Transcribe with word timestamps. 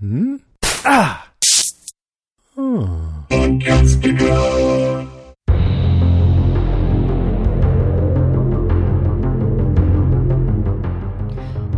Hmm? 0.00 0.36
Ah! 0.84 1.28
Hmm. 2.54 3.08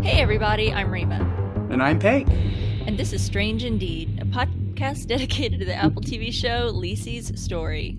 Hey 0.03 0.21
everybody, 0.23 0.73
I'm 0.73 0.91
Rima, 0.91 1.19
And 1.71 1.83
I'm 1.83 1.99
Peg. 1.99 2.27
and 2.87 2.99
this 2.99 3.13
is 3.13 3.23
Strange 3.23 3.65
Indeed, 3.65 4.19
a 4.21 4.25
podcast 4.25 5.07
dedicated 5.09 5.59
to 5.61 5.67
the 5.67 5.75
Apple 5.75 6.01
TV 6.01 6.33
show 6.33 6.73
Lisey's 6.73 7.39
Story. 7.41 7.99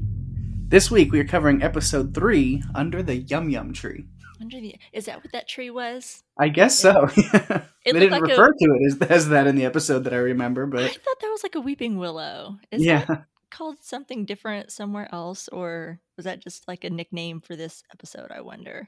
This 0.67 0.89
week 0.89 1.11
we 1.11 1.19
are 1.19 1.25
covering 1.25 1.61
episode 1.61 2.15
three, 2.15 2.63
Under 2.73 3.03
the 3.03 3.17
Yum 3.17 3.49
Yum 3.49 3.71
Tree. 3.73 4.05
Under 4.41 4.59
the, 4.59 4.75
is 4.91 5.05
that 5.05 5.23
what 5.23 5.31
that 5.33 5.47
tree 5.47 5.69
was? 5.69 6.23
I 6.39 6.49
guess 6.49 6.77
so. 6.79 7.07
they 7.15 7.91
didn't 7.91 8.11
like 8.11 8.21
a- 8.21 8.25
refer 8.25 8.51
to 8.51 8.57
it 8.79 8.85
as, 9.01 9.09
as 9.09 9.29
that 9.29 9.47
in 9.47 9.55
the 9.55 9.65
episode 9.65 10.03
that 10.05 10.13
I 10.13 10.17
remember, 10.17 10.65
but 10.65 10.83
I 10.83 10.87
thought 10.89 11.19
that 11.21 11.29
was 11.29 11.43
like 11.43 11.55
a 11.55 11.61
weeping 11.61 11.97
willow. 11.97 12.57
Is 12.71 12.83
yeah. 12.83 13.05
that 13.05 13.25
called 13.51 13.77
something 13.83 14.25
different 14.25 14.71
somewhere 14.71 15.07
else, 15.13 15.47
or 15.49 15.99
was 16.17 16.25
that 16.25 16.39
just 16.39 16.67
like 16.67 16.83
a 16.83 16.89
nickname 16.89 17.41
for 17.41 17.55
this 17.55 17.83
episode? 17.93 18.31
I 18.31 18.41
wonder. 18.41 18.87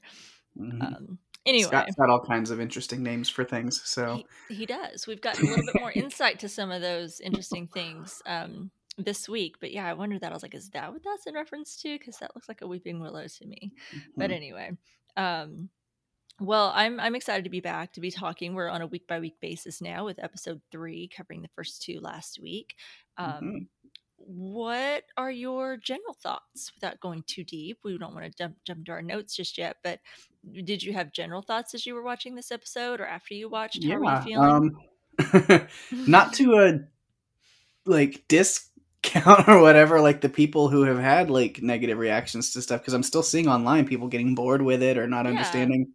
Mhm. 0.59 0.81
Um, 0.81 1.17
anyway, 1.45 1.67
Scott's 1.67 1.95
got 1.95 2.09
all 2.09 2.21
kinds 2.25 2.49
of 2.51 2.59
interesting 2.59 3.03
names 3.03 3.29
for 3.29 3.43
things, 3.43 3.81
so 3.83 4.23
he, 4.49 4.55
he 4.55 4.65
does. 4.65 5.05
We've 5.07 5.21
gotten 5.21 5.45
a 5.45 5.49
little 5.49 5.65
bit 5.65 5.79
more 5.79 5.91
insight 5.91 6.39
to 6.39 6.49
some 6.49 6.71
of 6.71 6.81
those 6.81 7.19
interesting 7.19 7.67
things 7.67 8.21
um, 8.25 8.71
this 8.97 9.27
week. 9.27 9.55
But 9.59 9.71
yeah, 9.73 9.87
I 9.87 9.93
wondered 9.93 10.21
that. 10.21 10.31
I 10.31 10.33
was 10.35 10.43
like, 10.43 10.53
is 10.55 10.69
that 10.69 10.93
what 10.93 11.01
that's 11.03 11.25
in 11.27 11.33
reference 11.33 11.75
to? 11.81 11.97
Because 11.97 12.17
that 12.17 12.35
looks 12.35 12.47
like 12.47 12.61
a 12.61 12.67
weeping 12.67 12.99
willow 13.01 13.25
to 13.27 13.45
me. 13.47 13.73
But 14.15 14.29
Mhm. 14.29 14.35
anyway, 14.35 14.71
um, 15.17 15.69
well, 16.39 16.71
I'm 16.75 16.99
I'm 16.99 17.15
excited 17.15 17.43
to 17.43 17.49
be 17.49 17.59
back 17.61 17.93
to 17.93 18.01
be 18.01 18.11
talking. 18.11 18.53
We're 18.53 18.69
on 18.69 18.81
a 18.81 18.87
week 18.87 19.07
by 19.07 19.19
week 19.19 19.35
basis 19.39 19.81
now 19.81 20.05
with 20.05 20.23
episode 20.23 20.61
three, 20.71 21.09
covering 21.15 21.41
the 21.41 21.49
first 21.55 21.81
two 21.83 21.99
last 21.99 22.39
week. 22.41 22.75
Um, 23.17 23.41
Mhm. 23.41 23.67
What 24.25 25.03
are 25.17 25.31
your 25.31 25.75
general 25.75 26.13
thoughts 26.13 26.71
without 26.73 27.01
going 27.01 27.23
too 27.27 27.43
deep? 27.43 27.79
We 27.83 27.97
don't 27.97 28.13
want 28.13 28.25
to 28.25 28.37
jump 28.37 28.55
jump 28.65 28.79
into 28.79 28.91
our 28.93 29.01
notes 29.01 29.35
just 29.35 29.57
yet, 29.57 29.77
but 29.83 29.99
did 30.63 30.81
you 30.81 30.93
have 30.93 31.11
general 31.11 31.41
thoughts 31.41 31.73
as 31.73 31.85
you 31.85 31.93
were 31.93 32.03
watching 32.03 32.33
this 32.33 32.49
episode 32.51 33.01
or 33.01 33.05
after 33.05 33.33
you 33.33 33.49
watched? 33.49 33.83
How 33.83 33.97
were 33.97 34.05
you 34.15 34.21
feeling? 34.23 34.75
um, 35.19 35.67
not 36.07 36.33
to 36.33 36.53
a 36.55 36.79
like 37.85 38.23
discount 39.03 39.47
or 39.49 39.61
whatever, 39.61 40.01
like 40.01 40.21
the 40.21 40.29
people 40.29 40.69
who 40.69 40.83
have 40.83 40.99
had 40.99 41.29
like 41.29 41.61
negative 41.61 41.97
reactions 41.97 42.51
to 42.53 42.61
stuff, 42.61 42.81
because 42.81 42.93
I'm 42.93 43.03
still 43.03 43.23
seeing 43.23 43.47
online 43.47 43.85
people 43.87 44.07
getting 44.07 44.35
bored 44.35 44.61
with 44.61 44.81
it 44.83 44.97
or 44.97 45.07
not 45.07 45.25
Yeah. 45.25 45.31
understanding. 45.31 45.93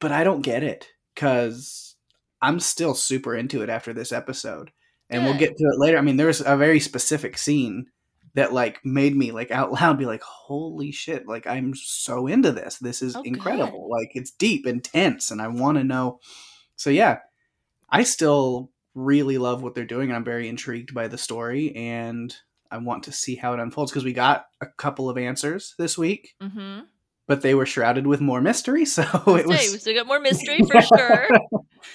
But 0.00 0.12
I 0.12 0.24
don't 0.24 0.42
get 0.42 0.62
it 0.62 0.88
because 1.14 1.96
I'm 2.42 2.60
still 2.60 2.94
super 2.94 3.34
into 3.34 3.62
it 3.62 3.70
after 3.70 3.92
this 3.94 4.12
episode, 4.12 4.70
and 5.08 5.24
we'll 5.24 5.34
get 5.34 5.56
to 5.56 5.64
it 5.64 5.78
later. 5.78 5.96
I 5.98 6.02
mean, 6.02 6.16
there's 6.18 6.40
a 6.42 6.56
very 6.56 6.80
specific 6.80 7.38
scene 7.38 7.86
that 8.34 8.52
like 8.52 8.84
made 8.84 9.16
me 9.16 9.32
like 9.32 9.50
out 9.50 9.72
loud 9.72 9.98
be 9.98 10.04
like, 10.04 10.22
"Holy 10.22 10.92
shit!" 10.92 11.26
Like 11.26 11.46
I'm 11.46 11.74
so 11.74 12.26
into 12.26 12.52
this. 12.52 12.76
This 12.78 13.00
is 13.02 13.16
Oh, 13.16 13.22
good. 13.22 13.28
incredible. 13.28 13.88
Like 13.90 14.10
it's 14.14 14.32
deep, 14.32 14.66
intense, 14.66 15.30
and 15.30 15.40
I 15.40 15.48
want 15.48 15.78
to 15.78 15.84
know. 15.84 16.20
So 16.76 16.90
yeah, 16.90 17.20
I 17.90 18.02
still 18.04 18.70
really 18.96 19.38
love 19.38 19.62
what 19.62 19.74
they're 19.74 19.84
doing. 19.84 20.10
I'm 20.10 20.24
very 20.24 20.48
intrigued 20.48 20.94
by 20.94 21.06
the 21.06 21.18
story, 21.18 21.76
and 21.76 22.34
I 22.70 22.78
want 22.78 23.04
to 23.04 23.12
see 23.12 23.36
how 23.36 23.52
it 23.52 23.60
unfolds 23.60 23.92
because 23.92 24.04
we 24.04 24.12
got 24.12 24.46
a 24.60 24.66
couple 24.66 25.08
of 25.08 25.18
answers 25.18 25.74
this 25.78 25.96
week, 25.96 26.34
mm-hmm. 26.42 26.80
but 27.28 27.42
they 27.42 27.54
were 27.54 27.66
shrouded 27.66 28.06
with 28.06 28.20
more 28.20 28.40
mystery. 28.40 28.84
So 28.96 29.02
it 29.26 29.46
we 29.46 29.54
was 29.54 29.80
still 29.80 29.94
got 29.94 30.06
more 30.06 30.18
mystery 30.18 30.62
for 30.62 30.80
sure. 30.96 31.28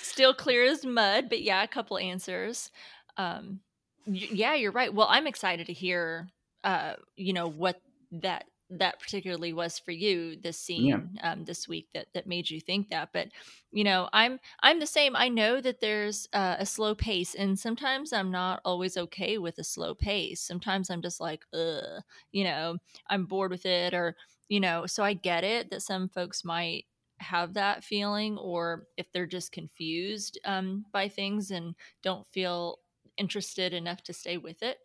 Still 0.02 0.34
clear 0.34 0.64
as 0.64 0.86
mud, 0.86 1.26
but 1.28 1.42
yeah, 1.42 1.64
a 1.64 1.68
couple 1.68 1.98
answers. 1.98 2.70
Um, 3.18 3.60
y- 4.06 4.30
yeah, 4.32 4.54
you're 4.54 4.72
right. 4.72 4.94
Well, 4.94 5.08
I'm 5.10 5.28
excited 5.28 5.68
to 5.68 5.74
hear, 5.74 6.30
uh, 6.64 6.94
you 7.16 7.34
know, 7.34 7.50
what 7.50 7.82
that 8.12 8.46
that 8.72 9.00
particularly 9.00 9.54
was 9.54 9.78
for 9.80 9.92
you 9.92 10.36
this 10.38 10.60
scene 10.60 11.20
um, 11.22 11.46
this 11.46 11.68
week 11.68 11.90
that 11.94 12.08
that 12.14 12.28
made 12.28 12.50
you 12.50 12.60
think 12.62 12.90
that. 12.90 13.10
But 13.14 13.30
you 13.72 13.84
know, 13.84 14.10
I'm 14.14 14.40
I'm 14.62 14.80
the 14.80 14.86
same. 14.86 15.16
I 15.16 15.30
know 15.30 15.62
that 15.62 15.80
there's 15.82 16.28
uh, 16.34 16.56
a 16.60 16.66
slow 16.66 16.96
pace, 16.96 17.36
and 17.36 17.60
sometimes 17.60 18.14
I'm 18.14 18.32
not 18.32 18.62
always 18.66 18.98
okay 18.98 19.38
with 19.38 19.58
a 19.60 19.64
slow 19.64 19.94
pace. 19.96 20.42
Sometimes 20.42 20.90
I'm 20.90 21.02
just 21.02 21.20
like, 21.20 21.46
ugh, 21.54 22.02
you 22.32 22.44
know, 22.44 22.78
I'm 23.08 23.26
bored 23.26 23.52
with 23.52 23.66
it, 23.66 23.94
or 23.94 24.16
you 24.50 24.60
know. 24.60 24.86
So 24.86 25.04
I 25.04 25.14
get 25.14 25.44
it 25.44 25.70
that 25.72 25.82
some 25.82 26.10
folks 26.10 26.44
might 26.44 26.86
have 27.20 27.54
that 27.54 27.84
feeling 27.84 28.36
or 28.38 28.88
if 28.98 29.12
they're 29.12 29.28
just 29.28 29.52
confused 29.52 30.40
um, 30.44 30.86
by 30.92 31.08
things 31.08 31.52
and 31.52 31.76
don't 32.02 32.26
feel 32.28 32.80
interested 33.18 33.74
enough 33.74 34.02
to 34.04 34.12
stay 34.14 34.38
with 34.38 34.64
it 34.64 34.80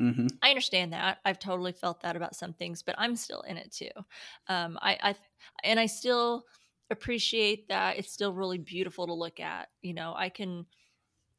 Mhm. 0.00 0.28
i 0.42 0.48
understand 0.50 0.92
that 0.92 1.18
i've 1.24 1.38
totally 1.38 1.72
felt 1.72 2.00
that 2.00 2.16
about 2.16 2.36
some 2.36 2.52
things 2.52 2.82
but 2.82 2.94
i'm 2.98 3.16
still 3.16 3.40
in 3.42 3.56
it 3.56 3.72
too 3.72 3.90
um, 4.48 4.78
I, 4.82 4.98
I 5.02 5.14
and 5.64 5.80
i 5.80 5.86
still 5.86 6.44
appreciate 6.90 7.68
that 7.68 7.98
it's 7.98 8.12
still 8.12 8.32
really 8.32 8.58
beautiful 8.58 9.06
to 9.06 9.14
look 9.14 9.40
at 9.40 9.68
you 9.82 9.94
know 9.94 10.14
i 10.16 10.28
can 10.28 10.66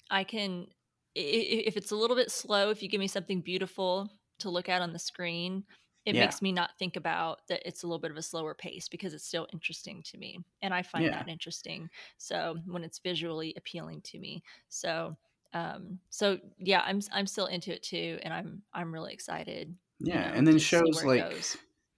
i 0.09 0.23
can 0.23 0.67
if 1.15 1.77
it's 1.77 1.91
a 1.91 1.95
little 1.95 2.15
bit 2.15 2.31
slow 2.31 2.69
if 2.69 2.83
you 2.83 2.89
give 2.89 2.99
me 2.99 3.07
something 3.07 3.41
beautiful 3.41 4.09
to 4.39 4.49
look 4.49 4.69
at 4.69 4.81
on 4.81 4.93
the 4.93 4.99
screen 4.99 5.65
it 6.05 6.13
Yeah. 6.13 6.15
makes 6.15 6.41
me 6.41 6.51
not 6.51 6.77
think 6.79 6.95
about 6.95 7.41
that 7.47 7.61
it's 7.67 7.83
a 7.83 7.87
little 7.87 7.99
bit 7.99 8.11
of 8.11 8.17
a 8.17 8.21
slower 8.21 8.55
pace 8.55 8.87
because 8.87 9.13
it's 9.13 9.25
still 9.25 9.47
interesting 9.53 10.03
to 10.03 10.17
me 10.17 10.39
and 10.61 10.73
i 10.73 10.81
find 10.81 11.11
Yeah. 11.11 11.23
that 11.23 11.27
interesting 11.27 11.89
so 12.17 12.57
when 12.67 12.83
it's 12.83 12.99
visually 12.99 13.53
appealing 13.57 14.01
to 14.01 14.19
me 14.19 14.43
so 14.69 15.15
um 15.53 15.99
so 16.09 16.37
yeah 16.57 16.81
i'm 16.85 17.01
i'm 17.11 17.25
still 17.25 17.47
into 17.47 17.73
it 17.73 17.83
too 17.83 18.19
and 18.21 18.33
i'm 18.33 18.61
i'm 18.73 18.93
really 18.93 19.13
excited 19.13 19.75
you 19.99 20.13
yeah, 20.13 20.29
know, 20.29 20.33
and 20.35 20.47
then 20.47 20.57
shows 20.57 21.03
like 21.03 21.33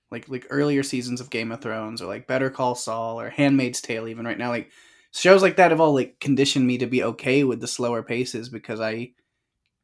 like 0.09 0.27
like 0.27 0.47
earlier 0.49 0.83
seasons 0.83 1.21
of 1.21 1.29
Game 1.29 1.51
of 1.51 1.61
Thrones 1.61 2.01
or 2.01 2.07
like 2.07 2.27
Better 2.27 2.49
Call 2.49 2.75
Saul 2.75 3.19
or 3.19 3.29
Handmaid's 3.29 3.81
Tale 3.81 4.07
even 4.07 4.25
right 4.25 4.37
now 4.37 4.49
like 4.49 4.71
shows 5.11 5.41
like 5.41 5.57
that 5.57 5.71
have 5.71 5.79
all 5.79 5.93
like 5.93 6.19
conditioned 6.19 6.65
me 6.65 6.77
to 6.79 6.87
be 6.87 7.03
okay 7.03 7.43
with 7.43 7.61
the 7.61 7.67
slower 7.67 8.01
paces 8.01 8.49
because 8.49 8.79
I 8.79 9.11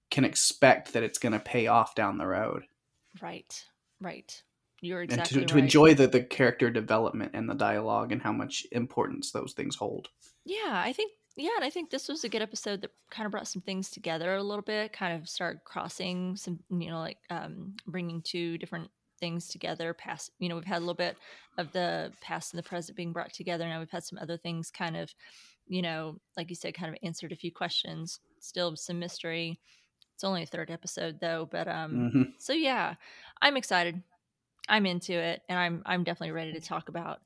can 0.09 0.25
expect 0.25 0.93
that 0.93 1.03
it's 1.03 1.19
going 1.19 1.33
to 1.33 1.39
pay 1.39 1.67
off 1.67 1.93
down 1.93 2.17
the 2.17 2.25
road 2.25 2.63
right 3.21 3.63
right 4.01 4.41
you're 4.81 5.01
and 5.01 5.11
exactly 5.11 5.41
to, 5.41 5.45
to 5.45 5.55
right. 5.55 5.63
enjoy 5.63 5.93
the, 5.93 6.07
the 6.07 6.23
character 6.23 6.69
development 6.69 7.31
and 7.33 7.49
the 7.49 7.55
dialogue 7.55 8.11
and 8.11 8.21
how 8.21 8.31
much 8.31 8.65
importance 8.71 9.31
those 9.31 9.53
things 9.53 9.75
hold. 9.75 10.09
Yeah, 10.45 10.81
I 10.85 10.93
think 10.93 11.13
yeah, 11.37 11.51
and 11.55 11.63
I 11.63 11.69
think 11.69 11.89
this 11.89 12.07
was 12.09 12.23
a 12.23 12.29
good 12.29 12.41
episode 12.41 12.81
that 12.81 12.91
kind 13.09 13.25
of 13.25 13.31
brought 13.31 13.47
some 13.47 13.61
things 13.61 13.89
together 13.89 14.35
a 14.35 14.43
little 14.43 14.63
bit, 14.63 14.91
kind 14.91 15.15
of 15.19 15.29
started 15.29 15.63
crossing 15.63 16.35
some, 16.35 16.59
you 16.69 16.89
know, 16.89 16.99
like 16.99 17.19
um 17.29 17.75
bringing 17.87 18.21
two 18.21 18.57
different 18.57 18.89
things 19.19 19.47
together 19.47 19.93
past 19.93 20.31
you 20.39 20.47
know 20.47 20.55
we've 20.55 20.63
had 20.63 20.77
a 20.77 20.79
little 20.79 20.93
bit 20.93 21.17
of 21.57 21.71
the 21.71 22.11
past 22.21 22.53
and 22.53 22.59
the 22.59 22.67
present 22.67 22.95
being 22.95 23.11
brought 23.11 23.33
together 23.33 23.67
now 23.67 23.79
we've 23.79 23.89
had 23.89 24.03
some 24.03 24.19
other 24.21 24.37
things 24.37 24.69
kind 24.69 24.95
of 24.95 25.11
you 25.67 25.81
know 25.81 26.17
like 26.35 26.49
you 26.49 26.55
said 26.55 26.73
kind 26.75 26.91
of 26.93 26.99
answered 27.03 27.31
a 27.31 27.35
few 27.35 27.51
questions 27.51 28.19
still 28.39 28.75
some 28.75 28.99
mystery. 28.99 29.59
It's 30.13 30.23
only 30.23 30.43
a 30.43 30.47
third 30.47 30.71
episode 30.71 31.19
though 31.19 31.47
but 31.49 31.67
um 31.67 32.11
hmm 32.13 32.21
so 32.37 32.53
yeah 32.53 32.95
i'm 33.41 33.57
excited. 33.57 34.01
I'm 34.69 34.85
into 34.85 35.13
it 35.13 35.41
and 35.49 35.57
i'm 35.57 35.81
i'm 35.85 36.03
definitely 36.03 36.33
ready 36.33 36.53
to 36.53 36.61
talk 36.61 36.89
about 36.89 37.19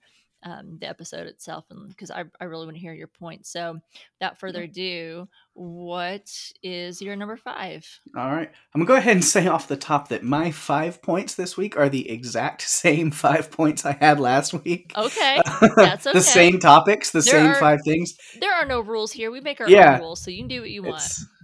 um, 0.44 0.78
the 0.79 0.88
episode 0.90 1.28
itself 1.28 1.66
and 1.69 1.88
because 1.90 2.09
I, 2.12 2.24
I 2.40 2.46
really 2.46 2.66
want 2.66 2.75
to 2.75 2.81
hear 2.81 2.94
your 2.94 3.07
point 3.07 3.46
so 3.46 3.79
without 4.19 4.40
further 4.40 4.63
ado 4.63 5.28
what 5.53 6.31
is 6.63 7.02
your 7.02 7.16
number 7.16 7.38
five 7.38 7.88
All 8.16 8.31
right. 8.31 8.50
I'm 8.74 8.79
going 8.84 8.85
to 8.85 8.94
go 8.94 8.96
ahead 8.96 9.16
and 9.18 9.25
say 9.35 9.47
off 9.47 9.68
the 9.68 9.75
top 9.78 10.07
that 10.09 10.24
my 10.24 10.52
five 10.52 11.02
points 11.02 11.35
this 11.35 11.57
week 11.57 11.78
are 11.78 11.90
the 11.90 12.09
exact 12.09 12.62
same 12.68 13.12
five 13.12 13.52
points 13.52 13.85
I 13.85 13.94
had 13.94 14.19
last 14.19 14.53
week. 14.63 14.91
okay 14.97 15.40
that's 15.75 16.07
okay. 16.07 16.18
the 16.18 16.22
same 16.24 16.59
topics, 16.59 17.12
the 17.12 17.22
There 17.22 17.34
same 17.34 17.47
are- 17.52 17.56
five 17.56 17.79
things. 17.85 18.16
there 18.40 18.53
are 18.53 18.66
no 18.66 18.79
rules 18.81 19.12
here 19.12 19.29
we 19.31 19.41
make 19.41 19.62
our 19.62 19.69
Yeah. 19.69 19.96
own 19.96 20.02
rules 20.02 20.22
so 20.23 20.31
you 20.31 20.40
can 20.40 20.47
do 20.47 20.62
what 20.62 20.69
you 20.72 20.84
want 20.84 21.03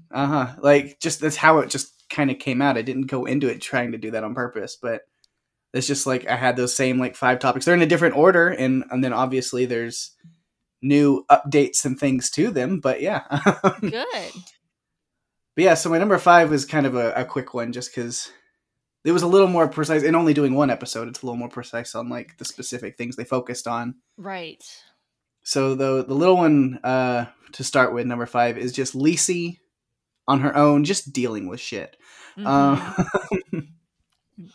uh 0.09 0.26
huh. 0.26 0.55
Like 0.59 1.00
just 1.02 1.20
that's 1.20 1.35
how 1.35 1.59
it 1.59 1.70
just 1.70 2.08
kind 2.09 2.32
of 2.32 2.40
came 2.40 2.61
out. 2.61 2.78
I 2.78 2.82
didn't 2.82 3.08
go 3.08 3.26
into 3.26 3.50
it 3.50 3.59
trying 3.59 3.91
to 3.91 3.97
do 3.97 4.11
that 4.11 4.23
on 4.23 4.34
purpose, 4.34 4.78
but 4.82 5.02
it's 5.73 5.87
just 5.87 6.08
like 6.08 6.28
I 6.28 6.35
had 6.35 6.55
those 6.55 6.75
same 6.75 6.97
like 6.99 7.16
five 7.16 7.40
topics. 7.40 7.66
They're 7.66 7.75
in 7.75 7.81
a 7.81 7.85
different 7.87 8.16
order, 8.16 8.47
and 8.49 8.84
and 8.90 9.03
then 9.03 9.14
obviously 9.14 9.66
there's 9.66 10.11
new 10.81 11.25
updates 11.29 11.85
and 11.85 11.99
things 11.99 12.29
to 12.31 12.49
them. 12.52 12.79
But 12.79 13.02
yeah, 13.02 13.23
good. 13.81 14.31
but 15.55 15.64
yeah. 15.64 15.73
So 15.73 15.90
my 15.90 15.97
number 15.97 16.17
five 16.17 16.53
is 16.53 16.66
kind 16.66 16.85
of 16.85 16.96
a, 16.96 17.11
a 17.14 17.25
quick 17.25 17.53
one, 17.53 17.73
just 17.73 17.91
because 17.93 18.31
it 19.03 19.11
was 19.11 19.23
a 19.23 19.28
little 19.28 19.47
more 19.47 19.67
precise. 19.67 20.03
And 20.03 20.16
only 20.16 20.34
doing 20.34 20.53
one 20.55 20.69
episode, 20.69 21.08
it's 21.08 21.22
a 21.22 21.25
little 21.25 21.37
more 21.37 21.49
precise 21.49 21.96
on 21.96 22.09
like 22.09 22.37
the 22.37 22.46
specific 22.46 22.97
things 22.97 23.16
they 23.16 23.23
focused 23.25 23.67
on. 23.67 23.96
right 24.17 24.64
So 25.43 25.75
the 25.75 26.03
the 26.05 26.16
little 26.16 26.37
one 26.37 26.79
uh, 26.84 27.25
to 27.53 27.64
start 27.64 27.93
with, 27.93 28.05
number 28.05 28.25
five, 28.25 28.58
is 28.58 28.72
just 28.73 28.96
Lisey 28.96 29.59
on 30.28 30.41
her 30.41 30.55
own, 30.55 30.84
just 30.84 31.14
dealing 31.14 31.47
with 31.47 31.59
shit. 31.61 31.96
Mhm. 32.37 32.46
Um, 32.46 33.67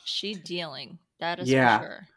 she 0.05 0.35
dealing 0.35 0.99
that 1.21 1.41
is 1.41 1.49
Yeah. 1.49 1.79
for 1.79 1.85
sure 1.85 2.09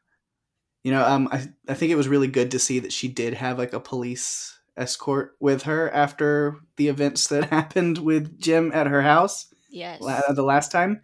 you 0.84 0.92
know, 0.92 1.04
um, 1.04 1.28
I 1.32 1.48
I 1.68 1.74
think 1.74 1.92
it 1.92 1.96
was 1.96 2.08
really 2.08 2.28
good 2.28 2.52
to 2.52 2.60
see 2.60 2.78
that 2.80 2.94
she 2.94 3.08
did 3.08 3.34
have 3.34 3.58
like 3.58 3.74
a 3.74 3.80
police 3.80 4.56
escort 4.78 5.36
with 5.40 5.64
her 5.64 5.90
after 5.92 6.58
the 6.78 6.90
events 6.90 7.28
that 7.30 7.46
happened 7.50 7.98
with 7.98 8.40
Jim 8.40 8.72
at 8.72 8.86
her 8.86 9.02
house 9.02 9.48
Yes. 9.72 10.00
la- 10.00 10.22
the 10.32 10.44
last 10.44 10.72
time. 10.72 11.02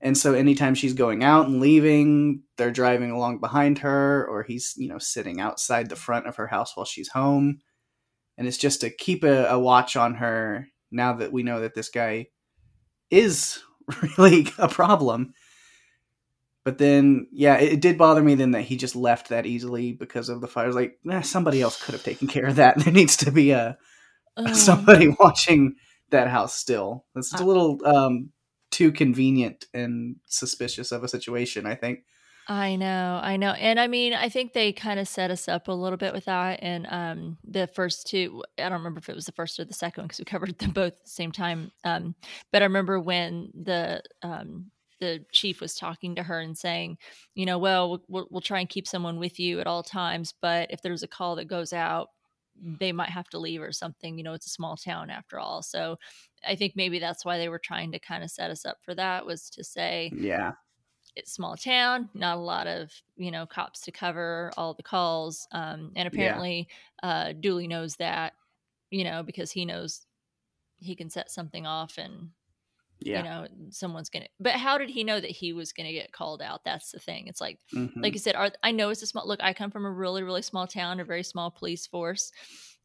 And 0.00 0.18
so 0.18 0.34
anytime 0.34 0.74
she's 0.74 0.94
going 0.94 1.22
out 1.22 1.46
and 1.46 1.60
leaving, 1.60 2.42
they're 2.56 2.72
driving 2.72 3.12
along 3.12 3.38
behind 3.38 3.78
her, 3.80 4.26
or 4.26 4.42
he's, 4.42 4.74
you 4.76 4.88
know, 4.88 4.98
sitting 4.98 5.40
outside 5.40 5.88
the 5.88 5.94
front 5.94 6.26
of 6.26 6.34
her 6.36 6.48
house 6.48 6.76
while 6.76 6.86
she's 6.86 7.10
home. 7.10 7.60
And 8.38 8.48
it's 8.48 8.56
just 8.58 8.80
to 8.80 8.90
keep 8.90 9.22
a, 9.22 9.46
a 9.50 9.58
watch 9.58 9.94
on 9.96 10.14
her 10.14 10.66
now 10.90 11.12
that 11.12 11.32
we 11.32 11.42
know 11.44 11.60
that 11.60 11.74
this 11.74 11.90
guy 11.90 12.26
is 13.10 13.62
really 14.18 14.48
a 14.58 14.68
problem. 14.68 15.32
But 16.70 16.78
then, 16.78 17.26
yeah, 17.32 17.58
it, 17.58 17.72
it 17.72 17.80
did 17.80 17.98
bother 17.98 18.22
me 18.22 18.36
then 18.36 18.52
that 18.52 18.62
he 18.62 18.76
just 18.76 18.94
left 18.94 19.30
that 19.30 19.44
easily 19.44 19.90
because 19.90 20.28
of 20.28 20.40
the 20.40 20.46
fire. 20.46 20.64
I 20.64 20.66
was 20.68 20.76
like, 20.76 21.00
eh, 21.10 21.22
somebody 21.22 21.60
else 21.60 21.82
could 21.82 21.94
have 21.94 22.04
taken 22.04 22.28
care 22.28 22.46
of 22.46 22.54
that. 22.56 22.78
There 22.84 22.92
needs 22.92 23.16
to 23.16 23.32
be 23.32 23.50
a 23.50 23.76
Oh, 24.36 24.52
somebody 24.52 25.08
watching 25.18 25.74
that 26.10 26.28
house 26.28 26.54
still. 26.54 27.04
It's 27.16 27.34
a 27.34 27.44
little 27.44 27.84
um, 27.84 28.30
too 28.70 28.92
convenient 28.92 29.66
and 29.74 30.14
suspicious 30.26 30.92
of 30.92 31.02
a 31.02 31.08
situation, 31.08 31.66
I 31.66 31.74
think. 31.74 32.04
I 32.46 32.76
know, 32.76 33.18
I 33.20 33.36
know. 33.36 33.50
And 33.50 33.80
I 33.80 33.88
mean, 33.88 34.12
I 34.12 34.28
think 34.28 34.52
they 34.52 34.72
kind 34.72 35.00
of 35.00 35.08
set 35.08 35.32
us 35.32 35.48
up 35.48 35.66
a 35.66 35.72
little 35.72 35.96
bit 35.96 36.12
with 36.12 36.26
that. 36.26 36.60
And 36.62 36.86
um, 36.88 37.38
the 37.42 37.66
first 37.66 38.06
two, 38.06 38.44
I 38.56 38.62
don't 38.62 38.78
remember 38.78 38.98
if 38.98 39.08
it 39.08 39.16
was 39.16 39.26
the 39.26 39.32
first 39.32 39.58
or 39.58 39.64
the 39.64 39.74
second 39.74 40.02
one 40.02 40.06
because 40.06 40.20
we 40.20 40.24
covered 40.24 40.56
them 40.58 40.70
both 40.70 40.94
at 40.94 41.04
the 41.04 41.10
same 41.10 41.32
time. 41.32 41.72
Um, 41.82 42.14
but 42.52 42.62
I 42.62 42.66
remember 42.66 43.00
when 43.00 43.50
the 43.54 44.02
um, 44.22 44.70
the 45.00 45.24
chief 45.32 45.60
was 45.60 45.74
talking 45.74 46.14
to 46.14 46.22
her 46.22 46.40
and 46.40 46.56
saying, 46.56 46.98
you 47.34 47.46
know, 47.46 47.58
well, 47.58 48.02
we'll- 48.08 48.40
try 48.40 48.60
and 48.60 48.68
keep 48.68 48.86
someone 48.86 49.18
with 49.18 49.38
you 49.40 49.60
at 49.60 49.66
all 49.66 49.82
times. 49.82 50.32
But 50.40 50.70
if 50.70 50.82
there's 50.82 51.02
a 51.02 51.08
call 51.08 51.36
that 51.36 51.46
goes 51.46 51.72
out, 51.72 52.10
they 52.62 52.92
might 52.92 53.08
have 53.10 53.28
to 53.30 53.38
leave 53.38 53.62
or 53.62 53.72
something. 53.72 54.18
You 54.18 54.24
know, 54.24 54.34
it's 54.34 54.46
a 54.46 54.50
small 54.50 54.76
town 54.76 55.08
after 55.10 55.38
all. 55.38 55.62
So 55.62 55.98
I 56.46 56.54
think 56.56 56.74
maybe 56.76 56.98
that's 56.98 57.24
why 57.24 57.38
they 57.38 57.48
were 57.48 57.58
trying 57.58 57.92
to 57.92 57.98
kind 57.98 58.22
of 58.22 58.30
set 58.30 58.50
us 58.50 58.64
up 58.66 58.78
for 58.82 58.94
that 58.94 59.24
was 59.24 59.48
to 59.50 59.64
say, 59.64 60.10
Yeah. 60.14 60.52
it's 61.16 61.32
small 61.32 61.56
town, 61.56 62.08
not 62.14 62.36
a 62.36 62.40
lot 62.40 62.66
of 62.66 62.92
you 63.16 63.30
know 63.30 63.46
cops 63.46 63.80
to 63.82 63.92
cover 63.92 64.50
all 64.56 64.74
the 64.74 64.82
calls, 64.82 65.46
um, 65.52 65.92
and 65.96 66.06
apparently 66.06 66.68
uh, 67.02 67.32
Dooley 67.32 67.66
knows 67.66 67.96
that, 67.96 68.34
you 68.90 69.04
know, 69.04 69.22
because 69.22 69.50
he 69.50 69.64
knows 69.64 70.06
he 70.80 70.94
can 70.94 71.08
set 71.10 71.30
something 71.30 71.66
off 71.66 71.98
and 71.98 72.30
Yeah. 73.00 73.18
you 73.18 73.22
know 73.24 73.46
someone's 73.70 74.10
gonna. 74.10 74.28
But 74.38 74.54
how 74.54 74.78
did 74.78 74.90
he 74.90 75.04
know 75.04 75.20
that 75.20 75.30
he 75.30 75.52
was 75.52 75.72
gonna 75.72 75.92
get 75.92 76.12
called 76.12 76.42
out? 76.42 76.64
That's 76.64 76.90
the 76.92 76.98
thing. 77.00 77.26
It's 77.28 77.40
like 77.40 77.58
Mhm. 77.74 78.02
like 78.02 78.14
you 78.14 78.20
said, 78.20 78.34
are, 78.36 78.50
I 78.62 78.72
know 78.72 78.90
it's 78.90 79.02
a 79.02 79.06
small 79.06 79.26
look. 79.26 79.40
I 79.42 79.52
come 79.54 79.70
from 79.70 79.86
a 79.86 79.90
really, 79.92 80.22
really 80.22 80.42
small 80.42 80.66
town, 80.66 81.00
a 81.00 81.04
very 81.04 81.22
small 81.24 81.50
police 81.50 81.86
force. 81.86 82.32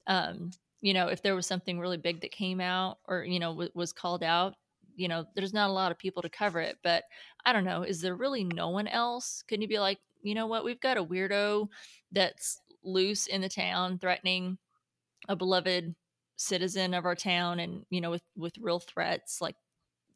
Um, 0.08 0.52
you 0.82 0.94
know, 0.94 1.08
if 1.08 1.22
there 1.22 1.36
was 1.36 1.48
something 1.48 1.80
really 1.80 1.98
big 1.98 2.22
that 2.22 2.32
came 2.32 2.62
out 2.62 3.00
or 3.08 3.24
you 3.24 3.40
know 3.40 3.52
w- 3.52 3.72
was 3.74 3.94
called 3.94 4.24
out, 4.24 4.56
you 4.96 5.08
know, 5.08 5.26
there's 5.36 5.54
not 5.54 5.70
a 5.70 5.74
lot 5.74 5.92
of 5.92 5.98
people 5.98 6.22
to 6.24 6.30
cover 6.30 6.60
it. 6.62 6.78
But 6.84 7.04
I 7.46 7.54
don't 7.54 7.66
know, 7.66 7.84
is 7.84 8.02
there 8.02 8.16
really 8.16 8.44
no 8.44 8.70
one 8.70 8.88
else? 8.88 9.44
Couldn't 9.48 9.64
you 9.64 9.68
be 9.68 9.80
like, 9.80 10.00
you 10.22 10.36
know 10.36 10.48
what, 10.48 10.64
we've 10.66 10.80
got 10.82 10.98
a 10.98 11.04
weirdo 11.04 11.70
that's 12.12 12.62
loose 12.84 13.28
in 13.28 13.42
the 13.42 13.50
town, 13.50 14.00
threatening 14.00 14.58
a 15.30 15.36
beloved 15.36 15.96
citizen 16.38 16.94
of 16.94 17.06
our 17.06 17.16
town, 17.16 17.60
and 17.60 17.86
you 17.90 18.02
know, 18.02 18.12
with 18.12 18.24
with 18.36 18.58
real 18.60 18.80
threats 18.80 19.42
like. 19.42 19.56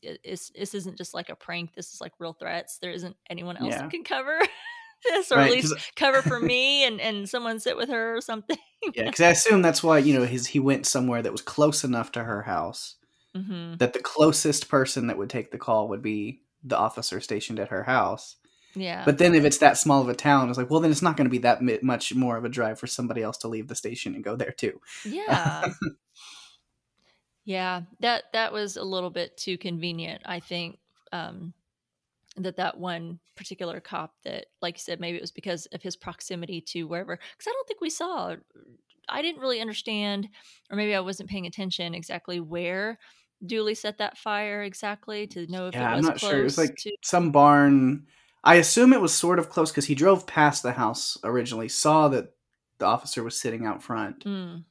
It's, 0.01 0.49
this 0.51 0.73
isn't 0.73 0.97
just 0.97 1.13
like 1.13 1.29
a 1.29 1.35
prank. 1.35 1.73
This 1.75 1.93
is 1.93 2.01
like 2.01 2.13
real 2.19 2.33
threats. 2.33 2.77
There 2.79 2.91
isn't 2.91 3.15
anyone 3.29 3.57
else 3.57 3.69
Yeah. 3.73 3.81
that 3.81 3.91
can 3.91 4.03
cover 4.03 4.39
this, 5.05 5.31
or 5.31 5.37
Right, 5.37 5.47
at 5.47 5.51
least 5.51 5.73
cover 5.95 6.21
for 6.21 6.39
me 6.39 6.85
and 6.85 6.99
and 7.01 7.27
someone 7.29 7.59
sit 7.59 7.77
with 7.77 7.89
her 7.89 8.17
or 8.17 8.21
something. 8.21 8.57
yeah, 8.93 9.03
because 9.05 9.21
I 9.21 9.29
assume 9.29 9.61
that's 9.61 9.83
why 9.83 9.97
you 9.99 10.13
know 10.17 10.25
his 10.25 10.47
he 10.47 10.59
went 10.59 10.85
somewhere 10.85 11.21
that 11.21 11.31
was 11.31 11.41
close 11.41 11.83
enough 11.83 12.11
to 12.13 12.23
her 12.23 12.43
house 12.43 12.95
hmm 13.35 13.75
that 13.77 13.93
the 13.93 13.99
closest 13.99 14.67
person 14.69 15.07
that 15.07 15.17
would 15.17 15.29
take 15.29 15.51
the 15.51 15.57
call 15.57 15.87
would 15.89 16.01
be 16.01 16.41
the 16.63 16.77
officer 16.77 17.19
stationed 17.21 17.59
at 17.59 17.69
her 17.69 17.83
house. 17.83 18.35
Yeah, 18.75 19.03
But 19.05 19.17
then 19.17 19.33
if 19.35 19.45
it's 19.45 19.57
that 19.59 19.77
small 19.77 20.01
of 20.01 20.09
a 20.09 20.13
town, 20.13 20.49
it's 20.49 20.57
like, 20.57 20.69
well, 20.69 20.79
then 20.79 20.91
it's 20.91 21.01
not 21.01 21.17
going 21.17 21.25
to 21.25 21.31
be 21.31 21.39
that 21.39 21.61
much 21.83 22.13
more 22.13 22.37
of 22.37 22.45
a 22.45 22.49
drive 22.49 22.79
for 22.79 22.87
somebody 22.87 23.21
else 23.23 23.37
to 23.39 23.47
leave 23.47 23.67
the 23.67 23.75
station 23.75 24.13
and 24.15 24.23
go 24.23 24.35
there 24.35 24.51
too. 24.51 24.79
yeah, 25.03 25.65
yeah. 27.45 27.81
That 27.99 28.23
that 28.33 28.53
was 28.53 28.77
a 28.77 28.83
little 28.83 29.09
bit 29.09 29.37
too 29.37 29.57
convenient. 29.57 30.21
I 30.25 30.39
think 30.39 30.79
um, 31.11 31.53
that 32.37 32.57
that 32.57 32.77
one 32.77 33.19
particular 33.35 33.79
cop 33.79 34.13
that, 34.23 34.47
like 34.61 34.75
you 34.75 34.81
said, 34.81 34.99
maybe 34.99 35.17
it 35.17 35.21
was 35.21 35.31
because 35.31 35.65
of 35.67 35.81
his 35.81 35.95
proximity 35.95 36.61
to 36.61 36.83
wherever. 36.83 37.15
Because 37.15 37.47
I 37.47 37.51
don't 37.51 37.67
think 37.67 37.81
we 37.81 37.89
saw. 37.89 38.35
I 39.07 39.21
didn't 39.21 39.41
really 39.41 39.59
understand, 39.59 40.29
or 40.69 40.77
maybe 40.77 40.93
I 40.93 40.99
wasn't 40.99 41.29
paying 41.29 41.47
attention 41.47 41.95
exactly 41.95 42.39
where 42.39 42.99
Dooley 43.45 43.73
set 43.73 43.97
that 43.97 44.17
fire 44.17 44.63
exactly 44.63 45.25
to 45.27 45.47
know 45.47 45.67
if 45.67 45.73
Yeah, 45.73 45.93
it 45.93 45.95
I'm 45.95 46.01
not 46.01 46.17
close 46.19 46.31
sure. 46.31 46.41
It 46.41 46.43
was 46.43 46.57
like 46.57 46.75
to. 46.77 46.91
some 47.01 47.31
barn. 47.31 48.05
I 48.43 48.55
assume 48.55 48.93
it 48.93 49.01
was 49.01 49.13
sort 49.13 49.39
of 49.39 49.49
close 49.49 49.71
because 49.71 49.85
he 49.85 49.95
drove 49.95 50.27
past 50.27 50.63
the 50.63 50.71
house 50.73 51.17
originally, 51.23 51.69
saw 51.69 52.07
that 52.09 52.33
the 52.77 52.85
officer 52.85 53.23
was 53.23 53.39
sitting 53.39 53.65
out 53.65 53.83
front, 53.83 54.23
Mm. 54.25 54.63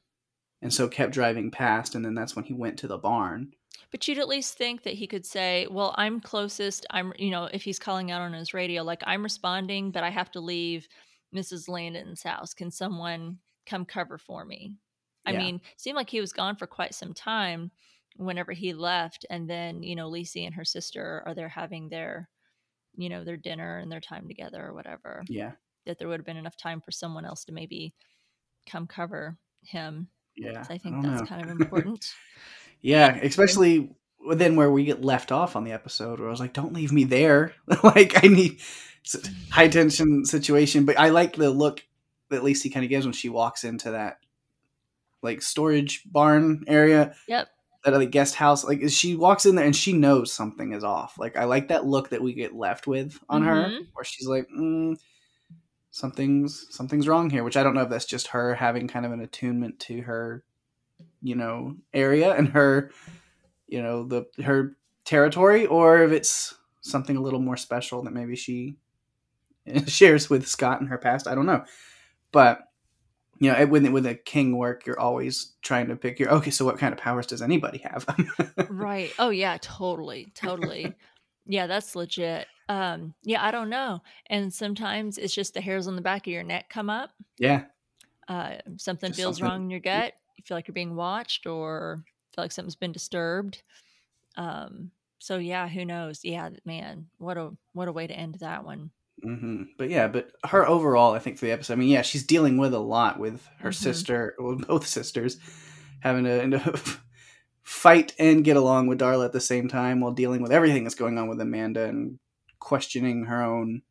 And 0.61 0.73
so 0.73 0.87
kept 0.89 1.13
driving 1.13 1.51
past. 1.51 1.95
And 1.95 2.03
then 2.05 2.15
that's 2.15 2.35
when 2.35 2.45
he 2.45 2.53
went 2.53 2.79
to 2.79 2.87
the 2.87 2.97
barn. 2.97 3.53
But 3.91 4.07
you'd 4.07 4.17
at 4.19 4.27
least 4.27 4.57
think 4.57 4.83
that 4.83 4.95
he 4.95 5.07
could 5.07 5.25
say, 5.25 5.67
"Well, 5.69 5.93
I'm 5.97 6.21
closest. 6.21 6.85
I'm, 6.89 7.13
you 7.17 7.29
know, 7.31 7.45
if 7.45 7.63
he's 7.63 7.79
calling 7.79 8.11
out 8.11 8.21
on 8.21 8.33
his 8.33 8.53
radio, 8.53 8.83
like 8.83 9.03
I'm 9.05 9.23
responding, 9.23 9.91
but 9.91 10.03
I 10.03 10.09
have 10.09 10.31
to 10.31 10.39
leave 10.41 10.87
Mrs. 11.31 11.67
Landon's 11.69 12.23
house. 12.23 12.53
Can 12.53 12.71
someone 12.71 13.39
come 13.65 13.85
cover 13.85 14.17
for 14.17 14.45
me?" 14.45 14.75
I 15.25 15.31
Yeah. 15.31 15.33
mean, 15.33 15.55
it 15.57 15.79
seemed 15.81 15.95
like 15.95 16.09
he 16.09 16.19
was 16.21 16.33
gone 16.33 16.55
for 16.55 16.67
quite 16.67 16.95
some 16.95 17.13
time 17.13 17.71
whenever 18.15 18.51
he 18.53 18.73
left, 18.73 19.25
and 19.29 19.49
then 19.49 19.83
you 19.83 19.95
know, 19.95 20.09
Lacey 20.09 20.45
and 20.45 20.55
her 20.55 20.65
sister 20.65 21.23
are 21.25 21.35
there 21.35 21.49
having 21.49 21.89
their, 21.89 22.29
you 22.95 23.09
know, 23.09 23.23
their 23.25 23.37
dinner 23.37 23.79
and 23.79 23.91
their 23.91 24.01
time 24.01 24.27
together 24.27 24.65
or 24.65 24.73
whatever. 24.73 25.29
Yeah, 25.29 25.55
That 25.85 25.99
there 25.99 26.07
would 26.09 26.19
have 26.21 26.25
been 26.27 26.37
enough 26.37 26.57
time 26.57 26.81
for 26.81 26.91
someone 26.91 27.25
else 27.25 27.45
to 27.45 27.53
maybe 27.53 27.95
come 28.67 28.87
cover 28.87 29.39
him. 29.63 30.11
Yeah. 30.39 30.61
So 30.63 30.73
I 30.73 30.77
think 30.77 30.95
don't 30.95 31.03
that's 31.03 31.21
know. 31.21 31.27
kind 31.27 31.41
of 31.43 31.49
important. 31.59 32.13
Yeah, 32.81 33.15
especially 33.21 33.91
then 34.33 34.55
where 34.55 34.71
we 34.71 34.85
get 34.85 35.03
left 35.03 35.31
off 35.31 35.55
on 35.55 35.63
the 35.63 35.71
episode, 35.71 36.19
where 36.19 36.27
I 36.27 36.31
was 36.31 36.39
like, 36.39 36.53
"Don't 36.53 36.73
leave 36.73 36.91
me 36.91 37.03
there." 37.03 37.53
like 37.83 38.23
I 38.23 38.27
need 38.27 38.59
high 39.49 39.67
tension 39.67 40.25
situation, 40.25 40.85
but 40.85 40.99
I 40.99 41.09
like 41.09 41.35
the 41.35 41.49
look 41.49 41.83
that 42.29 42.43
Lacey 42.43 42.69
kind 42.69 42.83
of 42.83 42.89
gives 42.89 43.05
when 43.05 43.13
she 43.13 43.29
walks 43.29 43.63
into 43.63 43.91
that 43.91 44.19
like 45.21 45.41
storage 45.41 46.03
barn 46.05 46.63
area. 46.67 47.13
yep. 47.27 47.49
that 47.83 47.93
like 47.93 48.11
guest 48.11 48.35
house 48.35 48.63
like 48.63 48.87
she 48.89 49.15
walks 49.15 49.45
in 49.45 49.55
there 49.55 49.65
and 49.65 49.75
she 49.75 49.93
knows 49.93 50.31
something 50.33 50.73
is 50.73 50.83
off 50.83 51.17
like 51.17 51.35
i 51.37 51.45
like 51.45 51.69
that 51.69 51.85
look 51.85 52.09
that 52.09 52.21
we 52.21 52.33
get 52.33 52.53
left 52.55 52.87
with 52.87 53.17
on 53.29 53.41
her 53.43 53.55
Mhm. 53.67 53.87
where 53.93 54.03
she's 54.03 54.27
like 54.27 54.47
mm, 54.49 54.97
something's 55.91 56.67
something's 56.69 57.07
wrong 57.07 57.29
here 57.29 57.43
which 57.43 57.57
i 57.57 57.63
don't 57.63 57.73
know 57.73 57.81
if 57.81 57.89
that's 57.89 58.05
just 58.05 58.27
her 58.27 58.53
having 58.55 58.87
kind 58.87 59.05
of 59.05 59.11
an 59.11 59.21
attunement 59.21 59.79
to 59.79 60.01
her 60.01 60.43
you 61.21 61.35
know 61.35 61.75
area 61.93 62.33
and 62.35 62.49
her 62.49 62.91
you 63.67 63.81
know 63.81 64.03
the 64.03 64.25
her 64.43 64.75
territory 65.05 65.65
or 65.65 66.03
if 66.03 66.11
it's 66.11 66.55
something 66.81 67.17
a 67.17 67.21
little 67.21 67.39
more 67.39 67.57
special 67.57 68.03
that 68.03 68.13
maybe 68.13 68.35
she 68.35 68.77
shares 69.87 70.29
with 70.29 70.47
scott 70.47 70.81
in 70.81 70.87
her 70.87 70.97
past 70.97 71.27
i 71.27 71.35
don't 71.35 71.45
know. 71.45 71.63
But 72.31 72.61
you 73.39 73.51
know 73.51 73.65
with 73.65 73.87
with 73.87 74.05
a 74.05 74.15
king 74.15 74.57
work 74.57 74.85
you're 74.85 74.99
always 74.99 75.53
trying 75.61 75.87
to 75.87 75.95
pick 75.95 76.19
your 76.19 76.29
okay 76.29 76.51
so 76.51 76.65
what 76.65 76.77
kind 76.77 76.93
of 76.93 76.99
powers 76.99 77.25
does 77.25 77.41
anybody 77.41 77.79
have? 77.79 78.05
Right. 78.69 79.11
Oh 79.17 79.29
yeah 79.29 79.57
totally 79.61 80.31
totally 80.35 80.93
yeah 81.45 81.67
that's 81.67 81.95
legit. 81.95 82.47
Um 82.67 83.13
yeah 83.23 83.43
i 83.43 83.49
don't 83.51 83.69
know 83.69 84.01
and 84.27 84.53
sometimes 84.53 85.17
it's 85.17 85.33
just 85.33 85.53
the 85.55 85.61
hairs 85.61 85.87
on 85.87 85.95
the 85.95 86.01
back 86.01 86.27
of 86.27 86.33
your 86.33 86.43
neck 86.43 86.69
come 86.69 86.89
up. 86.89 87.09
Yeah. 87.37 87.63
Uh 88.27 88.57
something 88.77 89.09
Just 89.09 89.19
feels 89.19 89.37
something- 89.37 89.51
wrong 89.51 89.63
in 89.63 89.69
your 89.71 89.79
gut 89.79 90.13
you 90.37 90.43
feel 90.45 90.55
like 90.57 90.67
you're 90.67 90.73
being 90.73 90.95
watched 90.95 91.45
or 91.47 92.03
feel 92.35 92.43
like 92.43 92.51
something's 92.51 92.75
been 92.75 92.91
disturbed. 92.91 93.63
Um 94.37 94.91
so 95.19 95.37
yeah 95.37 95.67
who 95.67 95.83
knows? 95.85 96.21
Yeah 96.23 96.49
man 96.65 97.07
what 97.17 97.37
a 97.37 97.51
what 97.73 97.87
a 97.87 97.91
way 97.91 98.07
to 98.07 98.13
end 98.13 98.35
that 98.35 98.63
one. 98.63 98.91
Hmm 99.23 99.63
but 99.77 99.89
yeah 99.89 100.07
but 100.07 100.31
her 100.45 100.65
overall 100.67 101.13
i 101.13 101.19
think 101.19 101.37
for 101.37 101.45
the 101.45 101.51
episode 101.51 101.73
i 101.73 101.75
mean 101.75 101.89
yeah 101.89 102.03
she's 102.03 102.23
dealing 102.23 102.57
with 102.57 102.73
a 102.73 102.79
lot 102.79 103.19
with 103.19 103.45
her 103.59 103.71
Mhm. 103.71 103.75
sister 103.75 104.35
well, 104.39 104.55
both 104.55 104.87
sisters 104.87 105.37
having 106.01 106.23
to 106.23 106.41
fight 107.69 108.15
and 108.17 108.43
get 108.43 108.57
along 108.57 108.87
with 108.87 108.99
darla 108.99 109.25
at 109.25 109.31
the 109.31 109.39
same 109.39 109.67
time 109.67 109.99
while 109.99 110.11
dealing 110.11 110.41
with 110.41 110.51
everything 110.51 110.83
that's 110.83 110.95
going 110.95 111.19
on 111.19 111.27
with 111.27 111.39
amanda 111.39 111.83
and 111.83 112.17
questioning 112.57 113.25
her 113.25 113.43
own 113.43 113.83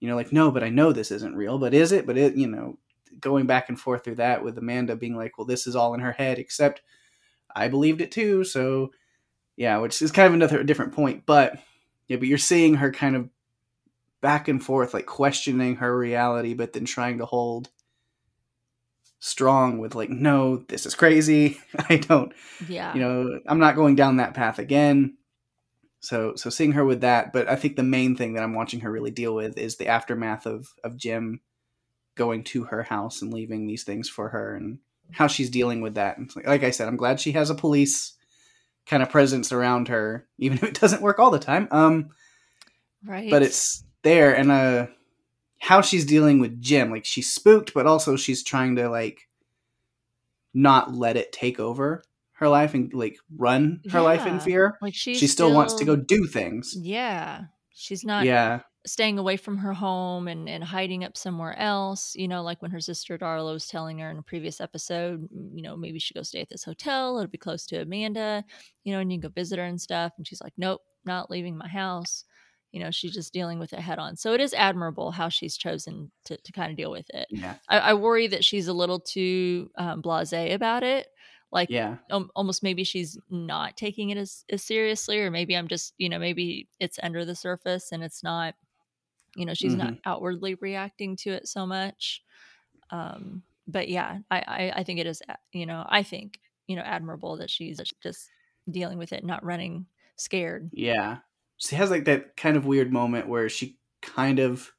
you 0.00 0.06
know 0.06 0.14
like 0.14 0.34
no 0.34 0.50
but 0.50 0.62
i 0.62 0.68
know 0.68 0.92
this 0.92 1.10
isn't 1.10 1.34
real 1.34 1.58
but 1.58 1.72
is 1.72 1.92
it? 1.92 2.06
But 2.06 2.18
it 2.18 2.36
you 2.36 2.46
know 2.46 2.78
going 3.18 3.46
back 3.46 3.70
and 3.70 3.80
forth 3.80 4.04
through 4.04 4.16
that 4.16 4.44
with 4.44 4.58
amanda 4.58 4.96
being 4.96 5.16
like 5.16 5.38
well 5.38 5.46
this 5.46 5.66
is 5.66 5.74
all 5.74 5.94
in 5.94 6.00
her 6.00 6.12
head 6.12 6.38
except 6.38 6.82
i 7.54 7.68
believed 7.68 8.02
it 8.02 8.12
too. 8.12 8.44
So 8.44 8.90
yeah 9.56 9.78
which 9.78 10.02
is 10.02 10.12
kind 10.12 10.26
of 10.26 10.34
another 10.34 10.62
different 10.62 10.92
point 10.92 11.24
but 11.24 11.58
yeah 12.08 12.18
but 12.18 12.28
you're 12.28 12.36
seeing 12.36 12.74
her 12.74 12.92
kind 12.92 13.16
of 13.16 13.30
back 14.20 14.46
and 14.46 14.62
forth 14.62 14.92
like 14.92 15.06
questioning 15.06 15.76
her 15.76 15.96
reality 15.96 16.52
but 16.52 16.74
then 16.74 16.84
trying 16.84 17.16
to 17.16 17.24
hold 17.24 17.70
strong 19.18 19.78
with 19.78 19.94
like, 19.94 20.10
no, 20.10 20.58
this 20.68 20.86
is 20.86 20.94
crazy. 20.94 21.58
I 21.88 21.96
don't, 21.96 22.32
Yeah. 22.68 22.94
you 22.94 23.00
know, 23.00 23.40
I'm 23.46 23.58
not 23.58 23.76
going 23.76 23.96
down 23.96 24.18
that 24.18 24.34
path 24.34 24.58
again. 24.58 25.16
So 26.00 26.34
so 26.36 26.50
seeing 26.50 26.72
her 26.72 26.84
with 26.84 27.00
that, 27.00 27.32
but 27.32 27.48
I 27.48 27.56
think 27.56 27.74
the 27.76 27.82
main 27.82 28.14
thing 28.16 28.34
that 28.34 28.42
I'm 28.42 28.54
watching 28.54 28.80
her 28.80 28.90
really 28.92 29.10
deal 29.10 29.34
with 29.34 29.58
is 29.58 29.76
the 29.76 29.88
aftermath 29.88 30.46
of 30.46 30.68
of 30.84 30.96
Jim 30.96 31.40
going 32.14 32.44
to 32.44 32.64
her 32.64 32.82
house 32.82 33.22
and 33.22 33.32
leaving 33.32 33.66
these 33.66 33.82
things 33.84 34.08
for 34.08 34.28
her 34.28 34.54
and 34.54 34.78
how 35.12 35.26
she's 35.26 35.50
dealing 35.50 35.80
with 35.80 35.94
that. 35.94 36.18
And 36.18 36.30
like, 36.36 36.46
like 36.46 36.62
I 36.64 36.70
said, 36.70 36.86
I'm 36.88 36.96
glad 36.96 37.18
she 37.20 37.32
has 37.32 37.50
a 37.50 37.54
police 37.54 38.12
kind 38.86 39.02
of 39.02 39.10
presence 39.10 39.50
around 39.52 39.88
her, 39.88 40.26
even 40.38 40.58
if 40.58 40.64
it 40.64 40.80
doesn't 40.80 41.02
work 41.02 41.18
all 41.18 41.30
the 41.30 41.38
time. 41.40 41.66
Um, 41.72 42.10
right. 43.04 43.30
but 43.30 43.42
it's 43.42 43.82
there 44.02 44.36
and 44.36 44.50
uh 44.52 44.86
how 45.58 45.80
she's 45.80 46.04
dealing 46.04 46.40
with 46.40 46.60
Jim. 46.60 46.90
Like 46.90 47.04
she's 47.04 47.32
spooked, 47.32 47.74
but 47.74 47.86
also 47.86 48.16
she's 48.16 48.42
trying 48.42 48.76
to 48.76 48.88
like 48.88 49.28
not 50.54 50.94
let 50.94 51.16
it 51.16 51.32
take 51.32 51.60
over 51.60 52.02
her 52.34 52.48
life 52.48 52.74
and 52.74 52.92
like 52.92 53.18
run 53.36 53.80
her 53.90 54.00
life 54.00 54.26
in 54.26 54.40
fear. 54.40 54.76
like 54.82 54.94
she 54.94 55.14
still, 55.26 55.52
wants 55.52 55.74
to 55.74 55.84
go 55.84 55.96
do 55.96 56.26
things. 56.26 56.76
Yeah. 56.78 57.44
She's 57.70 58.04
not 58.04 58.24
yeah. 58.24 58.60
staying 58.86 59.18
away 59.18 59.36
from 59.36 59.58
her 59.58 59.72
home 59.72 60.28
and, 60.28 60.48
and 60.48 60.62
hiding 60.64 61.04
up 61.04 61.16
somewhere 61.16 61.58
else. 61.58 62.14
You 62.14 62.28
know, 62.28 62.42
like 62.42 62.60
when 62.62 62.70
her 62.70 62.80
sister 62.80 63.18
Darla 63.18 63.52
was 63.52 63.66
telling 63.66 63.98
her 63.98 64.10
in 64.10 64.18
a 64.18 64.22
previous 64.22 64.60
episode, 64.60 65.28
you 65.54 65.62
know, 65.62 65.76
maybe 65.76 65.98
she 65.98 66.14
go 66.14 66.22
stay 66.22 66.40
at 66.40 66.48
this 66.48 66.64
hotel. 66.64 67.18
It'll 67.18 67.30
be 67.30 67.38
close 67.38 67.66
to 67.66 67.82
Amanda, 67.82 68.44
you 68.84 68.92
know, 68.92 69.00
and 69.00 69.10
you 69.10 69.18
can 69.18 69.28
go 69.28 69.32
visit 69.34 69.58
her 69.58 69.64
and 69.64 69.80
stuff. 69.80 70.12
And 70.16 70.26
she's 70.26 70.40
like, 70.40 70.54
nope, 70.56 70.80
not 71.04 71.30
leaving 71.30 71.56
my 71.56 71.68
house. 71.68 72.24
You 72.72 72.80
know, 72.80 72.90
she's 72.90 73.14
just 73.14 73.32
dealing 73.32 73.58
with 73.58 73.72
it 73.72 73.78
head 73.78 73.98
on. 73.98 74.16
So 74.16 74.34
it 74.34 74.40
is 74.40 74.52
admirable 74.52 75.10
how 75.10 75.28
she's 75.28 75.56
chosen 75.56 76.10
to, 76.24 76.36
to 76.36 76.52
kind 76.52 76.70
of 76.70 76.76
deal 76.76 76.90
with 76.90 77.06
it. 77.14 77.26
Yeah. 77.30 77.54
I, 77.68 77.78
I 77.78 77.94
worry 77.94 78.26
that 78.26 78.44
she's 78.44 78.68
a 78.68 78.74
little 78.74 79.00
too 79.00 79.70
um, 79.78 80.02
blase 80.02 80.32
about 80.32 80.82
it. 80.82 81.08
Like, 81.52 81.70
Yeah. 81.70 81.96
um, 82.10 82.30
almost 82.34 82.62
maybe 82.62 82.84
she's 82.84 83.16
not 83.30 83.76
taking 83.76 84.10
it 84.10 84.18
as, 84.18 84.44
as 84.50 84.62
seriously, 84.62 85.20
or 85.20 85.30
maybe 85.30 85.56
I'm 85.56 85.68
just, 85.68 85.94
you 85.96 86.08
know, 86.08 86.18
maybe 86.18 86.68
it's 86.80 86.98
under 87.02 87.24
the 87.24 87.36
surface 87.36 87.92
and 87.92 88.02
it's 88.02 88.22
not, 88.22 88.54
you 89.36 89.46
know, 89.46 89.54
she's 89.54 89.74
not 89.74 89.94
outwardly 90.04 90.54
reacting 90.56 91.16
to 91.16 91.30
it 91.30 91.46
so 91.46 91.64
much. 91.66 92.22
Um, 92.90 93.42
but 93.68 93.88
yeah, 93.88 94.18
I, 94.30 94.38
I, 94.38 94.72
I 94.80 94.82
think 94.84 94.98
it 94.98 95.06
is, 95.06 95.22
you 95.52 95.66
know, 95.66 95.84
I 95.88 96.02
think, 96.02 96.40
you 96.66 96.76
know, 96.76 96.82
admirable 96.82 97.36
that 97.38 97.48
she's 97.48 97.80
just 98.02 98.28
dealing 98.70 98.98
with 98.98 99.12
it, 99.12 99.24
not 99.24 99.44
running 99.44 99.86
scared. 100.16 100.70
Yeah. 100.72 101.18
She 101.58 101.76
has 101.76 101.90
like 101.90 102.04
that 102.04 102.36
kind 102.36 102.56
of 102.56 102.66
weird 102.66 102.92
moment 102.92 103.28
where 103.28 103.48
she 103.48 103.78
kind 104.02 104.38
of 104.38 104.72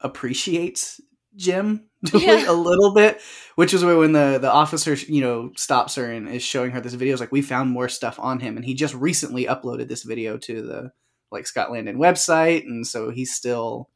appreciates 0.00 1.00
Jim 1.36 1.84
Yeah. 2.14 2.50
a 2.50 2.52
little 2.52 2.92
bit, 2.94 3.20
which 3.56 3.74
is 3.74 3.84
where 3.84 3.96
when 3.96 4.12
the 4.12 4.38
the 4.40 4.50
officer 4.50 4.94
you 4.94 5.20
know 5.20 5.52
stops 5.56 5.94
her 5.96 6.10
and 6.10 6.28
is 6.28 6.42
showing 6.42 6.70
her 6.72 6.80
this 6.80 6.94
video, 6.94 7.14
is 7.14 7.20
like 7.20 7.32
we 7.32 7.42
found 7.42 7.70
more 7.70 7.88
stuff 7.88 8.18
on 8.18 8.40
him, 8.40 8.56
and 8.56 8.64
he 8.64 8.74
just 8.74 8.94
recently 8.94 9.44
uploaded 9.44 9.88
this 9.88 10.02
video 10.02 10.36
to 10.38 10.62
the 10.62 10.92
like 11.30 11.46
Scott 11.46 11.70
Landon 11.70 11.98
website, 11.98 12.64
and 12.64 12.86
so 12.86 13.10
he's 13.10 13.34
still 13.34 13.88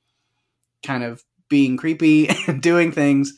kind 0.85 1.03
of 1.03 1.25
being 1.49 1.77
creepy 1.77 2.29
and 2.47 2.63
doing 2.63 2.93
things. 2.93 3.33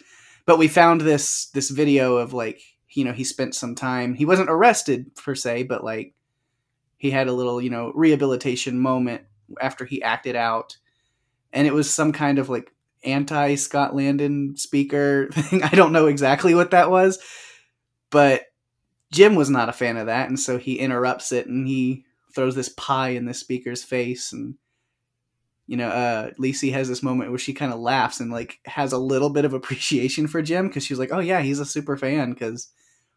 But 0.46 0.58
we 0.58 0.68
found 0.68 1.00
this 1.00 1.46
this 1.50 1.70
video 1.70 2.16
of 2.16 2.32
like 2.32 2.60
you 2.90 3.04
know 3.04 3.12
he 3.12 3.24
spent 3.24 3.54
some 3.54 3.74
time. 3.74 4.14
He 4.14 4.24
wasn't 4.26 4.50
arrested 4.50 5.14
per 5.14 5.34
se, 5.34 5.62
but 5.64 5.84
like 5.84 6.12
he 6.96 7.10
had 7.10 7.28
a 7.28 7.32
little 7.32 7.60
you 7.60 7.70
know 7.70 7.92
rehabilitation 7.94 8.78
moment 8.78 9.22
after 9.60 9.84
he 9.84 10.02
acted 10.02 10.36
out. 10.36 10.76
And 11.52 11.66
it 11.66 11.74
was 11.74 11.92
some 11.92 12.12
kind 12.12 12.38
of 12.38 12.48
like 12.48 12.72
anti 13.04 13.54
Scott 13.54 13.94
Landon 13.94 14.56
speaker 14.56 15.28
thing. 15.32 15.62
I 15.62 15.70
don't 15.70 15.92
know 15.92 16.06
exactly 16.06 16.54
what 16.54 16.72
that 16.72 16.90
was, 16.90 17.18
but 18.10 18.44
Jim 19.12 19.34
was 19.34 19.50
not 19.50 19.68
a 19.68 19.72
fan 19.72 19.96
of 19.96 20.06
that, 20.06 20.28
and 20.28 20.38
so 20.38 20.58
he 20.58 20.78
interrupts 20.78 21.32
it 21.32 21.46
and 21.46 21.66
he 21.66 22.04
throws 22.34 22.54
this 22.54 22.68
pie 22.70 23.10
in 23.10 23.24
the 23.24 23.34
speaker's 23.34 23.82
face. 23.82 24.32
And 24.32 24.56
you 25.66 25.76
know, 25.76 25.88
uh, 25.88 26.30
Lacey 26.38 26.70
has 26.70 26.88
this 26.88 27.02
moment 27.02 27.30
where 27.30 27.38
she 27.38 27.54
kind 27.54 27.72
of 27.72 27.80
laughs 27.80 28.20
and 28.20 28.30
like 28.30 28.58
has 28.66 28.92
a 28.92 28.98
little 28.98 29.30
bit 29.30 29.44
of 29.44 29.54
appreciation 29.54 30.26
for 30.26 30.42
Jim 30.42 30.68
because 30.68 30.84
she's 30.84 30.98
like, 30.98 31.12
"Oh 31.12 31.20
yeah, 31.20 31.40
he's 31.40 31.60
a 31.60 31.64
super 31.66 31.96
fan 31.96 32.32
because 32.32 32.68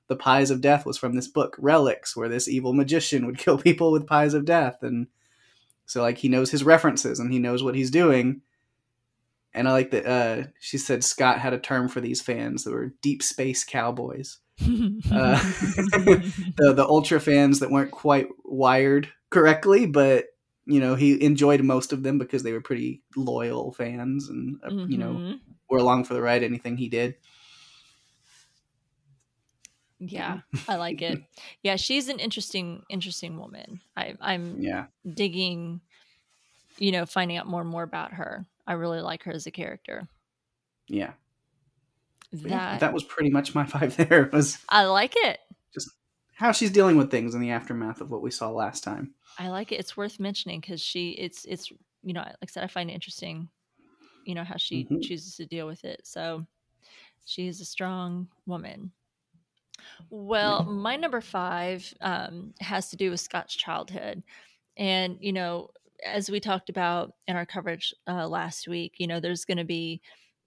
the 0.09 0.17
pies 0.17 0.51
of 0.51 0.59
death 0.59 0.85
was 0.85 0.97
from 0.97 1.15
this 1.15 1.27
book 1.29 1.55
Relics, 1.57 2.15
where 2.17 2.27
this 2.27 2.49
evil 2.49 2.73
magician 2.73 3.25
would 3.25 3.37
kill 3.43 3.57
people 3.57 3.91
with 3.93 4.05
pies 4.07 4.33
of 4.33 4.43
death, 4.43 4.83
and 4.83 5.07
so 5.85 6.01
like 6.01 6.17
he 6.17 6.27
knows 6.29 6.51
his 6.51 6.63
references 6.63 7.19
and 7.19 7.31
he 7.31 7.39
knows 7.39 7.63
what 7.63 7.75
he's 7.75 7.89
doing." 7.91 8.41
And 9.53 9.67
I 9.67 9.71
like 9.71 9.89
that 9.91 10.05
uh, 10.05 10.47
she 10.59 10.77
said 10.77 11.03
Scott 11.03 11.39
had 11.39 11.53
a 11.53 11.57
term 11.59 11.87
for 11.87 12.01
these 12.01 12.21
fans 12.21 12.63
that 12.63 12.71
were 12.71 12.93
deep 13.01 13.23
space 13.23 13.63
cowboys, 13.63 14.37
uh, 15.11 15.39
the 16.57 16.73
the 16.75 16.85
ultra 16.87 17.19
fans 17.19 17.59
that 17.59 17.71
weren't 17.71 17.91
quite 17.91 18.27
wired 18.43 19.09
correctly, 19.31 19.85
but 19.87 20.25
you 20.65 20.79
know 20.79 20.93
he 20.95 21.23
enjoyed 21.23 21.63
most 21.63 21.91
of 21.93 22.03
them 22.03 22.17
because 22.19 22.43
they 22.43 22.51
were 22.53 22.61
pretty 22.61 23.01
loyal 23.15 23.71
fans 23.71 24.29
and 24.29 24.59
uh, 24.63 24.69
you 24.87 24.97
know 24.99 25.13
Mhm. 25.13 25.39
were 25.69 25.79
along 25.79 26.03
for 26.03 26.13
the 26.13 26.21
ride. 26.21 26.43
Anything 26.43 26.77
he 26.77 26.87
did, 26.89 27.15
yeah, 29.99 30.39
I 30.67 30.75
like 30.75 31.01
it. 31.01 31.19
Yeah, 31.63 31.75
she's 31.75 32.09
an 32.09 32.19
interesting, 32.19 32.85
interesting 32.89 33.37
woman. 33.37 33.81
I, 33.95 34.15
I'm 34.21 34.59
yeah, 34.59 34.87
digging, 35.13 35.81
you 36.77 36.91
know, 36.91 37.05
finding 37.05 37.37
out 37.37 37.47
more 37.47 37.61
and 37.61 37.69
more 37.69 37.83
about 37.83 38.13
her. 38.13 38.47
I 38.67 38.73
really 38.73 39.01
like 39.01 39.23
her 39.23 39.33
as 39.33 39.47
a 39.47 39.51
character. 39.51 40.09
yeah. 40.87 41.13
But 42.41 42.51
yeah, 42.51 42.59
That, 42.69 42.79
that 42.79 42.93
was 42.93 43.03
pretty 43.03 43.29
much 43.29 43.55
my 43.55 43.65
five 43.65 43.95
There 43.97 44.29
was 44.31 44.59
I 44.69 44.85
like 44.85 45.15
it. 45.17 45.39
Just 45.73 45.89
how 46.35 46.51
she's 46.51 46.71
dealing 46.71 46.95
with 46.97 47.09
things 47.11 47.33
in 47.35 47.41
the 47.41 47.51
aftermath 47.51 48.01
of 48.01 48.11
what 48.11 48.21
we 48.21 48.31
saw 48.31 48.49
last 48.51 48.83
time. 48.83 49.15
I 49.37 49.49
like 49.49 49.71
it. 49.71 49.79
It's 49.79 49.95
worth 49.95 50.19
mentioning 50.19 50.59
because 50.59 50.81
she, 50.81 51.11
it's, 51.11 51.45
it's, 51.45 51.71
you 52.03 52.13
know, 52.13 52.21
like 52.21 52.35
I 52.41 52.45
said, 52.47 52.63
I 52.63 52.67
find 52.67 52.89
it 52.89 52.93
interesting, 52.93 53.49
you 54.25 54.35
know, 54.35 54.45
how 54.45 54.57
she 54.57 54.89
Mhm. 54.89 55.01
chooses 55.01 55.37
to 55.37 55.47
deal 55.47 55.67
with 55.67 55.85
it. 55.85 56.07
So 56.07 56.47
she 57.25 57.47
is 57.47 57.61
a 57.61 57.65
strong 57.65 58.29
woman. 58.45 58.93
Well, 60.09 60.63
my 60.63 60.95
number 60.95 61.21
five 61.21 61.93
um, 62.01 62.53
has 62.59 62.89
to 62.89 62.97
do 62.97 63.11
with 63.11 63.19
Scott's 63.19 63.55
childhood. 63.55 64.23
And, 64.77 65.17
you 65.19 65.33
know, 65.33 65.69
as 66.05 66.29
we 66.29 66.39
talked 66.39 66.69
about 66.69 67.13
in 67.27 67.35
our 67.35 67.45
coverage 67.45 67.93
uh, 68.07 68.27
last 68.27 68.67
week, 68.67 68.95
you 68.97 69.07
know, 69.07 69.19
there's 69.19 69.45
going 69.45 69.57
to 69.57 69.65
be, 69.65 70.01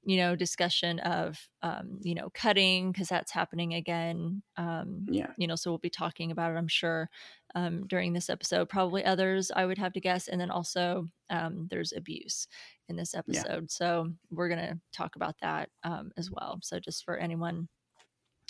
you 0.05 0.17
know, 0.17 0.35
discussion 0.35 0.99
of, 1.01 1.39
um, 1.63 2.01
you 2.03 2.15
know, 2.15 2.31
cutting 2.35 2.91
because 2.91 3.09
that's 3.09 3.31
happening 3.31 3.75
again. 3.75 4.43
Um, 4.57 5.07
Yeah, 5.09 5.33
you 5.37 5.47
know, 5.47 5.55
so 5.55 5.71
we'll 5.71 5.79
be 5.79 5.91
talking 5.91 6.33
about 6.33 6.51
it, 6.53 6.57
I'm 6.59 6.67
sure, 6.67 7.09
um, 7.55 7.87
during 7.87 8.13
this 8.13 8.31
episode. 8.31 8.69
Probably 8.69 9.05
others, 9.05 9.53
I 9.55 9.65
would 9.67 9.79
have 9.79 9.93
to 9.93 10.01
guess. 10.01 10.27
And 10.29 10.41
then 10.41 10.51
also, 10.51 11.09
um, 11.31 11.69
there's 11.71 11.93
abuse 11.93 12.49
in 12.89 12.97
this 12.97 13.15
episode. 13.15 13.71
So 13.71 14.13
we're 14.31 14.49
going 14.49 14.67
to 14.67 14.81
talk 14.93 15.15
about 15.17 15.37
that 15.41 15.69
um, 15.85 16.11
as 16.17 16.31
well. 16.31 16.59
So 16.63 16.81
just 16.81 17.05
for 17.05 17.17
anyone, 17.17 17.69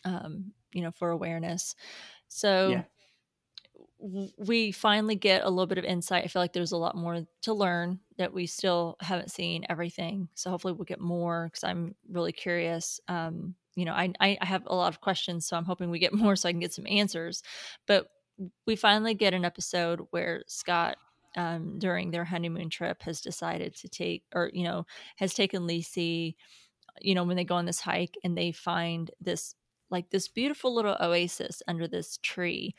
um, 0.04 0.52
you 0.72 0.82
know, 0.82 0.90
for 0.92 1.10
awareness. 1.10 1.74
So 2.28 2.70
Yeah. 2.70 2.84
w- 4.00 4.30
we 4.38 4.72
finally 4.72 5.14
get 5.16 5.44
a 5.44 5.50
little 5.50 5.66
bit 5.66 5.78
of 5.78 5.84
insight. 5.84 6.24
I 6.24 6.28
feel 6.28 6.42
like 6.42 6.52
there's 6.52 6.72
a 6.72 6.76
lot 6.76 6.96
more 6.96 7.26
to 7.42 7.54
learn 7.54 8.00
that 8.18 8.32
we 8.32 8.46
still 8.46 8.96
haven't 9.00 9.30
seen 9.30 9.64
everything. 9.68 10.28
So 10.34 10.50
hopefully 10.50 10.74
we'll 10.74 10.84
get 10.84 11.00
more 11.00 11.46
because 11.46 11.64
I'm 11.64 11.94
really 12.10 12.32
curious. 12.32 13.00
Um, 13.08 13.54
you 13.74 13.84
know, 13.84 13.92
I, 13.92 14.12
I 14.20 14.36
have 14.42 14.64
a 14.66 14.74
lot 14.74 14.92
of 14.92 15.00
questions, 15.00 15.46
so 15.46 15.56
I'm 15.56 15.64
hoping 15.64 15.90
we 15.90 15.98
get 15.98 16.12
more 16.14 16.36
so 16.36 16.48
I 16.48 16.52
can 16.52 16.60
get 16.60 16.74
some 16.74 16.86
answers. 16.88 17.42
But 17.86 18.08
we 18.66 18.76
finally 18.76 19.14
get 19.14 19.34
an 19.34 19.44
episode 19.44 20.00
where 20.10 20.42
Scott, 20.46 20.96
um, 21.36 21.78
during 21.78 22.10
their 22.10 22.24
honeymoon 22.24 22.68
trip, 22.70 23.02
has 23.02 23.20
decided 23.20 23.74
to 23.76 23.88
take, 23.88 24.24
or 24.34 24.50
you 24.52 24.64
know, 24.64 24.84
has 25.16 25.34
taken 25.34 25.66
Lacey. 25.66 26.36
You 27.00 27.14
know, 27.14 27.24
when 27.24 27.36
they 27.36 27.44
go 27.44 27.54
on 27.56 27.64
this 27.66 27.80
hike 27.80 28.16
and 28.22 28.36
they 28.36 28.52
find 28.52 29.10
this 29.20 29.54
like 29.92 30.10
this 30.10 30.28
beautiful 30.28 30.74
little 30.74 30.96
oasis 31.00 31.62
under 31.68 31.88
this 31.88 32.18
tree 32.22 32.74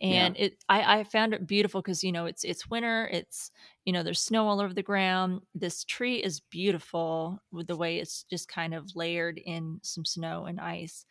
and 0.00 0.36
it 0.36 0.62
I, 0.68 1.00
I 1.00 1.04
found 1.04 1.32
it 1.32 1.46
beautiful 1.46 1.80
because 1.80 2.04
you 2.04 2.12
know 2.12 2.26
it's 2.26 2.44
it's 2.44 2.68
winter 2.68 3.08
it's 3.10 3.50
you 3.84 3.92
know 3.92 4.02
there's 4.02 4.20
snow 4.20 4.46
all 4.48 4.60
over 4.60 4.74
the 4.74 4.82
ground 4.82 5.42
this 5.54 5.84
tree 5.84 6.16
is 6.22 6.40
beautiful 6.40 7.40
with 7.50 7.66
the 7.66 7.76
way 7.76 7.98
it's 7.98 8.24
just 8.24 8.48
kind 8.48 8.74
of 8.74 8.94
layered 8.94 9.38
in 9.38 9.80
some 9.82 10.04
snow 10.04 10.44
and 10.46 10.60
ice 10.60 11.06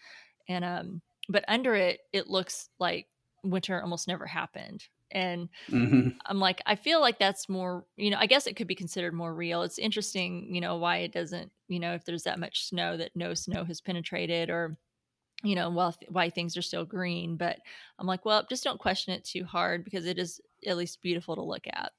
and 0.50 0.66
um 0.66 1.02
but 1.30 1.46
under 1.48 1.76
it 1.76 2.02
it 2.14 2.28
looks 2.30 2.70
like 2.80 3.10
winter 3.44 3.82
almost 3.82 4.08
never 4.08 4.28
happened 4.28 4.88
and 5.12 5.50
hmm 5.70 6.20
I'm 6.26 6.40
like, 6.40 6.62
I 6.66 6.76
feel 6.76 7.02
like 7.02 7.20
that's 7.20 7.48
more, 7.50 7.86
you 7.98 8.10
know, 8.10 8.18
I 8.20 8.26
guess 8.26 8.48
it 8.48 8.56
could 8.56 8.68
be 8.68 8.76
considered 8.76 9.14
more 9.14 9.34
real. 9.34 9.62
It's 9.62 9.78
interesting, 9.78 10.54
you 10.54 10.60
know, 10.62 10.78
why 10.78 10.98
it 10.98 11.12
doesn't, 11.12 11.52
you 11.68 11.80
know, 11.80 11.94
if 11.94 12.06
there's 12.06 12.24
that 12.24 12.40
much 12.40 12.66
snow 12.66 12.98
that 12.98 13.16
no 13.16 13.34
snow 13.34 13.64
has 13.64 13.82
penetrated 13.82 14.50
or, 14.50 14.78
you 15.44 15.56
know, 15.56 15.70
why 16.10 16.30
things 16.30 16.58
are 16.58 16.62
still 16.62 16.86
green. 16.86 17.36
But 17.36 17.60
I'm 18.00 18.08
like, 18.08 18.26
well, 18.26 18.46
just 18.50 18.64
don't 18.64 18.80
question 18.80 19.14
it 19.14 19.24
too 19.24 19.44
hard 19.46 19.84
because 19.84 20.06
it 20.06 20.18
is 20.18 20.42
at 20.66 20.78
least 20.78 21.02
beautiful 21.02 21.36
to 21.36 21.42
look 21.44 21.68
at. 21.68 21.92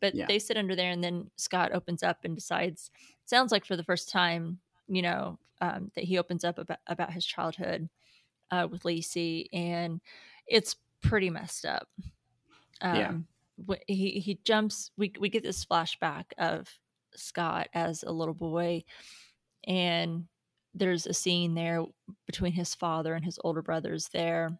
But 0.00 0.14
Yeah. 0.14 0.26
they 0.26 0.38
sit 0.38 0.56
under 0.56 0.74
there 0.74 0.90
and 0.90 1.02
then 1.02 1.30
Scott 1.36 1.72
opens 1.72 2.02
up 2.02 2.18
and 2.24 2.34
decides, 2.34 2.90
sounds 3.26 3.52
like 3.52 3.64
for 3.66 3.76
the 3.76 3.84
first 3.84 4.08
time, 4.10 4.58
you 4.88 5.02
know, 5.02 5.38
um, 5.60 5.90
that 5.94 6.04
he 6.04 6.18
opens 6.18 6.44
up 6.44 6.58
about, 6.58 6.78
about 6.86 7.12
his 7.12 7.24
childhood 7.26 7.88
uh, 8.50 8.68
with 8.70 8.84
Lacey, 8.84 9.48
and 9.52 10.00
it's 10.46 10.76
pretty 11.02 11.30
messed 11.30 11.64
up. 11.66 11.88
Um, 12.80 13.26
Yeah. 13.66 13.76
He 13.86 14.18
he 14.20 14.38
jumps. 14.44 14.90
We 14.96 15.12
we 15.20 15.28
get 15.28 15.44
this 15.44 15.64
flashback 15.64 16.24
of 16.38 16.68
Scott 17.14 17.68
as 17.72 18.02
a 18.02 18.10
little 18.10 18.34
boy, 18.34 18.82
and 19.66 20.26
there's 20.74 21.06
a 21.06 21.14
scene 21.14 21.54
there 21.54 21.84
between 22.26 22.52
his 22.52 22.74
father 22.74 23.14
and 23.14 23.24
his 23.24 23.38
older 23.44 23.62
brothers 23.62 24.08
there, 24.12 24.58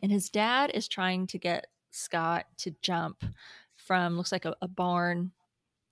and 0.00 0.10
his 0.12 0.30
dad 0.30 0.70
is 0.74 0.88
trying 0.88 1.26
to 1.28 1.38
get 1.38 1.66
Scott 1.90 2.46
to 2.58 2.74
jump 2.82 3.24
from 3.76 4.16
looks 4.16 4.32
like 4.32 4.44
a, 4.44 4.54
a 4.60 4.68
barn 4.68 5.32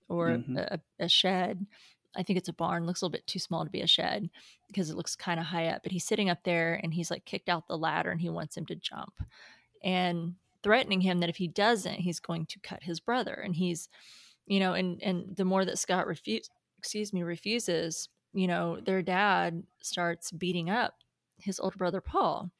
or 0.09 0.29
Mhm. 0.37 0.57
a, 0.57 0.79
a 0.99 1.09
shed. 1.09 1.65
I 2.15 2.23
think 2.23 2.37
it's 2.37 2.49
a 2.49 2.53
barn. 2.53 2.85
Looks 2.85 3.01
a 3.01 3.05
little 3.05 3.11
bit 3.17 3.27
too 3.27 3.39
small 3.39 3.63
to 3.63 3.69
be 3.71 3.81
a 3.81 3.87
shed 3.87 4.29
because 4.67 4.89
it 4.89 4.95
looks 4.95 5.15
kind 5.15 5.39
of 5.39 5.45
high 5.47 5.67
up. 5.67 5.83
But 5.83 5.91
he's 5.91 6.05
sitting 6.05 6.29
up 6.29 6.43
there 6.43 6.79
and 6.81 6.93
he's 6.93 7.11
like 7.11 7.25
kicked 7.25 7.49
out 7.49 7.67
the 7.67 7.77
ladder 7.77 8.09
and 8.11 8.21
he 8.21 8.29
wants 8.29 8.55
him 8.57 8.65
to 8.67 8.75
jump 8.75 9.13
and 9.83 10.35
threatening 10.63 11.01
him 11.01 11.19
that 11.19 11.29
if 11.29 11.37
he 11.37 11.47
doesn't, 11.47 11.95
he's 11.95 12.19
going 12.19 12.45
to 12.47 12.59
cut 12.59 12.83
his 12.83 12.99
brother. 12.99 13.33
And 13.33 13.55
he's, 13.55 13.89
you 14.45 14.59
know, 14.59 14.73
and 14.73 15.01
and 15.03 15.35
the 15.35 15.45
more 15.45 15.65
that 15.65 15.77
Scott 15.79 16.07
refuse, 16.07 16.49
excuse 16.79 17.13
me, 17.13 17.23
refuses, 17.23 18.09
you 18.33 18.47
know, 18.47 18.79
their 18.79 19.01
dad 19.01 19.63
starts 19.81 20.31
beating 20.31 20.69
up 20.69 20.95
his 21.39 21.59
older 21.59 21.77
brother 21.77 22.01
Paul, 22.01 22.51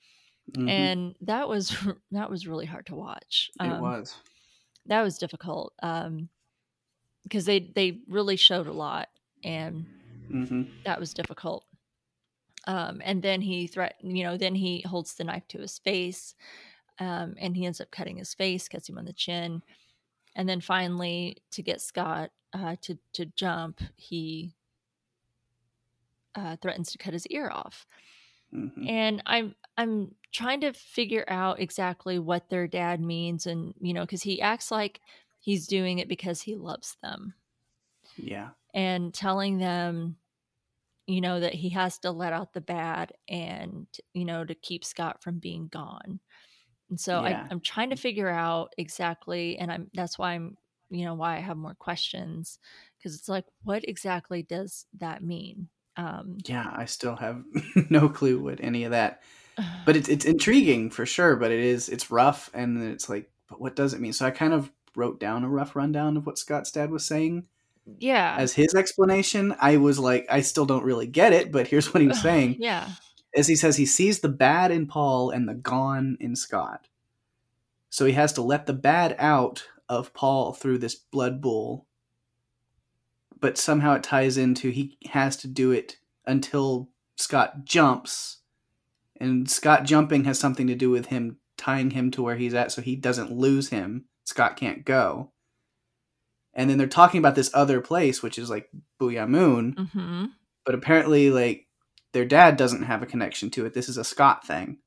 Mhm. 0.56 0.70
and 0.70 1.16
that 1.22 1.48
was 1.50 1.70
that 2.12 2.30
was 2.30 2.48
really 2.48 2.66
hard 2.66 2.86
to 2.88 2.96
watch. 2.96 3.52
it 3.56 3.64
Um, 3.68 3.82
was. 3.82 4.16
that 4.86 5.02
was 5.02 5.18
difficult 5.18 5.74
um 5.84 6.30
because 7.24 7.46
they 7.46 7.60
they 7.60 8.00
really 8.08 8.38
showed 8.38 8.68
a 8.68 8.72
lot 8.74 9.10
and 9.44 9.86
hmm 10.30 10.64
that 10.86 11.00
was 11.00 11.14
difficult 11.14 11.66
um 12.66 13.02
and 13.04 13.22
then 13.22 13.42
he 13.42 13.68
threat 13.68 13.96
you 14.02 14.24
know 14.24 14.38
then 14.38 14.56
he 14.56 14.82
holds 14.82 15.16
the 15.16 15.24
knife 15.24 15.48
to 15.50 15.58
his 15.60 15.78
face 15.80 16.36
um 17.00 17.36
and 17.38 17.56
he 17.58 17.66
ends 17.66 17.82
up 17.82 17.92
cutting 17.92 18.18
his 18.18 18.34
face 18.34 18.68
cuts 18.70 18.88
him 18.88 18.98
on 18.98 19.06
the 19.06 19.14
chin 19.14 19.62
and 20.36 20.48
then 20.48 20.62
finally 20.62 21.38
to 21.52 21.62
get 21.62 21.82
scott 21.82 22.32
uh 22.54 22.76
to 22.82 22.98
to 23.14 23.26
jump 23.26 23.82
he 23.98 24.56
uh 26.38 26.56
threatens 26.62 26.92
to 26.94 26.98
cut 26.98 27.14
his 27.14 27.28
ear 27.28 27.50
off. 27.52 27.86
Hmm 28.52 28.68
and 28.88 29.22
i'm 29.26 29.56
i'm 29.78 30.16
trying 30.32 30.62
to 30.62 30.72
figure 30.74 31.26
out 31.28 31.60
exactly 31.60 32.18
what 32.20 32.50
their 32.50 32.68
dad 32.68 33.02
means 33.02 33.46
and 33.46 33.74
you 33.82 33.94
know 33.94 34.02
because 34.06 34.24
he 34.24 34.42
acts 34.42 34.72
like 34.72 35.02
he's 35.40 35.68
doing 35.68 36.00
it 36.00 36.08
because 36.08 36.42
he 36.42 36.56
loves 36.56 36.96
them. 37.04 37.34
Yeah. 38.18 38.50
and 38.74 39.14
telling 39.14 39.58
them 39.58 40.16
you 41.08 41.22
know 41.22 41.40
that 41.40 41.54
he 41.54 41.70
has 41.70 42.00
to 42.00 42.12
let 42.12 42.34
out 42.34 42.54
the 42.54 42.62
bad 42.62 43.14
and 43.30 43.88
you 44.14 44.26
know 44.26 44.44
to 44.46 44.56
keep 44.56 44.84
scott 44.86 45.22
from 45.24 45.40
being 45.40 45.68
gone. 45.68 46.20
And 46.90 47.00
so 47.00 47.24
Yeah. 47.24 47.44
I, 47.44 47.48
i'm 47.52 47.60
trying 47.62 47.90
to 47.92 47.96
figure 47.98 48.30
out 48.30 48.74
exactly 48.78 49.58
and 49.58 49.72
i'm 49.72 49.90
that's 49.94 50.18
why 50.18 50.34
i'm 50.34 50.58
you 50.90 51.06
know 51.06 51.16
why 51.16 51.36
i 51.38 51.40
have 51.40 51.58
more 51.58 51.76
questions 51.76 52.60
because 52.98 53.16
it's 53.16 53.28
like 53.30 53.46
what 53.64 53.88
exactly 53.88 54.44
does 54.44 54.86
that 55.00 55.24
mean 55.24 55.70
um 55.98 56.38
Yeah. 56.46 56.72
I 56.74 56.86
still 56.86 57.16
have 57.16 57.44
no 57.90 58.10
clue 58.10 58.40
what 58.40 58.60
any 58.62 58.84
of 58.84 58.92
that. 58.92 59.22
But 59.86 59.96
it's 59.96 60.08
it's 60.08 60.26
intriguing 60.26 60.92
for 60.92 61.06
sure. 61.06 61.36
But 61.36 61.52
it 61.52 61.60
is 61.60 61.90
it's 61.90 62.12
rough, 62.12 62.50
and 62.54 62.84
it's 62.84 63.10
like, 63.10 63.30
but 63.50 63.60
what 63.60 63.76
does 63.76 63.94
it 63.94 64.00
mean? 64.00 64.14
So 64.14 64.26
I 64.26 64.32
kind 64.32 64.54
of 64.54 64.72
wrote 64.96 65.20
down 65.20 65.44
a 65.44 65.50
rough 65.50 65.76
rundown 65.76 66.18
of 66.18 66.26
what 66.26 66.38
Scott's 66.38 66.72
dad 66.72 66.92
was 66.92 67.06
saying 67.06 67.46
yeah 68.00 68.36
as 68.38 68.54
his 68.54 68.76
explanation. 68.76 69.56
I 69.60 69.78
was 69.78 69.98
like, 69.98 70.28
I 70.30 70.42
still 70.42 70.66
don't 70.66 70.84
really 70.84 71.08
get 71.08 71.34
it, 71.34 71.52
but 71.52 71.68
here's 71.68 71.94
what 71.94 72.02
he 72.02 72.08
was 72.08 72.22
saying. 72.22 72.58
yeah 72.60 72.90
as 73.36 73.48
he 73.48 73.56
says 73.56 73.78
he 73.78 73.86
sees 73.86 74.20
the 74.20 74.30
bad 74.30 74.72
in 74.72 74.88
Paul 74.88 75.30
and 75.30 75.48
the 75.48 75.54
gone 75.54 76.18
in 76.20 76.36
Scott. 76.36 76.88
So 77.90 78.06
he 78.06 78.14
has 78.14 78.34
to 78.34 78.42
let 78.42 78.66
the 78.66 78.74
bad 78.74 79.16
out 79.18 79.66
of 79.90 80.14
Paul 80.14 80.54
through 80.54 80.80
this 80.80 80.96
blood 80.96 81.42
bool. 81.42 81.87
But 83.40 83.58
somehow 83.58 83.94
it 83.94 84.04
ties 84.04 84.38
into 84.38 84.70
he 84.70 84.98
has 85.12 85.38
to 85.38 85.48
do 85.48 85.72
it 85.72 85.98
until 86.26 86.90
Scott 87.16 87.66
jumps. 87.66 88.38
And 89.20 89.50
Scott 89.50 89.84
jumping 89.84 90.26
has 90.26 90.40
something 90.40 90.68
to 90.68 90.76
do 90.76 90.90
with 90.90 91.08
him 91.08 91.38
tying 91.58 91.92
him 91.92 92.12
to 92.12 92.22
where 92.22 92.36
he's 92.36 92.54
at 92.54 92.72
so 92.72 92.82
he 92.82 92.96
doesn't 92.96 93.32
lose 93.32 93.70
him. 93.70 94.06
Scott 94.26 94.58
can't 94.58 94.86
go. 94.86 95.32
And 96.54 96.70
then 96.70 96.78
they're 96.78 96.88
talking 96.88 97.20
about 97.20 97.36
this 97.36 97.52
other 97.54 97.82
place, 97.82 98.24
which 98.24 98.40
is 98.40 98.50
like 98.50 98.70
Boo'ya 99.00 99.28
Moon 99.28 99.74
mm-hmm 99.74 100.26
but 100.68 100.76
apparently 100.76 101.32
like 101.32 101.66
their 102.12 102.26
dad 102.26 102.58
doesn't 102.58 102.84
have 102.84 103.02
a 103.02 103.08
connection 103.08 103.50
to 103.50 103.66
it 103.66 103.74
this 103.74 103.90
is 103.90 103.98
a 103.98 104.04
scott 104.04 104.46
thing 104.46 104.78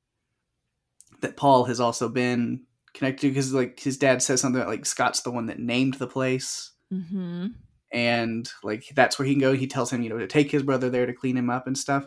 that 1.22 1.36
paul 1.36 1.64
has 1.64 1.80
also 1.80 2.08
been 2.08 2.60
connected 2.92 3.22
to 3.22 3.28
because 3.28 3.52
like 3.54 3.80
his 3.80 3.96
dad 3.96 4.22
says 4.22 4.40
something 4.42 4.64
like 4.66 4.84
scott's 4.86 5.22
the 5.22 5.30
one 5.30 5.46
that 5.46 5.58
named 5.58 5.94
the 5.94 6.06
place 6.06 6.72
mm-hmm 6.92 7.46
and 7.92 8.50
like 8.62 8.84
that's 8.94 9.18
where 9.18 9.26
he 9.26 9.34
can 9.34 9.40
go. 9.40 9.52
He 9.52 9.66
tells 9.66 9.92
him 9.92 10.02
you 10.02 10.08
know 10.08 10.18
to 10.18 10.26
take 10.26 10.50
his 10.50 10.62
brother 10.62 10.90
there 10.90 11.06
to 11.06 11.12
clean 11.12 11.36
him 11.36 11.50
up 11.50 11.66
and 11.66 11.76
stuff. 11.76 12.06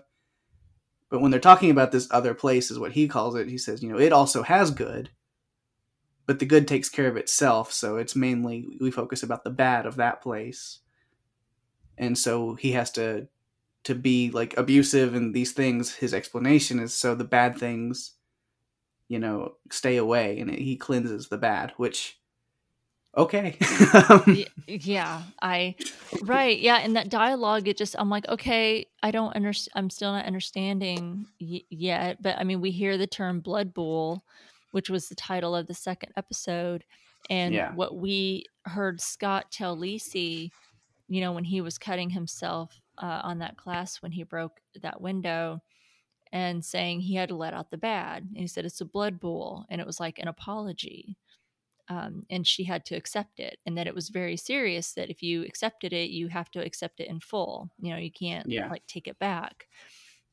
But 1.10 1.22
when 1.22 1.32
they're 1.32 1.40
talking 1.40 1.70
about 1.70 1.92
this 1.92 2.08
other 2.12 2.34
place 2.34 2.72
is 2.72 2.80
what 2.80 2.94
he 2.94 3.08
calls 3.08 3.36
it 3.36 3.48
he 3.48 3.58
says 3.58 3.84
you 3.84 3.90
know 3.90 4.00
it 4.00 4.12
also 4.12 4.44
has 4.44 4.72
good 4.72 5.10
but 6.26 6.40
the 6.40 6.46
good 6.46 6.68
takes 6.68 6.90
care 6.90 7.08
of 7.08 7.18
itself. 7.18 7.72
So 7.72 7.98
it's 7.98 8.16
mainly 8.16 8.66
we 8.80 8.92
focus 8.92 9.24
about 9.24 9.44
the 9.44 9.50
bad 9.50 9.86
of 9.86 9.98
that 9.98 10.22
place. 10.22 10.80
And 11.98 12.18
so 12.18 12.56
he 12.56 12.72
has 12.74 12.92
to 12.92 13.28
to 13.84 13.96
be 13.96 14.32
like 14.32 14.56
abusive 14.58 15.14
and 15.14 15.34
these 15.34 15.52
things 15.52 15.96
his 15.96 16.14
explanation 16.14 16.80
is 16.80 16.94
so 16.94 17.14
the 17.14 17.26
bad 17.26 17.58
things 17.58 18.14
you 19.10 19.20
know 19.20 19.56
stay 19.70 19.98
away 19.98 20.40
and 20.40 20.50
he 20.50 20.78
cleanses 20.78 21.28
the 21.28 21.38
bad 21.38 21.74
which 21.76 22.18
okay 23.18 23.58
yeah 24.68 25.22
i 25.42 25.76
right 26.24 26.60
yeah 26.60 26.80
in 26.80 26.94
that 26.94 27.10
dialogue 27.10 27.68
it 27.68 27.78
just 27.78 27.96
i'm 28.00 28.10
like 28.10 28.28
okay 28.30 28.86
i 29.04 29.12
don't 29.12 29.36
understand 29.36 29.72
i'm 29.76 29.90
still 29.90 30.12
not 30.12 30.26
understanding 30.26 31.26
y- 31.40 31.62
yet 31.70 32.22
but 32.22 32.38
i 32.40 32.44
mean 32.44 32.62
we 32.62 32.72
hear 32.72 32.98
the 32.98 33.08
term 33.08 33.40
blood 33.40 33.74
bool 33.74 34.24
which 34.72 34.90
was 34.90 35.08
the 35.08 35.16
title 35.16 35.56
of 35.56 35.68
the 35.68 35.74
second 35.74 36.12
episode 36.18 36.84
and 37.30 37.54
Yeah. 37.54 37.74
what 37.76 37.96
we 37.96 38.46
heard 38.66 39.00
scott 39.00 39.52
tell 39.52 39.78
Lacey, 39.78 40.52
you 41.08 41.22
know 41.22 41.32
when 41.34 41.44
he 41.44 41.62
was 41.62 41.78
cutting 41.78 42.10
himself 42.10 42.80
uh, 42.98 43.22
on 43.24 43.40
that 43.40 43.58
glass 43.58 44.02
when 44.02 44.12
he 44.12 44.24
broke 44.24 44.60
that 44.82 45.02
window 45.02 45.60
and 46.32 46.64
saying 46.66 47.00
he 47.00 47.16
had 47.16 47.30
to 47.30 47.36
let 47.36 47.54
out 47.54 47.70
the 47.70 47.78
bad 47.78 48.24
and 48.24 48.38
he 48.38 48.48
said 48.48 48.66
it's 48.66 48.82
a 48.82 48.86
blood 48.86 49.20
bool 49.20 49.66
and 49.70 49.80
it 49.80 49.88
was 49.88 50.00
like 50.00 50.18
an 50.20 50.28
apology 50.28 51.16
um, 51.90 52.26
and 52.30 52.48
she 52.48 52.64
had 52.64 52.86
to 52.86 52.96
accept 52.96 53.40
it 53.40 53.60
and 53.66 53.78
that 53.78 53.88
it 53.88 53.96
was 53.96 54.10
very 54.10 54.38
serious 54.38 54.94
that 54.94 55.10
if 55.10 55.22
you 55.22 55.44
accepted 55.44 55.94
it 55.94 56.10
you 56.10 56.28
have 56.30 56.50
to 56.52 56.64
accept 56.64 57.00
it 57.00 57.08
in 57.10 57.20
full 57.20 57.70
you 57.80 57.92
know 57.92 57.98
you 57.98 58.12
can't 58.12 58.48
Yeah. 58.48 58.70
like 58.70 58.86
take 58.88 59.08
it 59.08 59.20
back. 59.20 59.68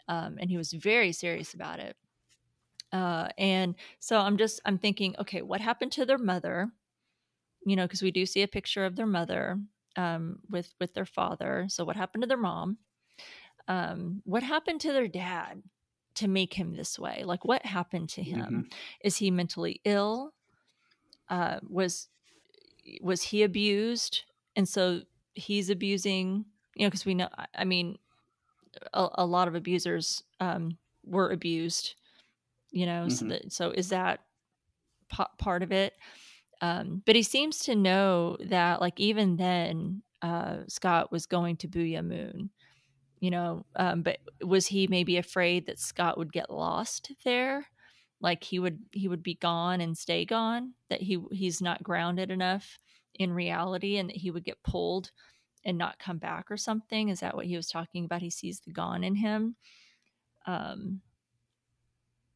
Um, 0.08 0.38
and 0.40 0.50
he 0.50 0.56
was 0.56 0.72
very 0.72 1.12
serious 1.12 1.54
about 1.54 1.78
it. 1.80 1.96
Uh, 2.92 3.28
and 3.38 3.76
so 4.00 4.18
i'm 4.18 4.36
just 4.36 4.60
i'm 4.64 4.78
thinking 4.78 5.14
okay 5.18 5.42
what 5.42 5.60
happened 5.60 5.92
to 5.92 6.04
their 6.04 6.18
mother? 6.18 6.70
You 7.66 7.76
know 7.76 7.84
because 7.86 8.02
we 8.02 8.10
do 8.10 8.26
see 8.26 8.42
a 8.42 8.48
picture 8.48 8.84
of 8.84 8.96
their 8.96 9.06
mother 9.06 9.60
um, 9.96 10.38
with 10.48 10.72
with 10.80 10.94
their 10.94 11.06
father. 11.06 11.66
So 11.68 11.84
what 11.84 11.96
happened 11.96 12.22
to 12.22 12.28
their 12.28 12.36
mom? 12.36 12.78
Um, 13.68 14.22
what 14.24 14.42
happened 14.42 14.80
to 14.82 14.92
their 14.92 15.08
dad 15.08 15.62
to 16.16 16.28
make 16.28 16.54
him 16.54 16.74
this 16.74 16.98
way? 16.98 17.22
Like 17.24 17.44
what 17.44 17.64
happened 17.64 18.08
to 18.10 18.22
him? 18.22 18.68
Is 19.04 19.16
he 19.18 19.30
mentally 19.30 19.80
ill 19.84 20.32
uh, 21.30 21.60
was 21.68 22.08
was 23.02 23.22
he 23.22 23.42
abused? 23.42 24.24
And 24.56 24.68
so 24.68 25.02
he's 25.34 25.70
abusing 25.70 26.46
you 26.76 26.84
know 26.86 26.90
because 26.90 27.04
we 27.06 27.14
know 27.14 27.28
I- 27.54 27.64
mean 27.64 27.98
a, 28.92 29.08
a 29.14 29.26
lot 29.26 29.48
of 29.48 29.54
abusers 29.54 30.22
um, 30.40 30.78
were 31.04 31.30
abused 31.30 31.94
you 32.70 32.86
know 32.86 33.08
so 33.08 33.24
Mhm. 33.24 33.28
that 33.28 33.52
so 33.52 33.70
is 33.70 33.90
that 33.90 34.20
pa- 35.10 35.30
part 35.38 35.62
of 35.62 35.72
it? 35.72 35.94
Um, 36.62 37.02
but 37.06 37.16
he 37.16 37.22
seems 37.24 37.60
to 37.60 37.76
know 37.76 38.36
that 38.40 38.80
like 38.80 39.00
even 39.00 39.36
then 39.36 40.02
uh, 40.22 40.64
scott 40.68 41.12
was 41.12 41.26
going 41.26 41.56
to 41.58 41.68
boo'ya 41.68 42.02
moon 42.02 42.50
you 43.20 43.30
know 43.30 43.66
um, 43.76 44.02
but 44.02 44.18
was 44.42 44.66
he 44.68 44.86
maybe 44.88 45.16
afraid 45.18 45.66
that 45.66 45.78
scott 45.80 46.18
would 46.18 46.32
get 46.32 46.50
lost 46.50 47.12
there 47.24 47.66
like 48.20 48.44
he 48.44 48.58
would 48.58 48.78
he 48.92 49.08
would 49.08 49.22
be 49.22 49.34
gone 49.34 49.80
and 49.80 49.96
stay 49.96 50.24
gone 50.24 50.72
that 50.88 51.00
he 51.00 51.18
he's 51.32 51.60
not 51.60 51.82
grounded 51.82 52.30
enough 52.30 52.78
in 53.14 53.32
reality 53.32 53.96
and 53.96 54.08
that 54.08 54.16
he 54.16 54.30
would 54.30 54.44
get 54.44 54.62
pulled 54.62 55.10
and 55.64 55.76
not 55.76 55.98
come 55.98 56.18
back 56.18 56.50
or 56.50 56.56
something 56.56 57.08
is 57.08 57.20
that 57.20 57.34
what 57.34 57.46
he 57.46 57.56
was 57.56 57.68
talking 57.68 58.04
about 58.04 58.22
he 58.22 58.30
sees 58.30 58.60
the 58.60 58.72
gone 58.72 59.04
in 59.04 59.14
him 59.14 59.56
um 60.46 61.00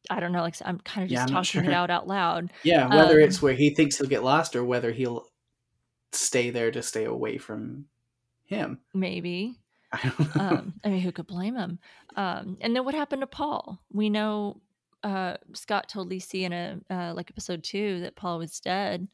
i 0.09 0.19
don't 0.19 0.31
know 0.31 0.41
like 0.41 0.55
i'm 0.65 0.79
kind 0.79 1.03
of 1.03 1.09
just 1.09 1.31
not 1.31 1.45
talking 1.45 1.65
it 1.69 1.73
out 1.73 1.89
out 1.89 2.07
loud 2.07 2.51
Yeah, 2.63 2.87
whether 2.87 3.19
Um, 3.19 3.19
it's 3.19 3.41
where 3.41 3.53
he 3.53 3.71
thinks 3.71 3.97
he'll 3.97 4.07
get 4.07 4.23
lost 4.23 4.55
or 4.55 4.63
whether 4.63 4.91
he'll 4.91 5.27
stay 6.11 6.49
there 6.49 6.71
to 6.71 6.81
stay 6.81 7.05
away 7.05 7.37
from 7.37 7.85
him. 8.45 8.79
maybe 8.93 9.55
I 9.91 10.01
don't 10.03 10.35
know. 10.35 10.41
Um, 10.43 10.73
I 10.83 10.89
mean, 10.89 10.99
who 10.99 11.11
could 11.11 11.27
blame 11.27 11.55
him? 11.55 11.79
Um, 12.15 12.57
and 12.61 12.75
then 12.75 12.83
what 12.83 12.95
happened 12.95 13.21
to 13.21 13.27
Paul? 13.27 13.79
We 13.91 14.09
know 14.09 14.61
uh, 15.05 15.37
Scott 15.53 15.89
told 15.89 16.11
Lisey 16.11 16.43
in 16.43 16.53
a 16.53 16.81
uh, 16.89 17.13
like 17.15 17.31
episode 17.31 17.63
two 17.63 18.01
that 18.01 18.15
Paul 18.17 18.39
was 18.39 18.59
dead, 18.59 19.07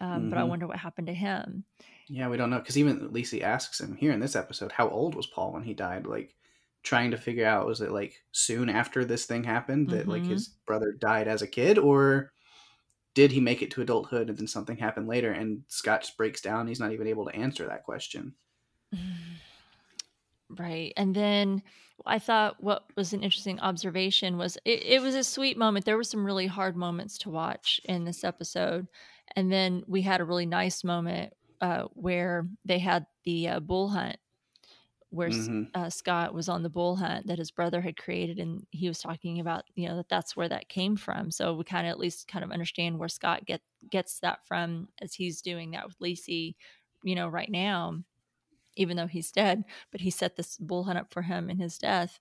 um, 0.00 0.28
but 0.28 0.38
I 0.38 0.44
Mhm. 0.44 0.46
wonder 0.46 0.66
what 0.68 0.78
happened 0.78 1.08
to 1.08 1.14
him. 1.14 1.66
yeah, 2.08 2.28
we 2.28 2.36
don't 2.36 2.50
know 2.50 2.58
because 2.58 2.78
even 2.78 3.12
Lacey 3.12 3.42
asks 3.42 3.80
him 3.80 3.96
here 3.96 4.12
in 4.12 4.20
this 4.20 4.36
episode, 4.36 4.72
how 4.72 4.88
old 4.88 5.14
was 5.14 5.26
Paul 5.26 5.52
when 5.52 5.62
he 5.62 5.74
died? 5.74 6.06
Like 6.06 6.36
trying 6.82 7.10
to 7.12 7.16
figure 7.16 7.46
out 7.46 7.66
was 7.66 7.80
it 7.80 7.92
like 7.92 8.24
soon 8.32 8.68
after 8.68 9.04
this 9.04 9.24
thing 9.26 9.44
happened 9.44 9.90
that 9.90 10.08
like 10.08 10.26
Mhm. 10.26 10.26
his 10.26 10.48
brother 10.66 10.92
died 10.92 11.28
as 11.28 11.40
a 11.42 11.46
kid 11.46 11.78
or 11.78 12.32
did 13.14 13.32
he 13.32 13.40
make 13.40 13.62
it 13.62 13.70
to 13.72 13.82
adulthood 13.82 14.30
and 14.30 14.38
then 14.38 14.46
something 14.48 14.76
happened 14.78 15.08
later 15.08 15.32
and 15.32 15.64
Scott 15.68 16.02
just 16.02 16.16
breaks 16.18 16.40
down 16.42 16.66
he's 16.68 16.80
not 16.80 16.92
even 16.92 17.06
able 17.08 17.26
to 17.26 17.36
answer 17.36 17.66
that 17.66 17.84
question. 17.84 18.34
Right. 20.58 20.92
And 20.96 21.14
then 21.14 21.62
I 22.04 22.18
thought 22.18 22.62
what 22.62 22.84
was 22.96 23.12
an 23.12 23.22
interesting 23.22 23.58
observation 23.60 24.36
was 24.36 24.58
it, 24.64 24.82
it 24.84 25.02
was 25.02 25.14
a 25.14 25.24
sweet 25.24 25.56
moment. 25.56 25.84
There 25.86 25.96
were 25.96 26.04
some 26.04 26.24
really 26.26 26.46
hard 26.46 26.76
moments 26.76 27.16
to 27.18 27.30
watch 27.30 27.80
in 27.84 28.04
this 28.04 28.22
episode. 28.22 28.88
And 29.34 29.50
then 29.50 29.82
we 29.86 30.02
had 30.02 30.20
a 30.20 30.24
really 30.24 30.44
nice 30.46 30.84
moment 30.84 31.32
uh, 31.60 31.84
where 31.94 32.48
they 32.64 32.78
had 32.80 33.06
the 33.24 33.48
uh, 33.48 33.60
bool 33.60 33.88
hunt, 33.88 34.16
where 35.10 35.30
Mhm. 35.30 35.72
uh, 35.74 35.90
Scott 35.90 36.34
was 36.34 36.48
on 36.48 36.62
the 36.62 36.70
bool 36.70 36.96
hunt 36.96 37.26
that 37.28 37.38
his 37.38 37.50
brother 37.50 37.80
had 37.80 37.96
created. 37.96 38.38
And 38.38 38.66
he 38.70 38.88
was 38.88 39.00
talking 39.00 39.40
about, 39.40 39.64
you 39.74 39.88
know, 39.88 39.96
that 39.96 40.08
that's 40.08 40.36
where 40.36 40.48
that 40.48 40.68
came 40.68 40.96
from. 40.96 41.30
So 41.30 41.54
we 41.54 41.64
kind 41.64 41.86
of 41.86 41.90
at 41.92 41.98
least 42.00 42.28
kind 42.28 42.44
of 42.44 42.52
understand 42.52 42.98
where 42.98 43.08
Scott 43.08 43.46
get, 43.46 43.62
gets 43.90 44.20
that 44.20 44.46
from 44.46 44.88
as 45.00 45.14
he's 45.14 45.42
doing 45.42 45.72
that 45.72 45.86
with 45.86 45.96
Lacey, 46.00 46.56
you 47.04 47.14
know, 47.14 47.28
right 47.28 47.50
now 47.50 48.02
even 48.76 48.96
though 48.96 49.06
he's 49.06 49.30
dead, 49.32 49.64
but 49.90 50.00
he 50.00 50.10
set 50.10 50.36
this 50.36 50.56
bool 50.58 50.84
hunt 50.84 50.98
up 50.98 51.12
for 51.12 51.22
him 51.22 51.50
in 51.50 51.58
his 51.58 51.78
death 51.78 52.18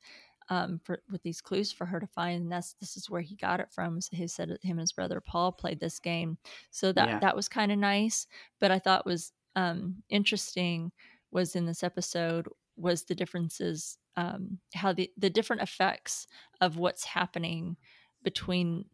um, 0.50 0.80
for 0.84 1.02
with 1.10 1.24
these 1.24 1.42
clues 1.42 1.72
for 1.72 1.86
her 1.86 2.00
to 2.00 2.08
find. 2.08 2.44
And 2.44 2.52
that's 2.52 2.74
this 2.74 2.98
is 2.98 3.10
where 3.10 3.22
he 3.22 3.36
got 3.36 3.60
it 3.60 3.72
from. 3.72 4.02
So 4.02 4.16
he 4.16 4.28
said 4.28 4.50
that 4.50 4.64
him 4.64 4.72
and 4.72 4.82
his 4.82 4.92
brother 4.92 5.22
Paul 5.22 5.52
played 5.52 5.80
this 5.80 6.00
game. 6.00 6.38
So 6.72 6.92
that 6.94 7.10
Yeah. 7.10 7.20
that 7.22 7.36
was 7.36 7.48
kind 7.48 7.72
of 7.72 7.78
nice. 7.78 8.28
But 8.60 8.72
I 8.72 8.80
thought 8.80 9.06
was 9.06 9.32
um, 9.56 10.04
interesting 10.10 10.92
was 11.32 11.56
in 11.56 11.66
this 11.66 11.84
episode 11.84 12.48
was 12.76 13.04
the 13.04 13.16
differences 13.16 13.98
um, 14.18 14.60
how 14.74 14.94
the 14.94 15.10
the 15.18 15.30
different 15.30 15.62
effects 15.62 16.28
of 16.60 16.78
what's 16.78 17.06
happening 17.06 17.78
between 18.24 18.86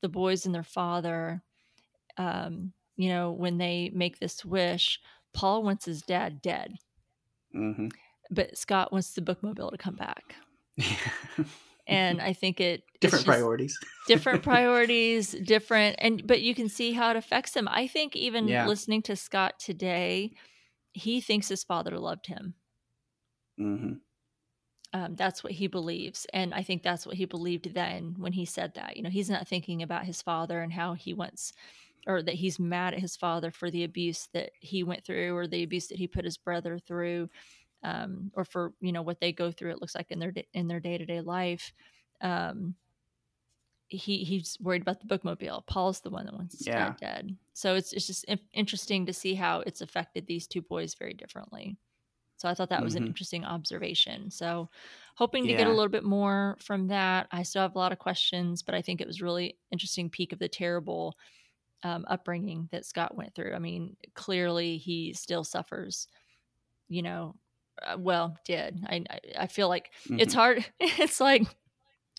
the 0.00 0.08
boys 0.08 0.46
and 0.46 0.54
their 0.54 0.62
father 0.64 1.42
um, 2.16 2.72
you 2.96 3.08
know 3.08 3.32
when 3.32 3.58
they 3.58 3.90
make 3.94 4.18
this 4.18 4.44
wish 4.44 5.00
paul 5.32 5.62
wants 5.62 5.84
his 5.84 6.02
dad 6.02 6.40
dead 6.42 6.76
Mhm. 7.54 7.90
but 8.30 8.56
Scott 8.58 8.92
wants 8.92 9.12
the 9.14 9.22
bookmobile 9.22 9.70
to 9.70 9.78
come 9.78 9.96
back. 9.96 10.34
And 11.86 12.20
I 12.20 12.34
think 12.34 12.60
it 12.60 12.82
different 13.00 13.24
priorities. 13.24 13.78
different 14.06 14.42
priorities, 14.42 15.32
different 15.32 15.96
and 15.98 16.26
but 16.26 16.42
you 16.42 16.54
can 16.54 16.68
see 16.68 16.92
how 16.92 17.10
it 17.10 17.16
affects 17.16 17.54
him. 17.56 17.66
I 17.68 17.86
think 17.86 18.14
even 18.14 18.46
Yeah. 18.46 18.66
listening 18.66 19.02
to 19.02 19.16
Scott 19.16 19.58
today, 19.58 20.32
he 20.92 21.20
thinks 21.20 21.48
his 21.48 21.64
father 21.64 21.98
loved 21.98 22.26
him. 22.26 22.54
hmm 23.56 24.00
Um, 24.92 25.16
that's 25.16 25.44
what 25.44 25.52
he 25.52 25.66
believes. 25.66 26.26
And 26.32 26.54
I 26.54 26.62
think 26.62 26.82
that's 26.82 27.06
what 27.06 27.16
he 27.16 27.26
believed 27.26 27.74
then 27.74 28.14
when 28.18 28.32
he 28.32 28.44
said 28.44 28.74
that. 28.74 28.96
You 28.96 29.02
know, 29.02 29.10
he's 29.10 29.28
not 29.30 29.46
thinking 29.48 29.82
about 29.82 30.04
his 30.06 30.22
father 30.22 30.60
and 30.62 30.72
how 30.72 30.94
he 30.94 31.12
wants 31.14 31.52
or 32.08 32.22
that 32.22 32.34
he's 32.36 32.58
mad 32.58 32.94
at 32.94 33.00
his 33.00 33.16
father 33.16 33.50
for 33.52 33.70
the 33.70 33.84
abuse 33.84 34.28
that 34.34 34.52
he 34.60 34.82
went 34.84 35.04
through 35.04 35.36
or 35.36 35.46
the 35.46 35.62
abuse 35.64 35.88
that 35.88 35.98
he 35.98 36.08
put 36.08 36.24
his 36.24 36.38
brother 36.38 36.78
through 36.80 37.30
um, 37.84 38.32
or 38.34 38.44
for 38.44 38.74
you 38.80 38.92
know 38.92 39.02
what 39.02 39.20
they 39.20 39.32
go 39.32 39.52
through 39.52 39.72
it 39.72 39.80
looks 39.80 39.94
like 39.96 40.10
in 40.12 40.20
their 40.20 40.34
in 40.54 40.68
their 40.68 40.80
day-to-day 40.80 41.22
life 41.22 41.72
um, 42.22 42.76
he 43.88 44.24
he's 44.24 44.58
worried 44.60 44.82
about 44.82 45.00
the 45.00 45.06
bookmobile. 45.06 45.66
Paul's 45.66 46.00
the 46.00 46.10
one 46.10 46.26
that 46.26 46.34
wants 46.34 46.58
his 46.58 46.66
Yeah. 46.66 46.68
dad 46.68 46.96
dead. 46.96 47.36
So 47.54 47.74
it's, 47.74 47.92
it's 47.92 48.06
just 48.06 48.24
interesting 48.52 49.06
to 49.06 49.12
see 49.12 49.34
how 49.34 49.60
it's 49.60 49.80
affected 49.80 50.26
these 50.26 50.46
two 50.46 50.62
boys 50.62 50.94
very 50.94 51.14
differently. 51.14 51.76
So 52.38 52.48
i 52.48 52.54
thought 52.54 52.70
that 52.70 52.84
was 52.84 52.96
an 52.96 53.04
Mhm. 53.04 53.08
interesting 53.08 53.44
observation. 53.44 54.30
So 54.30 54.70
hoping 55.16 55.48
to 55.48 55.54
get 55.54 55.68
a 55.68 55.72
little 55.72 55.90
bit 55.90 56.04
more 56.04 56.56
from 56.60 56.88
that. 56.88 57.28
I 57.32 57.44
still 57.44 57.62
have 57.62 57.76
a 57.76 57.78
lot 57.78 57.92
of 57.92 57.98
questions 57.98 58.62
but 58.62 58.74
i 58.74 58.82
think 58.82 59.00
it 59.00 59.06
was 59.08 59.22
really 59.22 59.58
interesting 59.72 60.10
peek 60.10 60.32
of 60.32 60.38
the 60.40 60.48
terrible 60.48 61.16
um, 61.82 62.04
upbringing 62.08 62.68
that 62.72 62.84
Scott 62.86 63.14
went 63.16 63.34
through. 63.34 63.54
I 63.54 63.58
mean, 63.58 63.96
clearly 64.14 64.78
he 64.78 65.12
still 65.14 65.44
suffers. 65.44 66.08
You 66.88 67.02
know, 67.02 67.34
uh, 67.82 67.96
well, 67.98 68.36
did 68.46 68.80
I? 68.88 69.04
I- 69.38 69.46
feel 69.46 69.68
like 69.68 69.90
it's 70.10 70.34
Mhm. 70.34 70.38
hard. 70.38 70.66
It's 70.80 71.20
like 71.20 71.42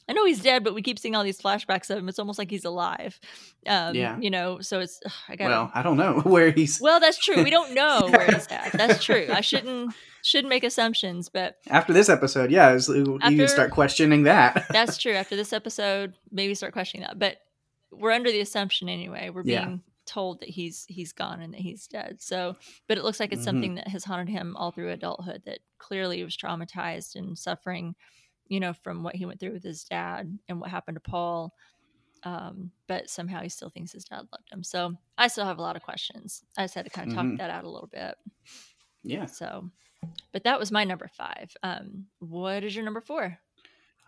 I 0.08 0.14
know 0.14 0.26
he's 0.26 0.42
dead, 0.42 0.64
but 0.64 0.74
we 0.74 0.82
keep 0.82 0.98
seeing 0.98 1.16
all 1.16 1.24
these 1.24 1.40
flashbacks 1.40 1.92
of 1.92 2.00
him. 2.00 2.10
It's 2.10 2.18
almost 2.18 2.40
like 2.40 2.50
he's 2.50 2.66
alive. 2.66 3.20
Um, 3.68 3.94
Yeah. 3.94 4.18
You 4.20 4.32
know, 4.32 4.60
so 4.60 4.80
it's 4.80 5.00
ugh, 5.06 5.12
I 5.28 5.36
got. 5.36 5.50
Well, 5.50 5.72
I 5.76 5.84
don't 5.84 5.98
know 5.98 6.20
where 6.24 6.50
he's 6.50 6.80
well, 6.82 7.00
that's 7.00 7.18
true. 7.24 7.44
We 7.44 7.52
don't 7.52 7.74
know 7.76 8.08
where 8.10 8.26
he's 8.26 8.48
at. 8.48 8.72
That's 8.74 9.04
true. 9.04 9.28
I 9.32 9.42
shouldn't 9.42 9.94
shouldn't 10.24 10.50
make 10.50 10.64
assumptions, 10.64 11.30
but 11.30 11.58
after 11.70 11.94
this 11.94 12.10
episode. 12.10 12.50
Yeah, 12.52 12.74
it's, 12.74 12.88
you 12.90 13.20
After- 13.22 13.36
can 13.38 13.48
start 13.48 13.72
questioning 13.72 14.24
that. 14.24 14.66
that's 14.72 14.98
true. 14.98 15.14
After 15.14 15.36
this 15.36 15.54
episode, 15.54 16.14
maybe 16.32 16.56
start 16.56 16.74
questioning 16.74 17.06
that. 17.06 17.20
But 17.20 17.38
we're 17.92 18.12
under 18.12 18.32
the 18.32 18.40
assumption 18.42 18.90
anyway. 18.90 19.30
We're 19.30 19.44
Yeah. 19.44 19.66
being 19.66 19.84
told 20.06 20.40
that 20.40 20.50
he's 20.50 20.86
he's 20.88 21.14
gone 21.14 21.42
and 21.42 21.54
that 21.54 21.62
he's 21.62 21.88
dead. 21.88 22.22
So, 22.22 22.56
but 22.88 22.98
it 22.98 23.04
looks 23.04 23.20
like 23.20 23.32
it's 23.32 23.42
Mhm. 23.42 23.46
something 23.46 23.76
that 23.76 23.88
has 23.88 24.04
haunted 24.04 24.30
him 24.30 24.56
all 24.58 24.72
through 24.72 24.90
adulthood. 24.92 25.44
That 25.46 25.60
clearly 25.78 26.18
he 26.18 26.24
was 26.24 26.36
traumatized 26.38 27.16
and 27.16 27.38
suffering, 27.38 27.96
you 28.48 28.60
know, 28.60 28.74
from 28.74 29.04
what 29.04 29.16
he 29.16 29.26
went 29.26 29.40
through 29.40 29.54
with 29.54 29.64
his 29.64 29.84
dad 29.84 30.38
and 30.48 30.60
what 30.60 30.70
happened 30.72 30.96
to 30.96 31.12
Paul. 31.12 31.54
Um, 32.24 32.72
but 32.88 33.10
somehow 33.10 33.42
he 33.42 33.50
still 33.50 33.70
thinks 33.70 33.92
his 33.94 34.04
dad 34.06 34.28
loved 34.32 34.52
him. 34.52 34.64
So 34.64 34.96
I 35.18 35.28
still 35.28 35.46
have 35.46 35.58
a 35.58 35.62
lot 35.62 35.76
of 35.78 35.84
questions. 35.84 36.44
I 36.58 36.64
just 36.64 36.74
had 36.76 36.86
to 36.86 36.92
kind 36.92 37.08
of 37.12 37.14
Mhm. 37.18 37.30
talk 37.32 37.38
that 37.38 37.50
out 37.50 37.64
a 37.64 37.70
little 37.70 37.88
bit. 37.88 38.18
yeah, 39.04 39.26
So, 39.26 39.70
but 40.34 40.44
that 40.44 40.60
was 40.60 40.72
my 40.72 40.84
number 40.84 41.08
five. 41.08 41.56
Um, 41.64 42.08
what 42.20 42.64
is 42.66 42.76
your 42.76 42.84
number 42.84 43.00
four? 43.02 43.40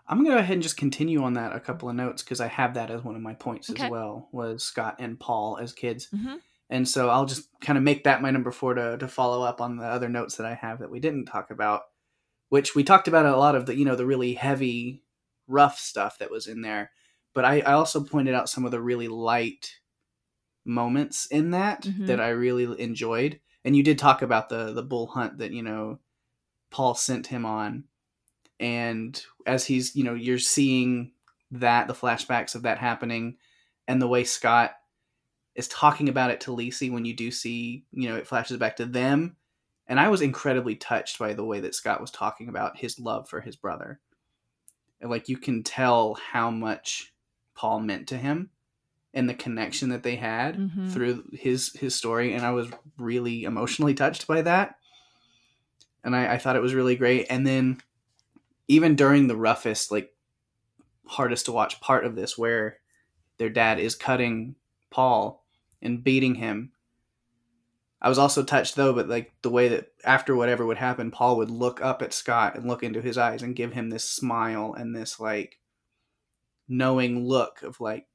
I'm 0.07 0.17
gonna 0.19 0.29
go 0.35 0.37
ahead 0.37 0.53
and 0.55 0.63
just 0.63 0.77
continue 0.77 1.23
on 1.23 1.33
that 1.33 1.55
a 1.55 1.59
couple 1.59 1.89
of 1.89 1.95
notes 1.95 2.23
because 2.23 2.41
I 2.41 2.47
have 2.47 2.73
that 2.75 2.91
as 2.91 3.03
one 3.03 3.15
of 3.15 3.21
my 3.21 3.33
points 3.33 3.71
Okay. 3.71 3.83
as 3.83 3.85
well. 3.85 4.29
Was 4.31 4.63
Scott 4.63 4.95
and 4.99 5.19
Paul 5.19 5.57
as 5.57 5.73
kids, 5.73 6.09
hmm 6.11 6.41
and 6.69 6.87
so 6.87 7.09
I'll 7.09 7.25
just 7.25 7.49
kind 7.61 7.77
of 7.77 7.83
make 7.83 8.03
that 8.05 8.21
my 8.21 8.31
number 8.31 8.51
four 8.51 8.73
to 8.75 8.97
to 8.97 9.07
follow 9.07 9.43
up 9.43 9.61
on 9.61 9.77
the 9.77 9.85
other 9.85 10.09
notes 10.09 10.37
that 10.37 10.47
I 10.47 10.55
have 10.55 10.79
that 10.79 10.91
we 10.91 10.99
didn't 10.99 11.25
talk 11.25 11.51
about, 11.51 11.83
which 12.49 12.75
we 12.75 12.83
talked 12.83 13.07
about 13.09 13.25
a 13.27 13.37
lot 13.37 13.55
of 13.55 13.65
the 13.67 13.75
you 13.75 13.85
know 13.85 13.95
the 13.97 14.05
really 14.07 14.33
heavy, 14.35 15.03
rough 15.47 15.79
stuff 15.79 16.19
that 16.19 16.31
was 16.31 16.47
in 16.47 16.61
there, 16.61 16.91
but 17.35 17.45
I, 17.45 17.61
I 17.61 17.73
also 17.73 18.03
pointed 18.03 18.35
out 18.35 18.49
some 18.49 18.65
of 18.65 18.71
the 18.71 18.81
really 18.81 19.07
light 19.09 19.79
moments 20.65 21.25
in 21.27 21.51
that 21.51 21.89
Mhm. 21.89 22.05
that 22.05 22.19
I 22.21 22.29
really 22.29 22.79
enjoyed. 22.81 23.39
And 23.63 23.75
you 23.75 23.83
did 23.83 23.97
talk 23.99 24.21
about 24.21 24.49
the 24.49 24.73
the 24.73 24.83
bool 24.83 25.07
hunt 25.07 25.37
that 25.39 25.51
you 25.51 25.63
know 25.63 25.99
Paul 26.71 26.95
sent 26.95 27.27
him 27.27 27.45
on, 27.45 27.85
and 28.62 29.21
as 29.45 29.65
he's 29.65 29.95
you 29.95 30.04
know 30.04 30.13
you're 30.13 30.39
seeing 30.39 31.12
that 31.52 31.88
the 31.88 31.93
flashbacks 31.93 32.56
of 32.56 32.62
that 32.62 32.78
happening, 32.78 33.38
and 33.88 34.02
the 34.02 34.08
way 34.08 34.24
Scott 34.24 34.71
is 35.56 35.67
talking 35.67 36.08
about 36.08 36.32
it 36.32 36.39
to 36.41 36.54
Lacey 36.54 36.89
when 36.89 37.04
you 37.04 37.13
do 37.13 37.32
see 37.32 37.84
you 37.91 38.08
know 38.08 38.15
it 38.15 38.28
flashes 38.28 38.58
back 38.58 38.78
to 38.78 38.86
them, 38.86 39.36
and 39.88 40.00
I 40.00 40.08
was 40.08 40.21
incredibly 40.21 40.76
touched 40.76 41.19
by 41.19 41.34
the 41.34 41.43
way 41.43 41.60
that 41.60 41.76
Scott 41.76 42.00
was 42.00 42.12
talking 42.12 42.47
about 42.47 42.78
his 42.78 43.00
love 43.00 43.28
for 43.28 43.41
his 43.41 43.56
brother, 43.58 44.00
and 45.02 45.10
like 45.10 45.28
you 45.28 45.38
can 45.38 45.63
tell 45.63 46.13
how 46.13 46.50
much 46.52 47.12
Paul 47.56 47.82
meant 47.82 48.08
to 48.10 48.17
him 48.17 48.52
and 49.13 49.28
the 49.28 49.34
connection 49.34 49.89
that 49.89 50.04
they 50.04 50.15
had 50.15 50.56
Mhm. 50.56 50.89
through 50.89 51.24
his 51.34 51.74
his 51.74 51.93
story. 51.93 52.34
And 52.34 52.45
i 52.45 52.52
was 52.52 52.69
really 52.97 53.43
emotionally 53.43 53.93
touched 53.93 54.26
by 54.26 54.41
that. 54.43 54.78
And 56.04 56.15
I, 56.15 56.36
I 56.36 56.38
thought 56.38 56.56
it 56.56 56.62
was 56.62 56.74
really 56.74 56.95
great. 56.95 57.28
And 57.30 57.45
then 57.45 57.82
even 58.71 58.95
during 58.95 59.27
the 59.27 59.36
roughest 59.36 59.91
like 59.91 60.10
hardest 61.05 61.45
to 61.45 61.51
watch 61.51 61.81
part 61.81 62.05
of 62.05 62.15
this 62.15 62.38
where 62.38 62.77
their 63.38 63.49
dad 63.49 63.79
is 63.79 63.95
cutting 63.95 64.55
paul 64.89 65.45
and 65.81 66.03
beating 66.03 66.36
him 66.36 66.71
i 68.01 68.07
was 68.07 68.17
also 68.17 68.43
touched 68.43 68.75
though 68.75 68.93
but 68.93 69.10
like 69.10 69.31
the 69.41 69.49
way 69.49 69.67
that 69.67 69.88
after 70.05 70.36
whatever 70.36 70.65
would 70.65 70.77
happen 70.77 71.12
paul 71.12 71.38
would 71.38 71.51
look 71.51 71.81
up 71.81 72.01
at 72.01 72.13
scott 72.13 72.55
and 72.55 72.67
look 72.67 72.81
into 72.84 73.01
his 73.01 73.17
eyes 73.17 73.41
and 73.41 73.55
give 73.55 73.73
him 73.73 73.89
this 73.89 74.07
smile 74.07 74.73
and 74.77 74.95
this 74.95 75.19
like 75.19 75.57
knowing 76.69 77.27
look 77.27 77.62
of 77.63 77.81
like 77.81 78.07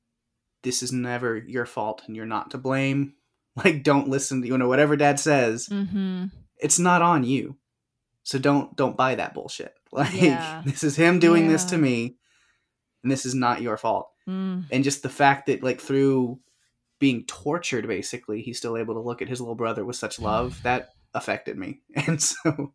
this 0.62 0.82
is 0.82 0.90
never 0.90 1.36
your 1.36 1.66
fault 1.66 2.02
and 2.06 2.16
you're 2.16 2.26
not 2.26 2.50
to 2.50 2.58
blame. 2.58 3.14
Like 3.64 3.84
don't 3.84 4.08
listen 4.08 4.42
to 4.42 4.48
you 4.48 4.58
know 4.58 4.68
whatever 4.68 4.96
dad 4.96 5.18
says 5.18 5.68
Mm-hmm. 5.70 6.26
it's 6.58 6.78
not 6.78 7.00
on 7.00 7.24
you. 7.24 7.56
So 8.22 8.38
don't 8.38 8.76
don't 8.76 8.96
buy 8.98 9.14
that 9.14 9.32
bullshit 9.32 9.75
like 9.92 10.12
Yeah. 10.14 10.62
this 10.64 10.82
is 10.84 10.96
him 10.96 11.18
doing 11.18 11.48
this 11.48 11.64
to 11.66 11.78
me 11.78 12.16
and 13.02 13.10
this 13.12 13.24
is 13.26 13.34
not 13.34 13.62
your 13.62 13.76
fault 13.76 14.10
Mm. 14.28 14.64
and 14.72 14.82
just 14.82 15.02
the 15.04 15.08
fact 15.08 15.46
that 15.46 15.62
like 15.62 15.80
through 15.80 16.40
being 16.98 17.24
tortured 17.26 17.86
basically 17.86 18.42
he's 18.42 18.58
still 18.58 18.76
able 18.76 18.94
to 18.94 19.00
look 19.00 19.22
at 19.22 19.28
his 19.28 19.40
little 19.40 19.54
brother 19.54 19.84
with 19.84 19.94
such 19.94 20.18
love 20.18 20.60
that 20.64 20.88
affected 21.14 21.56
me 21.56 21.80
and 21.94 22.20
so 22.20 22.72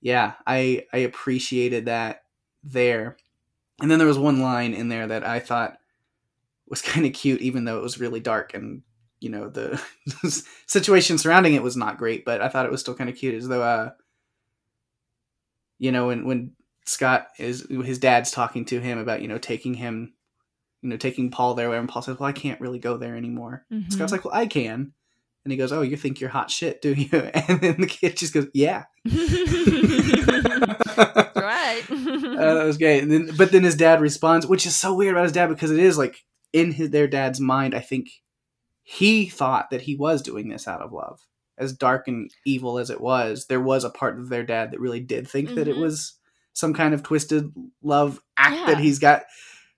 yeah, 0.00 0.34
I 0.46 0.86
I 0.92 0.98
appreciated 0.98 1.86
that 1.86 2.22
there. 2.62 3.16
And 3.82 3.90
then 3.90 3.98
there 3.98 4.06
was 4.08 4.18
one 4.18 4.40
line 4.40 4.72
in 4.72 4.88
there 4.88 5.06
that 5.08 5.24
I 5.26 5.40
thought 5.40 5.76
was 6.68 6.82
kind 6.82 7.04
of 7.04 7.12
cute, 7.12 7.40
even 7.40 7.64
though 7.64 7.78
it 7.78 7.82
was 7.82 7.98
really 8.00 8.20
dark 8.20 8.54
and 8.54 8.82
you 9.20 9.28
know 9.30 9.48
the 9.50 9.82
situation 10.66 11.18
surrounding 11.18 11.54
it 11.54 11.62
was 11.64 11.76
not 11.76 11.98
great. 11.98 12.24
But 12.24 12.40
I 12.40 12.48
thought 12.48 12.64
it 12.64 12.70
was 12.72 12.80
still 12.80 12.94
kind 12.94 13.10
of 13.10 13.16
cute, 13.16 13.34
as 13.34 13.48
though 13.48 13.62
uh, 13.62 13.90
you 15.78 15.92
know 15.92 16.08
when 16.08 16.26
when 16.26 16.52
Scott 16.86 17.28
is 17.38 17.66
his 17.68 17.98
dad's 17.98 18.30
talking 18.30 18.64
to 18.66 18.80
him 18.80 18.98
about 18.98 19.22
you 19.22 19.28
know 19.28 19.38
taking 19.38 19.74
him, 19.74 20.14
you 20.82 20.90
know 20.90 20.96
taking 20.96 21.30
Paul 21.30 21.54
there, 21.54 21.72
and 21.74 21.88
Paul 21.88 22.02
says, 22.02 22.18
"Well, 22.18 22.28
I 22.28 22.32
can't 22.32 22.60
really 22.60 22.78
go 22.78 22.96
there 22.96 23.16
anymore." 23.16 23.64
Mhm. 23.72 23.92
Scott's 23.92 24.12
like, 24.12 24.24
"Well, 24.24 24.34
I 24.34 24.46
can." 24.46 24.92
And 25.44 25.52
he 25.52 25.56
goes, 25.56 25.72
"Oh, 25.72 25.82
you 25.82 25.96
think 25.96 26.20
you're 26.20 26.30
hot 26.30 26.50
shit, 26.50 26.82
do 26.82 26.92
you?" 26.92 27.08
And 27.48 27.60
then 27.60 27.80
the 27.80 27.86
kid 27.86 28.16
just 28.16 28.34
goes, 28.34 28.46
"Yeah." 28.54 28.84
Right. 31.38 31.82
Uh, 31.90 32.54
that 32.54 32.64
was 32.64 32.78
great. 32.78 33.02
And 33.02 33.10
then, 33.10 33.30
but 33.36 33.52
then 33.52 33.64
his 33.64 33.74
dad 33.76 34.00
responds, 34.00 34.46
which 34.46 34.66
is 34.66 34.76
so 34.76 34.94
weird 34.94 35.14
about 35.14 35.24
his 35.24 35.32
dad 35.32 35.48
because 35.48 35.70
it 35.70 35.78
is 35.78 35.96
like 35.96 36.24
in 36.52 36.72
his, 36.72 36.90
their 36.90 37.06
dad's 37.06 37.40
mind. 37.40 37.74
I 37.74 37.80
think 37.80 38.08
he 38.82 39.28
thought 39.28 39.70
that 39.70 39.82
he 39.82 39.96
was 39.96 40.22
doing 40.22 40.48
this 40.48 40.68
out 40.68 40.82
of 40.82 40.92
love, 40.92 41.20
as 41.58 41.72
dark 41.72 42.08
and 42.08 42.30
evil 42.46 42.78
as 42.78 42.90
it 42.90 43.00
was. 43.00 43.46
There 43.46 43.60
was 43.60 43.84
a 43.84 43.90
part 43.90 44.18
of 44.18 44.28
their 44.28 44.44
dad 44.44 44.70
that 44.70 44.80
really 44.80 45.00
did 45.00 45.28
think 45.28 45.54
that 45.54 45.68
it 45.68 45.76
Mhm. 45.76 45.80
was 45.80 46.14
some 46.52 46.74
kind 46.74 46.94
of 46.94 47.02
twisted 47.02 47.52
love 47.82 48.20
act 48.36 48.56
Yeah. 48.56 48.66
that 48.66 48.78
he's 48.78 48.98
got. 48.98 49.24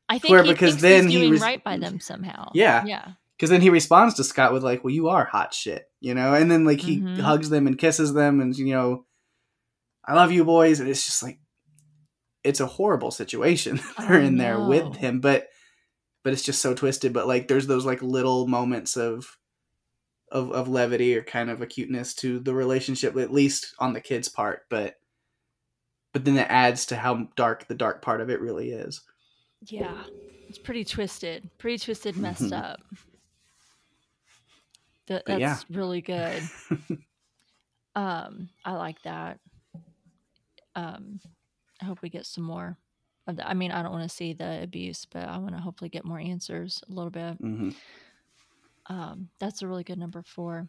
I 0.08 0.18
think 0.18 0.32
Where- 0.32 0.42
he 0.42 0.52
because 0.52 0.78
then 0.80 1.08
he's 1.08 1.20
he 1.20 1.30
res- 1.30 1.40
right 1.40 1.62
by 1.62 1.76
them 1.78 2.00
somehow. 2.00 2.50
Yeah. 2.54 2.84
Yeah. 2.84 3.12
Because 3.36 3.50
then 3.50 3.60
he 3.62 3.70
responds 3.70 4.14
to 4.14 4.24
Scott 4.24 4.52
with 4.52 4.62
like, 4.62 4.84
"Well, 4.84 4.92
you 4.92 5.08
are 5.08 5.24
hot 5.24 5.54
shit," 5.54 5.86
you 6.00 6.14
know, 6.14 6.34
and 6.34 6.50
then 6.50 6.64
like 6.64 6.80
he 6.80 7.00
Mhm. 7.00 7.20
hugs 7.20 7.48
them 7.48 7.66
and 7.66 7.78
kisses 7.78 8.12
them, 8.12 8.40
and 8.40 8.56
you 8.56 8.74
know, 8.74 9.06
I 10.04 10.14
love 10.14 10.32
you, 10.32 10.44
boys, 10.44 10.80
and 10.80 10.88
it's 10.88 11.04
just 11.06 11.22
like, 11.22 11.38
it's 12.44 12.60
a 12.60 12.66
horrible 12.66 13.10
situation 13.10 13.80
they're 13.98 14.20
I 14.20 14.24
in 14.24 14.36
there 14.36 14.60
with 14.60 14.96
him, 14.96 15.20
but 15.20 15.48
but 16.22 16.32
it's 16.34 16.42
just 16.42 16.60
so 16.60 16.74
twisted. 16.74 17.12
But 17.14 17.26
like, 17.26 17.48
there's 17.48 17.66
those 17.66 17.86
like 17.86 18.02
little 18.02 18.46
moments 18.46 18.96
of 18.96 19.38
of 20.30 20.52
of 20.52 20.68
levity 20.68 21.16
or 21.16 21.22
kind 21.22 21.50
of 21.50 21.62
acuteness 21.62 22.14
to 22.14 22.38
the 22.40 22.54
relationship, 22.54 23.16
at 23.16 23.32
least 23.32 23.74
on 23.78 23.92
the 23.92 24.00
kid's 24.00 24.28
part, 24.28 24.66
but 24.68 24.96
but 26.12 26.24
then 26.24 26.36
it 26.36 26.48
adds 26.50 26.86
to 26.86 26.96
how 26.96 27.28
dark 27.36 27.66
the 27.68 27.74
dark 27.74 28.02
part 28.02 28.20
of 28.20 28.30
it 28.30 28.40
really 28.40 28.70
is. 28.72 29.02
Yeah. 29.66 30.04
It's 30.48 30.58
pretty 30.58 30.84
twisted. 30.84 31.48
Pretty 31.58 31.78
twisted, 31.78 32.16
messed 32.16 32.42
Mhm. 32.50 32.58
up. 32.58 32.80
That, 35.06 35.24
that's 35.26 35.40
yeah. 35.40 35.58
really 35.70 36.00
good. 36.00 36.42
um, 37.94 38.48
I 38.64 38.72
like 38.72 39.00
that. 39.02 39.38
Um, 40.74 41.20
I 41.80 41.84
hope 41.84 42.02
we 42.02 42.08
get 42.08 42.26
some 42.26 42.44
more 42.44 42.76
of 43.26 43.36
that. 43.36 43.48
I 43.48 43.54
mean, 43.54 43.70
I 43.70 43.82
don't 43.82 43.92
want 43.92 44.08
to 44.08 44.14
see 44.14 44.32
the 44.32 44.62
abuse, 44.62 45.04
but 45.04 45.28
I 45.28 45.38
want 45.38 45.54
to 45.54 45.60
hopefully 45.60 45.90
get 45.90 46.04
more 46.04 46.18
answers 46.18 46.82
a 46.88 46.92
little 46.92 47.10
bit. 47.10 47.36
hmm 47.38 47.70
Um, 48.90 49.28
that's 49.38 49.62
a 49.62 49.68
really 49.68 49.84
good 49.84 49.98
number 49.98 50.20
four. 50.20 50.68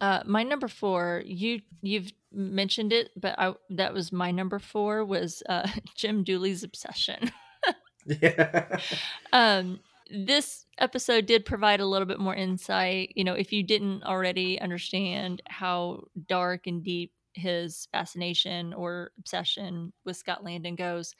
Uh, 0.00 0.22
my 0.24 0.42
number 0.42 0.68
four, 0.68 1.22
you 1.24 1.60
you've 1.82 2.10
mentioned 2.32 2.92
it, 2.92 3.10
but 3.14 3.38
I 3.38 3.54
that 3.70 3.92
was 3.92 4.10
my 4.10 4.30
number 4.30 4.58
four 4.58 5.04
was 5.04 5.42
uh, 5.48 5.68
Jim 5.96 6.24
Dooley's 6.24 6.64
obsession. 6.64 7.30
Yeah. 8.04 8.78
um, 9.32 9.78
this 10.10 10.66
episode 10.76 11.26
did 11.26 11.44
provide 11.44 11.78
a 11.78 11.86
little 11.86 12.04
bit 12.06 12.18
more 12.18 12.34
insight. 12.34 13.12
You 13.14 13.22
know, 13.22 13.34
if 13.34 13.52
you 13.52 13.62
didn't 13.62 14.02
already 14.02 14.60
understand 14.60 15.40
how 15.46 16.08
dark 16.26 16.66
and 16.66 16.82
deep 16.82 17.12
his 17.34 17.86
fascination 17.92 18.74
or 18.74 19.12
obsession 19.20 19.92
with 20.04 20.16
Scott 20.16 20.42
Landon 20.42 20.74
goes, 20.74 21.14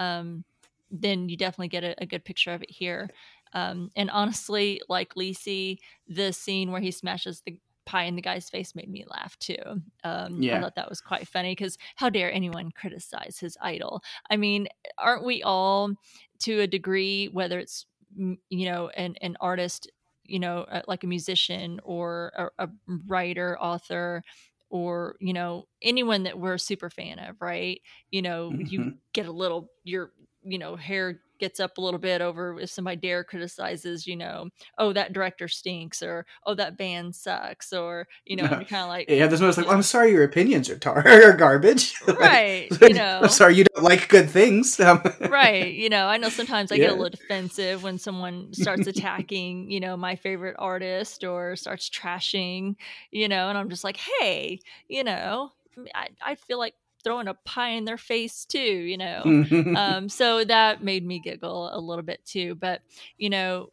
um, 0.00 0.44
then 0.90 1.28
you 1.28 1.36
definitely 1.36 1.68
get 1.68 1.84
a, 1.84 1.94
a 2.02 2.06
good 2.06 2.24
picture 2.24 2.52
of 2.52 2.62
it 2.62 2.70
here. 2.70 3.10
Um, 3.54 3.90
and 3.96 4.10
honestly, 4.10 4.82
like 4.88 5.14
Lisey, 5.14 5.78
the 6.08 6.32
scene 6.32 6.72
where 6.72 6.82
he 6.82 6.90
smashes 6.90 7.42
the 7.42 7.60
pie 7.86 8.04
in 8.04 8.16
the 8.16 8.22
guy's 8.22 8.50
face 8.50 8.74
made 8.74 8.88
me 8.90 9.04
laugh 9.08 9.38
too. 9.38 9.56
Um, 10.04 10.44
I 10.52 10.58
thought 10.58 10.74
that 10.76 10.88
was 10.88 11.00
quite 11.00 11.28
funny 11.28 11.52
because 11.52 11.78
how 11.96 12.10
dare 12.10 12.32
anyone 12.32 12.70
criticize 12.72 13.38
his 13.38 13.58
idol? 13.60 14.02
I 14.30 14.36
mean, 14.36 14.68
aren't 14.98 15.24
we 15.24 15.42
all 15.42 15.92
to 16.40 16.60
a 16.60 16.66
degree, 16.66 17.28
whether 17.28 17.58
it's 17.58 17.86
you 18.16 18.38
know 18.70 18.88
an 18.90 19.16
an 19.20 19.36
artist, 19.40 19.90
you 20.24 20.38
know, 20.38 20.60
uh, 20.62 20.82
like 20.88 21.04
a 21.04 21.08
musician 21.08 21.80
or 21.84 22.32
a, 22.58 22.66
a 22.66 22.68
writer, 23.06 23.58
author, 23.60 24.22
or 24.70 25.16
you 25.20 25.32
know 25.32 25.66
anyone 25.82 26.24
that 26.24 26.38
we're 26.38 26.54
a 26.54 26.58
super 26.58 26.90
fan 26.90 27.18
of, 27.18 27.36
right? 27.40 27.80
You 28.10 28.22
know, 28.22 28.58
you 28.64 28.82
Mhm. 28.82 28.98
get 29.12 29.26
a 29.26 29.32
little 29.32 29.70
your 29.84 30.12
you 30.42 30.58
know 30.58 30.76
hair 30.76 31.20
gets 31.38 31.60
up 31.60 31.78
a 31.78 31.80
little 31.80 31.98
bit 31.98 32.20
over 32.20 32.58
if 32.60 32.70
somebody 32.70 32.96
dare 32.96 33.24
criticizes 33.24 34.06
you 34.06 34.16
know 34.16 34.48
oh 34.78 34.92
that 34.92 35.12
director 35.12 35.48
stinks 35.48 36.02
or 36.02 36.24
oh 36.46 36.54
that 36.54 36.76
band 36.76 37.14
sucks 37.14 37.72
or 37.72 38.06
you 38.24 38.36
know 38.36 38.46
kind 38.48 38.74
of 38.74 38.88
like 38.88 39.08
Yeah, 39.08 39.26
there's 39.26 39.40
no 39.40 39.48
it's 39.48 39.56
like, 39.56 39.66
Yeah. 39.66 39.72
I'm 39.72 39.82
sorry 39.82 40.12
your 40.12 40.24
opinions 40.24 40.70
are 40.70 40.78
tar 40.78 40.98
are 41.06 41.32
garbage. 41.36 41.94
Like, 42.06 42.18
right 42.18 42.80
you 42.82 42.94
know 42.94 43.20
I'm 43.22 43.28
sorry 43.28 43.56
you 43.56 43.64
don't 43.64 43.84
like 43.84 44.08
good 44.08 44.30
things. 44.30 44.78
Um, 44.78 45.02
right 45.30 45.72
you 45.72 45.88
know 45.88 46.06
i 46.06 46.16
know 46.16 46.28
sometimes 46.28 46.70
i 46.70 46.76
get 46.76 46.90
a 46.90 46.94
little 46.94 47.10
defensive 47.10 47.82
when 47.82 47.98
someone 47.98 48.52
starts 48.52 48.86
attacking 48.86 49.70
you 49.70 49.80
know 49.80 49.96
my 49.96 50.16
favorite 50.16 50.56
artist 50.58 51.24
or 51.24 51.56
starts 51.56 51.88
trashing 51.90 52.76
you 53.10 53.28
know 53.28 53.48
and 53.48 53.58
i'm 53.58 53.68
just 53.70 53.84
like 53.84 53.96
hey 53.96 54.60
you 54.88 55.04
know 55.04 55.50
i, 55.94 56.08
I 56.24 56.34
feel 56.36 56.58
like 56.58 56.74
throwing 57.04 57.28
a 57.28 57.34
pie 57.34 57.70
in 57.70 57.84
their 57.84 57.98
face 57.98 58.44
too 58.44 58.58
you 58.58 58.96
know 58.96 59.22
um, 59.76 60.08
so 60.08 60.44
that 60.44 60.82
made 60.82 61.04
me 61.04 61.18
giggle 61.18 61.70
a 61.72 61.78
little 61.78 62.02
bit 62.02 62.24
too. 62.24 62.54
But 62.54 62.82
you 63.18 63.30
know, 63.30 63.70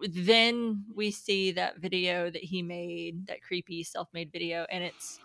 then 0.00 0.84
we 0.94 1.10
see 1.10 1.52
that 1.52 1.78
video 1.78 2.30
that 2.30 2.42
he 2.42 2.62
made, 2.62 3.26
that 3.28 3.42
creepy 3.42 3.82
self-made 3.82 4.32
video, 4.32 4.66
and 4.70 4.82
it's 4.82 5.20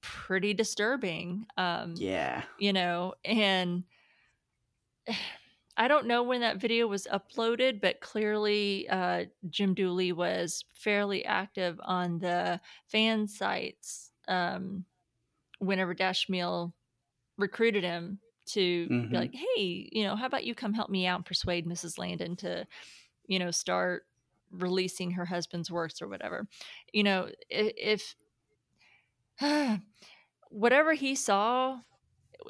pretty 0.00 0.54
disturbing. 0.54 1.46
Um, 1.56 1.94
yeah. 1.96 2.42
you 2.58 2.72
know, 2.72 3.14
and 3.24 3.84
I 5.80 5.86
don't 5.86 6.08
know 6.08 6.24
when 6.24 6.40
that 6.40 6.56
video 6.56 6.88
was 6.88 7.06
uploaded, 7.06 7.80
but 7.80 8.00
clearly 8.00 8.88
uh, 8.88 9.26
Jim 9.48 9.74
Dooley 9.74 10.10
was 10.10 10.64
fairly 10.74 11.24
active 11.24 11.78
on 11.84 12.18
the 12.18 12.60
fan 12.88 13.28
sites 13.28 14.10
um, 14.26 14.84
whenever 15.60 15.94
Dashmiell 15.94 16.72
recruited 17.38 17.84
him 17.84 18.20
to 18.48 18.90
Mhm. 18.90 19.10
be 19.10 19.18
like, 19.18 19.34
hey, 19.34 19.88
you 19.92 20.04
know, 20.04 20.16
how 20.16 20.26
about 20.26 20.44
you 20.44 20.54
come 20.54 20.74
help 20.74 20.90
me 20.90 21.06
out 21.06 21.18
and 21.18 21.26
persuade 21.26 21.66
Mrs. 21.66 21.98
Landon 21.98 22.36
to, 22.38 22.66
you 23.26 23.38
know, 23.38 23.50
start 23.50 24.06
releasing 24.50 25.12
her 25.12 25.26
husband's 25.26 25.70
works 25.70 26.02
or 26.02 26.08
whatever. 26.08 26.48
You 26.92 27.04
know, 27.04 27.26
i- 27.52 27.74
if 27.78 28.16
whatever 30.50 30.92
he 30.94 31.14
saw, 31.14 31.80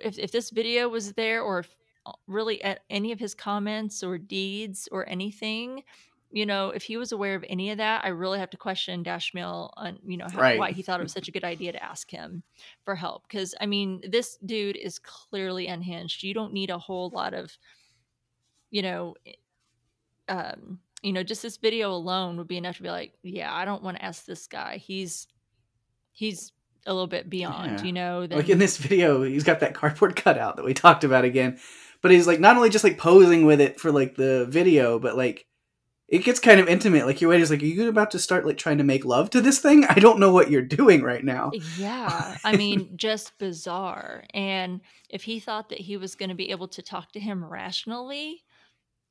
if, 0.02 0.18
if 0.18 0.32
this 0.32 0.50
video 0.50 0.88
was 0.88 1.14
there 1.14 1.42
or 1.42 1.60
if 1.60 1.76
uh, 2.06 2.12
really 2.26 2.62
at 2.62 2.80
any 2.90 3.12
of 3.12 3.18
his 3.20 3.34
comments 3.34 4.02
or 4.02 4.18
deeds 4.18 4.88
or 4.92 5.08
anything, 5.08 5.84
you 6.30 6.44
know, 6.44 6.70
if 6.70 6.82
he 6.82 6.96
was 6.96 7.12
aware 7.12 7.34
of 7.34 7.44
any 7.48 7.70
of 7.70 7.78
that, 7.78 8.04
I 8.04 8.08
really 8.08 8.38
have 8.38 8.50
to 8.50 8.56
question 8.56 9.02
Dashmiell 9.02 9.70
on, 9.76 9.98
you 10.06 10.16
know, 10.18 10.26
how, 10.30 10.38
Right. 10.40 10.58
why 10.58 10.72
he 10.72 10.82
thought 10.82 11.00
it 11.00 11.02
was 11.02 11.12
such 11.12 11.28
a 11.28 11.32
good 11.32 11.44
idea 11.44 11.72
to 11.72 11.82
ask 11.82 12.10
him 12.10 12.42
for 12.84 12.94
help. 12.94 13.26
Because, 13.26 13.54
I 13.60 13.66
mean, 13.66 14.02
this 14.06 14.36
dude 14.44 14.76
is 14.76 14.98
clearly 14.98 15.66
unhinged. 15.68 16.22
You 16.22 16.34
don't 16.34 16.52
need 16.52 16.68
a 16.70 16.78
whole 16.78 17.08
lot 17.10 17.32
of, 17.32 17.56
you 18.70 18.82
know, 18.82 19.14
um, 20.28 20.80
you 21.02 21.12
know, 21.12 21.22
just 21.22 21.42
this 21.42 21.56
video 21.56 21.92
alone 21.92 22.36
would 22.36 22.48
be 22.48 22.56
enough 22.56 22.76
to 22.76 22.82
be 22.82 22.90
like, 22.90 23.14
yeah, 23.22 23.54
I 23.54 23.64
don't 23.64 23.82
want 23.82 23.96
to 23.96 24.04
ask 24.04 24.24
this 24.26 24.46
guy. 24.46 24.76
He's, 24.76 25.26
he's 26.12 26.52
a 26.86 26.92
little 26.92 27.06
bit 27.06 27.30
beyond, 27.30 27.80
Yeah. 27.80 27.82
you 27.84 27.92
know, 27.92 28.26
than, 28.26 28.36
Like 28.38 28.48
in 28.48 28.58
this 28.58 28.76
video, 28.76 29.22
he's 29.22 29.44
got 29.44 29.60
that 29.60 29.74
cardboard 29.74 30.16
cutout 30.22 30.56
that 30.56 30.64
we 30.64 30.74
talked 30.74 31.04
about 31.04 31.24
again. 31.24 31.58
But 32.00 32.10
he's 32.10 32.26
like 32.26 32.38
not 32.40 32.56
only 32.56 32.70
just 32.70 32.84
like 32.84 32.98
posing 32.98 33.44
with 33.44 33.60
it 33.60 33.80
for 33.80 33.90
like 33.90 34.14
the 34.14 34.46
video, 34.46 34.98
but 34.98 35.16
like 35.16 35.46
it 36.08 36.24
gets 36.24 36.40
kind 36.40 36.58
of 36.58 36.68
intimate. 36.68 37.04
Like 37.04 37.20
your 37.20 37.30
waiter's 37.30 37.50
like, 37.50 37.62
Are 37.62 37.66
you 37.66 37.88
about 37.88 38.10
to 38.12 38.18
start 38.18 38.46
like 38.46 38.56
trying 38.56 38.78
to 38.78 38.84
make 38.84 39.04
love 39.04 39.28
to 39.30 39.42
this 39.42 39.58
thing? 39.58 39.84
I 39.84 39.94
don't 39.94 40.18
know 40.18 40.32
what 40.32 40.50
you're 40.50 40.62
doing 40.62 41.02
right 41.02 41.22
now. 41.22 41.52
Yeah, 41.76 42.38
I 42.44 42.56
mean, 42.56 42.96
just 42.96 43.36
bizarre. 43.38 44.24
And 44.32 44.80
if 45.10 45.22
he 45.22 45.38
thought 45.38 45.68
that 45.68 45.80
he 45.80 45.98
was 45.98 46.14
going 46.14 46.30
to 46.30 46.34
be 46.34 46.50
able 46.50 46.68
to 46.68 46.82
talk 46.82 47.12
to 47.12 47.20
him 47.20 47.44
rationally 47.44 48.42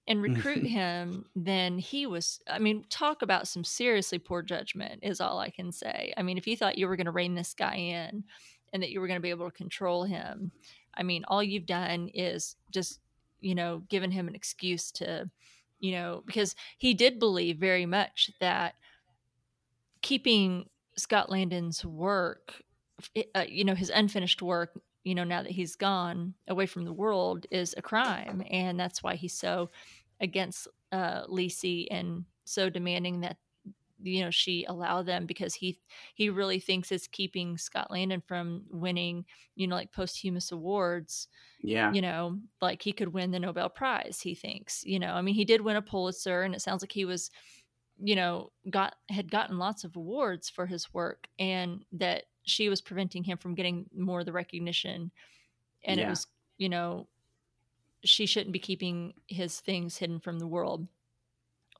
and 0.07 0.19
mm-hmm. 0.19 0.33
recruit 0.33 0.65
him, 0.65 1.25
then 1.35 1.77
he 1.77 2.07
was, 2.07 2.39
I 2.49 2.57
mean, 2.57 2.85
talk 2.89 3.21
about 3.21 3.47
some 3.47 3.63
seriously 3.63 4.17
poor 4.17 4.41
judgment, 4.41 4.99
is 5.03 5.21
all 5.21 5.37
I 5.37 5.51
can 5.51 5.71
say. 5.71 6.13
I 6.17 6.23
mean, 6.23 6.37
if 6.37 6.47
you 6.47 6.57
thought 6.57 6.79
you 6.79 6.87
were 6.87 6.95
going 6.95 7.05
to 7.05 7.11
rein 7.11 7.35
this 7.35 7.53
guy 7.53 7.75
in 7.75 8.23
and 8.73 8.81
that 8.81 8.89
you 8.89 8.99
were 8.99 9.07
going 9.07 9.19
to 9.19 9.23
be 9.23 9.29
able 9.29 9.49
to 9.49 9.55
control 9.55 10.03
him, 10.03 10.51
I 10.95 11.03
mean, 11.03 11.25
all 11.27 11.43
you've 11.43 11.67
done 11.67 12.09
is 12.11 12.55
just, 12.71 13.01
you 13.39 13.53
know, 13.53 13.83
given 13.89 14.09
him 14.09 14.27
an 14.27 14.33
excuse 14.33 14.91
to, 14.93 15.29
you 15.79 15.91
know, 15.91 16.23
because 16.25 16.55
he 16.77 16.93
did 16.93 17.19
believe 17.19 17.57
very 17.57 17.85
much 17.85 18.31
that 18.39 18.75
keeping 20.01 20.69
Scott 20.97 21.29
Landon's 21.29 21.85
work 21.85 22.63
uh, 23.35 23.45
you 23.47 23.63
know 23.63 23.75
his 23.75 23.91
unfinished 23.91 24.41
work 24.41 24.71
you 25.03 25.13
know 25.13 25.23
now 25.23 25.43
that 25.43 25.51
he's 25.51 25.75
gone 25.75 26.33
away 26.47 26.65
from 26.65 26.83
the 26.83 26.93
world 26.93 27.45
is 27.51 27.75
a 27.77 27.81
crime. 27.81 28.43
And 28.49 28.79
that's 28.79 29.03
why 29.03 29.15
he's 29.15 29.33
so 29.37 29.69
against 30.19 30.67
uh 30.91 31.23
Lacey 31.27 31.89
and 31.91 32.25
so 32.45 32.69
demanding 32.69 33.21
that 33.21 33.37
you 34.01 34.23
know 34.23 34.29
she 34.31 34.63
allow 34.65 35.01
them 35.01 35.25
because 35.25 35.53
he 35.55 35.79
he 36.13 36.29
really 36.29 36.59
thinks 36.59 36.91
it's 36.91 37.07
keeping 37.07 37.57
Scott 37.57 37.91
Landon 37.91 38.21
from 38.21 38.63
winning 38.69 39.25
you 39.55 39.67
know 39.67 39.75
like 39.75 39.91
posthumous 39.91 40.51
awards 40.51 41.27
Yeah. 41.61 41.91
you 41.93 42.01
know 42.01 42.39
like 42.61 42.81
he 42.81 42.93
could 42.93 43.13
win 43.13 43.31
the 43.31 43.39
Nobel 43.39 43.69
Prize 43.69 44.19
he 44.21 44.35
thinks 44.35 44.83
you 44.85 44.99
know? 44.99 45.13
I 45.13 45.21
mean 45.21 45.35
he 45.35 45.45
did 45.45 45.61
win 45.61 45.75
a 45.75 45.81
Pulitzer 45.81 46.43
and 46.43 46.53
it 46.53 46.61
sounds 46.61 46.83
like 46.83 46.91
he 46.91 47.05
was 47.05 47.31
you 47.99 48.15
know 48.15 48.51
got 48.69 48.95
had 49.09 49.31
gotten 49.31 49.57
lots 49.57 49.83
of 49.83 49.95
awards 49.95 50.49
for 50.49 50.65
his 50.67 50.93
work 50.93 51.27
and 51.39 51.83
that 51.91 52.25
she 52.43 52.69
was 52.69 52.81
preventing 52.81 53.23
him 53.23 53.37
from 53.37 53.55
getting 53.55 53.89
more 53.95 54.19
of 54.19 54.25
the 54.25 54.31
recognition 54.31 55.11
and 55.83 55.99
it 55.99 56.07
was 56.07 56.27
you 56.57 56.69
know 56.69 57.07
she 58.03 58.25
shouldn't 58.25 58.53
be 58.53 58.59
keeping 58.59 59.13
his 59.27 59.59
things 59.59 59.97
hidden 59.97 60.19
from 60.19 60.39
the 60.39 60.47
world 60.47 60.87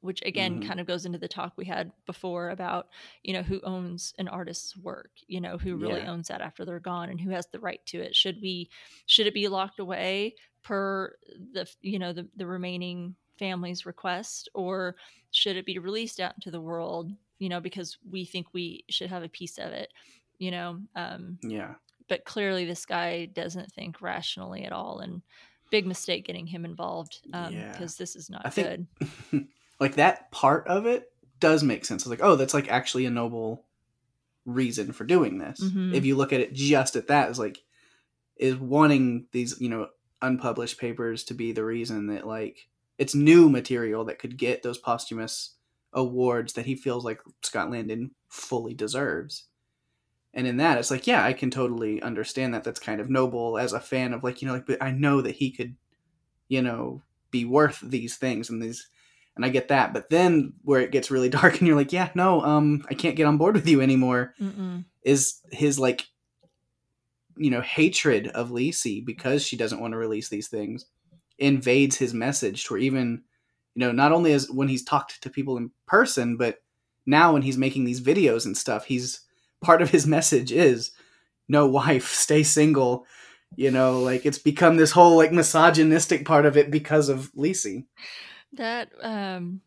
which 0.02 0.22
again 0.26 0.62
Mhm. 0.62 0.68
kind 0.68 0.80
of 0.80 0.88
goes 0.88 1.06
into 1.06 1.18
the 1.18 1.28
talk 1.28 1.54
we 1.56 1.66
had 1.66 1.92
before 2.06 2.50
about 2.50 2.90
you 3.24 3.34
know 3.34 3.42
who 3.44 3.60
owns 3.64 4.14
an 4.18 4.28
artist's 4.28 4.76
work 4.78 5.12
you 5.28 5.40
know 5.42 5.58
who 5.58 5.76
really 5.78 6.02
Yeah. 6.02 6.12
owns 6.12 6.28
that 6.28 6.42
after 6.42 6.66
they're 6.66 6.80
gone 6.80 7.10
and 7.10 7.20
who 7.22 7.30
has 7.32 7.48
the 7.48 7.60
right 7.60 7.86
to 7.88 8.00
it 8.02 8.16
should 8.16 8.42
we 8.42 8.70
should 9.06 9.28
it 9.28 9.34
be 9.34 9.48
locked 9.48 9.80
away 9.80 10.36
per 10.64 11.16
the 11.54 11.68
you 11.82 12.00
know 12.00 12.14
the, 12.14 12.28
the 12.36 12.46
remaining 12.48 13.16
family's 13.40 13.86
request 13.86 14.50
or 14.54 14.96
should 15.32 15.56
it 15.58 15.66
be 15.66 15.78
released 15.80 16.20
out 16.20 16.34
into 16.36 16.50
the 16.52 16.62
world 16.62 17.12
you 17.40 17.50
know 17.50 17.60
because 17.60 17.98
we 18.10 18.26
think 18.26 18.48
we 18.54 18.84
should 18.90 19.10
have 19.10 19.24
a 19.24 19.30
piece 19.30 19.58
of 19.60 19.72
it 19.72 19.92
you 20.40 20.52
know 20.52 20.82
um 20.96 21.38
Yeah. 21.44 21.76
but 22.10 22.26
clearly 22.26 22.66
this 22.66 22.86
guy 22.86 23.26
doesn't 23.26 23.72
think 23.74 24.02
rationally 24.02 24.64
at 24.64 24.72
all 24.74 25.00
and 25.00 25.22
big 25.70 25.86
mistake 25.86 26.26
getting 26.26 26.48
him 26.48 26.66
involved 26.66 27.20
um 27.34 27.54
Yeah. 27.54 27.72
because 27.74 27.98
this 27.98 28.16
is 28.16 28.30
not 28.30 28.42
I 28.46 28.50
think- 28.50 28.88
good 29.32 29.48
like 29.80 29.96
that 29.96 30.32
part 30.32 30.68
of 30.68 30.86
it 30.86 31.12
does 31.40 31.63
make 31.63 31.86
sense. 31.86 32.04
It's 32.04 32.10
like, 32.10 32.24
oh, 32.24 32.36
that's 32.36 32.54
like 32.54 32.70
actually 32.70 33.06
a 33.06 33.12
noble 33.12 33.66
reason 34.46 34.92
for 34.94 35.04
doing 35.04 35.38
this. 35.38 35.60
Mhm. 35.62 35.94
If 35.94 36.06
you 36.06 36.16
look 36.16 36.34
at 36.34 36.40
it 36.40 36.54
just 36.54 36.96
at 36.96 37.08
that, 37.08 37.30
is 37.30 37.40
like 37.40 37.60
is 38.38 38.56
wanting 38.56 39.28
these, 39.32 39.60
you 39.60 39.70
know, 39.70 39.88
unpublished 40.22 40.80
papers 40.80 41.24
to 41.26 41.34
be 41.34 41.52
the 41.52 41.66
reason 41.66 42.08
that 42.08 42.26
like 42.26 42.68
it's 42.98 43.13
new 43.13 43.50
material 43.50 44.06
that 44.06 44.20
could 44.20 44.38
get 44.38 44.63
those 44.63 44.78
posthumous 44.78 45.56
awards 45.94 46.54
that 46.54 46.66
he 46.66 46.76
feels 46.76 47.06
like 47.06 47.22
Scott 47.44 47.70
Landon 47.72 48.12
fully 48.30 48.74
deserves. 48.74 49.46
And 50.34 50.46
in 50.46 50.58
that, 50.58 50.78
it's 50.78 50.92
like, 50.92 51.08
yeah, 51.08 51.24
I 51.24 51.34
can 51.34 51.50
totally 51.50 52.02
understand 52.02 52.54
that. 52.54 52.63
That's 52.63 52.80
kind 52.80 53.02
of 53.02 53.10
noble 53.10 53.58
as 53.58 53.74
a 53.74 53.80
fan 53.80 54.13
of 54.13 54.24
like, 54.24 54.42
you 54.42 54.48
know, 54.48 54.54
like, 54.54 54.68
but 54.68 54.82
I 54.82 54.92
know 54.92 55.22
that 55.22 55.36
he 55.36 55.52
could, 55.52 55.76
you 56.48 56.62
know, 56.62 57.02
be 57.32 57.46
worth 57.46 57.80
these 57.82 58.18
things 58.18 58.50
and 58.50 58.62
these 58.62 58.88
and 59.38 59.45
I 59.45 59.50
get 59.50 59.69
that. 59.69 59.93
But 59.93 60.10
then 60.10 60.54
where 60.63 60.82
it 60.82 60.91
gets 60.91 61.10
really 61.10 61.30
dark 61.39 61.58
and 61.58 61.67
you're 61.67 61.78
like, 61.78 61.93
yeah, 61.93 62.10
no, 62.13 62.41
um, 62.41 62.86
I 62.89 62.93
can't 62.93 63.15
get 63.15 63.26
on 63.26 63.38
board 63.38 63.56
with 63.56 63.67
you 63.67 63.82
anymore. 63.82 64.34
Mm-mm. 64.41 64.86
Is 65.04 65.41
his 65.52 65.80
like, 65.80 66.06
you 67.38 67.50
know, 67.50 67.62
hatred 67.62 68.28
of 68.28 68.50
Lisey 68.50 69.06
because 69.06 69.43
she 69.43 69.56
doesn't 69.56 69.80
want 69.80 69.93
to 69.93 69.97
release 69.97 70.28
these 70.30 70.47
things 70.47 70.86
invades 71.38 71.97
his 71.97 72.13
message 72.13 72.65
to 72.65 72.73
where 72.73 72.82
even, 72.82 73.21
you 73.76 73.80
know, 73.80 73.91
not 73.91 74.12
only 74.12 74.34
as 74.34 74.50
when 74.50 74.67
he's 74.67 74.84
talked 74.84 75.21
to 75.21 75.30
people 75.30 75.58
in 75.58 75.71
person, 75.86 76.38
but 76.38 76.62
now 77.06 77.34
when 77.34 77.41
he's 77.41 77.58
making 77.58 77.86
these 77.86 78.02
videos 78.02 78.45
and 78.45 78.58
stuff, 78.58 78.86
he's 78.86 79.21
part 79.62 79.82
of 79.82 79.91
his 79.91 80.08
message 80.08 80.52
is 80.52 80.91
no 81.47 81.67
wife, 81.67 82.08
stay 82.13 82.43
single. 82.43 83.06
You 83.56 83.71
know, 83.71 84.02
like 84.02 84.26
it's 84.26 84.39
become 84.39 84.76
this 84.76 84.91
whole 84.91 85.15
like 85.15 85.32
misogynistic 85.32 86.26
part 86.26 86.45
of 86.45 86.58
it 86.58 86.69
because 86.69 87.08
of 87.08 87.32
Lisey. 87.34 87.86
That 88.54 88.90
um 89.02 89.62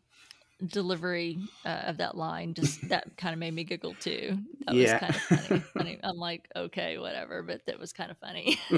delivery 0.67 1.39
uh, 1.65 1.83
of 1.87 1.97
that 1.97 2.15
line 2.15 2.53
just 2.53 2.79
that 2.89 3.17
kind 3.17 3.33
of 3.33 3.39
made 3.39 3.53
me 3.53 3.63
giggle 3.63 3.95
too. 3.95 4.37
That 4.65 4.75
Yeah. 4.75 4.93
was 4.93 4.99
kind 4.99 5.15
of 5.15 5.21
funny. 5.23 5.63
funny. 5.77 5.99
I'm 6.03 6.17
like 6.17 6.47
okay 6.55 6.97
whatever 6.97 7.41
but 7.43 7.65
that 7.67 7.79
was 7.79 7.93
kind 7.93 8.11
of 8.11 8.17
funny. 8.17 8.57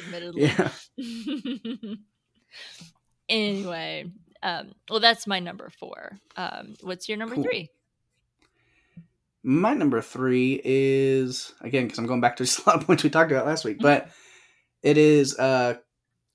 Admittedly. 0.00 0.52
Anyway 3.28 4.10
um 4.42 4.72
well 4.90 5.00
that's 5.00 5.26
my 5.26 5.38
number 5.40 5.70
four. 5.78 6.18
Um 6.36 6.74
what's 6.82 7.08
your 7.08 7.18
number 7.18 7.34
Cool. 7.36 7.44
three? 7.44 7.70
My 9.42 9.72
number 9.72 10.02
three 10.02 10.60
is 10.62 11.54
again 11.62 11.84
because 11.84 11.98
I'm 11.98 12.06
going 12.06 12.20
back 12.20 12.36
to 12.36 12.44
just 12.44 12.66
a 12.66 12.68
lot 12.68 12.76
of 12.80 12.86
points 12.86 13.02
we 13.02 13.08
talked 13.10 13.32
about 13.32 13.46
last 13.46 13.64
week, 13.64 13.78
but 13.80 14.10
it 14.82 14.98
is 14.98 15.38
uh, 15.38 15.74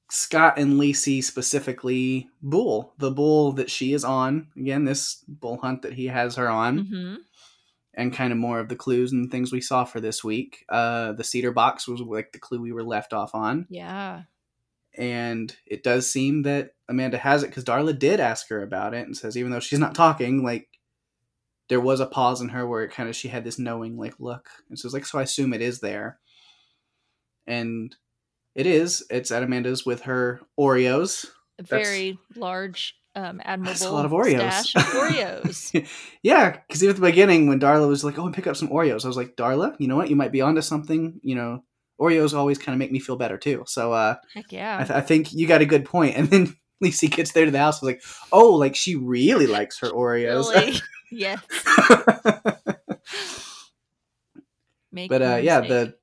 Scott 0.09 0.57
and 0.57 0.79
Lisey 0.79 1.23
specifically 1.23 2.29
bool, 2.41 2.93
the 2.97 3.11
bool 3.11 3.53
that 3.53 3.69
she 3.69 3.93
is 3.93 4.03
on. 4.03 4.47
Again, 4.55 4.85
this 4.85 5.23
bool 5.27 5.57
hunt 5.57 5.81
that 5.81 5.93
he 5.93 6.07
has 6.07 6.35
her 6.35 6.49
on, 6.49 6.77
hmm 6.79 7.15
and 7.97 8.13
kind 8.13 8.31
of 8.31 8.37
more 8.37 8.59
of 8.59 8.67
the 8.67 8.75
clues 8.75 9.11
and 9.11 9.31
things 9.31 9.51
we 9.51 9.61
saw 9.61 9.85
for 9.85 9.99
this 9.99 10.23
week. 10.23 10.65
Uh, 10.69 11.13
the 11.13 11.23
cedar 11.23 11.51
box 11.51 11.87
was 11.87 12.01
like 12.01 12.31
the 12.33 12.39
clue 12.39 12.61
we 12.61 12.73
were 12.73 12.83
left 12.83 13.13
off 13.13 13.33
on, 13.33 13.65
yeah. 13.69 14.23
And 14.97 15.55
it 15.65 15.83
does 15.83 16.09
seem 16.09 16.43
that 16.43 16.71
Amanda 16.87 17.17
has 17.17 17.43
it 17.43 17.47
because 17.47 17.65
Darla 17.65 17.97
did 17.97 18.19
ask 18.19 18.47
her 18.49 18.61
about 18.61 18.93
it 18.93 19.05
and 19.05 19.15
says 19.15 19.35
even 19.37 19.51
though 19.51 19.59
she's 19.59 19.79
not 19.79 19.95
talking, 19.95 20.43
like 20.43 20.67
there 21.67 21.81
was 21.81 21.99
a 21.99 22.05
pause 22.05 22.41
in 22.41 22.49
her 22.49 22.67
where 22.67 22.83
it 22.83 22.91
kind 22.91 23.09
of 23.09 23.15
she 23.15 23.27
had 23.27 23.43
this 23.43 23.59
knowing 23.59 23.97
like 23.97 24.15
look, 24.19 24.49
and 24.69 24.77
so 24.77 24.87
it's 24.87 24.93
like 24.93 25.05
so 25.05 25.19
I 25.19 25.23
assume 25.23 25.53
it 25.53 25.61
is 25.61 25.79
there, 25.79 26.19
and 27.47 27.95
it 28.55 28.65
is. 28.65 29.05
It's 29.09 29.31
at 29.31 29.43
Amanda's 29.43 29.85
with 29.85 30.01
her 30.03 30.41
Oreos. 30.59 31.25
a 31.59 31.63
That's- 31.63 31.87
very 31.87 32.17
large 32.35 32.95
um 33.17 33.39
admirable 33.45 33.71
That's 33.71 33.85
a 33.85 33.91
lot 33.91 34.05
of 34.05 34.11
Oreos. 34.11 34.51
stash 34.63 34.75
of 34.75 34.81
oreos 34.93 35.87
yeah, 36.23 36.49
because 36.67 36.83
even 36.83 36.95
at 36.95 37.01
the 37.01 37.07
beginning 37.07 37.47
when 37.47 37.61
Darla 37.61 37.87
was 37.87 38.03
like, 38.03 38.19
"Oh, 38.19 38.25
and 38.25 38.35
pick 38.35 38.45
up 38.45 38.57
some 38.57 38.67
Oreos," 38.67 39.05
I 39.05 39.07
was 39.07 39.15
like, 39.15 39.37
"Darla, 39.37 39.73
you 39.79 39.87
know 39.87 39.95
what? 39.95 40.09
You 40.09 40.17
might 40.17 40.33
be 40.33 40.41
onto 40.41 40.61
something. 40.61 41.19
You 41.23 41.35
know, 41.35 41.63
Oreos 42.01 42.33
always 42.33 42.57
kind 42.57 42.73
of 42.73 42.79
make 42.79 42.91
me 42.91 42.99
feel 42.99 43.15
better 43.15 43.37
too." 43.37 43.63
So 43.67 43.93
uh, 43.93 44.15
heck 44.33 44.51
yeah 44.51 44.79
I, 44.81 44.83
th- 44.83 44.97
I 44.97 44.99
think 45.01 45.31
you 45.31 45.47
got 45.47 45.61
a 45.61 45.65
good 45.65 45.85
point. 45.85 46.17
And 46.17 46.29
then 46.29 46.55
Lisey 46.83 47.09
gets 47.09 47.31
there 47.31 47.45
to 47.45 47.51
the 47.51 47.57
house, 47.59 47.81
I 47.81 47.85
was 47.85 47.93
like, 47.93 48.01
"Oh, 48.33 48.51
like 48.53 48.75
she 48.75 48.97
really 48.97 49.47
likes 49.47 49.79
her 49.79 49.87
Oreos." 49.91 50.53
really 50.53 50.73
yes 51.11 51.39
but 54.91 55.21
uh, 55.21 55.35
yeah, 55.41 55.59
mistake. 55.61 55.69
the 55.69 55.95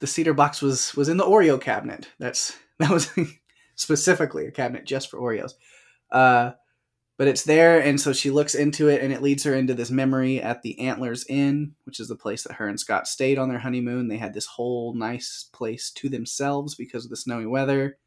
the 0.00 0.06
cedar 0.06 0.34
box 0.34 0.60
was 0.62 0.94
was 0.94 1.08
in 1.08 1.16
the 1.16 1.24
Oreo 1.24 1.60
cabinet. 1.60 2.08
That's 2.18 2.56
that 2.78 2.90
was 2.90 3.10
specifically 3.76 4.46
a 4.46 4.50
cabinet 4.50 4.84
just 4.84 5.10
for 5.10 5.18
Oreos. 5.18 5.52
Uh, 6.10 6.52
but 7.16 7.28
it's 7.28 7.44
there, 7.44 7.80
and 7.80 8.00
so 8.00 8.12
she 8.12 8.30
looks 8.30 8.56
into 8.56 8.88
it, 8.88 9.00
and 9.00 9.12
it 9.12 9.22
leads 9.22 9.44
her 9.44 9.54
into 9.54 9.72
this 9.72 9.90
memory 9.90 10.42
at 10.42 10.62
the 10.62 10.80
Antlers 10.80 11.24
Inn, 11.28 11.74
which 11.84 12.00
is 12.00 12.08
the 12.08 12.16
place 12.16 12.42
that 12.42 12.54
her 12.54 12.66
and 12.66 12.78
Scott 12.78 13.06
stayed 13.06 13.38
on 13.38 13.48
their 13.48 13.60
honeymoon. 13.60 14.08
They 14.08 14.16
had 14.16 14.34
this 14.34 14.46
whole 14.46 14.94
nice 14.94 15.48
place 15.52 15.92
to 15.92 16.08
themselves 16.08 16.74
because 16.74 17.04
of 17.04 17.10
the 17.10 17.16
snowy 17.16 17.46
weather, 17.46 17.98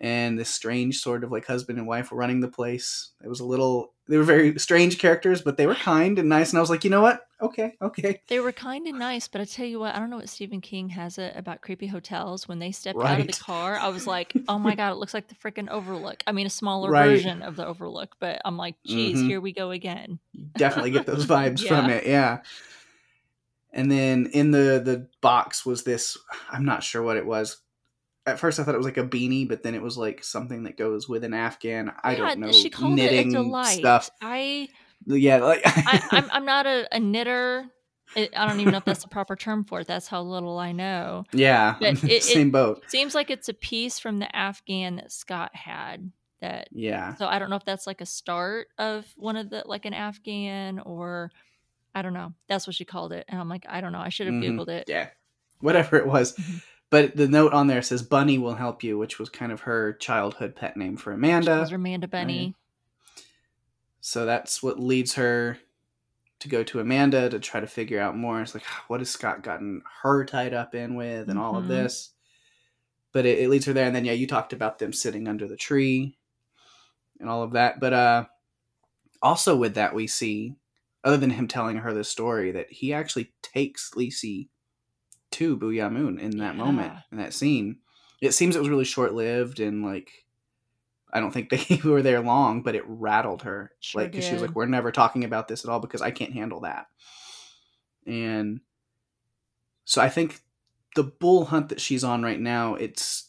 and 0.00 0.38
this 0.38 0.48
strange 0.48 0.98
sort 0.98 1.24
of 1.24 1.30
like 1.30 1.46
husband 1.46 1.78
and 1.78 1.86
wife 1.86 2.10
were 2.10 2.16
running 2.18 2.40
the 2.40 2.48
place. 2.48 3.10
It 3.22 3.28
was 3.28 3.40
a 3.40 3.44
little. 3.44 3.92
They 4.08 4.16
were 4.16 4.24
very 4.24 4.58
strange 4.58 4.98
characters, 4.98 5.42
but 5.42 5.56
they 5.56 5.66
were 5.66 5.74
kind 5.74 6.18
and 6.18 6.28
nice. 6.28 6.50
And 6.50 6.58
I 6.58 6.60
was 6.60 6.70
like, 6.70 6.82
you 6.84 6.90
know 6.90 7.02
what? 7.02 7.20
Okay, 7.40 7.74
okay. 7.80 8.20
They 8.28 8.40
were 8.40 8.52
kind 8.52 8.86
and 8.86 8.98
nice, 8.98 9.28
but 9.28 9.40
I 9.40 9.44
tell 9.44 9.66
you 9.66 9.78
what, 9.80 9.94
I 9.94 9.98
don't 9.98 10.10
know 10.10 10.16
what 10.16 10.28
Stephen 10.28 10.60
King 10.60 10.88
has 10.90 11.16
it 11.18 11.34
about 11.36 11.60
creepy 11.62 11.86
hotels. 11.86 12.48
When 12.48 12.58
they 12.58 12.72
stepped 12.72 12.98
out 12.98 13.20
of 13.20 13.26
the 13.26 13.32
car, 13.34 13.78
I 13.78 13.88
was 13.88 14.06
like, 14.06 14.34
"Oh 14.48 14.58
my 14.58 14.74
god, 14.74 14.92
it 14.92 14.96
looks 14.96 15.14
like 15.14 15.28
the 15.28 15.34
freaking 15.36 15.68
Overlook." 15.68 16.22
I 16.26 16.32
mean, 16.32 16.46
a 16.46 16.50
smaller 16.50 16.90
Right. 16.90 17.10
version 17.10 17.42
of 17.42 17.56
the 17.56 17.66
Overlook, 17.66 18.16
but 18.20 18.40
I'm 18.44 18.56
like, 18.56 18.76
"Geez, 18.86 19.18
Mhm. 19.20 19.26
here 19.26 19.40
we 19.40 19.52
go 19.52 19.70
again." 19.70 20.18
You 20.32 20.46
definitely 20.56 20.90
get 20.90 21.06
those 21.06 21.26
vibes 21.26 21.66
from 21.66 21.88
it 21.90 22.06
yeah 22.06 22.38
and 23.72 23.90
then 23.90 24.26
in 24.32 24.50
the 24.50 24.80
the 24.84 25.08
box 25.20 25.64
was 25.64 25.84
this 25.84 26.16
i'm 26.50 26.64
not 26.64 26.82
sure 26.82 27.02
what 27.02 27.16
it 27.16 27.26
was 27.26 27.58
at 28.26 28.38
first 28.38 28.58
i 28.60 28.62
thought 28.62 28.74
it 28.74 28.78
was 28.78 28.86
like 28.86 28.96
a 28.98 29.04
beanie 29.04 29.48
but 29.48 29.62
then 29.62 29.74
it 29.74 29.82
was 29.82 29.96
like 29.96 30.22
something 30.22 30.64
that 30.64 30.76
goes 30.76 31.08
with 31.08 31.24
an 31.24 31.32
afghan 31.34 31.90
i 32.04 32.12
yeah, 32.12 32.18
don't 32.18 32.38
know 32.40 32.52
she 32.52 32.70
called 32.70 32.94
knitting 32.94 33.28
it 33.28 33.38
a 33.38 33.42
delight. 33.42 33.78
stuff 33.78 34.10
I, 34.20 34.68
yeah 35.06 35.38
like 35.38 35.62
I 35.64 36.02
I'm, 36.12 36.28
I'm 36.32 36.44
not 36.44 36.66
a, 36.66 36.86
a 36.92 37.00
knitter. 37.00 37.66
It, 38.16 38.32
I 38.36 38.46
don't 38.46 38.58
even 38.58 38.72
know 38.72 38.78
if 38.78 38.84
that's 38.84 39.02
the 39.02 39.08
proper 39.08 39.36
term 39.36 39.62
for 39.62 39.78
it. 39.80 39.86
That's 39.86 40.08
how 40.08 40.20
little 40.22 40.58
I 40.58 40.72
know. 40.72 41.24
yeah 41.32 41.76
But 41.80 42.02
it- 42.10 42.24
same 42.24 42.50
boat 42.50 42.82
Seems 42.88 43.14
like 43.14 43.30
it's 43.30 43.48
a 43.48 43.54
piece 43.54 44.00
from 44.00 44.18
the 44.18 44.34
Afghan 44.36 44.96
that 44.96 45.12
Scott 45.12 45.54
had. 45.54 46.10
That 46.40 46.68
yeah 46.72 47.14
So 47.14 47.26
I 47.26 47.38
don't 47.38 47.50
know 47.50 47.56
if 47.56 47.64
that's 47.64 47.86
like 47.86 48.00
a 48.00 48.06
start 48.06 48.66
of 48.78 49.06
one 49.16 49.36
of 49.36 49.48
the 49.48 49.62
like 49.64 49.84
an 49.86 49.94
Afghan 49.94 50.80
or 50.80 51.30
I 51.94 52.02
don't 52.02 52.12
know. 52.14 52.32
That's 52.48 52.66
what 52.66 52.74
she 52.74 52.84
called 52.84 53.12
it. 53.12 53.24
And 53.28 53.40
I'm 53.40 53.48
like, 53.48 53.64
I 53.68 53.80
don't 53.80 53.92
know. 53.92 54.00
I 54.00 54.08
should 54.08 54.26
have 54.26 54.34
Mhm. 54.34 54.56
Googled 54.56 54.68
it. 54.68 54.84
yeah 54.88 55.08
whatever 55.60 55.96
it 55.96 56.06
was 56.06 56.34
Mhm. 56.36 56.62
But 56.90 57.16
the 57.16 57.28
note 57.28 57.52
on 57.52 57.68
there 57.68 57.82
says 57.82 58.02
bunny 58.02 58.36
will 58.38 58.54
help 58.54 58.82
you 58.82 58.98
which 58.98 59.18
was 59.18 59.28
kind 59.28 59.52
of 59.52 59.60
her 59.62 59.92
childhood 59.94 60.56
pet 60.56 60.76
name 60.76 60.96
for 60.96 61.12
amanda 61.12 61.64
her 61.68 61.76
Amanda 61.76 62.08
Bunny. 62.08 62.54
So 64.00 64.26
that's 64.26 64.62
what 64.62 64.80
leads 64.80 65.14
her 65.14 65.58
to 66.40 66.48
go 66.48 66.62
to 66.64 66.80
Amanda 66.80 67.28
to 67.28 67.38
try 67.38 67.60
to 67.60 67.66
figure 67.66 68.00
out 68.00 68.16
more. 68.16 68.40
It's 68.40 68.54
like, 68.54 68.64
what 68.88 69.00
has 69.00 69.10
Scott 69.10 69.42
gotten 69.42 69.82
her 70.02 70.24
tied 70.24 70.54
up 70.54 70.74
in 70.74 70.94
with, 70.94 71.28
and 71.28 71.38
all 71.38 71.54
of 71.56 71.64
Mhm. 71.64 71.68
this. 71.68 72.10
But 73.12 73.26
it, 73.26 73.40
it 73.40 73.50
leads 73.50 73.66
her 73.66 73.74
there, 73.74 73.86
and 73.86 73.94
then 73.94 74.06
yeah, 74.06 74.12
you 74.12 74.26
talked 74.26 74.54
about 74.54 74.78
them 74.78 74.92
sitting 74.94 75.28
under 75.28 75.46
the 75.46 75.56
tree, 75.56 76.16
and 77.20 77.28
all 77.28 77.42
of 77.42 77.52
that. 77.52 77.78
But 77.78 77.92
uh, 77.92 78.24
also 79.20 79.54
with 79.54 79.74
that, 79.74 79.94
we 79.94 80.06
see, 80.06 80.54
other 81.04 81.18
than 81.18 81.30
him 81.30 81.46
telling 81.46 81.76
her 81.76 81.92
the 81.92 82.04
story, 82.04 82.52
that 82.52 82.72
he 82.72 82.94
actually 82.94 83.34
takes 83.42 83.90
Lisey 83.94 84.48
to 85.32 85.56
Boo'ya 85.56 85.90
Moon 85.90 86.18
in 86.18 86.38
that 86.38 86.56
moment, 86.56 86.92
in 87.12 87.18
that 87.18 87.34
scene. 87.34 87.78
It 88.20 88.32
seems 88.32 88.54
it 88.56 88.58
was 88.58 88.68
really 88.68 88.84
short 88.84 89.14
lived, 89.14 89.60
and 89.60 89.84
like, 89.84 90.10
I 91.12 91.20
don't 91.20 91.32
think 91.32 91.50
they 91.68 91.80
were 91.84 92.02
there 92.02 92.20
long, 92.20 92.62
but 92.62 92.74
it 92.74 92.84
rattled 92.86 93.42
her. 93.42 93.72
Sure 93.80 94.02
like, 94.02 94.14
she 94.14 94.32
was 94.32 94.42
like, 94.42 94.54
"We're 94.54 94.66
never 94.66 94.92
talking 94.92 95.24
about 95.24 95.48
this 95.48 95.64
at 95.64 95.70
all 95.70 95.80
because 95.80 96.02
I 96.02 96.10
can't 96.10 96.32
handle 96.32 96.60
that." 96.60 96.86
And 98.06 98.60
so 99.84 100.00
I 100.00 100.08
think 100.08 100.40
the 100.96 101.04
bool 101.04 101.46
hunt 101.46 101.68
that 101.68 101.80
she's 101.80 102.04
on 102.04 102.22
right 102.22 102.40
now, 102.40 102.74
it's 102.74 103.28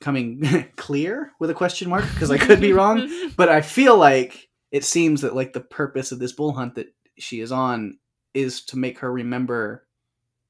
coming 0.00 0.68
clear 0.76 1.32
with 1.40 1.50
a 1.50 1.54
question 1.54 1.88
mark 1.88 2.04
because 2.12 2.30
I 2.30 2.38
could 2.38 2.60
be 2.60 2.72
wrong, 2.72 3.08
but 3.36 3.48
I 3.48 3.60
feel 3.62 3.96
like 3.96 4.48
it 4.70 4.84
seems 4.84 5.22
that 5.22 5.34
like 5.34 5.52
the 5.52 5.60
purpose 5.60 6.12
of 6.12 6.18
this 6.18 6.32
bool 6.32 6.52
hunt 6.52 6.74
that 6.76 6.94
she 7.18 7.40
is 7.40 7.50
on 7.52 7.98
is 8.34 8.64
to 8.66 8.78
make 8.78 8.98
her 9.00 9.10
remember 9.10 9.86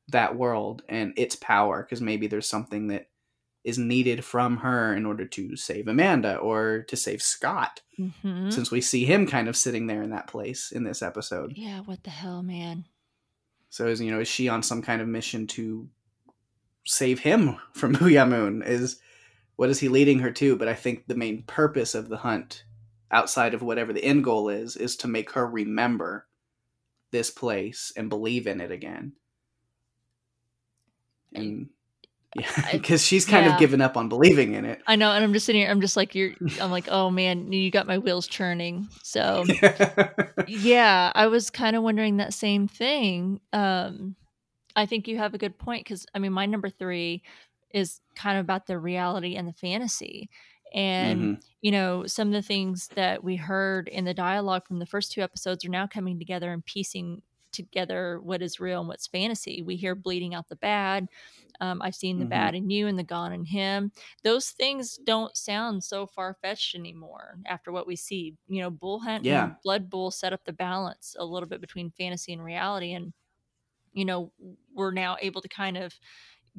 that 0.09 0.37
world 0.37 0.83
and 0.89 1.13
its 1.17 1.37
power 1.37 1.83
because 1.83 2.01
maybe 2.01 2.27
there's 2.27 2.49
something 2.49 2.89
that 2.89 3.09
is 3.65 3.77
needed 3.79 4.25
from 4.25 4.59
her 4.59 4.95
in 4.95 5.05
order 5.05 5.27
to 5.27 5.55
save 5.57 5.89
Amanda 5.89 6.37
or 6.37 6.85
to 6.89 6.97
save 6.97 7.21
Scott 7.21 7.83
Mhm. 7.99 8.53
since 8.53 8.71
we 8.71 8.81
see 8.81 9.05
him 9.05 9.27
kind 9.27 9.49
of 9.49 9.57
sitting 9.57 9.87
there 9.89 10.03
in 10.03 10.11
that 10.11 10.29
place 10.29 10.71
in 10.73 10.85
this 10.85 11.03
episode. 11.03 11.53
Yeah, 11.57 11.81
what 11.81 12.05
the 12.05 12.11
hell, 12.11 12.43
man? 12.43 12.85
So 13.69 13.87
is 13.89 14.01
you 14.01 14.11
know 14.11 14.21
is 14.21 14.29
she 14.29 14.49
on 14.49 14.63
some 14.63 14.81
kind 14.81 15.03
of 15.03 15.09
mission 15.09 15.47
to 15.49 15.89
save 16.87 17.19
him 17.21 17.57
from 17.75 17.93
Boo'ya 17.93 18.25
Moon? 18.27 18.63
Is 18.63 19.01
what 19.57 19.69
is 19.69 19.81
he 19.81 19.89
leading 19.89 20.21
her 20.21 20.31
to? 20.31 20.57
But 20.57 20.69
I 20.69 20.75
think 20.75 21.07
the 21.07 21.17
main 21.17 21.43
purpose 21.43 21.95
of 21.95 22.09
the 22.09 22.19
hunt, 22.19 22.65
outside 23.11 23.53
of 23.55 23.61
whatever 23.63 23.93
the 23.93 24.05
end 24.05 24.23
goal 24.25 24.49
is, 24.49 24.77
is 24.77 24.97
to 24.99 25.09
make 25.09 25.33
her 25.33 25.47
remember 25.47 26.27
this 27.11 27.31
place 27.31 27.93
and 27.97 28.09
believe 28.09 28.47
in 28.47 28.61
it 28.61 28.71
again. 28.71 29.13
And 31.35 31.69
yeah, 32.37 32.73
because 32.73 33.05
she's 33.05 33.25
kind 33.25 33.47
yeah. 33.47 33.55
of 33.55 33.59
given 33.59 33.81
up 33.81 33.97
on 33.97 34.09
believing 34.09 34.55
in 34.55 34.65
it. 34.65 34.81
I 34.87 34.97
know, 34.97 35.11
and 35.13 35.25
I'm 35.25 35.33
just 35.33 35.47
sitting 35.47 35.63
here. 35.63 35.71
I'm 35.71 35.81
just 35.81 35.97
like 35.97 36.15
you're. 36.15 36.33
I'm 36.61 36.71
like, 36.71 36.89
oh 36.89 37.11
man, 37.11 37.53
you 37.53 37.71
got 37.71 37.87
my 37.87 37.99
wheels 37.99 38.27
churning. 38.27 38.89
So 39.03 39.45
yeah, 40.47 41.11
I 41.15 41.27
was 41.29 41.51
kind 41.51 41.75
of 41.75 41.83
wondering 41.83 42.19
that 42.19 42.35
same 42.35 42.69
thing. 42.69 43.41
Um, 43.53 44.15
I 44.77 44.87
think 44.87 45.09
you 45.09 45.19
have 45.19 45.35
a 45.35 45.39
good 45.39 45.59
point 45.59 45.85
because 45.85 46.07
I 46.15 46.19
mean, 46.19 46.33
my 46.33 46.47
number 46.47 46.69
three 46.69 47.23
is 47.73 48.01
kind 48.15 48.39
of 48.39 48.45
about 48.45 48.67
the 48.67 48.79
reality 48.79 49.37
and 49.37 49.49
the 49.49 49.53
fantasy, 49.53 50.29
and 50.75 51.21
Mhm. 51.21 51.43
you 51.63 51.71
know, 51.71 52.07
some 52.07 52.29
of 52.29 52.35
the 52.35 52.43
things 52.43 52.89
that 52.95 53.25
we 53.25 53.37
heard 53.37 53.89
in 53.89 54.05
the 54.05 54.15
dialogue 54.15 54.67
from 54.67 54.79
the 54.79 54.87
first 54.87 55.13
two 55.13 55.23
episodes 55.23 55.65
are 55.65 55.71
now 55.71 55.87
coming 55.87 56.19
together 56.19 56.53
and 56.53 56.65
piecing 56.65 57.23
together 57.53 58.21
what 58.21 58.43
is 58.43 58.61
real 58.61 58.81
and 58.81 58.89
what's 58.89 59.07
fantasy. 59.07 59.63
We 59.63 59.77
hear 59.77 59.95
bleeding 59.95 60.35
out 60.35 60.49
the 60.49 60.57
bad. 60.57 61.09
Um, 61.61 61.83
I've 61.83 61.95
seen 61.95 62.19
the 62.19 62.25
Mhm. 62.25 62.27
bad 62.27 62.55
in 62.55 62.71
you 62.71 62.87
and 62.87 62.99
the 62.99 63.03
gone 63.05 63.33
in 63.33 63.45
him. 63.45 63.93
Those 64.23 64.51
things 64.51 64.97
don't 64.99 65.37
sound 65.37 65.85
so 65.85 66.07
far 66.07 66.35
fetched 66.35 66.75
anymore 66.75 67.39
after 67.47 67.73
what 67.73 67.87
we 67.87 67.97
see. 67.97 68.37
You 68.49 68.61
know, 68.63 68.71
Bool 68.71 69.01
Hunt 69.01 69.25
Yeah. 69.25 69.29
and 69.29 69.57
Blood 69.63 69.91
Bool 69.91 70.11
set 70.11 70.33
up 70.33 70.45
the 70.45 70.53
balance 70.53 71.17
a 71.19 71.25
little 71.25 71.49
bit 71.49 71.61
between 71.61 71.91
fantasy 71.91 72.33
and 72.33 72.45
reality. 72.45 72.93
And, 72.93 73.13
you 73.93 74.05
know, 74.05 74.33
we're 74.73 74.93
now 74.93 75.17
able 75.21 75.41
to 75.43 75.49
kind 75.49 75.77
of 75.77 75.99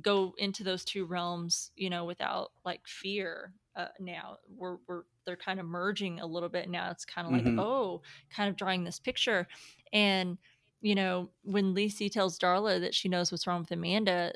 go 0.02 0.36
into 0.38 0.64
those 0.64 0.86
two 0.86 1.06
realms, 1.06 1.72
you 1.76 1.90
know, 1.90 2.06
without 2.06 2.52
like 2.66 2.88
fear. 2.88 3.56
Uh, 3.76 3.90
now 4.00 4.38
we're 4.50 4.78
we're 4.88 5.04
they're 5.26 5.38
kind 5.38 5.60
of 5.60 5.66
merging 5.68 6.20
a 6.20 6.28
little 6.28 6.50
bit. 6.50 6.70
Now 6.70 6.92
it's 6.92 7.06
kind 7.06 7.28
of 7.28 7.34
like 7.34 7.46
Mhm. 7.46 7.58
oh, 7.58 8.02
kind 8.32 8.50
of 8.50 8.56
drawing 8.58 8.84
this 8.86 9.00
picture, 9.00 9.48
and 9.94 10.38
you 10.82 10.96
know 10.96 11.30
when 11.44 11.76
Lisey 11.76 12.12
tells 12.12 12.40
Darla 12.40 12.80
that 12.82 12.96
she 12.96 13.10
knows 13.10 13.32
what's 13.32 13.48
wrong 13.48 13.62
with 13.62 13.72
Amanda, 13.72 14.34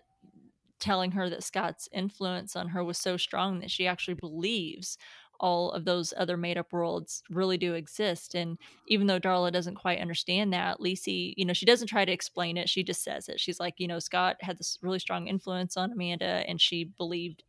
telling 0.80 1.12
her 1.12 1.30
that 1.30 1.44
Scott's 1.44 1.88
influence 1.92 2.56
on 2.56 2.70
her 2.70 2.84
was 2.84 2.98
so 2.98 3.16
strong 3.18 3.60
that 3.60 3.72
she 3.72 3.88
actually 3.88 4.16
believes 4.16 4.98
all 5.40 5.72
of 5.72 5.86
those 5.86 6.14
other 6.16 6.38
made 6.38 6.58
up 6.58 6.72
worlds 6.72 7.24
really 7.30 7.58
do 7.58 7.74
exist. 7.74 8.36
And 8.36 8.58
even 8.88 9.08
though 9.08 9.20
Darla 9.20 9.52
doesn't 9.52 9.76
quite 9.76 10.00
understand 10.00 10.54
that, 10.54 10.80
Lisey, 10.80 11.34
you 11.36 11.46
know, 11.46 11.54
she 11.54 11.66
doesn't 11.66 11.88
try 11.88 12.06
to 12.06 12.12
explain 12.12 12.58
it. 12.58 12.70
She 12.70 12.84
just 12.84 13.04
says 13.04 13.28
it. 13.28 13.40
She's 13.40 13.60
like, 13.60 13.76
you 13.78 13.88
know, 13.88 14.00
Scott 14.00 14.38
had 14.42 14.58
this 14.58 14.78
really 14.82 15.00
strong 15.00 15.28
influence 15.28 15.76
on 15.76 15.92
Amanda 15.92 16.44
and 16.48 16.62
she 16.62 16.86
believed 16.86 17.44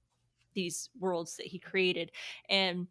these 0.54 0.88
worlds 0.98 1.36
that 1.36 1.46
he 1.46 1.58
created. 1.58 2.10
And 2.48 2.88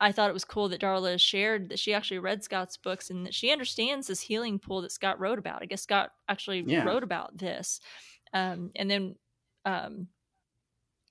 I 0.00 0.12
thought 0.12 0.28
it 0.28 0.34
was 0.34 0.44
cool 0.44 0.68
that 0.68 0.80
Darla 0.80 1.18
shared 1.18 1.70
that 1.70 1.78
she 1.78 1.94
actually 1.94 2.18
read 2.18 2.44
Scott's 2.44 2.76
books 2.76 3.08
and 3.08 3.24
that 3.24 3.34
she 3.34 3.50
understands 3.50 4.06
this 4.06 4.20
healing 4.20 4.58
pool 4.58 4.82
that 4.82 4.92
Scott 4.92 5.18
wrote 5.18 5.38
about. 5.38 5.62
I 5.62 5.66
guess 5.66 5.82
Scott 5.82 6.12
actually 6.28 6.60
Yeah. 6.60 6.84
wrote 6.84 7.02
about 7.02 7.38
this. 7.38 7.80
Um, 8.34 8.72
and 8.76 8.90
then, 8.90 9.16
um, 9.64 10.08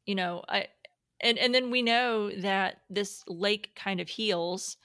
you 0.05 0.13
know, 0.13 0.43
I, 0.47 0.67
and, 1.19 1.39
and 1.39 1.55
then 1.55 1.71
we 1.71 1.81
know 1.81 2.29
that 2.29 2.81
this 2.89 3.23
lake 3.27 3.71
kind 3.75 3.99
of 3.99 4.07
heals 4.07 4.77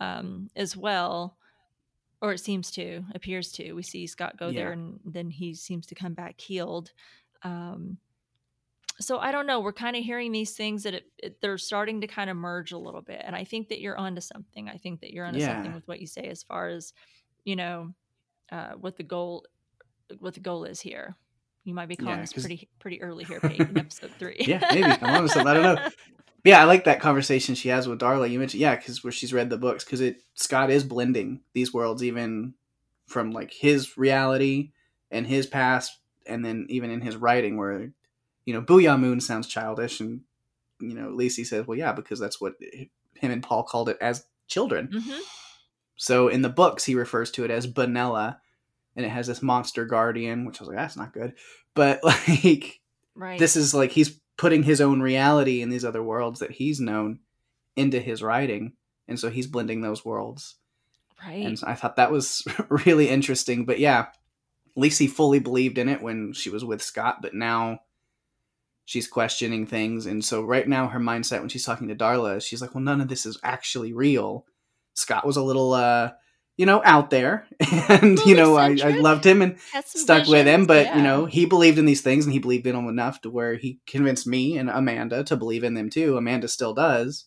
um, 0.00 0.50
as 0.54 0.76
well, 0.76 1.38
or 2.20 2.32
it 2.32 2.38
seems 2.40 2.70
to, 2.72 3.02
appears 3.14 3.52
to. 3.52 3.72
We 3.72 3.82
see 3.82 4.06
Scott 4.06 4.36
go 4.36 4.52
there 4.52 4.72
and 4.72 5.00
then 5.06 5.30
he 5.30 5.54
seems 5.54 5.86
to 5.86 5.94
come 5.94 6.12
back 6.12 6.38
healed. 6.38 6.92
Um, 7.42 7.96
so 9.00 9.18
I 9.18 9.32
don't 9.32 9.46
know. 9.46 9.60
We're 9.60 9.72
kind 9.72 9.96
of 9.96 10.04
hearing 10.04 10.30
these 10.30 10.52
things 10.52 10.82
that 10.82 10.94
it, 10.94 11.04
it, 11.18 11.40
they're 11.40 11.58
starting 11.58 12.02
to 12.02 12.06
kind 12.06 12.30
of 12.30 12.36
merge 12.36 12.72
a 12.72 12.78
little 12.78 13.02
bit, 13.02 13.22
and 13.24 13.34
I 13.34 13.44
think 13.44 13.68
that 13.70 13.80
you're 13.80 13.96
onto 13.96 14.20
something. 14.20 14.68
I 14.68 14.76
think 14.76 15.00
that 15.00 15.12
you're 15.12 15.24
onto 15.24 15.40
something 15.40 15.74
with 15.74 15.88
what 15.88 16.00
you 16.00 16.06
say 16.06 16.24
as 16.24 16.42
far 16.42 16.68
as 16.68 16.92
you 17.44 17.56
know 17.56 17.94
uh, 18.52 18.72
what 18.72 18.96
the 18.96 19.02
goal 19.02 19.46
what 20.18 20.34
the 20.34 20.40
goal 20.40 20.64
is 20.64 20.80
here. 20.80 21.16
You 21.64 21.74
might 21.74 21.88
be 21.88 21.96
calling 21.96 22.20
Yeah, 22.20 22.26
pretty 22.40 22.68
pretty 22.78 23.02
early 23.02 23.24
here, 23.24 23.40
Pete, 23.40 23.60
in 23.60 23.78
episode 23.78 24.12
three. 24.18 24.36
Yeah, 24.40 24.60
maybe. 24.72 24.90
I'm 25.02 25.22
on 25.22 25.28
something. 25.28 25.46
I 25.46 25.54
don't 25.54 25.62
know. 25.62 25.88
yeah, 26.44 26.60
I 26.60 26.64
like 26.64 26.84
that 26.84 27.00
conversation 27.00 27.54
she 27.54 27.68
has 27.68 27.86
with 27.86 28.00
Darla. 28.00 28.30
You 28.30 28.38
mentioned, 28.38 28.60
yeah, 28.60 28.76
because 28.76 29.04
where 29.04 29.12
she's 29.12 29.32
read 29.32 29.50
the 29.50 29.58
books, 29.58 29.84
because 29.84 30.00
it 30.00 30.16
Scott 30.34 30.70
is 30.70 30.84
blending 30.84 31.40
these 31.52 31.72
worlds, 31.72 32.02
even 32.02 32.54
from 33.06 33.30
like 33.30 33.52
his 33.52 33.96
reality 33.96 34.72
and 35.10 35.26
his 35.26 35.46
past, 35.46 35.98
and 36.26 36.44
then 36.44 36.66
even 36.70 36.90
in 36.90 37.02
his 37.02 37.16
writing, 37.16 37.56
where 37.56 37.92
you 38.50 38.56
know, 38.56 38.60
Boo'ya 38.62 38.98
Moon 38.98 39.20
sounds 39.20 39.46
childish, 39.46 40.00
and 40.00 40.22
you 40.80 40.92
know, 40.92 41.08
Lisey 41.10 41.46
says, 41.46 41.68
well, 41.68 41.78
yeah, 41.78 41.92
because 41.92 42.18
that's 42.18 42.40
what 42.40 42.54
him 43.14 43.30
and 43.30 43.44
Paul 43.44 43.62
called 43.62 43.88
it 43.88 43.96
as 44.00 44.26
children. 44.48 44.88
hmm 44.92 45.18
So 45.94 46.26
in 46.26 46.42
the 46.42 46.48
books, 46.48 46.84
he 46.84 46.96
refers 46.96 47.30
to 47.32 47.44
it 47.44 47.50
as 47.52 47.68
Benella, 47.72 48.38
and 48.96 49.06
it 49.06 49.10
has 49.10 49.28
this 49.28 49.40
monster 49.40 49.84
guardian, 49.84 50.44
which 50.46 50.60
I 50.60 50.64
was 50.64 50.68
like, 50.70 50.78
that's 50.78 50.96
not 50.96 51.12
good, 51.12 51.34
but 51.76 52.02
like 52.04 52.80
Right. 53.14 53.38
this 53.38 53.54
is 53.54 53.72
like 53.72 53.92
he's 53.92 54.18
putting 54.36 54.64
his 54.64 54.80
own 54.80 55.00
reality 55.00 55.62
in 55.62 55.68
these 55.70 55.84
other 55.84 56.02
worlds 56.02 56.40
that 56.40 56.50
he's 56.50 56.80
known 56.80 57.20
into 57.76 58.00
his 58.00 58.20
writing 58.20 58.72
and 59.06 59.20
so 59.20 59.30
he's 59.30 59.46
blending 59.46 59.80
those 59.82 60.04
worlds 60.04 60.56
right. 61.26 61.44
and 61.44 61.60
i 61.66 61.74
thought 61.74 61.96
that 61.96 62.10
was 62.10 62.42
really 62.86 63.08
interesting 63.10 63.64
but 63.66 63.78
yeah 63.78 64.06
Lisey 64.78 65.08
fully 65.10 65.38
believed 65.40 65.76
in 65.76 65.88
it 65.88 66.00
when 66.00 66.32
she 66.32 66.48
was 66.48 66.64
with 66.64 66.80
scott 66.80 67.20
but 67.20 67.34
now 67.34 67.80
she's 68.84 69.06
questioning 69.08 69.66
things. 69.66 70.06
And 70.06 70.24
so 70.24 70.42
right 70.42 70.66
now 70.68 70.88
her 70.88 71.00
mindset 71.00 71.40
when 71.40 71.48
she's 71.48 71.64
talking 71.64 71.88
to 71.88 71.94
darla 71.94 72.42
she's 72.44 72.60
like 72.60 72.74
well 72.74 72.82
none 72.84 73.00
of 73.00 73.08
this 73.08 73.26
is 73.26 73.38
actually 73.42 73.92
real. 73.92 74.44
Scott 74.94 75.26
was 75.26 75.36
a 75.36 75.42
little 75.42 75.72
uh 75.72 76.10
you 76.56 76.66
know 76.66 76.82
out 76.84 77.08
there 77.10 77.46
and 77.88 78.18
you 78.26 78.34
know 78.36 78.56
I, 78.56 78.76
I 78.84 78.90
loved 78.98 79.24
him 79.24 79.40
and 79.40 79.56
stuck 79.86 80.26
with 80.28 80.46
him. 80.46 80.66
but 80.66 80.86
yeah. 80.86 80.96
you 80.96 81.02
know 81.02 81.24
he 81.26 81.46
believed 81.46 81.78
in 81.78 81.86
these 81.86 82.02
things 82.02 82.26
and 82.26 82.32
he 82.34 82.38
believed 82.38 82.66
in 82.66 82.74
them 82.74 82.88
enough 82.88 83.20
to 83.22 83.30
where 83.30 83.54
he 83.54 83.80
convinced 83.86 84.26
me 84.26 84.58
and 84.58 84.68
amanda 84.68 85.24
to 85.24 85.36
believe 85.36 85.64
in 85.64 85.74
them 85.74 85.88
too. 85.88 86.16
Amanda 86.18 86.48
still 86.48 86.74
does. 86.74 87.26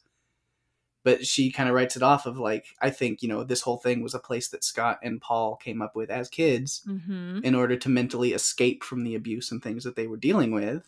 But 1.05 1.25
she 1.27 1.51
kind 1.51 1.67
of 1.67 1.75
writes 1.75 1.97
it 1.97 2.03
off 2.03 2.25
of 2.25 2.37
like 2.37 2.65
i 2.81 2.89
think 2.89 3.21
you 3.21 3.27
know 3.27 3.43
this 3.43 3.61
whole 3.61 3.77
thing 3.77 4.01
was 4.01 4.13
a 4.13 4.19
place 4.19 4.47
that 4.49 4.63
scott 4.63 4.99
and 5.03 5.19
paul 5.19 5.55
came 5.57 5.81
up 5.81 5.95
with 5.97 6.09
as 6.09 6.29
kids 6.29 6.81
Mhm. 6.87 7.43
in 7.43 7.55
order 7.55 7.75
to 7.75 7.89
mentally 7.89 8.31
escape 8.33 8.83
from 8.85 9.03
the 9.03 9.15
abuse 9.15 9.51
and 9.51 9.61
things 9.61 9.83
that 9.83 9.95
they 9.97 10.07
were 10.07 10.15
dealing 10.17 10.51
with 10.51 10.87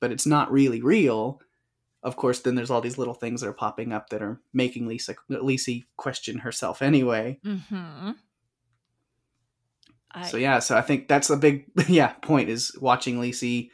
but 0.00 0.12
it's 0.12 0.26
not 0.26 0.50
really 0.52 0.80
real 0.82 1.40
of 2.02 2.16
course 2.16 2.40
then 2.40 2.54
there's 2.54 2.70
all 2.70 2.80
these 2.80 2.98
little 2.98 3.14
things 3.14 3.40
that 3.40 3.48
are 3.48 3.52
popping 3.52 3.92
up 3.92 4.10
that 4.10 4.22
are 4.22 4.40
making 4.52 4.86
lisey 4.86 5.14
lisey 5.30 5.84
question 5.96 6.38
herself 6.38 6.82
anyway 6.82 7.38
Mhm. 7.44 8.16
I, 10.12 10.22
so 10.28 10.38
yeah, 10.38 10.60
so 10.60 10.76
I 10.78 10.80
think 10.80 11.08
that's 11.08 11.28
a 11.28 11.36
big 11.36 11.66
yeah 11.88 12.12
point 12.22 12.48
is 12.48 12.72
watching 12.80 13.20
Lisey 13.20 13.70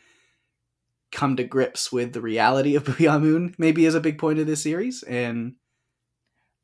come 1.13 1.37
to 1.37 1.45
grips 1.45 1.93
with 1.93 2.13
the 2.15 2.21
reality 2.21 2.75
of 2.75 2.85
Boo'ya 2.87 3.21
Moon 3.21 3.55
maybe 3.59 3.85
is 3.85 3.95
a 3.95 4.01
big 4.01 4.19
point 4.19 4.41
of 4.41 4.47
this 4.49 4.63
series 4.63 5.05
and 5.05 5.55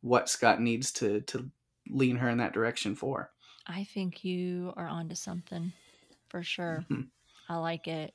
what 0.01 0.29
Scott 0.29 0.61
needs 0.61 0.91
to 0.93 1.21
to 1.23 1.51
lean 1.89 2.17
her 2.17 2.29
in 2.29 2.39
that 2.39 2.53
direction 2.55 2.97
for. 2.97 3.31
I 3.69 3.85
think 3.85 4.25
you 4.25 4.73
are 4.77 4.89
onto 4.89 5.15
something 5.15 5.73
for 6.29 6.43
sure. 6.43 6.85
Mhm. 6.91 7.09
I 7.49 7.57
like 7.59 7.87
it. 7.87 8.15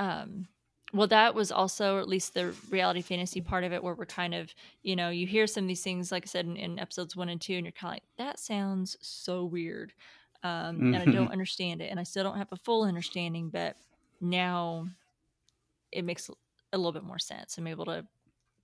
Um, 0.00 0.48
well, 0.92 1.06
that 1.08 1.34
was 1.34 1.50
also 1.50 1.98
at 1.98 2.08
least 2.08 2.34
the 2.34 2.54
reality 2.70 3.02
fantasy 3.02 3.40
part 3.40 3.64
of 3.64 3.72
it, 3.72 3.82
where 3.82 3.94
we're 3.94 4.06
kind 4.06 4.34
of, 4.34 4.54
you 4.82 4.94
know, 4.94 5.08
you 5.10 5.26
hear 5.26 5.46
some 5.46 5.64
of 5.64 5.68
these 5.68 5.82
things, 5.82 6.12
like 6.12 6.24
I 6.24 6.26
said 6.26 6.46
in, 6.46 6.56
in 6.56 6.78
episodes 6.78 7.16
one 7.16 7.28
and 7.28 7.40
two, 7.40 7.54
and 7.54 7.64
you're 7.64 7.72
kind 7.72 7.92
of 7.92 7.94
like, 7.94 8.04
that 8.18 8.38
sounds 8.38 8.96
so 9.00 9.44
weird, 9.44 9.92
um, 10.42 10.94
and 10.94 10.96
I 10.96 11.04
don't 11.06 11.32
understand 11.32 11.80
it, 11.80 11.90
and 11.90 11.98
I 11.98 12.02
still 12.02 12.24
don't 12.24 12.38
have 12.38 12.52
a 12.52 12.56
full 12.56 12.84
understanding, 12.84 13.48
but 13.48 13.76
now 14.20 14.86
it 15.90 16.04
makes 16.04 16.30
a 16.72 16.76
little 16.76 16.92
bit 16.92 17.04
more 17.04 17.18
sense. 17.18 17.58
I'm 17.58 17.66
able 17.66 17.84
to 17.86 18.06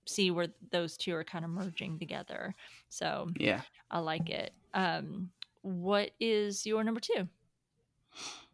see 0.05 0.31
where 0.31 0.47
those 0.71 0.97
two 0.97 1.13
are 1.15 1.23
kind 1.23 1.45
of 1.45 1.51
merging 1.51 1.99
together. 1.99 2.55
So 2.89 3.29
Yeah. 3.37 3.61
I 3.91 3.99
like 3.99 4.29
it. 4.29 4.53
Um, 4.73 5.29
what 5.61 6.11
is 6.19 6.65
your 6.65 6.83
number 6.83 6.99
two? 6.99 7.27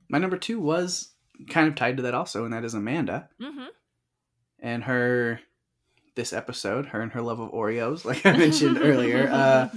My 0.10 0.18
number 0.18 0.38
two 0.38 0.60
was 0.60 1.15
kind 1.50 1.68
of 1.68 1.76
tied 1.76 1.98
to 1.98 2.04
that 2.04 2.14
also, 2.14 2.44
and 2.46 2.54
that 2.54 2.64
is 2.66 2.74
Amanda 2.74 3.30
Mm-hmm. 3.42 3.66
and 4.60 4.84
her. 4.84 5.40
This 6.16 6.32
episode, 6.32 6.86
her 6.86 7.02
and 7.02 7.12
her 7.12 7.22
love 7.22 7.42
of 7.42 7.52
Oreos, 7.52 8.06
like 8.06 8.26
I 8.26 8.38
mentioned 8.38 8.78
earlier. 8.82 9.28
Uh, 9.30 9.68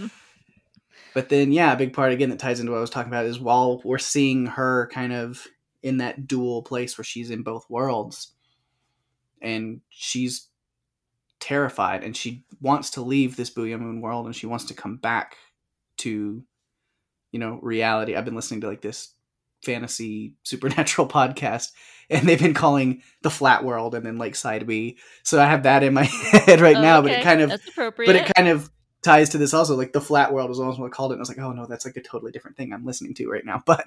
but 1.14 1.30
then, 1.30 1.50
yeah, 1.50 1.72
a 1.72 1.76
big 1.76 1.92
part 1.92 2.12
again 2.12 2.30
that 2.30 2.38
ties 2.38 2.61
into 2.61 2.70
what 2.70 2.78
I 2.78 2.80
was 2.80 2.90
talking 2.90 3.11
about 3.11 3.26
is 3.26 3.40
while 3.40 3.80
we're 3.84 3.98
seeing 3.98 4.46
her 4.46 4.88
kind 4.92 5.12
of 5.12 5.44
in 5.82 5.96
that 5.96 6.28
dual 6.28 6.62
place 6.62 6.96
where 6.96 7.04
she's 7.04 7.30
in 7.32 7.42
both 7.42 7.68
worlds, 7.68 8.34
and 9.42 9.80
she's 9.88 10.46
terrified, 11.40 12.04
and 12.04 12.16
she 12.16 12.44
wants 12.61 12.90
to 12.90 13.00
leave 13.02 13.34
this 13.34 13.50
Boo'ya 13.50 13.76
Moon 13.78 14.00
world, 14.00 14.26
and 14.26 14.36
she 14.36 14.46
wants 14.46 14.66
to 14.66 14.74
come 14.74 14.96
back 14.96 15.36
to, 15.98 16.44
you 17.32 17.38
know, 17.40 17.59
reality. 17.62 18.14
I've 18.14 18.24
been 18.24 18.36
listening 18.36 18.61
to 18.61 18.68
like 18.68 18.80
this 18.80 19.09
fantasy 19.62 20.34
supernatural 20.42 21.09
podcast 21.09 21.72
and 22.11 22.26
they've 22.28 22.40
been 22.40 22.54
calling 22.54 23.02
the 23.22 23.30
flat 23.30 23.64
world 23.64 23.94
and 23.94 24.04
then 24.06 24.18
like 24.18 24.34
side 24.34 24.66
b 24.66 24.96
so 25.22 25.40
i 25.40 25.46
have 25.46 25.64
that 25.64 25.82
in 25.82 25.92
my 25.94 26.04
head 26.46 26.61
right 26.61 26.76
Oh, 26.76 26.82
now 26.82 27.02
but 27.02 27.11
it 27.11 27.22
kind 27.22 27.40
of 27.40 27.50
that's 27.50 27.68
appropriate. 27.68 28.06
but 28.06 28.16
it 28.16 28.32
kind 28.34 28.48
of 28.48 28.70
ties 29.02 29.28
to 29.30 29.38
this 29.38 29.54
also 29.54 29.76
like 29.76 29.92
the 29.92 30.00
flat 30.00 30.32
world 30.32 30.48
was 30.48 30.59
almost 30.59 30.78
what 30.78 30.86
I 30.86 30.90
called 30.90 31.12
it 31.12 31.14
and 31.14 31.20
i 31.20 31.22
was 31.22 31.28
like 31.28 31.38
oh 31.38 31.52
no 31.52 31.66
that's 31.66 31.86
like 31.86 31.96
a 31.96 32.02
totally 32.02 32.32
different 32.32 32.56
thing 32.56 32.72
i'm 32.72 32.84
listening 32.84 33.14
to 33.14 33.28
right 33.28 33.44
now 33.44 33.62
but 33.66 33.84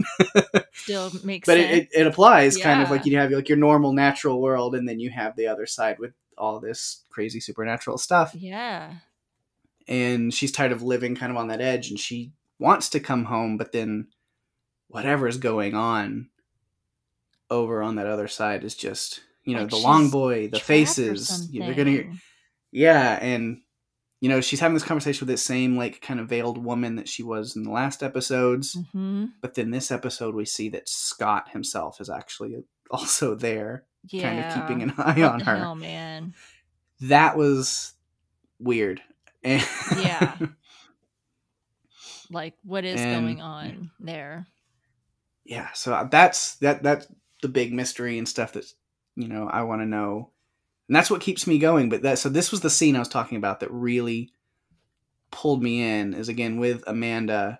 still 0.74 1.12
makes 1.24 1.46
but 1.46 1.58
sense. 1.58 1.72
it, 1.72 1.90
it, 1.94 2.02
it 2.02 2.08
applies 2.08 2.58
kind 2.58 2.82
of 2.82 2.90
like 2.90 3.06
you 3.06 3.18
have 3.18 3.30
like 3.32 3.50
your 3.50 3.58
normal 3.58 3.92
natural 3.94 4.42
world 4.42 4.74
and 4.74 4.88
then 4.88 5.00
you 5.00 5.10
have 5.10 5.36
the 5.36 5.48
other 5.48 5.66
side 5.66 6.00
with 6.00 6.14
all 6.38 6.60
this 6.60 7.04
crazy 7.10 7.40
supernatural 7.42 7.98
stuff 7.98 8.34
yeah. 8.34 8.94
and 9.88 10.34
she's 10.34 10.52
tired 10.52 10.72
of 10.72 10.82
living 10.82 11.16
kind 11.16 11.32
of 11.32 11.38
on 11.38 11.50
that 11.50 11.62
edge 11.62 11.90
and 11.90 12.00
she 12.00 12.32
wants 12.58 12.90
to 12.90 13.00
come 13.00 13.26
home 13.26 13.58
but 13.58 13.74
then 13.74 14.08
whatever's 14.92 15.38
going 15.38 15.74
on 15.76 16.30
over 17.50 17.82
on 17.82 17.96
that 17.96 18.08
other 18.08 18.28
side 18.28 18.64
is 18.64 18.76
just 18.76 19.22
you 19.44 19.56
know 19.56 19.62
Like 19.62 19.72
the 19.72 19.78
long 19.78 20.10
boy 20.10 20.48
the 20.50 20.60
faces 20.60 21.50
you 21.52 21.60
know, 21.60 21.66
they're 21.66 21.76
gonna 21.76 21.90
hear 21.92 22.12
yeah 22.72 23.18
and 23.22 23.62
you 24.22 24.30
know 24.30 24.40
she's 24.40 24.60
having 24.60 24.74
this 24.76 24.84
conversation 24.84 25.26
with 25.26 25.34
this 25.34 25.44
same 25.44 25.76
like 25.78 26.02
kind 26.02 26.20
of 26.20 26.30
veiled 26.30 26.58
woman 26.64 26.96
that 26.96 27.10
she 27.10 27.24
was 27.24 27.56
in 27.56 27.64
the 27.64 27.72
last 27.72 28.04
episodes 28.04 28.78
Mhm. 28.96 29.32
but 29.42 29.56
then 29.56 29.72
this 29.72 29.92
episode 29.92 30.36
we 30.36 30.46
see 30.46 30.70
that 30.70 30.88
scott 30.88 31.50
himself 31.50 32.00
is 32.00 32.10
actually 32.10 32.64
also 32.92 33.36
there 33.36 33.84
Yeah. 34.08 34.22
kind 34.24 34.40
of 34.46 34.54
keeping 34.68 34.84
an 34.84 34.94
eye 34.98 35.20
What 35.20 35.32
on 35.34 35.40
her 35.42 35.58
hell, 35.58 35.76
man. 35.76 36.34
that 37.02 37.36
was 37.36 37.94
weird 38.60 39.02
Yeah. 39.44 40.38
Like, 42.30 42.54
what 42.64 42.86
is 42.86 43.00
And- 43.02 43.26
going 43.26 43.42
on 43.42 43.92
there? 44.00 44.48
Yeah 45.52 45.68
so 45.74 46.08
that's 46.10 46.56
that 46.56 46.82
that's 46.82 47.08
the 47.42 47.50
big 47.50 47.74
mystery 47.74 48.18
and 48.18 48.28
stuff 48.28 48.54
that 48.54 48.66
you 49.16 49.28
know 49.28 49.50
i 49.50 49.64
want 49.64 49.82
to 49.82 49.86
know. 49.86 50.30
And 50.88 50.96
that's 50.96 51.12
what 51.12 51.20
keeps 51.20 51.46
me 51.46 51.60
going 51.60 51.90
but 51.90 52.04
that 52.04 52.20
so 52.20 52.30
this 52.30 52.52
was 52.52 52.62
the 52.62 52.70
scene 52.70 52.96
i 52.96 53.00
was 53.00 53.10
talking 53.10 53.38
about 53.38 53.60
that 53.60 53.70
really 53.70 54.32
pulled 55.30 55.62
me 55.62 55.84
in 55.84 56.14
is 56.14 56.30
again 56.30 56.58
with 56.58 56.86
amanda. 56.88 57.60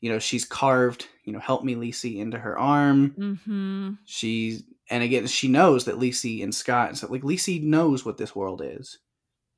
You 0.00 0.10
know 0.10 0.18
she's 0.18 0.44
carved 0.44 1.06
you 1.22 1.32
know 1.32 1.38
help 1.38 1.62
me 1.62 1.76
Lisey 1.76 2.18
into 2.18 2.38
her 2.40 2.58
arm. 2.58 3.14
Mm-hmm. 3.16 3.90
she's 4.04 4.64
and 4.90 5.04
again 5.04 5.28
she 5.28 5.46
knows 5.46 5.84
that 5.84 6.00
Lisey 6.00 6.42
and 6.42 6.52
Scott 6.52 6.88
and 6.88 6.98
so 6.98 7.06
like 7.06 7.22
Lisey 7.22 7.62
knows 7.62 8.04
what 8.04 8.18
this 8.18 8.34
world 8.34 8.62
is. 8.64 8.98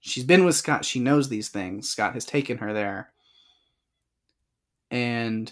She's 0.00 0.24
been 0.24 0.44
with 0.44 0.54
Scott 0.54 0.84
she 0.84 1.00
knows 1.00 1.30
these 1.30 1.48
things. 1.48 1.88
Scott 1.88 2.12
has 2.12 2.26
taken 2.26 2.58
her 2.58 2.74
there. 2.74 3.10
And 4.90 5.50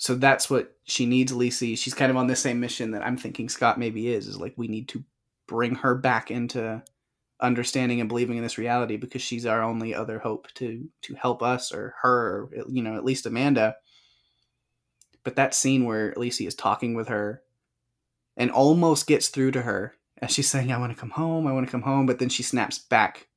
so 0.00 0.14
that's 0.14 0.48
what 0.48 0.74
she 0.84 1.04
needs 1.04 1.30
Lisey 1.30 1.76
she's 1.76 1.94
kind 1.94 2.10
of 2.10 2.16
on 2.16 2.26
the 2.26 2.34
same 2.34 2.58
mission 2.58 2.92
that 2.92 3.04
I'm 3.04 3.16
thinking 3.16 3.48
Scott 3.48 3.78
maybe 3.78 4.08
is 4.08 4.26
is 4.26 4.38
like 4.38 4.54
we 4.56 4.66
need 4.66 4.88
to 4.88 5.04
bring 5.46 5.74
her 5.76 5.94
back 5.94 6.30
into 6.30 6.82
understanding 7.40 8.00
and 8.00 8.08
believing 8.08 8.36
in 8.36 8.42
this 8.42 8.58
reality 8.58 8.96
because 8.96 9.22
she's 9.22 9.46
our 9.46 9.62
only 9.62 9.94
other 9.94 10.18
hope 10.18 10.48
to 10.54 10.88
to 11.02 11.14
help 11.14 11.42
us 11.42 11.72
or 11.72 11.94
her 12.02 12.48
or, 12.56 12.64
you 12.68 12.82
know 12.82 12.96
at 12.96 13.04
least 13.04 13.26
Amanda 13.26 13.76
but 15.22 15.36
that 15.36 15.54
scene 15.54 15.84
where 15.84 16.12
Lisey 16.14 16.46
is 16.46 16.54
talking 16.54 16.94
with 16.94 17.08
her 17.08 17.42
and 18.36 18.50
almost 18.50 19.06
gets 19.06 19.28
through 19.28 19.50
to 19.50 19.62
her 19.62 19.94
as 20.22 20.30
she's 20.30 20.48
saying, 20.48 20.70
I 20.70 20.78
want 20.78 20.92
to 20.92 20.98
come 20.98 21.10
home, 21.10 21.46
I 21.46 21.52
want 21.52 21.66
to 21.66 21.70
come 21.70 21.82
home, 21.82 22.06
but 22.06 22.18
then 22.18 22.28
she 22.28 22.42
snaps 22.42 22.78
back 22.78 23.28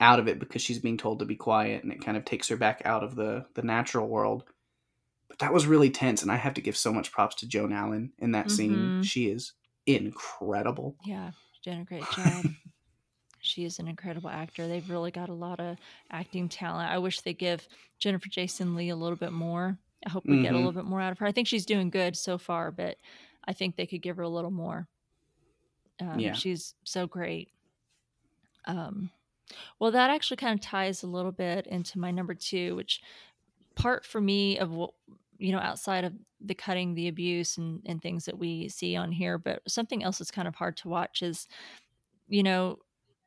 out 0.00 0.18
of 0.18 0.28
it 0.28 0.38
because 0.38 0.62
she's 0.62 0.78
being 0.78 0.96
told 0.96 1.18
to 1.18 1.24
be 1.24 1.36
quiet 1.36 1.84
and 1.84 1.92
it 1.92 2.04
kind 2.04 2.16
of 2.16 2.24
takes 2.24 2.48
her 2.48 2.56
back 2.56 2.82
out 2.84 3.04
of 3.04 3.14
the 3.14 3.46
the 3.54 3.62
natural 3.62 4.08
world. 4.08 4.44
But 5.28 5.38
that 5.40 5.52
was 5.52 5.66
really 5.66 5.90
tense 5.90 6.22
and 6.22 6.30
I 6.30 6.36
have 6.36 6.54
to 6.54 6.60
give 6.60 6.76
so 6.76 6.92
much 6.92 7.10
props 7.12 7.34
to 7.36 7.48
Joan 7.48 7.72
Allen 7.72 8.12
in 8.18 8.32
that 8.32 8.50
scene. 8.50 8.72
Mhm. 8.76 9.04
She 9.04 9.26
is 9.28 9.52
incredible. 9.86 10.96
Yeah. 11.04 11.32
Doing 11.64 11.80
a 11.80 11.84
great 11.84 12.02
job. 12.16 12.46
she 13.40 13.64
is 13.64 13.78
an 13.78 13.88
incredible 13.88 14.30
actor. 14.30 14.66
They've 14.68 14.88
really 14.88 15.10
got 15.10 15.28
a 15.28 15.34
lot 15.34 15.60
of 15.60 15.76
acting 16.10 16.48
talent. 16.48 16.90
I 16.90 16.98
wish 16.98 17.20
they 17.20 17.34
give 17.34 17.66
Jennifer 17.98 18.28
Jason 18.28 18.74
Lee 18.76 18.90
a 18.90 18.96
little 18.96 19.16
bit 19.16 19.32
more. 19.32 19.78
I 20.06 20.10
hope 20.10 20.24
we 20.26 20.42
get 20.42 20.50
a 20.52 20.54
Mhm. 20.54 20.58
little 20.58 20.72
bit 20.72 20.84
more 20.84 21.00
out 21.00 21.12
of 21.12 21.18
her. 21.18 21.26
I 21.26 21.32
think 21.32 21.48
she's 21.48 21.66
doing 21.66 21.88
good 21.90 22.16
so 22.16 22.36
far, 22.38 22.70
but 22.70 22.98
I 23.46 23.52
think 23.54 23.76
they 23.76 23.86
could 23.86 24.02
give 24.02 24.16
her 24.18 24.22
a 24.22 24.28
little 24.28 24.50
more. 24.50 24.88
Um, 26.00 26.18
Yeah. 26.18 26.32
She's 26.34 26.74
so 26.84 27.06
great. 27.06 27.50
Um, 28.66 29.10
well, 29.78 29.90
that 29.90 30.10
actually 30.10 30.36
kind 30.38 30.54
of 30.54 30.60
ties 30.60 31.02
a 31.02 31.06
little 31.06 31.32
bit 31.32 31.66
into 31.66 31.98
my 31.98 32.10
number 32.10 32.34
two, 32.34 32.74
which 32.76 33.02
part 33.76 34.04
for 34.04 34.20
me 34.20 34.58
of 34.58 34.72
what 34.72 34.90
you 35.38 35.52
know 35.52 35.58
outside 35.58 36.04
of 36.04 36.12
the 36.40 36.54
cutting 36.54 36.94
the 36.94 37.08
abuse 37.08 37.56
and, 37.56 37.80
and 37.86 38.00
things 38.00 38.26
that 38.26 38.38
we 38.38 38.68
see 38.68 38.96
on 38.96 39.10
here 39.12 39.38
but 39.38 39.62
something 39.66 40.02
else 40.02 40.18
that's 40.18 40.30
kind 40.30 40.48
of 40.48 40.54
hard 40.54 40.76
to 40.76 40.88
watch 40.88 41.22
is 41.22 41.48
you 42.28 42.42
know 42.42 42.78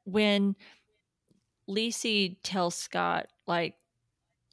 when 0.06 0.56
Lisey 1.70 2.38
tells 2.44 2.76
Scott 2.76 3.28
like 3.46 3.76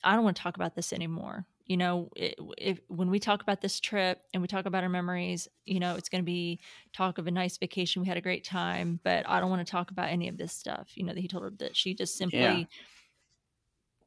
I 0.02 0.14
don't 0.14 0.24
want 0.24 0.36
to 0.36 0.42
talk 0.42 0.56
about 0.56 0.74
this 0.74 0.92
anymore 0.92 1.46
you 1.66 1.76
know 1.76 2.10
it, 2.16 2.38
if 2.58 2.80
when 2.88 3.10
we 3.10 3.18
talk 3.18 3.42
about 3.42 3.60
this 3.60 3.80
trip 3.80 4.20
and 4.32 4.42
we 4.42 4.48
talk 4.48 4.66
about 4.66 4.82
our 4.82 4.88
memories 4.88 5.48
you 5.64 5.80
know 5.80 5.94
it's 5.94 6.08
going 6.08 6.22
to 6.22 6.26
be 6.26 6.60
talk 6.92 7.18
of 7.18 7.26
a 7.26 7.30
nice 7.30 7.56
vacation 7.56 8.02
we 8.02 8.08
had 8.08 8.16
a 8.16 8.22
great 8.22 8.44
time 8.44 9.00
but 9.02 9.28
I 9.28 9.40
don't 9.40 9.50
want 9.50 9.66
to 9.66 9.70
talk 9.70 9.90
about 9.90 10.10
any 10.10 10.28
of 10.28 10.36
this 10.36 10.52
stuff 10.52 10.90
you 10.94 11.04
know 11.04 11.14
that 11.14 11.20
he 11.20 11.28
told 11.28 11.44
her 11.44 11.52
that 11.58 11.76
she 11.76 11.94
just 11.94 12.16
simply 12.16 12.38
Yeah. 12.38 12.64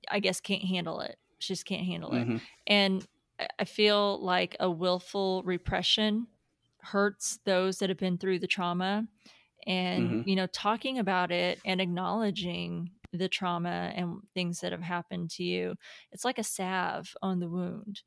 I 0.09 0.19
guess 0.19 0.39
can't 0.39 0.63
handle 0.63 1.01
it 1.01 1.17
she 1.39 1.53
just 1.53 1.65
can't 1.65 1.85
handle 1.85 2.13
it 2.13 2.29
Mhm. 2.29 2.41
and 2.67 3.05
I- 3.59 3.65
feel 3.65 4.19
like 4.23 4.55
a 4.59 4.69
willful 4.71 5.43
repression 5.43 6.27
hurts 6.81 7.39
those 7.45 7.79
that 7.79 7.89
have 7.89 7.97
been 7.99 8.17
through 8.17 8.39
the 8.39 8.47
trauma. 8.47 9.07
And, 9.67 10.17
Mhm. 10.17 10.23
you 10.23 10.35
know, 10.35 10.47
talking 10.47 10.99
about 10.99 11.31
it 11.31 11.61
and 11.65 11.81
acknowledging 11.81 12.91
the 13.13 13.29
trauma 13.29 13.91
and 13.95 14.21
things 14.33 14.61
that 14.61 14.71
have 14.73 14.81
happened 14.81 15.31
to 15.31 15.43
you, 15.43 15.75
it's 16.11 16.25
like 16.25 16.39
a 16.39 16.43
salve 16.43 17.15
on 17.21 17.39
the 17.39 17.49
wound, 17.49 18.03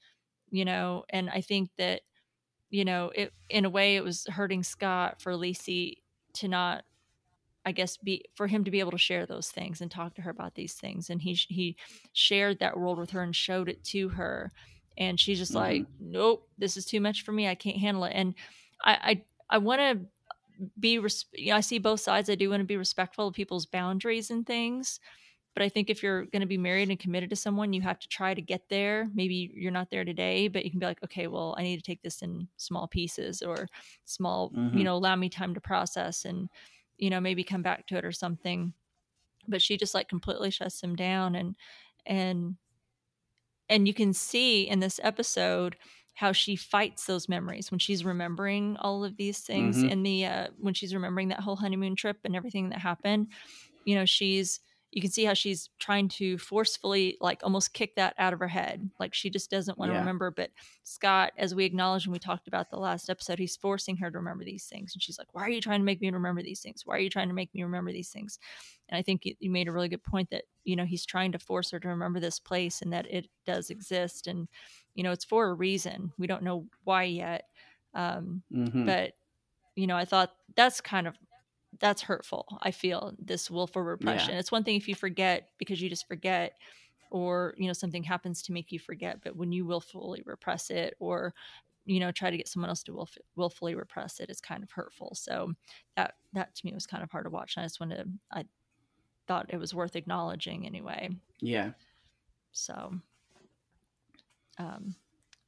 you 0.51 0.65
know. 0.65 1.05
And 1.11 1.31
I 1.31 1.41
think 1.43 1.71
that, 1.79 2.03
you 2.71 2.85
know, 2.85 3.11
it 3.15 3.35
in 3.51 3.65
a 3.67 3.71
way 3.71 3.97
it 3.97 4.05
was 4.05 4.27
hurting 4.29 4.63
Scott 4.65 5.21
for 5.23 5.33
Lisey 5.35 6.03
to 6.35 6.49
not 6.49 6.85
I 7.65 7.73
guess 7.73 7.97
be 7.99 8.25
for 8.35 8.47
him 8.47 8.65
to 8.65 8.71
be 8.71 8.81
able 8.81 8.93
to 8.93 8.99
share 8.99 9.27
those 9.27 9.51
things 9.51 9.81
and 9.81 9.91
talk 9.91 10.15
to 10.15 10.23
her 10.23 10.31
about 10.31 10.55
these 10.55 10.75
things, 10.75 11.11
and 11.11 11.21
he 11.23 11.35
he 11.35 11.77
shared 12.13 12.59
that 12.61 12.79
world 12.79 12.99
with 12.99 13.11
her 13.11 13.23
and 13.23 13.35
showed 13.37 13.69
it 13.69 13.85
to 13.85 14.11
her, 14.11 14.53
and 14.97 15.19
she's 15.21 15.39
just 15.39 15.55
Mhm. 15.55 15.55
like, 15.55 15.89
nope, 15.99 16.49
this 16.59 16.77
is 16.77 16.87
too 16.87 17.01
much 17.01 17.23
for 17.25 17.33
me. 17.33 17.49
I 17.49 17.55
can't 17.55 17.79
handle 17.79 18.05
it. 18.05 18.13
And 18.15 18.35
I 18.83 19.25
I, 19.51 19.57
I 19.57 19.59
want 19.59 19.81
to 19.81 20.07
be, 20.79 20.99
res- 20.99 21.27
you 21.33 21.51
know, 21.51 21.57
I 21.57 21.61
see 21.61 21.79
both 21.79 22.01
sides. 22.01 22.29
I 22.29 22.35
do 22.35 22.51
want 22.51 22.61
to 22.61 22.67
be 22.67 22.77
respectful 22.77 23.29
of 23.29 23.35
people's 23.35 23.67
boundaries 23.67 24.31
and 24.31 24.47
things, 24.47 25.01
but 25.55 25.63
I 25.63 25.69
think 25.69 25.91
if 25.91 26.03
you're 26.03 26.27
going 26.27 26.41
to 26.43 26.47
be 26.47 26.59
married 26.59 26.91
and 26.91 26.99
committed 26.99 27.31
to 27.31 27.37
someone, 27.37 27.73
you 27.75 27.83
have 27.83 27.99
to 28.01 28.09
try 28.09 28.35
to 28.35 28.43
get 28.43 28.69
there. 28.71 29.09
Maybe 29.15 29.53
you're 29.55 29.73
not 29.73 29.91
there 29.91 30.05
today, 30.05 30.49
but 30.49 30.65
you 30.65 30.71
can 30.71 30.81
be 30.81 30.87
like, 30.87 31.03
okay, 31.05 31.29
well, 31.29 31.55
I 31.59 31.63
need 31.65 31.77
to 31.77 31.83
take 31.83 32.03
this 32.03 32.23
in 32.23 32.49
small 32.57 32.89
pieces 32.89 33.43
or 33.43 33.69
small, 34.07 34.53
Mhm. 34.53 34.71
you 34.73 34.85
know, 34.85 34.97
allow 34.97 35.17
me 35.17 35.29
time 35.29 35.55
to 35.55 35.61
process 35.61 36.25
and 36.25 36.51
you 37.01 37.11
know 37.11 37.21
maybe 37.21 37.45
come 37.45 37.63
back 37.63 37.87
to 37.89 37.97
it 37.97 38.05
or 38.05 38.13
something 38.13 38.73
but 39.49 39.63
she 39.63 39.77
just 39.77 39.95
like 39.95 40.09
completely 40.09 40.51
shuts 40.51 40.83
him 40.83 40.97
down 40.97 41.35
and 41.35 41.57
and 42.07 42.57
and 43.69 43.87
you 43.87 43.95
can 43.95 44.13
see 44.13 44.69
in 44.69 44.81
this 44.81 45.01
episode 45.03 45.77
how 46.15 46.33
she 46.33 46.57
fights 46.57 47.07
those 47.07 47.29
memories 47.29 47.71
when 47.71 47.79
she's 47.79 48.05
remembering 48.05 48.77
all 48.79 49.05
of 49.05 49.17
these 49.17 49.39
things 49.41 49.79
Mhm. 49.79 49.91
in 49.91 50.03
the 50.03 50.27
uh, 50.27 50.49
when 50.59 50.75
she's 50.75 50.95
remembering 50.95 51.29
that 51.29 51.41
whole 51.41 51.57
honeymoon 51.57 51.97
trip 51.97 52.19
and 52.25 52.37
everything 52.37 52.69
that 52.71 52.79
happened 52.81 53.29
you 53.85 53.95
know 53.95 54.05
she's 54.05 54.61
you 54.93 55.01
can 55.01 55.11
see 55.11 55.25
how 55.25 55.35
she's 55.35 55.71
trying 55.79 56.09
to 56.09 56.37
forcefully 56.39 57.17
like 57.21 57.41
almost 57.45 57.73
kick 57.73 57.95
that 57.95 58.15
out 58.19 58.33
of 58.33 58.41
her 58.41 58.49
head 58.49 58.91
like 58.99 59.15
she 59.15 59.31
just 59.31 59.51
doesn't 59.51 59.79
want 59.79 59.89
to 59.91 59.95
Yeah. 59.95 60.01
remember 60.01 60.31
but 60.31 60.51
scott 60.85 61.33
as 61.39 61.55
we 61.55 61.65
acknowledged 61.65 62.07
when 62.07 62.13
we 62.13 62.19
talked 62.19 62.49
about 62.49 62.71
the 62.71 62.77
last 62.79 63.09
episode 63.09 63.39
he's 63.39 63.57
forcing 63.57 63.97
her 63.99 64.11
to 64.11 64.19
remember 64.19 64.45
these 64.45 64.67
things 64.67 64.93
and 64.95 65.03
she's 65.03 65.19
like 65.19 65.33
why 65.33 65.43
are 65.45 65.51
you 65.51 65.61
trying 65.61 65.81
to 65.81 65.85
make 65.85 66.01
me 66.01 66.11
remember 66.11 66.43
these 66.43 66.61
things 66.61 66.85
why 66.85 66.97
are 66.97 67.01
you 67.01 67.11
trying 67.11 67.29
to 67.29 67.35
make 67.35 67.55
me 67.55 67.63
remember 67.63 67.93
these 67.93 68.11
things 68.11 68.39
and 68.89 68.99
i 68.99 69.03
think 69.03 69.25
you, 69.25 69.35
you 69.39 69.51
made 69.51 69.69
a 69.69 69.73
really 69.73 69.89
good 69.89 70.03
point 70.03 70.29
that 70.31 70.45
you 70.65 70.75
know 70.77 70.85
he's 70.85 71.07
trying 71.07 71.31
to 71.33 71.39
force 71.39 71.71
her 71.71 71.79
to 71.81 71.89
remember 71.89 72.19
this 72.19 72.39
place 72.41 72.83
and 72.83 72.93
that 72.93 73.07
it 73.09 73.29
does 73.47 73.71
exist 73.71 74.27
and 74.27 74.49
you 74.95 75.05
know 75.05 75.13
it's 75.13 75.25
for 75.25 75.49
a 75.49 75.55
reason 75.55 76.13
we 76.19 76.27
don't 76.27 76.43
know 76.43 76.67
why 76.85 77.05
yet 77.05 77.45
um 77.95 78.43
Mhm. 78.53 78.87
but 78.87 79.13
you 79.77 79.87
know 79.87 79.97
i 79.97 80.05
thought 80.05 80.33
that's 80.57 80.81
kind 80.81 81.07
of 81.07 81.17
that's 81.81 82.03
hurtful 82.03 82.47
i 82.63 82.71
feel 82.71 83.13
this 83.19 83.51
willful 83.51 83.83
repression. 83.83 84.35
It's 84.35 84.53
one 84.53 84.65
thing 84.65 84.77
if 84.77 84.87
you 84.89 84.95
forget 84.95 85.49
because 85.59 85.81
you 85.81 85.89
just 85.89 86.07
forget 86.07 86.57
or 87.11 87.55
you 87.57 87.67
know 87.67 87.73
something 87.73 88.03
happens 88.05 88.43
to 88.43 88.53
make 88.53 88.71
you 88.71 88.79
forget 88.79 89.21
but 89.25 89.35
when 89.37 89.51
you 89.51 89.65
willfully 89.67 90.23
repress 90.25 90.71
it 90.71 90.95
or 91.01 91.35
you 91.87 91.99
know 91.99 92.13
try 92.13 92.31
to 92.31 92.37
get 92.37 92.47
someone 92.49 92.69
else 92.69 92.83
to 92.85 92.93
willf- 92.93 93.17
willfully 93.35 93.75
repress 93.75 94.21
it 94.21 94.29
it's 94.31 94.41
kind 94.41 94.63
of 94.63 94.71
hurtful. 94.71 95.15
So 95.15 95.55
that 95.97 96.15
that 96.35 96.55
to 96.55 96.67
me 96.67 96.73
was 96.75 96.87
kind 96.87 97.03
of 97.03 97.11
hard 97.11 97.25
to 97.25 97.31
watch 97.31 97.57
and 97.57 97.63
i 97.65 97.67
just 97.67 97.81
wanted 97.81 97.97
to 97.97 98.09
i 98.31 98.45
thought 99.27 99.47
it 99.49 99.57
was 99.59 99.75
worth 99.75 99.97
acknowledging 99.97 100.67
anyway. 100.67 101.09
Yeah. 101.41 101.71
so 102.53 102.95
um 104.59 104.95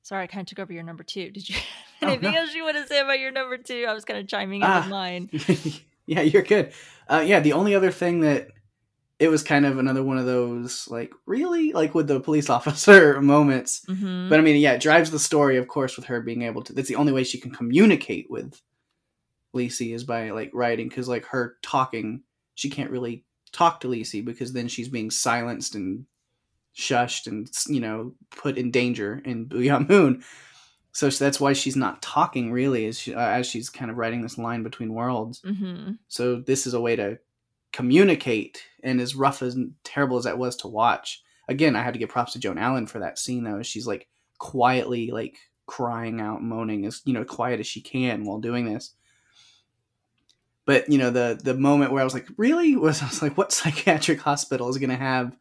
sorry 0.03 0.24
i 0.24 0.26
kind 0.26 0.41
of 0.43 0.47
took 0.47 0.59
over 0.61 0.72
your 0.72 0.83
number 0.83 1.05
two. 1.05 1.30
Did 1.30 1.49
you 1.49 1.57
Oh, 2.05 2.09
anything 2.09 2.33
no. 2.33 2.41
else 2.41 2.53
you 2.55 2.64
want 2.64 2.76
to 2.78 2.87
say 2.89 2.99
about 2.99 3.20
your 3.20 3.30
number 3.30 3.57
two? 3.59 3.85
I 3.89 3.93
was 3.95 4.05
kind 4.05 4.18
of 4.18 4.26
chiming 4.26 4.62
in 4.62 4.66
Ah. 4.66 4.80
with 4.80 4.89
mine 4.91 5.30
yeah, 6.07 6.22
you're 6.22 6.42
good. 6.42 6.72
Uh, 7.09 7.22
yeah, 7.24 7.40
the 7.40 7.53
only 7.53 7.74
other 7.74 7.90
thing 7.90 8.20
that 8.20 8.48
it 9.18 9.28
was 9.28 9.42
kind 9.42 9.64
of 9.64 9.78
another 9.78 10.03
one 10.03 10.18
of 10.18 10.26
those 10.26 10.88
like 10.88 11.12
really 11.26 11.72
like 11.72 11.94
with 11.94 12.09
the 12.09 12.20
police 12.20 12.50
officer 12.57 13.20
moments. 13.20 13.84
hmm 13.86 14.28
But 14.28 14.38
I 14.38 14.42
mean, 14.42 14.61
yeah, 14.61 14.72
it 14.72 14.80
drives 14.82 15.11
the 15.11 15.18
story, 15.18 15.57
of 15.57 15.68
course, 15.68 15.96
with 15.96 16.07
her 16.07 16.20
being 16.20 16.42
able 16.42 16.62
to. 16.64 16.72
That's 16.72 16.88
the 16.88 16.96
only 16.96 17.12
way 17.12 17.24
she 17.24 17.38
can 17.40 17.53
communicate 17.53 18.30
with 18.30 18.61
Lisey 19.55 19.94
is 19.94 20.05
by 20.05 20.30
like 20.30 20.50
writing, 20.55 20.88
because 20.88 21.09
like 21.09 21.26
her 21.26 21.57
talking, 21.62 22.22
she 22.55 22.70
can't 22.70 22.90
really 22.90 23.24
talk 23.53 23.80
to 23.80 23.88
Lisey 23.88 24.24
because 24.24 24.53
then 24.53 24.66
she's 24.68 24.88
being 24.88 25.11
silenced 25.11 25.74
and 25.74 26.07
shushed 26.76 27.26
and 27.26 27.50
you 27.68 27.80
know 27.80 28.14
put 28.30 28.57
in 28.57 28.70
danger 28.70 29.20
in 29.24 29.44
Boo'ya 29.44 29.80
Moon. 29.80 30.24
So 30.93 31.09
that's 31.09 31.40
why 31.40 31.55
she's 31.55 31.76
not 31.76 32.03
talking 32.03 32.53
really, 32.53 32.86
as 32.86 32.99
she, 32.99 33.14
uh, 33.14 33.20
as 33.20 33.47
she's 33.47 33.70
kind 33.70 33.90
of 33.90 33.97
writing 33.97 34.20
this 34.20 34.36
line 34.38 34.62
between 34.62 34.93
worlds. 34.93 35.40
hmm 35.40 35.93
So 36.09 36.36
this 36.36 36.66
is 36.66 36.74
a 36.74 36.80
way 36.80 36.97
to 36.97 37.18
communicate, 37.72 38.62
and 38.82 39.01
as 39.01 39.14
rough 39.14 39.40
and 39.40 39.72
terrible 39.84 40.18
as 40.18 40.24
that 40.24 40.38
was 40.38 40.57
to 40.57 40.68
watch, 40.68 41.22
again, 41.49 41.74
I 41.76 41.82
had 41.82 41.95
to 41.95 41.99
give 41.99 42.11
props 42.11 42.34
to 42.34 42.38
Joan 42.38 42.59
Allen 42.59 42.86
for 42.86 42.99
that 42.99 43.18
scene 43.18 43.45
though. 43.45 43.62
She's 43.62 43.86
like 43.86 44.09
quietly 44.38 45.11
like 45.11 45.38
crying 45.66 46.20
out, 46.20 46.43
moaning 46.43 46.84
as 46.84 47.01
you 47.05 47.14
know, 47.14 47.24
quiet 47.24 47.61
as 47.61 47.66
she 47.66 47.80
can 47.80 48.24
while 48.24 48.38
doing 48.38 48.66
this. 48.66 48.93
But 50.66 50.90
you 50.90 50.99
know, 50.99 51.11
the 51.11 51.40
the 51.43 51.55
moment 51.55 51.93
where 51.93 52.03
I 52.03 52.05
was 52.05 52.14
like, 52.14 52.28
really, 52.36 52.76
was 52.76 53.03
I 53.03 53.07
was 53.07 53.22
like, 53.22 53.38
what 53.38 53.53
psychiatric 53.53 54.20
hospital 54.20 54.68
is 54.68 54.78
going 54.78 54.90
to 54.90 54.97
have 54.97 55.36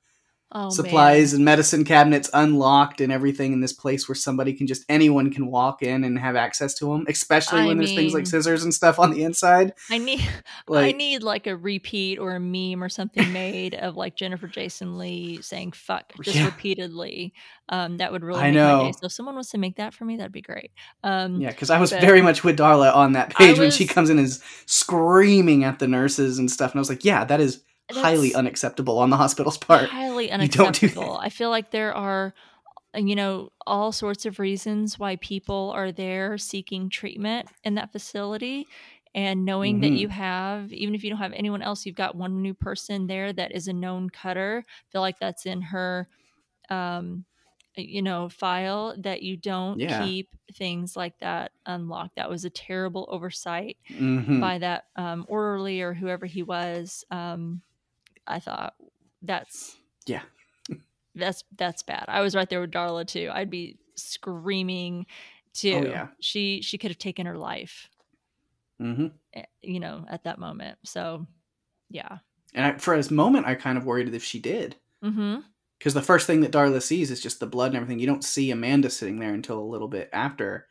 oh, 0.53 0.69
supplies 0.69 1.31
man. 1.33 1.37
and 1.39 1.45
medicine 1.45 1.83
cabinets 1.83 2.29
unlocked 2.33 3.01
and 3.01 3.11
everything 3.11 3.53
in 3.53 3.61
this 3.61 3.73
place 3.73 4.07
where 4.07 4.15
somebody 4.15 4.53
can 4.53 4.67
just 4.67 4.83
anyone 4.89 5.31
can 5.31 5.47
walk 5.51 5.81
in 5.81 6.03
and 6.03 6.17
have 6.19 6.35
access 6.35 6.73
to 6.75 6.85
them, 6.85 7.05
especially 7.07 7.61
I 7.61 7.65
when 7.67 7.77
there's 7.77 7.93
things 7.93 8.13
like 8.13 8.27
scissors 8.27 8.63
and 8.63 8.73
stuff 8.73 8.99
on 8.99 9.11
the 9.11 9.23
inside. 9.23 9.73
I 9.89 9.97
need 9.97 10.19
I 10.73 10.91
Like, 10.91 10.95
need 10.97 11.23
like 11.23 11.47
a 11.47 11.55
repeat 11.55 12.19
or 12.19 12.35
a 12.35 12.39
meme 12.39 12.83
or 12.83 12.89
something 12.89 13.31
made 13.33 13.75
of 13.75 13.95
like 13.97 14.15
Jennifer 14.15 14.47
Jason 14.47 14.97
Lee 14.97 15.41
saying 15.41 15.71
"fuck" 15.73 16.13
just 16.21 16.37
Yeah. 16.37 16.45
repeatedly. 16.45 17.33
Um, 17.69 17.97
that 17.97 18.11
would 18.11 18.23
really 18.23 18.41
I 18.41 18.51
make 18.51 18.53
my 18.55 18.59
day. 18.59 18.85
know. 18.87 18.91
So 18.91 19.05
if 19.05 19.11
someone 19.13 19.35
wants 19.35 19.51
to 19.51 19.57
make 19.57 19.77
that 19.77 19.93
for 19.93 20.03
me, 20.03 20.17
that'd 20.17 20.31
be 20.31 20.41
great. 20.41 20.71
Um, 21.03 21.39
Yeah, 21.39 21.49
because 21.49 21.69
I 21.69 21.79
was 21.79 21.91
very 21.91 22.21
much 22.21 22.43
with 22.43 22.57
Darla 22.57 22.93
on 22.93 23.13
that 23.13 23.33
I 23.37 23.45
page 23.45 23.59
when 23.59 23.71
she 23.71 23.87
comes 23.87 24.09
in 24.09 24.17
and 24.17 24.27
is 24.27 24.41
screaming 24.65 25.63
at 25.63 25.79
the 25.79 25.87
nurses 25.87 26.37
and 26.39 26.51
stuff, 26.51 26.71
and 26.71 26.79
I 26.79 26.81
was 26.81 26.89
like, 26.89 27.05
yeah, 27.05 27.23
that 27.25 27.39
is 27.39 27.61
highly 27.95 28.33
unacceptable 28.33 28.99
on 28.99 29.09
the 29.09 29.17
hospital's 29.17 29.57
part. 29.57 29.89
highly 29.89 30.27
don't 30.29 30.39
do 30.39 30.47
unacceptable. 30.65 31.17
I 31.17 31.29
feel 31.29 31.49
like 31.49 31.71
there 31.71 31.93
are, 31.93 32.33
uh, 32.95 32.99
you 32.99 33.15
know, 33.15 33.51
all 33.65 33.91
sorts 33.91 34.25
of 34.25 34.39
reasons 34.39 34.97
why 34.99 35.15
people 35.17 35.71
are 35.75 35.91
there 35.91 36.37
seeking 36.37 36.89
treatment 36.89 37.47
in 37.63 37.75
that 37.75 37.91
facility. 37.91 38.67
And 39.13 39.43
knowing 39.43 39.81
that 39.81 39.91
Mhm. 39.91 39.97
you 39.97 40.07
have, 40.07 40.71
even 40.71 40.95
if 40.95 41.03
you 41.03 41.09
don't 41.09 41.19
have 41.19 41.33
anyone 41.33 41.61
else, 41.61 41.85
you've 41.85 41.95
got 41.95 42.15
one 42.15 42.41
new 42.41 42.53
person 42.53 43.07
there 43.07 43.33
that 43.33 43.51
is 43.51 43.67
a 43.67 43.73
known 43.73 44.09
cutter. 44.09 44.63
I 44.67 44.83
feel 44.91 45.01
like 45.01 45.19
that's 45.19 45.45
in 45.45 45.61
her, 45.63 46.07
um, 46.69 47.25
you 47.75 48.01
know, 48.01 48.29
file 48.29 48.95
that 48.99 49.21
you 49.21 49.35
don't 49.37 49.79
Yeah. 49.79 50.01
keep 50.01 50.29
things 50.53 50.95
like 50.95 51.17
that 51.19 51.51
unlocked. 51.65 52.15
That 52.15 52.29
was 52.29 52.45
a 52.45 52.49
terrible 52.49 53.05
oversight 53.09 53.77
Mhm. 53.89 54.39
by 54.39 54.57
that 54.59 54.85
um, 54.95 55.25
orderly 55.27 55.81
or 55.81 55.93
whoever 55.93 56.25
he 56.25 56.43
was. 56.43 57.03
Um, 57.11 57.61
I 58.27 58.39
thought 58.39 58.75
that's 59.21 59.77
Yeah. 60.05 60.21
that's 61.15 61.43
that's 61.57 61.83
bad. 61.83 62.05
I 62.07 62.21
was 62.21 62.35
right 62.35 62.49
there 62.49 62.61
with 62.61 62.71
Darla 62.71 63.05
too. 63.05 63.29
I'd 63.31 63.49
be 63.49 63.77
screaming 63.95 65.05
too. 65.53 65.83
Oh, 65.85 65.89
yeah. 65.89 66.07
She 66.19 66.61
she 66.61 66.77
could 66.77 66.91
have 66.91 66.97
taken 66.97 67.25
her 67.25 67.37
life, 67.37 67.89
hmm 68.79 69.07
eh, 69.33 69.43
you 69.61 69.79
know, 69.79 70.05
at 70.09 70.23
that 70.23 70.39
moment. 70.39 70.77
So, 70.85 71.25
yeah. 71.89 72.19
And 72.53 72.65
I, 72.65 72.77
for 72.77 72.95
this 72.97 73.11
moment, 73.11 73.47
I 73.47 73.55
kind 73.55 73.77
of 73.77 73.85
worried 73.85 74.13
if 74.13 74.23
she 74.23 74.39
did. 74.39 74.75
Mm-hmm. 75.03 75.37
Because 75.77 75.93
the 75.93 76.01
first 76.01 76.27
thing 76.27 76.41
that 76.41 76.51
Darla 76.51 76.81
sees 76.81 77.09
is 77.09 77.21
just 77.21 77.39
the 77.39 77.47
blood 77.47 77.67
and 77.67 77.77
everything. 77.77 77.99
You 77.99 78.07
don't 78.07 78.23
see 78.23 78.51
Amanda 78.51 78.89
sitting 78.89 79.19
there 79.19 79.33
until 79.33 79.57
a 79.59 79.63
little 79.65 79.87
bit 79.87 80.09
after. 80.13 80.67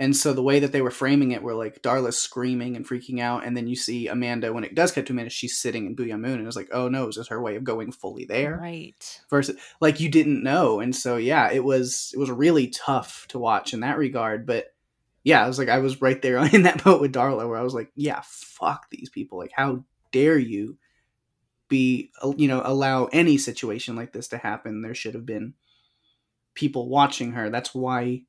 And 0.00 0.16
so 0.16 0.32
the 0.32 0.42
way 0.42 0.60
that 0.60 0.72
they 0.72 0.80
were 0.80 0.90
framing 0.90 1.32
it, 1.32 1.42
were 1.42 1.52
like 1.52 1.82
Darla's 1.82 2.16
screaming 2.16 2.74
and 2.74 2.88
freaking 2.88 3.20
out, 3.20 3.44
and 3.44 3.54
then 3.54 3.66
you 3.68 3.76
see 3.76 4.08
Amanda 4.08 4.50
when 4.50 4.64
it 4.64 4.74
does 4.74 4.92
cut 4.92 5.04
to 5.04 5.12
Amanda, 5.12 5.28
she's 5.28 5.58
sitting 5.58 5.84
in 5.84 5.94
Boo'ya 5.94 6.16
Moon, 6.16 6.38
and 6.38 6.46
it's 6.46 6.56
like, 6.56 6.70
oh 6.72 6.88
no, 6.88 7.08
is 7.08 7.16
this 7.16 7.28
her 7.28 7.40
way 7.40 7.54
of 7.56 7.64
going 7.64 7.92
fully 7.92 8.24
there? 8.24 8.56
Right. 8.56 9.20
Versus, 9.28 9.60
like 9.78 10.00
you 10.00 10.08
didn't 10.08 10.42
know, 10.42 10.80
and 10.80 10.96
so 10.96 11.18
yeah, 11.18 11.52
it 11.52 11.62
was 11.62 12.12
it 12.14 12.18
was 12.18 12.30
really 12.30 12.68
tough 12.68 13.26
to 13.28 13.38
watch 13.38 13.74
in 13.74 13.80
that 13.80 13.98
regard. 13.98 14.46
But 14.46 14.68
yeah, 15.22 15.44
I 15.44 15.46
was 15.46 15.58
like, 15.58 15.68
I 15.68 15.80
was 15.80 16.00
right 16.00 16.20
there 16.22 16.38
in 16.54 16.62
that 16.62 16.82
boat 16.82 17.02
with 17.02 17.12
Darla, 17.12 17.46
where 17.46 17.58
I 17.58 17.62
was 17.62 17.74
like, 17.74 17.92
yeah, 17.94 18.22
fuck 18.24 18.88
these 18.88 19.10
people, 19.10 19.36
like 19.36 19.52
how 19.54 19.84
dare 20.12 20.38
you 20.38 20.78
be 21.68 22.10
uh, 22.22 22.32
you 22.38 22.48
know 22.48 22.62
allow 22.64 23.04
any 23.12 23.36
situation 23.36 23.96
like 23.96 24.14
this 24.14 24.28
to 24.28 24.38
happen? 24.38 24.80
There 24.80 24.94
should 24.94 25.12
have 25.12 25.26
been 25.26 25.52
people 26.54 26.88
watching 26.88 27.32
her. 27.32 27.50
That's 27.50 27.74
why 27.74 28.22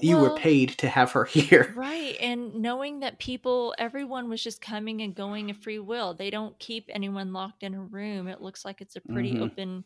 you 0.00 0.18
were 0.18 0.30
paid 0.30 0.70
to 0.78 0.88
have 0.88 1.12
her 1.12 1.24
here. 1.36 1.76
Right. 1.76 2.16
And 2.20 2.54
knowing 2.56 3.00
that 3.00 3.18
people, 3.18 3.74
everyone 3.78 4.28
was 4.28 4.42
just 4.42 4.60
coming 4.60 5.02
and 5.02 5.14
going 5.14 5.50
of 5.50 5.56
free 5.58 5.78
will. 5.78 6.14
They 6.14 6.30
don't 6.30 6.58
keep 6.58 6.86
anyone 6.88 7.32
locked 7.32 7.62
in 7.62 7.74
a 7.74 7.82
room. 7.82 8.26
It 8.28 8.40
looks 8.40 8.64
like 8.64 8.80
it's 8.80 8.96
a 8.96 9.00
pretty 9.00 9.34
Mhm. 9.34 9.42
open 9.42 9.84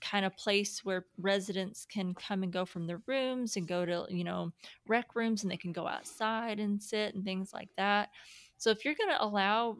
kind 0.00 0.24
of 0.24 0.36
place 0.36 0.84
where 0.84 1.06
residents 1.18 1.84
can 1.84 2.14
come 2.14 2.42
and 2.44 2.52
go 2.52 2.64
from 2.64 2.86
their 2.86 3.02
rooms 3.06 3.56
and 3.56 3.66
go 3.68 3.84
to, 3.84 4.06
you 4.10 4.24
know, 4.24 4.52
rec 4.86 5.14
rooms 5.16 5.42
and 5.42 5.50
they 5.50 5.56
can 5.56 5.72
go 5.72 5.86
outside 5.88 6.60
and 6.60 6.82
sit 6.82 7.14
and 7.14 7.24
things 7.24 7.52
like 7.52 7.70
that. 7.76 8.10
So 8.58 8.70
if 8.70 8.84
you're 8.84 8.94
going 8.94 9.10
to 9.10 9.22
allow 9.24 9.78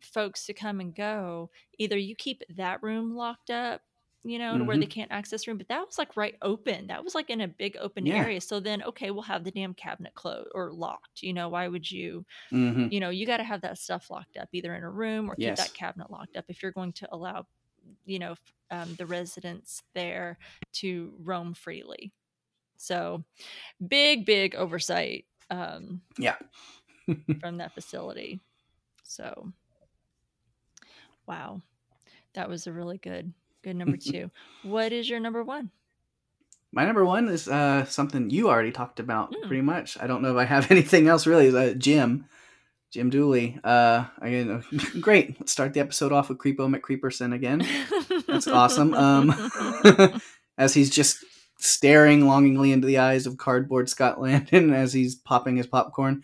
folks 0.00 0.46
to 0.46 0.54
come 0.54 0.80
and 0.80 0.94
go, 0.94 1.50
either 1.78 1.98
you 1.98 2.16
keep 2.16 2.42
that 2.56 2.82
room 2.82 3.14
locked 3.14 3.50
up, 3.50 3.82
you 4.24 4.38
know, 4.38 4.58
to 4.58 4.64
where 4.64 4.78
they 4.78 4.86
can't 4.86 5.10
access 5.12 5.46
room, 5.46 5.58
but 5.58 5.68
that 5.68 5.86
was 5.86 5.98
like 5.98 6.16
right 6.16 6.36
open. 6.42 6.88
That 6.88 7.04
was 7.04 7.14
like 7.14 7.30
in 7.30 7.40
a 7.40 7.48
big 7.48 7.76
open 7.78 8.06
Yeah. 8.06 8.30
area. 8.30 8.40
So 8.40 8.60
then, 8.60 8.82
okay, 8.82 9.10
we'll 9.10 9.22
have 9.22 9.44
the 9.44 9.50
damn 9.50 9.74
cabinet 9.74 10.14
closed 10.14 10.50
or 10.54 10.72
locked. 10.72 11.22
You 11.22 11.32
know, 11.32 11.48
why 11.48 11.68
would 11.68 11.90
you, 11.90 12.26
hmm 12.50 12.90
you 12.90 13.00
know, 13.00 13.10
you 13.10 13.26
got 13.26 13.38
to 13.38 13.44
have 13.44 13.62
that 13.62 13.78
stuff 13.78 14.10
locked 14.10 14.36
up 14.36 14.48
either 14.52 14.74
in 14.74 14.82
a 14.84 14.90
room 14.90 15.30
or 15.30 15.36
keep 15.36 15.56
Yes. 15.56 15.58
that 15.58 15.74
cabinet 15.74 16.10
locked 16.10 16.36
up 16.36 16.46
if 16.48 16.62
you're 16.62 16.72
going 16.72 16.92
to 16.94 17.08
allow, 17.14 17.46
you 18.04 18.18
know, 18.18 18.36
um, 18.70 18.96
the 18.96 19.06
residents 19.06 19.82
there 19.94 20.38
to 20.74 21.14
roam 21.18 21.54
freely. 21.54 22.12
So 22.76 23.24
big, 23.86 24.26
big 24.26 24.54
oversight 24.56 25.26
um, 25.50 26.02
Yeah. 26.18 26.36
from 27.40 27.58
that 27.58 27.74
facility. 27.74 28.40
So, 29.04 29.52
wow, 31.26 31.62
that 32.34 32.48
was 32.48 32.66
a 32.68 32.72
really 32.72 32.98
good, 32.98 33.34
good 33.62 33.76
number 33.76 33.96
two. 34.00 34.30
what 34.62 34.92
is 34.92 35.08
your 35.08 35.20
number 35.20 35.42
one? 35.42 35.70
My 36.72 36.84
number 36.84 37.04
one 37.04 37.28
is 37.28 37.48
uh, 37.48 37.84
something 37.86 38.30
you 38.30 38.48
already 38.48 38.70
talked 38.70 39.00
about 39.00 39.32
Mm. 39.32 39.46
pretty 39.48 39.62
much. 39.62 39.98
I 40.00 40.06
don't 40.06 40.22
know 40.22 40.30
if 40.30 40.36
I 40.36 40.44
have 40.44 40.70
anything 40.70 41.08
else 41.08 41.26
really. 41.26 41.48
Uh, 41.54 41.74
Jim, 41.74 42.26
Jim 42.92 43.10
Dooley. 43.10 43.58
Uh, 43.64 44.04
again, 44.22 44.62
great. 45.00 45.38
Let's 45.40 45.50
start 45.52 45.74
the 45.74 45.80
episode 45.80 46.12
off 46.12 46.28
with 46.28 46.38
Creepo 46.38 46.72
McCreeperson 46.72 47.34
again. 47.34 47.66
That's 48.28 48.46
awesome. 48.46 48.94
Um, 48.94 49.50
as 50.58 50.72
he's 50.74 50.90
just 50.90 51.24
staring 51.58 52.26
longingly 52.26 52.72
into 52.72 52.86
the 52.86 52.98
eyes 52.98 53.26
of 53.26 53.36
cardboard 53.36 53.88
Scott 53.88 54.20
Landon 54.20 54.72
as 54.72 54.92
he's 54.92 55.14
popping 55.16 55.56
his 55.56 55.66
popcorn. 55.66 56.22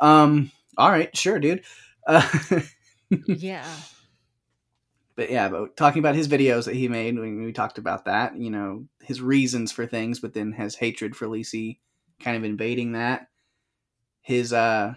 Um, 0.00 0.50
all 0.76 0.90
right, 0.90 1.14
sure, 1.16 1.38
dude. 1.40 1.62
Uh, 2.06 2.26
yeah. 3.26 3.66
But 5.16 5.30
yeah, 5.30 5.48
but 5.48 5.76
talking 5.78 6.00
about 6.00 6.14
his 6.14 6.28
videos 6.28 6.66
that 6.66 6.74
he 6.74 6.88
made, 6.88 7.18
we, 7.18 7.34
we 7.34 7.52
talked 7.52 7.78
about 7.78 8.04
that. 8.04 8.36
You 8.36 8.50
know, 8.50 8.86
his 9.00 9.22
reasons 9.22 9.72
for 9.72 9.86
things, 9.86 10.20
but 10.20 10.34
then 10.34 10.52
his 10.52 10.76
hatred 10.76 11.16
for 11.16 11.26
Lisey 11.26 11.78
kind 12.20 12.36
of 12.36 12.44
invading 12.44 12.92
that. 12.92 13.28
His, 14.20 14.52
uh, 14.52 14.94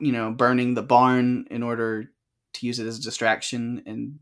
you 0.00 0.10
know, 0.12 0.32
burning 0.32 0.74
the 0.74 0.82
barn 0.82 1.46
in 1.50 1.62
order 1.62 2.10
to 2.54 2.66
use 2.66 2.80
it 2.80 2.86
as 2.86 2.98
a 2.98 3.02
distraction, 3.02 3.82
and 3.86 4.18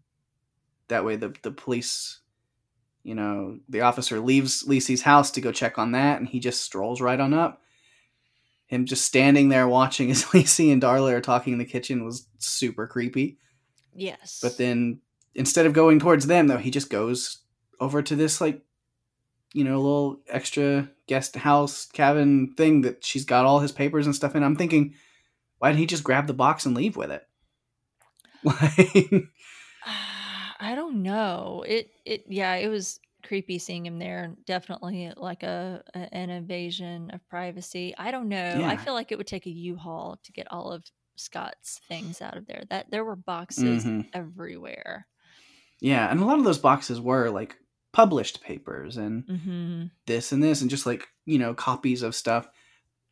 that 0.89 1.05
way 1.07 1.17
the 1.17 1.35
the 1.43 1.51
police, 1.51 2.21
you 3.03 3.15
know, 3.15 3.59
the 3.71 3.81
officer 3.81 4.21
leaves 4.21 4.65
Lisey's 4.65 5.03
house 5.03 5.31
to 5.33 5.41
go 5.41 5.53
check 5.53 5.79
on 5.79 5.93
that, 5.93 6.19
and 6.19 6.29
he 6.29 6.39
just 6.39 6.63
strolls 6.63 7.01
right 7.01 7.19
on 7.19 7.33
up. 7.33 7.63
Him 8.67 8.85
just 8.85 9.05
standing 9.05 9.49
there 9.49 9.69
watching 9.69 10.11
as 10.11 10.25
Lisey 10.27 10.71
and 10.71 10.83
Darla 10.83 11.13
are 11.13 11.21
talking 11.23 11.55
in 11.55 11.59
the 11.59 11.65
kitchen 11.65 12.05
was 12.05 12.27
super 12.39 12.87
creepy. 12.87 13.39
Yes. 13.95 14.41
But 14.43 14.59
then 14.59 15.01
instead 15.35 15.67
of 15.67 15.73
going 15.73 15.99
towards 15.99 16.27
them, 16.27 16.47
though, 16.47 16.59
he 16.59 16.71
just 16.71 16.91
goes 16.91 17.39
over 17.81 18.03
to 18.03 18.17
this 18.17 18.41
like, 18.41 18.63
you 19.53 19.65
know, 19.65 19.81
little 19.81 20.21
extra 20.29 20.89
guest 21.07 21.37
house 21.37 21.87
cabin 21.87 22.55
thing 22.57 22.83
that 22.83 23.05
she's 23.05 23.25
got 23.25 23.45
all 23.45 23.61
his 23.61 23.73
papers 23.73 24.07
and 24.07 24.15
stuff 24.15 24.35
in. 24.35 24.43
I'm 24.43 24.57
thinking, 24.57 24.95
why 25.59 25.69
didn't 25.69 25.81
he 25.81 25.87
just 25.87 26.05
grab 26.05 26.27
the 26.27 26.35
box 26.35 26.67
and 26.67 26.77
leave 26.77 26.97
with 26.97 27.11
it? 27.11 27.27
Like, 28.45 29.25
I 30.61 30.75
don't 30.75 31.03
know. 31.03 31.65
It 31.67 31.91
it 32.05 32.25
yeah, 32.29 32.55
it 32.57 32.69
was 32.69 33.01
creepy 33.25 33.59
seeing 33.59 33.87
him 33.87 33.99
there. 33.99 34.35
Definitely 34.45 35.13
like 35.17 35.43
a, 35.43 35.83
a 35.95 36.15
an 36.15 36.29
invasion 36.29 37.11
of 37.15 37.27
privacy. 37.29 37.95
I 37.97 38.11
don't 38.11 38.29
know. 38.29 38.63
I 38.65 38.77
feel 38.77 38.93
like 38.93 39.13
it 39.13 39.19
would 39.19 39.27
take 39.27 39.47
a 39.47 39.51
U-Haul 39.51 40.19
to 40.23 40.33
get 40.33 40.47
all 40.53 40.73
of 40.73 40.85
Scott's 41.17 41.81
things 41.89 42.21
out 42.21 42.37
of 42.37 42.47
there. 42.47 42.65
That 42.71 42.91
there 42.91 43.05
were 43.05 43.17
boxes 43.17 43.85
Mhm. 43.85 44.09
everywhere. 44.13 45.07
yeah, 45.81 46.11
and 46.11 46.21
a 46.21 46.25
lot 46.25 46.39
of 46.39 46.45
those 46.45 46.59
boxes 46.59 47.01
were 47.01 47.31
like 47.31 47.57
published 47.93 48.43
papers 48.43 48.97
and 48.97 49.25
hmm 49.25 49.85
this 50.07 50.33
and 50.33 50.43
this 50.43 50.61
and 50.61 50.69
just 50.71 50.85
like 50.87 51.09
you 51.25 51.39
know 51.39 51.55
copies 51.55 52.03
of 52.03 52.15
stuff. 52.15 52.49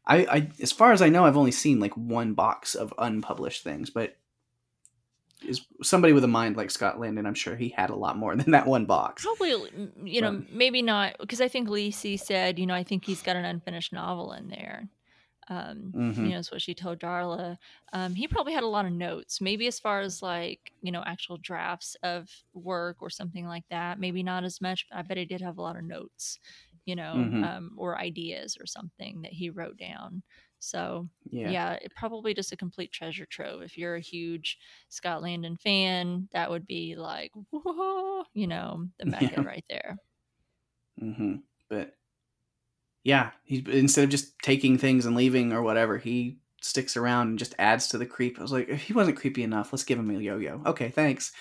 I, 0.06 0.16
I 0.26 0.50
as 0.60 0.72
far 0.72 0.92
as 0.92 1.00
I 1.02 1.08
know, 1.08 1.24
I've 1.24 1.36
only 1.36 1.52
seen 1.52 1.78
like 1.80 1.96
one 1.96 2.34
box 2.34 2.74
of 2.74 2.92
unpublished 2.98 3.62
things, 3.62 3.88
but 3.90 4.16
is 5.46 5.66
somebody 5.82 6.12
with 6.12 6.22
a 6.24 6.28
mind 6.28 6.56
like 6.56 6.70
Scott 6.70 7.00
Landon, 7.00 7.26
I'm 7.26 7.34
sure 7.34 7.56
he 7.56 7.68
had 7.70 7.90
a 7.90 7.96
lot 7.96 8.16
more 8.16 8.34
than 8.36 8.52
that 8.52 8.66
one 8.66 8.86
box. 8.86 9.24
Probably, 9.24 9.50
you 10.04 10.20
know, 10.20 10.42
maybe 10.50 10.82
not 10.82 11.16
because 11.20 11.40
I 11.40 11.48
think 11.48 11.68
Lisey 11.68 12.18
said, 12.18 12.58
you 12.58 12.66
know, 12.66 12.74
I 12.74 12.84
think 12.84 13.04
he's 13.04 13.22
got 13.22 13.36
an 13.36 13.44
unfinished 13.44 13.92
novel 13.92 14.32
in 14.32 14.48
there. 14.48 14.88
Um, 15.48 15.94
Mhm. 15.94 16.22
You 16.22 16.32
know, 16.32 16.38
is 16.38 16.50
what 16.52 16.62
she 16.62 16.74
told 16.74 17.00
Darla. 17.00 17.56
Um, 17.92 18.14
he 18.14 18.28
probably 18.28 18.52
had 18.52 18.62
a 18.62 18.68
lot 18.68 18.86
of 18.86 18.92
notes, 18.92 19.40
maybe 19.40 19.66
as 19.66 19.78
far 19.80 20.00
as 20.00 20.22
like, 20.22 20.72
you 20.82 20.92
know, 20.92 21.02
actual 21.04 21.36
drafts 21.38 21.96
of 22.02 22.28
work 22.54 22.98
or 23.00 23.10
something 23.10 23.46
like 23.46 23.64
that. 23.70 23.98
Maybe 23.98 24.22
not 24.22 24.44
as 24.44 24.60
much, 24.60 24.86
but 24.88 24.98
I 24.98 25.02
bet 25.02 25.16
he 25.18 25.24
did 25.24 25.40
have 25.40 25.58
a 25.58 25.62
lot 25.62 25.76
of 25.76 25.84
notes, 25.84 26.38
you 26.84 26.96
know, 26.96 27.30
Mhm. 27.30 27.42
um, 27.42 27.74
or 27.76 27.98
ideas 27.98 28.56
or 28.60 28.66
something 28.66 29.22
that 29.22 29.32
he 29.32 29.50
wrote 29.50 29.76
down. 29.78 30.22
So 30.58 31.08
Yeah. 31.30 31.56
yeah, 31.56 31.72
it 31.74 31.92
probably 31.96 32.34
just 32.34 32.52
a 32.52 32.56
complete 32.56 32.92
treasure 32.92 33.26
trove. 33.26 33.62
If 33.62 33.76
you're 33.76 33.96
a 33.96 34.00
huge 34.00 34.58
Scott 34.88 35.22
Landon 35.22 35.56
fan, 35.56 36.28
that 36.32 36.50
would 36.50 36.66
be 36.66 36.94
like, 36.96 37.32
whoa, 37.50 38.24
you 38.34 38.46
know, 38.46 38.86
the 38.98 39.06
mecca 39.06 39.40
Yeah. 39.40 39.42
right 39.42 39.64
there. 39.68 39.98
mm-hmm. 41.00 41.34
But 41.68 41.94
yeah, 43.04 43.30
he 43.44 43.64
instead 43.70 44.04
of 44.04 44.10
just 44.10 44.38
taking 44.40 44.78
things 44.78 45.06
and 45.06 45.16
leaving 45.16 45.52
or 45.52 45.62
whatever, 45.62 45.98
he 45.98 46.38
sticks 46.60 46.96
around 46.96 47.28
and 47.28 47.38
just 47.38 47.54
adds 47.58 47.88
to 47.88 47.98
the 47.98 48.06
creep. 48.06 48.38
I 48.38 48.42
was 48.42 48.52
like, 48.52 48.68
if 48.68 48.82
he 48.82 48.92
wasn't 48.92 49.16
creepy 49.18 49.42
enough, 49.42 49.72
let's 49.72 49.84
give 49.84 49.98
him 49.98 50.10
a 50.10 50.18
yo-yo. 50.18 50.62
Okay, 50.66 50.90
thanks. 50.90 51.32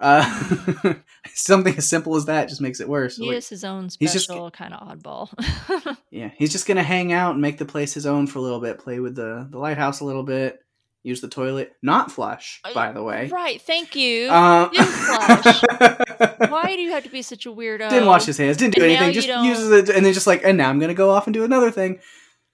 Uh, 0.00 0.94
something 1.34 1.76
as 1.76 1.88
simple 1.88 2.14
as 2.16 2.26
that 2.26 2.48
just 2.48 2.60
makes 2.60 2.78
it 2.80 2.88
worse. 2.88 3.16
He 3.16 3.26
Like, 3.26 3.38
is 3.38 3.48
his 3.48 3.64
own 3.64 3.88
he's 3.98 4.12
just- 4.12 4.26
special 4.26 4.50
kind 4.50 4.72
of 4.74 4.86
oddball. 4.86 5.96
yeah, 6.10 6.30
he's 6.36 6.52
just 6.52 6.66
gonna 6.66 6.82
hang 6.84 7.12
out 7.12 7.32
and 7.32 7.40
make 7.42 7.58
the 7.58 7.64
place 7.64 7.94
his 7.94 8.06
own 8.06 8.26
for 8.26 8.38
a 8.38 8.42
little 8.42 8.60
bit, 8.60 8.78
play 8.78 9.00
with 9.00 9.14
the 9.16 9.48
the 9.50 9.58
lighthouse 9.58 10.00
a 10.00 10.04
little 10.04 10.22
bit, 10.22 10.60
use 11.08 11.20
the 11.20 11.28
toilet, 11.28 11.72
not 11.82 12.12
flush, 12.12 12.60
Uh, 12.64 12.72
by 12.74 12.92
the 12.92 13.02
way. 13.02 13.28
right. 13.32 13.60
Thank 13.60 13.96
you. 13.96 14.28
Uh, 14.30 14.68
Didn't 14.68 14.86
flush. 14.86 15.62
Why 16.50 16.76
do 16.76 16.82
you 16.82 16.92
have 16.92 17.02
to 17.04 17.10
be 17.10 17.22
such 17.22 17.46
a 17.46 17.50
weirdo? 17.50 17.88
Didn't 17.90 18.06
wash 18.06 18.26
his 18.26 18.36
hands, 18.38 18.56
didn't 18.58 18.74
do 18.74 18.82
And 18.82 18.92
anything, 18.92 19.12
just 19.14 19.28
uses 19.28 19.70
it, 19.72 19.94
and 19.94 20.04
then 20.06 20.12
just 20.12 20.26
like, 20.26 20.42
and 20.44 20.56
now 20.58 20.68
I'm 20.70 20.78
gonna 20.78 20.94
go 20.94 21.10
off 21.10 21.26
and 21.26 21.34
do 21.34 21.42
another 21.44 21.70
thing. 21.70 21.98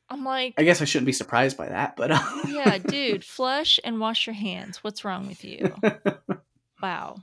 I'm 0.09 0.25
like, 0.25 0.55
I 0.59 0.65
guess 0.65 0.81
I 0.83 0.85
shouldn't 0.85 1.07
be 1.07 1.13
surprised 1.13 1.57
by 1.57 1.69
that, 1.69 1.97
but 1.97 2.11
uh, 2.13 2.19
yeah, 2.49 2.79
dude, 2.87 3.25
flush 3.25 3.81
and 3.85 3.99
wash 4.01 4.27
your 4.27 4.35
hands. 4.35 4.85
What's 4.85 5.05
wrong 5.05 5.27
with 5.27 5.45
you? 5.45 5.75
Wow. 6.83 7.17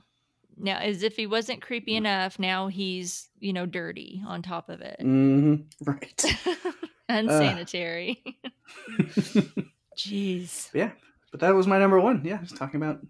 Now, 0.58 0.78
as 0.78 1.02
if 1.04 1.16
he 1.16 1.26
wasn't 1.26 1.62
creepy 1.62 1.94
enough, 1.94 2.38
now 2.38 2.66
he's, 2.66 3.28
you 3.38 3.52
know, 3.52 3.64
dirty 3.66 4.22
on 4.26 4.42
top 4.42 4.68
of 4.68 4.80
it. 4.80 4.96
hmm 5.00 5.54
right. 5.84 6.24
Unsanitary. 7.08 8.22
Jeez. 9.96 10.70
But 11.32 11.40
that 11.40 11.56
was 11.56 11.68
my 11.68 11.80
number 11.80 12.00
one. 12.00 12.24
Yeah, 12.24 12.42
just 12.42 12.56
talking 12.56 12.82
about 12.82 13.06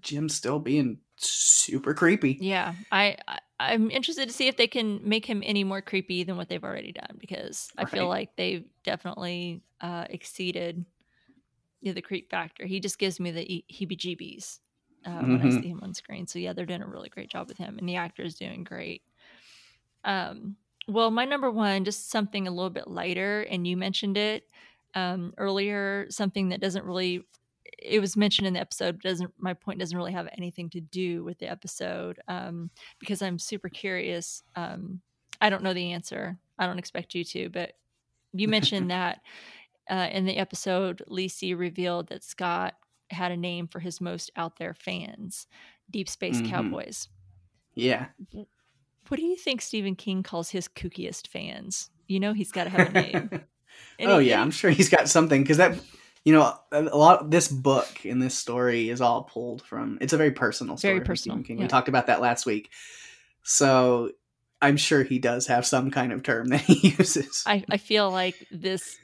Jim 0.00 0.28
still 0.28 0.60
being 0.60 1.00
super 1.18 1.94
creepy. 1.94 2.42
Yeah, 2.42 2.76
I, 2.90 3.16
I 3.28 3.38
I'm 3.58 3.90
interested 3.90 4.26
to 4.26 4.34
see 4.34 4.48
if 4.48 4.56
they 4.56 4.66
can 4.66 5.06
make 5.06 5.26
him 5.26 5.42
any 5.44 5.64
more 5.64 5.82
creepy 5.82 6.24
than 6.24 6.38
what 6.38 6.48
they've 6.48 6.64
already 6.64 6.92
done 6.92 7.16
because 7.18 7.70
I 7.76 7.84
feel 7.84 8.08
like 8.08 8.36
they've 8.36 8.64
definitely 8.84 9.62
uh, 9.82 10.06
exceeded 10.08 10.86
you 11.80 11.90
know, 11.90 11.94
the 11.94 12.02
creep 12.02 12.30
factor. 12.30 12.66
He 12.66 12.80
just 12.80 12.98
gives 12.98 13.20
me 13.20 13.30
the 13.30 13.64
heebie-jeebies 13.72 14.60
uh, 15.06 15.24
when 15.28 15.42
I 15.42 15.48
Mhm. 15.48 15.50
see 15.50 15.68
him 15.68 15.80
on 15.82 15.94
screen. 15.94 16.26
So 16.26 16.38
yeah, 16.38 16.52
they're 16.52 16.66
doing 16.66 16.82
a 16.82 16.88
really 16.88 17.08
great 17.10 17.30
job 17.30 17.48
with 17.48 17.58
him, 17.58 17.78
and 17.78 17.88
the 17.88 17.96
actor 17.96 18.22
is 18.22 18.36
doing 18.36 18.64
great. 18.64 19.02
Um, 20.04 20.56
well, 20.88 21.10
my 21.10 21.24
number 21.24 21.50
one, 21.50 21.84
just 21.84 22.10
something 22.10 22.46
a 22.46 22.50
little 22.50 22.70
bit 22.70 22.88
lighter, 22.88 23.42
and 23.42 23.66
you 23.66 23.76
mentioned 23.76 24.16
it 24.16 24.48
um, 24.94 25.34
earlier. 25.38 26.06
Something 26.10 26.48
that 26.48 26.60
doesn't 26.60 26.84
really 26.84 27.26
it 27.82 28.00
was 28.00 28.16
mentioned 28.16 28.46
in 28.46 28.54
the 28.54 28.60
episode 28.60 28.96
but 28.96 29.02
doesn't 29.08 29.32
my 29.38 29.54
point 29.54 29.78
doesn't 29.78 29.96
really 29.96 30.12
have 30.12 30.28
anything 30.36 30.68
to 30.70 30.80
do 30.80 31.24
with 31.24 31.38
the 31.38 31.50
episode 31.50 32.18
um, 32.28 32.70
because 32.98 33.22
i'm 33.22 33.38
super 33.38 33.68
curious 33.68 34.42
um, 34.56 35.00
i 35.40 35.48
don't 35.50 35.62
know 35.62 35.72
the 35.74 35.92
answer 35.92 36.36
i 36.58 36.66
don't 36.66 36.78
expect 36.78 37.14
you 37.14 37.24
to 37.24 37.48
but 37.48 37.72
you 38.32 38.48
mentioned 38.48 38.90
that 38.92 39.20
uh, 39.90 40.08
in 40.12 40.24
the 40.24 40.36
episode 40.36 41.02
lisey 41.08 41.56
revealed 41.58 42.08
that 42.08 42.22
scott 42.22 42.74
had 43.10 43.32
a 43.32 43.36
name 43.36 43.66
for 43.66 43.80
his 43.80 44.00
most 44.00 44.30
out 44.36 44.56
there 44.58 44.74
fans 44.74 45.46
deep 45.90 46.08
space 46.08 46.40
Mhm. 46.40 46.46
cowboys 46.50 47.08
Yeah. 47.74 48.06
what 49.08 49.18
do 49.18 49.24
you 49.24 49.36
think 49.36 49.60
stephen 49.62 49.96
king 49.96 50.22
calls 50.22 50.50
his 50.50 50.68
kookiest 50.68 51.26
fans 51.26 51.90
you 52.06 52.20
know 52.20 52.32
he's 52.32 52.52
got 52.52 52.64
to 52.64 52.70
have 52.70 52.88
a 52.88 52.92
name 52.92 53.30
oh 54.00 54.18
yeah, 54.18 54.40
I'm 54.40 54.50
sure 54.50 54.70
he's 54.70 54.88
got 54.88 55.08
something 55.08 55.42
because 55.42 55.58
that, 55.58 55.78
you 56.24 56.32
know, 56.34 56.54
a 56.72 56.82
lot. 56.82 57.30
This 57.30 57.48
book 57.48 58.04
and 58.04 58.20
this 58.22 58.36
story 58.36 58.90
is 58.90 59.00
all 59.00 59.22
pulled 59.24 59.62
from. 59.62 59.98
It's 60.00 60.12
a 60.12 60.16
very 60.18 60.32
personal 60.32 60.76
story. 60.76 60.94
Very 60.94 61.04
personal, 61.04 61.42
King. 61.42 61.58
yeah. 61.58 61.64
We 61.64 61.68
talked 61.68 61.88
about 61.88 62.06
that 62.08 62.20
last 62.20 62.44
week, 62.46 62.70
so 63.42 64.10
I'm 64.60 64.76
sure 64.76 65.02
he 65.02 65.18
does 65.18 65.46
have 65.46 65.64
some 65.66 65.90
kind 65.90 66.12
of 66.12 66.22
term 66.22 66.48
that 66.50 66.60
he 66.60 66.90
uses. 66.98 67.42
I, 67.46 67.64
I 67.70 67.76
feel 67.78 68.10
like 68.10 68.34
this 68.50 68.98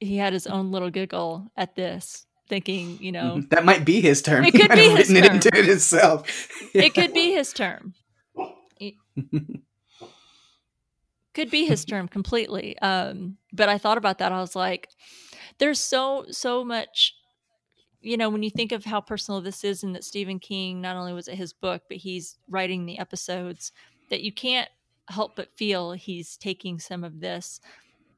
he 0.00 0.16
had 0.18 0.32
his 0.34 0.46
own 0.46 0.70
little 0.70 0.90
giggle 0.90 1.50
at 1.56 1.74
this 1.76 2.26
thinking 2.46 2.98
you 3.00 3.10
know 3.12 3.36
Mhm. 3.38 3.48
That 3.50 3.64
might 3.64 3.86
be 3.86 4.02
his 4.02 4.20
term. 4.20 4.44
It 4.44 4.52
He 4.52 4.60
could 4.60 4.70
be 4.76 4.90
his 4.90 5.08
written 5.08 5.16
it 5.16 5.24
term. 5.26 5.34
into 5.36 5.48
it 5.56 5.64
himself. 5.64 6.48
it 6.74 6.92
could 6.94 7.14
be 7.14 7.32
his 7.32 7.52
term 7.54 7.94
could 11.32 11.50
be 11.50 11.64
his 11.66 11.84
term 11.84 12.06
completely 12.06 12.78
um 12.78 13.36
but 13.52 13.68
i 13.68 13.78
thought 13.78 13.98
about 13.98 14.18
that 14.18 14.30
i 14.32 14.40
was 14.40 14.54
like 14.54 14.88
there's 15.58 15.80
so 15.80 16.26
so 16.30 16.64
much 16.64 17.14
you 18.00 18.16
know 18.16 18.28
when 18.28 18.42
you 18.42 18.50
think 18.50 18.72
of 18.72 18.84
how 18.84 19.00
personal 19.00 19.40
this 19.40 19.64
is 19.64 19.82
and 19.82 19.94
that 19.94 20.04
stephen 20.04 20.38
king 20.38 20.80
not 20.80 20.96
only 20.96 21.12
was 21.12 21.28
it 21.28 21.36
his 21.36 21.52
book 21.52 21.82
but 21.88 21.98
he's 21.98 22.38
writing 22.48 22.86
the 22.86 22.98
episodes 22.98 23.72
that 24.10 24.22
you 24.22 24.32
can't 24.32 24.68
help 25.08 25.36
but 25.36 25.56
feel 25.56 25.92
he's 25.92 26.36
taking 26.36 26.78
some 26.78 27.04
of 27.04 27.20
this 27.20 27.60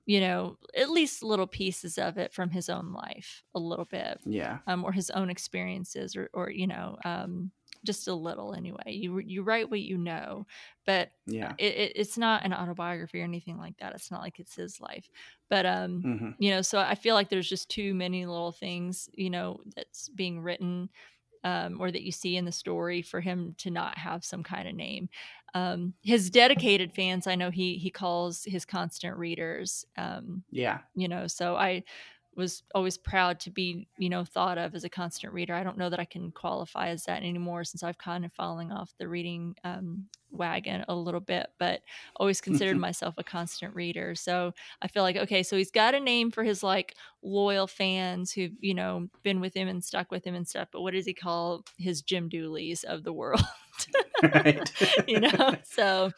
you 0.07 0.20
know 0.20 0.57
at 0.76 0.91
least 0.91 1.22
little 1.22 1.47
pieces 1.47 1.99
of 1.99 2.16
it 2.16 2.32
from 2.32 2.51
his 2.51 2.68
own 2.68 2.93
life 2.93 3.43
a 3.55 3.59
little 3.59 3.84
bit 3.84 4.20
yeah. 4.24 4.59
um, 4.66 4.84
or 4.84 4.93
his 4.93 5.11
own 5.11 5.30
experiences, 5.30 6.16
or, 6.16 6.30
or 6.32 6.51
you 6.51 6.66
know, 6.66 6.97
um, 7.05 7.51
just 7.87 8.09
a 8.09 8.14
little 8.14 8.55
anyway. 8.55 8.93
You 8.93 9.18
you 9.18 9.43
write 9.43 9.70
what 9.70 9.80
you 9.80 9.99
know, 9.99 10.47
but 10.87 11.12
Yeah. 11.26 11.57
it, 11.59 11.74
it, 11.74 11.93
it's 11.97 12.18
not 12.18 12.45
an 12.45 12.53
autobiography 12.53 13.20
or 13.20 13.24
anything 13.24 13.59
like 13.59 13.78
that. 13.78 13.95
It's 13.95 14.11
not 14.11 14.20
like 14.20 14.39
it's 14.41 14.57
his 14.57 14.80
life, 14.80 15.09
but 15.49 15.66
um, 15.66 16.05
hmm 16.05 16.37
you 16.39 16.51
know, 16.51 16.62
so 16.62 16.78
I 16.80 16.95
feel 16.95 17.14
like 17.14 17.30
there's 17.30 17.49
just 17.49 17.70
too 17.70 17.95
many 17.95 18.26
little 18.26 18.53
things, 18.53 19.09
you 19.14 19.30
know, 19.30 19.61
that's 19.74 20.09
being 20.11 20.41
written 20.41 20.91
um, 21.45 21.80
or 21.80 21.91
that 21.93 22.03
you 22.03 22.12
see 22.12 22.37
in 22.37 22.45
the 22.45 22.53
story 22.53 23.03
for 23.03 23.20
him 23.20 23.55
to 23.59 23.70
not 23.70 23.99
have 23.99 24.24
some 24.24 24.43
kind 24.43 24.68
of 24.68 24.74
name. 24.74 25.09
Um, 25.55 25.95
his 26.03 26.30
dedicated 26.30 26.93
fans, 26.93 27.26
I 27.26 27.37
know 27.37 27.51
he 27.51 27.78
he 27.78 27.91
calls 27.91 28.45
his 28.45 28.64
constant 28.64 29.16
readers. 29.16 29.84
Um, 29.97 30.45
Yeah. 30.51 30.82
you 30.95 31.09
know, 31.09 31.26
so 31.26 31.57
I 31.57 31.84
was 32.37 32.62
always 32.74 32.99
proud 32.99 33.41
to 33.41 33.51
be, 33.51 33.89
you 33.97 34.11
know, 34.11 34.24
thought 34.24 34.59
of 34.59 34.74
as 34.74 34.84
a 34.84 34.89
constant 34.89 35.32
reader. 35.32 35.55
I 35.55 35.64
don't 35.64 35.78
know 35.78 35.89
that 35.89 35.99
I 36.01 36.05
can 36.05 36.30
qualify 36.30 36.89
as 36.89 37.05
that 37.05 37.22
anymore 37.22 37.64
since 37.64 37.82
I've 37.82 37.99
kind 37.99 38.24
of 38.24 38.32
falling 38.32 38.70
off 38.70 38.93
the 38.99 39.09
reading 39.09 39.57
um, 39.64 40.05
wagon 40.30 40.84
a 40.89 40.95
little 40.95 41.20
bit, 41.20 41.49
but 41.59 41.80
always 42.16 42.41
considered 42.43 42.76
myself 42.78 43.14
a 43.16 43.24
constant 43.24 43.74
reader. 43.74 44.14
So 44.14 44.53
I 44.82 44.89
feel 44.89 45.03
like, 45.03 45.16
okay, 45.16 45.43
so 45.43 45.57
he's 45.57 45.70
got 45.70 45.95
a 45.95 46.01
name 46.01 46.30
for 46.30 46.45
his 46.45 46.62
like 46.62 46.95
loyal 47.22 47.66
fans 47.66 48.32
who've, 48.32 48.53
you 48.61 48.74
know, 48.74 49.09
been 49.22 49.41
with 49.41 49.55
him 49.55 49.68
and 49.68 49.82
stuck 49.82 50.11
with 50.11 50.24
him 50.24 50.34
and 50.34 50.47
stuff, 50.47 50.68
but 50.70 50.82
what 50.82 50.93
does 50.93 51.07
he 51.07 51.14
call 51.14 51.64
his 51.78 52.03
Jim 52.03 52.28
Dooleys 52.28 52.84
of 52.84 53.03
the 53.03 53.12
world? 53.12 53.41
right. 54.34 54.72
you 55.07 55.20
know 55.20 55.55
so 55.62 56.11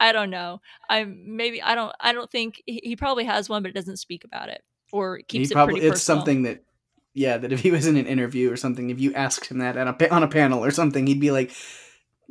i 0.00 0.12
don't 0.12 0.30
know 0.30 0.60
i'm 0.88 1.36
maybe 1.36 1.60
i 1.60 1.74
don't 1.74 1.94
i 2.00 2.12
don't 2.12 2.30
think 2.30 2.62
he, 2.64 2.80
he 2.82 2.96
probably 2.96 3.24
has 3.24 3.48
one 3.48 3.62
but 3.62 3.68
it 3.68 3.74
doesn't 3.74 3.98
speak 3.98 4.24
about 4.24 4.48
it 4.48 4.62
or 4.92 5.18
keeps 5.26 5.48
he 5.48 5.52
it 5.52 5.54
probably 5.54 5.74
pretty 5.74 5.86
it's 5.88 6.00
personal. 6.00 6.18
something 6.20 6.42
that 6.42 6.62
yeah 7.14 7.36
that 7.38 7.52
if 7.52 7.60
he 7.60 7.70
was 7.70 7.86
in 7.86 7.96
an 7.96 8.06
interview 8.06 8.50
or 8.52 8.56
something 8.56 8.90
if 8.90 9.00
you 9.00 9.12
asked 9.14 9.46
him 9.46 9.58
that 9.58 9.76
at 9.76 9.86
a, 9.88 10.14
on 10.14 10.22
a 10.22 10.28
panel 10.28 10.64
or 10.64 10.70
something 10.70 11.06
he'd 11.06 11.20
be 11.20 11.30
like 11.30 11.50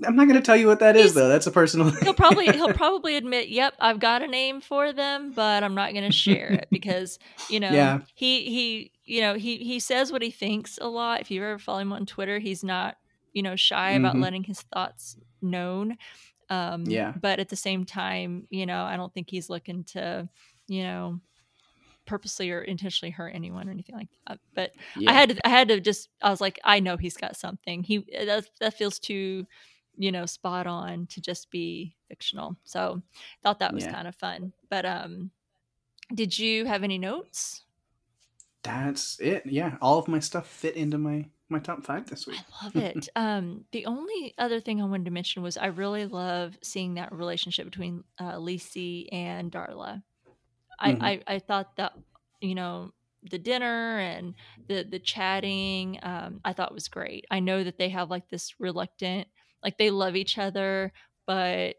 i'm 0.06 0.16
not 0.16 0.24
going 0.26 0.36
to 0.40 0.42
tell 0.46 0.56
you 0.56 0.66
what 0.66 0.80
that 0.80 0.96
is 0.96 1.14
though 1.14 1.28
that's 1.28 1.46
a 1.46 1.52
personal 1.52 1.90
he'll 2.04 2.14
probably 2.14 2.46
he'll 2.46 2.74
probably 2.86 3.16
admit 3.18 3.50
yep 3.50 3.74
i've 3.80 4.00
got 4.00 4.24
a 4.24 4.28
name 4.28 4.60
for 4.62 4.92
them 4.94 5.32
but 5.36 5.64
i'm 5.64 5.76
not 5.76 5.92
going 5.94 6.06
to 6.10 6.16
share 6.16 6.48
it 6.54 6.68
because 6.72 7.20
you 7.50 7.60
know 7.60 7.72
Yeah. 7.72 8.00
he 8.16 8.46
he 8.46 8.92
you 9.06 9.22
know 9.22 9.36
he 9.36 9.58
he 9.58 9.80
says 9.80 10.12
what 10.12 10.22
he 10.24 10.32
thinks 10.32 10.80
a 10.82 10.88
lot 10.88 11.22
if 11.22 11.30
you 11.30 11.44
ever 11.44 11.60
follow 11.60 11.80
him 11.80 11.94
on 11.94 12.06
twitter 12.08 12.40
he's 12.40 12.64
not 12.64 12.96
you 13.34 13.44
know 13.44 13.56
shy 13.56 13.92
about 13.92 14.16
Mhm. 14.16 14.22
letting 14.24 14.44
his 14.44 14.62
thoughts 14.74 15.18
known 15.44 15.98
um 16.50 16.86
Yeah. 16.86 17.14
but 17.22 17.40
at 17.40 17.50
the 17.50 17.56
same 17.56 17.86
time 17.86 18.48
you 18.50 18.66
know 18.66 18.84
i 18.84 18.98
don't 18.98 19.14
think 19.14 19.30
he's 19.30 19.50
looking 19.50 19.84
to 19.94 20.28
you 20.68 20.84
know 20.84 21.20
purposely 22.12 22.52
or 22.52 22.62
intentionally 22.62 23.10
hurt 23.10 23.34
anyone 23.34 23.70
or 23.70 23.72
anything 23.72 23.96
like 23.96 24.10
that 24.28 24.38
but 24.54 24.72
yeah. 24.98 25.12
I 25.12 25.14
had 25.14 25.30
to, 25.30 25.48
I 25.48 25.50
had 25.50 25.68
to 25.70 25.80
just 25.80 26.10
I 26.22 26.30
was 26.30 26.42
like 26.42 26.60
I 26.66 26.82
know 26.82 26.98
he's 26.98 27.16
got 27.16 27.38
something. 27.38 27.84
He 27.84 28.00
that 28.28 28.46
that 28.60 28.74
feels 28.74 29.00
too 29.00 29.48
you 29.96 30.12
know 30.12 30.26
spot 30.26 30.68
on 30.68 31.08
to 31.08 31.22
just 31.22 31.50
be 31.52 31.96
fictional. 32.10 32.58
So 32.66 33.02
thought 33.44 33.60
that 33.60 33.74
was 33.74 33.86
Yeah. 33.86 33.94
kind 33.94 34.08
of 34.10 34.16
fun. 34.16 34.52
But 34.70 34.86
um 34.86 35.32
did 36.14 36.38
you 36.38 36.66
have 36.66 36.84
any 36.84 36.98
notes? 36.98 37.64
that's 38.64 39.20
it 39.20 39.42
yeah 39.46 39.76
all 39.82 39.98
of 39.98 40.08
my 40.08 40.20
stuff 40.20 40.46
fit 40.48 40.76
into 40.76 40.98
my 40.98 41.26
my 41.50 41.58
top 41.60 41.84
five 41.84 42.06
this 42.10 42.28
week 42.28 42.40
I 42.62 42.66
love 42.66 42.76
it. 42.76 43.10
um 43.16 43.66
the 43.72 43.86
only 43.88 44.34
other 44.38 44.60
thing 44.60 44.82
I 44.82 44.86
wanted 44.86 45.06
to 45.06 45.12
mention 45.12 45.42
was 45.44 45.58
I 45.58 45.68
really 45.68 46.06
love 46.06 46.58
seeing 46.62 46.94
that 46.96 47.12
relationship 47.12 47.66
between 47.66 48.04
uh 48.20 48.34
Lisey 48.36 49.08
and 49.12 49.52
Darla. 49.52 50.04
I, 50.82 50.92
Mhm. 50.92 51.12
I 51.28 51.36
I 51.36 51.40
thought 51.40 51.76
that 51.78 51.94
you 52.42 52.56
know 52.56 52.92
the 53.24 53.40
dinner 53.40 54.00
and 54.00 54.36
the 54.68 54.84
the 54.84 55.00
chatting 55.00 56.00
um 56.04 56.42
I 56.46 56.54
thought 56.54 56.74
was 56.74 56.88
great. 56.90 57.26
I 57.32 57.40
know 57.40 57.64
that 57.64 57.78
they 57.78 57.90
have 57.90 58.10
like 58.10 58.30
this 58.30 58.60
reluctant 58.60 59.28
like 59.64 59.78
they 59.78 59.92
love 59.92 60.16
each 60.16 60.38
other 60.38 60.94
but 61.28 61.78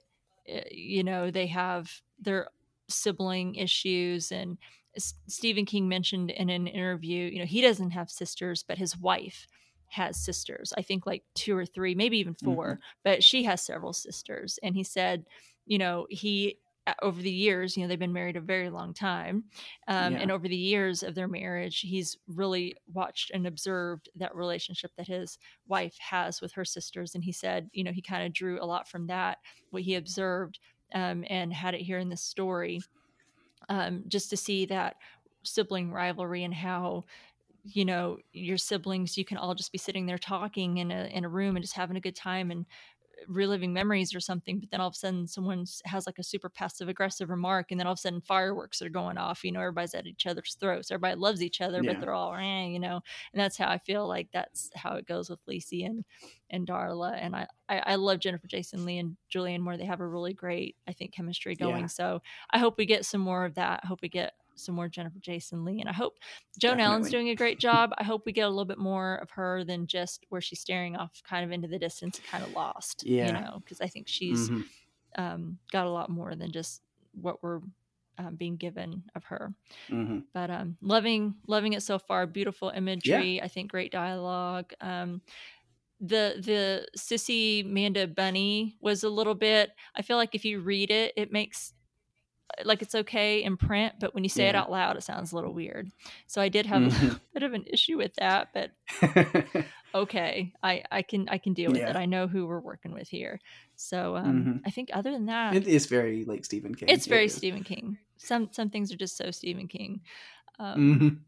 uh, 0.53 0.61
you 0.71 1.05
know 1.05 1.31
they 1.31 1.47
have 1.49 2.01
their 2.19 2.49
sibling 2.89 3.55
issues 3.57 4.33
and 4.33 4.59
S- 4.97 5.15
Stephen 5.29 5.65
King 5.65 5.89
mentioned 5.89 6.31
in 6.31 6.51
an 6.51 6.67
interview, 6.67 7.25
you 7.25 7.39
know, 7.39 7.47
he 7.47 7.61
doesn't 7.63 7.91
have 7.93 8.11
sisters 8.11 8.63
but 8.63 8.79
his 8.79 8.97
wife 8.97 9.47
has 9.89 10.23
sisters. 10.23 10.73
I 10.77 10.83
think 10.83 11.07
like 11.07 11.25
two 11.35 11.57
or 11.57 11.67
three, 11.67 11.95
maybe 11.95 12.19
even 12.19 12.35
4 12.35 12.79
but 13.05 13.23
she 13.25 13.45
has 13.45 13.63
several 13.63 13.93
sisters 13.93 14.59
and 14.63 14.75
he 14.75 14.85
said, 14.85 15.27
you 15.67 15.79
know, 15.79 16.07
he 16.11 16.59
over 17.03 17.21
the 17.23 17.31
years, 17.31 17.77
you 17.77 17.83
know, 17.83 17.89
they've 17.89 17.99
been 17.99 18.13
married 18.13 18.37
a 18.37 18.41
very 18.41 18.71
long 18.71 18.93
time. 18.93 19.45
Um, 19.89 20.15
Yeah. 20.15 20.21
And 20.23 20.31
over 20.33 20.49
the 20.49 20.57
years 20.57 21.03
of 21.03 21.15
their 21.15 21.29
marriage, 21.29 21.81
he's 21.81 22.17
really 22.27 22.75
watched 22.93 23.31
and 23.33 23.47
observed 23.47 24.09
that 24.17 24.35
relationship 24.35 24.91
that 24.97 25.07
his 25.07 25.39
wife 25.67 25.97
has 25.99 26.41
with 26.41 26.53
her 26.53 26.65
sisters. 26.65 27.15
And 27.15 27.23
he 27.25 27.33
said, 27.33 27.71
you 27.73 27.85
know, 27.85 27.93
he 27.93 28.03
kind 28.03 28.27
of 28.27 28.33
drew 28.33 28.61
a 28.61 28.67
lot 28.67 28.89
from 28.89 29.07
that, 29.07 29.39
what 29.71 29.83
he 29.83 29.95
observed, 29.95 30.59
um, 30.95 31.25
and 31.29 31.53
had 31.53 31.75
it 31.75 31.83
here 31.83 31.99
in 31.99 32.09
this 32.09 32.23
story, 32.23 32.83
um, 33.69 34.05
just 34.09 34.31
to 34.31 34.37
see 34.37 34.67
that 34.67 34.97
sibling 35.45 35.91
rivalry 35.93 36.45
and 36.45 36.55
how 36.55 37.05
you 37.65 37.85
know 37.85 38.19
your 38.33 38.59
siblings 38.59 39.17
you 39.17 39.25
can 39.25 39.37
all 39.37 39.55
just 39.55 39.71
be 39.71 39.79
sitting 39.79 40.07
there 40.07 40.19
talking 40.19 40.79
in 40.79 40.91
a 40.91 41.05
in 41.07 41.25
a 41.25 41.29
room 41.29 41.55
and 41.57 41.63
just 41.63 41.77
having 41.77 41.97
a 41.97 42.01
good 42.01 42.17
time 42.17 42.51
and 42.51 42.67
reliving 43.29 43.73
memories 43.73 44.15
or 44.15 44.21
something 44.21 44.59
but 44.61 44.71
then 44.71 44.81
all 44.81 44.89
of 44.89 44.95
a 44.95 44.97
sudden 44.97 45.27
someone 45.27 45.65
has 45.85 46.07
like 46.07 46.19
a 46.19 46.23
super 46.23 46.49
passive 46.49 46.89
aggressive 46.89 47.31
remark 47.31 47.71
and 47.71 47.79
then 47.81 47.87
all 47.87 47.93
of 47.93 47.99
a 47.99 48.01
sudden 48.01 48.21
fireworks 48.21 48.81
are 48.83 48.89
going 48.89 49.19
off 49.19 49.45
you 49.45 49.53
know 49.53 49.61
everybody's 49.61 49.95
at 49.95 50.07
each 50.07 50.27
other's 50.27 50.57
throats 50.61 50.91
everybody 50.91 51.15
loves 51.19 51.43
each 51.43 51.61
other 51.61 51.83
Yeah. 51.83 51.93
but 51.93 52.01
they're 52.01 52.13
all 52.15 52.35
eh, 52.35 52.65
you 52.67 52.79
know 52.81 53.01
and 53.33 53.41
that's 53.43 53.57
how 53.57 53.69
i 53.69 53.79
feel 53.79 54.07
like 54.09 54.29
that's 54.33 54.71
how 54.75 54.95
it 54.97 55.07
goes 55.07 55.29
with 55.31 55.45
lisey 55.47 55.87
and 55.87 56.05
and 56.51 56.67
darla 56.67 57.17
and 57.21 57.35
i 57.37 57.47
i, 57.69 57.79
I 57.87 57.95
love 57.97 58.19
jennifer 58.21 58.47
jason 58.47 58.85
lee 58.85 58.99
and 58.99 59.17
julianne 59.35 59.61
moore 59.61 59.77
they 59.77 59.85
have 59.87 60.01
a 60.01 60.07
really 60.07 60.35
great 60.35 60.77
i 60.89 60.93
think 60.93 61.13
chemistry 61.13 61.55
going 61.55 61.83
Yeah. 61.83 61.87
so 61.87 62.23
i 62.51 62.59
hope 62.59 62.77
we 62.79 62.87
get 62.87 63.05
some 63.05 63.21
more 63.21 63.45
of 63.45 63.55
that 63.55 63.81
i 63.83 63.87
hope 63.87 64.01
we 64.03 64.09
get 64.09 64.33
some 64.55 64.75
more 64.75 64.89
jennifer 64.89 65.19
jason 65.21 65.65
lee 65.65 65.81
and 65.81 65.89
i 65.89 65.93
hope 65.93 66.19
joan 66.59 66.81
allen's 66.81 67.11
doing 67.11 67.29
a 67.31 67.35
great 67.35 67.59
job. 67.59 67.91
I 67.99 68.05
hope 68.05 68.23
we 68.27 68.33
get 68.33 68.43
a 68.47 68.49
little 68.49 68.65
bit 68.65 68.79
more 68.79 69.17
of 69.17 69.31
her 69.31 69.65
than 69.65 69.87
just 69.87 70.25
where 70.29 70.41
she's 70.41 70.61
staring 70.61 70.97
off 70.97 71.23
kind 71.29 71.45
of 71.45 71.51
into 71.53 71.69
the 71.69 71.79
distance 71.79 72.21
kind 72.31 72.45
of 72.45 72.53
lost 72.53 73.05
yeah. 73.07 73.27
you 73.27 73.33
know 73.33 73.59
because 73.65 73.81
i 73.81 73.87
think 73.87 74.09
she's 74.09 74.51
Mhm. 74.51 74.65
um, 75.17 75.59
got 75.71 75.87
a 75.87 75.91
lot 75.91 76.09
more 76.11 76.35
than 76.35 76.53
just 76.53 76.83
what 77.21 77.43
we're 77.43 77.61
um, 78.19 78.37
being 78.37 78.57
given 78.57 79.03
of 79.15 79.25
her. 79.25 79.55
Mhm. 79.89 80.25
but 80.35 80.51
um 80.51 80.77
loving 80.83 81.35
loving 81.47 81.73
it 81.73 81.83
so 81.83 81.99
far. 81.99 82.27
Beautiful 82.27 82.69
imagery. 82.69 83.41
I 83.43 83.49
think 83.49 83.71
great 83.71 83.91
dialogue. 83.91 84.73
Um 84.83 85.23
the 86.01 86.35
the 86.45 86.87
sissy 86.99 87.65
manda 87.65 88.07
bunny 88.09 88.77
was 88.81 89.05
a 89.05 89.09
little 89.09 89.37
bit 89.37 89.71
i 89.95 90.03
feel 90.03 90.17
like 90.17 90.35
if 90.35 90.45
you 90.45 90.59
read 90.61 90.91
it 90.91 91.13
it 91.17 91.31
makes 91.31 91.75
like 92.65 92.83
it's 92.83 92.95
okay 92.95 93.43
in 93.43 93.57
print 93.57 93.95
but 94.01 94.15
when 94.15 94.25
you 94.25 94.29
say 94.31 94.49
it 94.49 94.55
out 94.55 94.71
loud 94.71 94.97
it 94.97 95.03
sounds 95.03 95.33
a 95.33 95.35
little 95.35 95.53
weird 95.55 95.91
so 96.27 96.41
i 96.41 96.49
did 96.49 96.67
have 96.67 96.83
a 96.83 96.87
Mhm. 96.89 97.21
bit 97.35 97.43
of 97.43 97.53
an 97.55 97.65
issue 97.67 97.97
with 97.97 98.15
that 98.17 98.49
but 98.53 98.71
okay 99.95 100.53
i 100.63 100.83
i 100.91 101.03
can 101.03 101.29
i 101.29 101.39
can 101.39 101.53
deal 101.53 101.71
with 101.71 101.81
Yeah. 101.81 101.91
it 101.91 101.97
i 101.97 102.07
know 102.07 102.27
who 102.27 102.47
we're 102.47 102.61
working 102.61 102.93
with 102.93 103.09
here 103.09 103.39
so 103.77 104.17
um 104.17 104.45
Mhm. 104.45 104.61
i 104.67 104.71
think 104.71 104.91
other 104.93 105.11
than 105.13 105.27
that 105.27 105.55
it 105.55 105.67
is 105.67 105.87
very 105.87 106.25
like 106.25 106.45
stephen 106.45 106.75
king 106.75 106.89
it's 106.89 107.07
very 107.07 107.27
is. 107.27 107.35
Stephen 107.35 107.63
King. 107.65 107.99
Some 108.17 108.49
some 108.53 108.71
things 108.71 108.93
are 108.93 108.97
just 108.97 109.17
so 109.17 109.31
Stephen 109.33 109.67
King. 109.67 110.01
Um, 110.61 110.99
Mhm. 111.01 111.19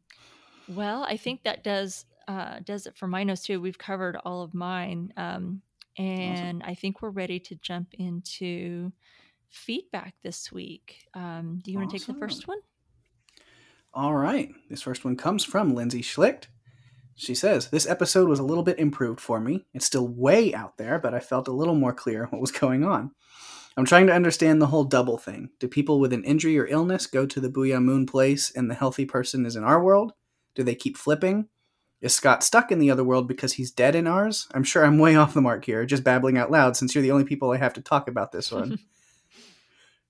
Well, 0.66 1.02
I 1.02 1.16
think 1.16 1.42
that 1.42 1.64
does 1.64 2.06
uh, 2.28 2.60
does 2.64 2.86
it 2.86 2.96
for 2.96 3.06
my 3.06 3.22
notes 3.24 3.42
too. 3.42 3.60
We've 3.60 3.76
covered 3.76 4.16
all 4.24 4.42
of 4.42 4.54
mine, 4.54 5.12
um, 5.16 5.60
and 5.98 6.62
I 6.62 6.74
think 6.74 7.02
we're 7.02 7.10
ready 7.10 7.38
to 7.40 7.54
jump 7.56 7.88
into 7.94 8.92
feedback 9.50 10.14
this 10.22 10.52
week. 10.52 11.06
Um, 11.14 11.60
do 11.62 11.70
you 11.70 11.78
want 11.78 11.90
to 11.90 11.98
take 11.98 12.06
the 12.06 12.14
first 12.14 12.48
one? 12.48 12.58
All 13.92 14.14
right. 14.14 14.50
This 14.68 14.82
first 14.82 15.04
one 15.04 15.16
comes 15.16 15.44
from 15.44 15.74
Lindsay 15.74 16.02
Schlicht. 16.02 16.46
She 17.14 17.34
says, 17.34 17.68
This 17.68 17.86
episode 17.86 18.28
was 18.28 18.40
a 18.40 18.44
little 18.44 18.64
bit 18.64 18.78
improved 18.78 19.20
for 19.20 19.40
me. 19.40 19.64
It's 19.72 19.86
still 19.86 20.08
way 20.08 20.52
out 20.52 20.76
there, 20.78 20.98
but 20.98 21.14
I 21.14 21.20
felt 21.20 21.48
a 21.48 21.52
little 21.52 21.76
more 21.76 21.92
clear 21.92 22.26
what 22.30 22.40
was 22.40 22.50
going 22.50 22.84
on. 22.84 23.12
I'm 23.76 23.84
trying 23.84 24.06
to 24.06 24.14
understand 24.14 24.62
the 24.62 24.68
whole 24.68 24.84
double 24.84 25.18
thing. 25.18 25.50
Do 25.58 25.66
people 25.66 25.98
with 25.98 26.12
an 26.12 26.24
injury 26.24 26.58
or 26.58 26.66
illness 26.66 27.06
go 27.06 27.26
to 27.26 27.40
the 27.40 27.48
Boo'ya 27.48 27.80
Moon 27.80 28.06
place 28.06 28.52
and 28.54 28.70
the 28.70 28.74
healthy 28.74 29.04
person 29.04 29.46
is 29.46 29.56
in 29.56 29.64
our 29.64 29.82
world? 29.82 30.12
Do 30.54 30.62
they 30.62 30.76
keep 30.76 30.96
flipping? 30.96 31.48
Is 32.00 32.14
Scott 32.14 32.44
stuck 32.44 32.70
in 32.70 32.78
the 32.78 32.90
other 32.90 33.02
world 33.02 33.26
because 33.26 33.54
he's 33.54 33.70
dead 33.70 33.94
in 33.94 34.06
ours? 34.06 34.46
I'm 34.52 34.62
sure 34.62 34.84
I'm 34.84 34.98
way 34.98 35.16
off 35.16 35.34
the 35.34 35.40
mark 35.40 35.64
here, 35.64 35.86
just 35.86 36.04
babbling 36.04 36.38
out 36.38 36.50
loud 36.50 36.76
since 36.76 36.94
you're 36.94 37.02
the 37.02 37.10
only 37.10 37.24
people 37.24 37.50
I 37.50 37.56
have 37.56 37.74
to 37.74 37.80
talk 37.80 38.08
about 38.08 38.30
this 38.30 38.52
one. 38.52 38.78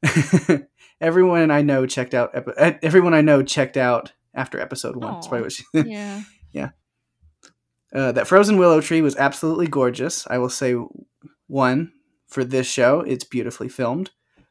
everyone 1.01 1.51
I 1.51 1.63
know 1.63 1.87
checked 1.87 2.15
out. 2.15 2.31
Epi- 2.35 2.53
eh, 2.57 2.79
everyone 2.83 3.15
I 3.15 3.21
know 3.21 3.43
checked 3.43 3.77
out 3.77 4.13
after 4.35 4.61
episode 4.61 4.97
one. 4.97 5.15
That's 5.15 5.29
probably 5.29 5.43
what 5.43 5.53
she. 5.53 5.65
yeah. 6.53 6.71
uh, 7.95 8.13
that 8.13 8.27
frozen 8.27 8.59
willow 8.59 8.81
tree 8.81 9.03
was 9.03 9.17
absolutely 9.17 9.67
gorgeous. 9.67 10.27
I 10.29 10.39
will 10.39 10.51
say 10.51 10.77
one 11.47 11.93
for 12.29 12.45
this 12.45 12.67
show. 12.67 13.01
It's 13.01 13.25
beautifully 13.25 13.69
filmed. 13.69 14.11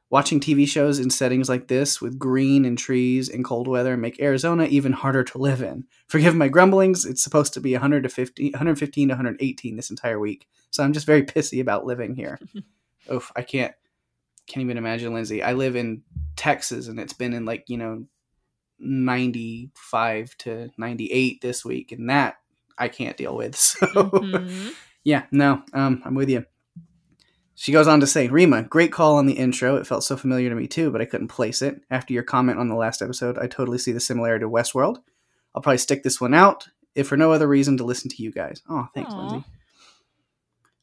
Watching 0.10 0.39
TV 0.39 0.68
shows 0.68 0.99
in 0.99 1.10
settings 1.10 1.49
like 1.49 1.68
this 1.68 1.99
with 1.99 2.20
green 2.20 2.66
and 2.66 2.78
trees 2.78 3.30
and 3.30 3.43
cold 3.43 3.68
weather 3.68 3.97
make 3.97 4.22
Arizona 4.22 4.66
even 4.66 4.93
harder 4.93 5.24
to 5.24 5.39
live 5.39 5.64
in. 5.64 5.86
Forgive 6.08 6.36
my 6.36 6.49
grumblings. 6.49 7.04
It's 7.04 7.24
supposed 7.24 7.51
to 7.56 7.60
be 7.60 7.74
150, 7.74 8.51
115 8.51 9.08
to 9.08 9.14
118 9.16 9.76
this 9.76 9.89
entire 9.89 10.20
week. 10.20 10.47
So 10.70 10.84
I'm 10.84 10.93
just 10.93 11.08
very 11.08 11.24
pissy 11.24 11.60
about 11.60 11.88
living 11.88 12.16
here. 12.16 12.39
Oof, 13.12 13.32
I 13.36 13.41
can't 13.41 13.74
can't 14.48 14.64
even 14.64 14.78
imagine 14.78 15.14
Lindsay. 15.14 15.41
I 15.44 15.54
live 15.54 15.76
in 15.76 16.02
Texas 16.36 16.88
and 16.88 17.00
it's 17.00 17.14
been 17.14 17.34
in 17.34 17.46
like, 17.46 17.66
you 17.68 17.78
know, 17.78 18.06
95 18.80 20.36
to 20.39 20.70
98 20.78 21.41
this 21.41 21.64
week 21.66 21.91
and 21.91 22.10
that 22.10 22.36
I 22.78 22.88
can't 22.88 23.18
deal 23.18 23.36
with. 23.36 23.56
So 23.58 23.88
Mhm. 23.88 24.74
yeah, 25.04 25.24
no, 25.32 25.64
um, 25.74 26.02
I'm 26.06 26.16
with 26.16 26.30
you. 26.30 26.46
She 27.56 27.72
goes 27.72 27.88
on 27.88 28.00
to 28.00 28.08
say, 28.08 28.28
Rima, 28.30 28.64
great 28.64 28.91
call 28.91 29.18
on 29.18 29.26
the 29.28 29.34
intro. 29.34 29.76
It 29.76 29.86
felt 29.86 30.04
so 30.04 30.18
familiar 30.18 30.50
to 30.50 30.56
me 30.56 30.68
too, 30.68 30.89
but 30.91 31.02
I 31.02 31.06
couldn't 31.06 31.28
place 31.28 31.62
it. 31.62 31.82
After 31.91 32.12
your 32.14 32.24
comment 32.24 32.58
on 32.60 32.68
the 32.68 32.76
last 32.76 33.02
episode, 33.02 33.38
I 33.38 33.48
totally 33.48 33.78
see 33.78 33.91
the 33.91 34.00
similarity 34.00 34.44
to 34.44 34.50
Westworld. 34.50 34.98
I'll 35.54 35.62
probably 35.62 35.78
stick 35.78 36.02
this 36.04 36.20
one 36.20 36.34
out, 36.34 36.68
if 36.96 37.08
for 37.08 37.16
no 37.16 37.32
other 37.32 37.48
reason 37.48 37.78
to 37.78 37.84
listen 37.84 38.10
to 38.10 38.24
you 38.24 38.32
guys. 38.32 38.62
Oh, 38.68 38.88
thanks, 38.96 39.14
Aw. 39.14 39.18
Lindsay. 39.20 39.48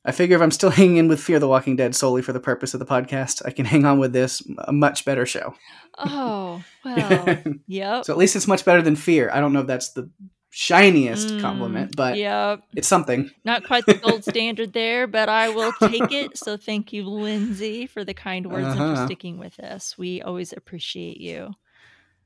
I 0.05 0.13
figure 0.13 0.37
if 0.37 0.43
I'm 0.43 0.51
still 0.51 0.71
hanging 0.81 0.97
in 0.97 1.09
with 1.09 1.21
Fear 1.21 1.39
the 1.39 1.49
Walking 1.49 1.77
Dead 1.77 1.95
solely 1.95 2.23
for 2.23 2.33
the 2.33 2.41
purpose 2.41 2.75
of 2.75 2.81
the 2.81 2.87
podcast, 2.87 3.43
I 3.45 3.51
can 3.51 3.67
hang 3.67 3.85
on 3.85 3.99
with 3.99 4.13
this, 4.13 4.43
a 4.61 4.73
much 4.73 5.05
better 5.05 5.27
show. 5.27 5.55
Oh, 5.99 6.63
well. 6.85 7.27
Yep. 7.67 8.05
So 8.07 8.13
at 8.13 8.19
least 8.19 8.37
it's 8.37 8.49
much 8.49 8.65
better 8.65 8.83
than 8.83 8.97
Fear. 8.97 9.31
I 9.33 9.41
don't 9.41 9.53
know 9.53 9.61
if 9.61 9.67
that's 9.67 9.91
the 9.93 10.11
shiniest 10.53 11.37
Mm, 11.37 11.41
compliment, 11.41 11.97
but 11.97 12.17
Yep. 12.17 12.63
it's 12.75 12.89
something. 12.89 13.31
Not 13.45 13.65
quite 13.65 13.87
the 13.87 13.95
gold 13.95 14.25
standard 14.29 14.73
there, 14.73 15.07
but 15.07 15.29
I 15.29 15.49
will 15.51 15.73
take 15.73 16.11
it. 16.13 16.37
So 16.37 16.57
thank 16.57 16.93
you, 16.93 17.05
Lindsay, 17.09 17.87
for 17.87 18.05
the 18.05 18.15
kind 18.15 18.47
words 18.47 18.67
and 18.67 18.77
for 18.79 18.83
Uh-huh. 18.83 19.07
sticking 19.07 19.39
with 19.39 19.61
us. 19.61 19.97
We 19.99 20.23
always 20.23 20.53
appreciate 20.53 21.19
you. 21.19 21.53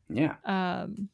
Yeah. 0.08 0.36
Um, 0.44 1.08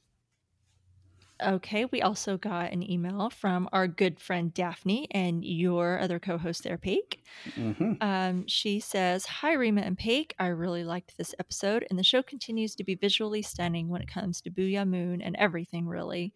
okay, 1.42 1.86
we 1.86 2.02
also 2.02 2.36
got 2.36 2.72
an 2.72 2.88
email 2.88 3.30
from 3.30 3.68
our 3.72 3.86
good 3.88 4.20
friend 4.20 4.52
Daphne 4.52 5.06
and 5.10 5.44
your 5.44 5.98
other 6.00 6.18
co 6.18 6.38
host 6.38 6.62
there, 6.64 6.78
Paik. 6.78 7.18
hmm 7.54 7.94
Um, 8.00 8.46
she 8.46 8.80
says, 8.80 9.26
Hi, 9.26 9.52
Rima 9.52 9.82
and 9.82 9.98
Paik. 9.98 10.32
I 10.38 10.46
really 10.48 10.84
liked 10.84 11.16
this 11.16 11.34
episode, 11.38 11.86
and 11.90 11.98
the 11.98 12.04
show 12.04 12.22
continues 12.22 12.74
to 12.76 12.84
be 12.84 12.94
visually 12.94 13.42
stunning 13.42 13.88
when 13.88 14.02
it 14.02 14.08
comes 14.08 14.40
to 14.42 14.50
Boo'ya 14.50 14.84
Moon 14.86 15.20
and 15.20 15.36
everything, 15.36 15.86
really. 15.86 16.32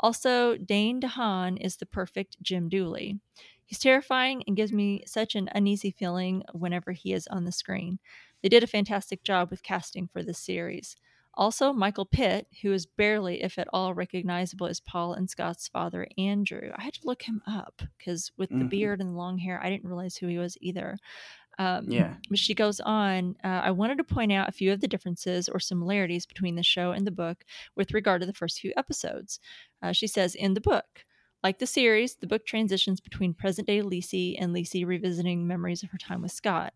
Also, 0.00 0.56
Dane 0.56 1.00
DeHaan 1.00 1.58
is 1.60 1.76
the 1.76 1.86
perfect 1.86 2.36
Jim 2.42 2.68
Dooley. 2.68 3.18
He's 3.64 3.78
terrifying 3.78 4.42
and 4.46 4.56
gives 4.56 4.72
me 4.72 5.04
such 5.06 5.34
an 5.34 5.48
uneasy 5.54 5.90
feeling 5.92 6.42
whenever 6.52 6.92
he 6.92 7.12
is 7.12 7.26
on 7.28 7.44
the 7.44 7.52
screen. 7.52 7.98
They 8.42 8.48
did 8.48 8.64
a 8.64 8.66
fantastic 8.68 9.22
job 9.22 9.50
with 9.50 9.62
casting 9.62 10.08
for 10.12 10.22
this 10.22 10.38
series. 10.38 10.96
Also, 11.34 11.72
Michael 11.72 12.04
Pitt, 12.06 12.46
who 12.60 12.72
is 12.72 12.86
barely, 12.86 13.42
if 13.42 13.58
at 13.58 13.68
all, 13.72 13.94
recognizable 13.94 14.66
as 14.66 14.80
Paul 14.80 15.14
and 15.14 15.30
Scott's 15.30 15.68
father, 15.68 16.06
Andrew. 16.18 16.70
I 16.76 16.82
had 16.82 16.94
to 16.94 17.06
look 17.06 17.22
him 17.22 17.40
up 17.46 17.82
because 17.98 18.32
with 18.36 18.50
the 18.50 18.56
Mhm. 18.56 18.70
beard 18.70 19.00
and 19.00 19.10
the 19.10 19.14
long 19.16 19.38
hair, 19.38 19.62
I 19.62 19.70
didn't 19.70 19.88
realize 19.88 20.16
who 20.16 20.26
he 20.26 20.38
was 20.38 20.58
either. 20.60 20.98
Um, 21.58 21.86
Yeah. 21.88 22.16
But 22.28 22.38
she 22.38 22.54
goes 22.54 22.80
on, 22.80 23.36
uh, 23.44 23.48
I 23.64 23.70
wanted 23.70 23.98
to 23.98 24.04
point 24.04 24.32
out 24.32 24.48
a 24.48 24.52
few 24.52 24.72
of 24.72 24.80
the 24.80 24.88
differences 24.88 25.48
or 25.48 25.60
similarities 25.60 26.26
between 26.26 26.56
the 26.56 26.62
show 26.62 26.92
and 26.92 27.06
the 27.06 27.10
book 27.10 27.44
with 27.76 27.92
regard 27.92 28.20
to 28.22 28.26
the 28.26 28.32
first 28.34 28.60
few 28.60 28.72
episodes. 28.76 29.40
Uh, 29.82 29.92
she 29.92 30.06
says, 30.06 30.34
in 30.34 30.54
the 30.54 30.60
book, 30.60 31.04
like 31.42 31.58
the 31.58 31.66
series, 31.66 32.16
the 32.16 32.26
book 32.26 32.44
transitions 32.46 33.00
between 33.00 33.34
present 33.34 33.66
day 33.66 33.82
Lisey 33.82 34.36
and 34.38 34.54
Lisey 34.54 34.86
revisiting 34.86 35.46
memories 35.46 35.82
of 35.82 35.90
her 35.90 35.98
time 35.98 36.22
with 36.22 36.32
Scott. 36.32 36.74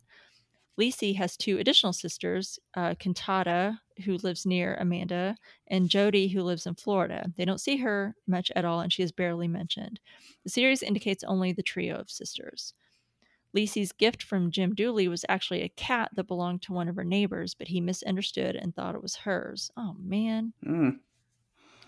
Lisey 0.79 1.17
has 1.17 1.37
two 1.37 1.59
additional 1.59 1.93
sisters, 1.93 2.59
uh, 2.75 2.95
Cantata, 2.99 3.79
who 4.05 4.17
lives 4.19 4.45
near 4.45 4.75
Amanda, 4.75 5.37
and 5.69 5.89
Jody, 5.89 6.29
who 6.29 6.43
lives 6.43 6.67
in 6.67 6.75
Florida. 6.75 7.33
They 7.37 7.45
don't 7.45 7.61
see 7.61 7.77
her 7.79 8.17
much 8.27 8.51
at 8.57 8.65
all, 8.65 8.81
and 8.81 8.93
she 8.93 9.03
is 9.03 9.13
barely 9.13 9.47
mentioned. 9.47 10.01
The 10.43 10.51
series 10.51 10.83
indicates 10.83 11.23
only 11.25 11.53
the 11.53 11.63
trio 11.63 11.97
of 11.97 12.11
sisters. 12.11 12.75
Lisey's 13.55 13.93
gift 13.93 14.23
from 14.23 14.51
Jim 14.51 14.75
Dooley 14.75 15.07
was 15.07 15.25
actually 15.29 15.63
a 15.63 15.69
cat 15.69 16.11
that 16.15 16.27
belonged 16.27 16.63
to 16.63 16.73
one 16.73 16.89
of 16.89 16.97
her 16.97 17.05
neighbors, 17.05 17.55
but 17.55 17.69
he 17.69 17.81
misunderstood 17.81 18.57
and 18.57 18.75
thought 18.75 18.97
it 18.97 19.03
was 19.03 19.15
hers. 19.17 19.71
Oh, 19.77 19.95
man. 20.01 20.55
Mm. 20.67 20.99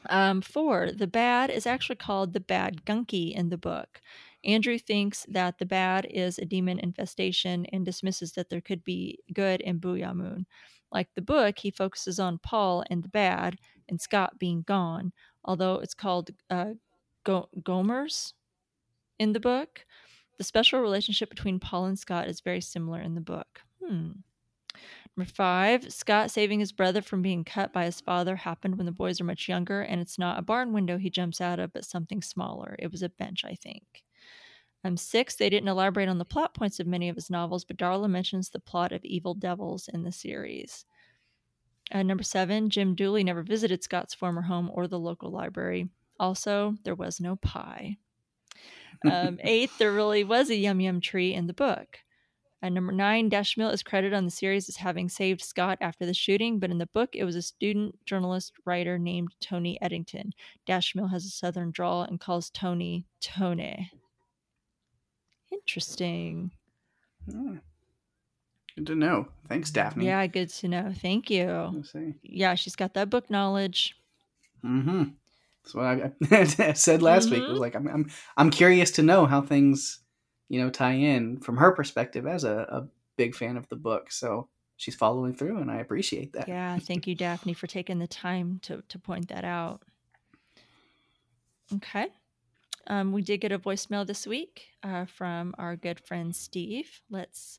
Um, 0.09 0.41
four, 0.41 0.93
the 0.93 1.09
bad 1.09 1.51
is 1.51 1.67
actually 1.67 1.97
called 1.97 2.33
the 2.33 2.41
bad 2.41 2.85
gunky 2.85 3.35
in 3.35 3.49
the 3.49 3.59
book. 3.59 4.01
Andrew 4.47 4.79
thinks 4.79 5.27
that 5.29 5.59
the 5.59 5.67
bad 5.67 6.07
is 6.09 6.39
a 6.39 6.45
demon 6.45 6.79
infestation 6.79 7.67
and 7.73 7.85
dismisses 7.85 8.33
that 8.33 8.49
there 8.49 8.61
could 8.61 8.85
be 8.85 9.19
good 9.33 9.61
in 9.61 9.79
Boo'ya 9.79 10.15
Moon. 10.15 10.47
Like 10.93 11.09
the 11.15 11.23
book, 11.23 11.59
he 11.59 11.71
focuses 11.73 12.21
on 12.21 12.39
Paul 12.39 12.85
and 12.89 13.03
the 13.03 13.09
bad 13.09 13.59
and 13.89 14.01
Scott 14.01 14.39
being 14.39 14.63
gone, 14.63 15.13
although 15.45 15.75
it's 15.75 15.95
called 15.95 16.31
uh, 16.49 16.75
Go- 17.25 17.49
Gomers 17.61 18.35
in 19.19 19.33
the 19.33 19.41
book. 19.41 19.85
The 20.39 20.45
special 20.45 20.81
relationship 20.81 21.29
between 21.29 21.59
Paul 21.59 21.87
and 21.87 21.99
Scott 21.99 22.29
is 22.29 22.41
very 22.41 22.61
similar 22.61 23.01
in 23.01 23.15
the 23.15 23.21
book. 23.21 23.63
Hmm. 23.85 24.11
Number 25.17 25.31
five, 25.31 25.93
Scott 25.93 26.31
saving 26.31 26.61
his 26.61 26.73
brother 26.73 27.03
from 27.03 27.23
being 27.23 27.43
cut 27.43 27.73
by 27.73 27.87
his 27.87 28.01
father 28.01 28.37
happened 28.37 28.77
when 28.77 28.87
the 28.87 28.93
boys 28.93 29.21
are 29.21 29.25
much 29.25 29.49
younger, 29.49 29.81
and 29.81 30.01
it's 30.01 30.19
not 30.19 30.39
a 30.39 30.43
barn 30.43 30.73
window 30.73 30.99
he 30.99 31.11
jumps 31.11 31.41
out 31.41 31.59
of, 31.59 31.73
but 31.73 31.85
something 31.85 32.23
smaller. 32.23 32.77
It 32.79 32.93
was 32.93 33.03
a 33.03 33.09
bench, 33.09 33.43
I 33.45 33.55
think. 33.55 34.05
Um, 34.87 34.97
six, 34.97 35.35
they 35.35 35.51
didn't 35.51 35.69
elaborate 35.69 36.09
on 36.09 36.19
the 36.19 36.25
plot 36.25 36.55
points 36.55 36.79
of 36.79 36.87
many 36.87 37.09
of 37.09 37.17
his 37.17 37.29
novels, 37.29 37.65
but 37.65 37.77
Darla 37.77 38.09
mentions 38.09 38.51
the 38.51 38.61
plot 38.61 38.93
of 38.93 39.05
Evil 39.05 39.35
Devils 39.35 39.89
in 39.93 40.05
the 40.05 40.13
series. 40.13 40.85
Uh, 41.91 42.05
number 42.05 42.23
seven, 42.23 42.71
Jim 42.71 42.95
Dooley 42.95 43.25
never 43.25 43.43
visited 43.43 43.83
Scott's 43.83 44.15
former 44.15 44.43
home 44.43 44.71
or 44.73 44.87
the 44.87 44.99
local 44.99 45.33
library. 45.33 45.89
Also, 46.21 46.77
there 46.85 46.95
was 46.95 47.19
no 47.19 47.35
pie. 47.35 47.97
Um, 49.05 49.41
eight, 49.43 49.71
there 49.81 49.93
really 49.93 50.23
was 50.23 50.51
a 50.51 50.57
yum 50.57 50.81
yum 50.81 51.01
tree 51.01 51.35
in 51.35 51.49
the 51.49 51.53
book. 51.53 51.99
And 52.63 52.73
number 52.73 52.93
nine, 52.93 53.29
Dashmiell 53.29 53.73
is 53.73 53.83
credited 53.83 54.15
on 54.15 54.25
the 54.25 54.31
series 54.31 54.69
as 54.69 54.77
having 54.77 55.09
saved 55.09 55.43
Scott 55.43 55.79
after 55.81 56.07
the 56.07 56.15
shooting, 56.15 56.61
but 56.61 56.71
in 56.71 56.79
the 56.79 56.87
book, 56.87 57.11
it 57.15 57.25
was 57.25 57.35
a 57.35 57.43
student 57.43 57.97
journalist 58.07 58.53
writer 58.65 58.99
named 58.99 59.35
Tony 59.41 59.83
Eddington. 59.83 60.33
Dashmiell 60.65 61.11
has 61.11 61.27
a 61.27 61.31
southern 61.31 61.73
drawl 61.73 62.03
and 62.03 62.21
calls 62.21 62.51
Tony 62.51 63.05
Tony. 63.21 63.91
Interesting. 65.53 66.51
Mm. 67.29 67.61
Good 68.77 68.87
to 68.87 68.95
know. 68.95 69.29
Thanks, 69.49 69.71
Daphne. 69.71 70.07
Yeah, 70.07 70.27
good 70.27 70.51
to 70.51 70.69
know. 70.69 70.93
Thank 70.95 71.31
you. 71.31 71.83
Yeah, 72.23 72.55
she's 72.55 72.77
got 72.77 72.95
that 72.95 73.09
book 73.09 73.31
knowledge. 73.31 73.97
Mm-hmm. 74.65 75.05
That's 75.63 75.75
what 75.75 75.85
I, 75.85 76.13
I 76.31 76.73
said 76.75 77.03
last 77.03 77.31
week. 77.31 77.43
It 77.43 77.49
was 77.49 77.59
like 77.59 77.75
I'm, 77.75 77.89
I'm 77.89 78.11
I'm 78.37 78.51
curious 78.51 78.91
to 78.93 79.03
know 79.03 79.27
how 79.27 79.41
things, 79.41 80.01
you 80.49 80.61
know, 80.61 80.71
tie 80.71 80.93
in 80.93 81.41
from 81.41 81.57
her 81.57 81.73
perspective 81.73 82.27
as 82.27 82.45
a, 82.45 82.59
a 82.71 82.89
big 83.17 83.35
fan 83.35 83.57
of 83.57 83.69
the 83.69 83.77
book. 83.77 84.13
So 84.13 84.49
she's 84.77 84.95
following 84.95 85.35
through, 85.35 85.59
and 85.59 85.71
I 85.71 85.77
appreciate 85.77 86.33
that. 86.35 86.47
Yeah, 86.49 86.79
thank 86.79 87.07
you, 87.07 87.15
Daphne, 87.15 87.55
for 87.55 87.67
taking 87.67 87.99
the 87.99 88.07
time 88.07 88.61
to, 88.65 88.83
to 88.89 88.99
point 88.99 89.29
that 89.29 89.45
out. 89.45 89.83
Okay. 91.75 92.09
Um, 92.87 93.13
we 93.13 93.23
did 93.23 93.39
get 93.39 93.53
a 93.53 93.59
voicemail 93.59 94.07
this 94.07 94.27
week 94.27 94.69
uh, 94.83 95.07
from 95.07 95.55
our 95.59 95.77
good 95.77 96.01
friend 96.01 96.35
Steve. 96.35 97.01
Let's 97.11 97.59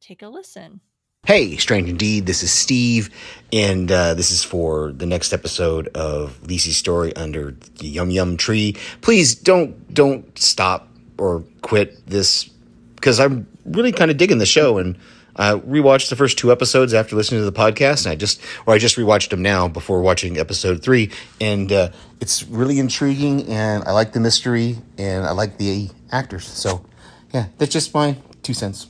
take 0.00 0.22
a 0.22 0.28
listen. 0.28 0.80
Hey, 1.26 1.56
Strange 1.56 1.88
Indeed, 1.88 2.26
this 2.26 2.42
is 2.42 2.52
Steve, 2.52 3.10
and 3.52 3.90
uh, 3.90 4.14
this 4.14 4.30
is 4.30 4.44
for 4.44 4.92
the 4.92 5.04
next 5.04 5.32
episode 5.32 5.88
of 5.88 6.40
Lisey's 6.42 6.76
story 6.76 7.14
under 7.16 7.56
the 7.78 7.88
Yum 7.88 8.10
Yum 8.10 8.36
Tree. 8.36 8.76
Please 9.00 9.34
don't 9.34 9.92
don't 9.92 10.38
stop 10.38 10.88
or 11.18 11.44
quit 11.60 12.06
this 12.06 12.48
because 12.94 13.18
I'm 13.20 13.46
really 13.64 13.92
kind 13.92 14.10
of 14.10 14.16
digging 14.16 14.38
the 14.38 14.46
show, 14.46 14.78
and 14.78 14.96
I 15.38 15.52
rewatched 15.52 16.10
the 16.10 16.16
first 16.16 16.36
two 16.36 16.50
episodes 16.50 16.92
after 16.92 17.14
listening 17.14 17.40
to 17.40 17.44
the 17.44 17.52
podcast, 17.52 18.04
and 18.04 18.12
I 18.12 18.16
just 18.16 18.42
or 18.66 18.74
I 18.74 18.78
just 18.78 18.96
rewatched 18.96 19.30
them 19.30 19.40
now 19.40 19.68
before 19.68 20.02
watching 20.02 20.36
episode 20.36 20.82
three, 20.82 21.10
and 21.40 21.70
uh, 21.70 21.90
it's 22.20 22.42
really 22.42 22.80
intriguing, 22.80 23.46
and 23.48 23.84
I 23.84 23.92
like 23.92 24.12
the 24.12 24.20
mystery, 24.20 24.78
and 24.98 25.24
I 25.24 25.30
like 25.30 25.58
the 25.58 25.90
actors. 26.10 26.44
So, 26.44 26.84
yeah, 27.32 27.46
that's 27.56 27.72
just 27.72 27.94
my 27.94 28.16
two 28.42 28.52
cents. 28.52 28.88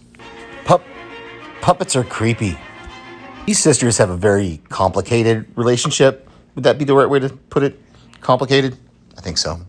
Pup. 0.64 0.82
Puppets 1.60 1.94
are 1.96 2.04
creepy. 2.04 2.58
These 3.46 3.58
sisters 3.58 3.98
have 3.98 4.10
a 4.10 4.16
very 4.16 4.60
complicated 4.68 5.46
relationship. 5.54 6.28
Would 6.54 6.64
that 6.64 6.78
be 6.78 6.84
the 6.84 6.94
right 6.94 7.08
way 7.08 7.18
to 7.18 7.28
put 7.28 7.62
it? 7.62 7.80
Complicated? 8.20 8.76
I 9.16 9.20
think 9.20 9.38
so. 9.38 9.60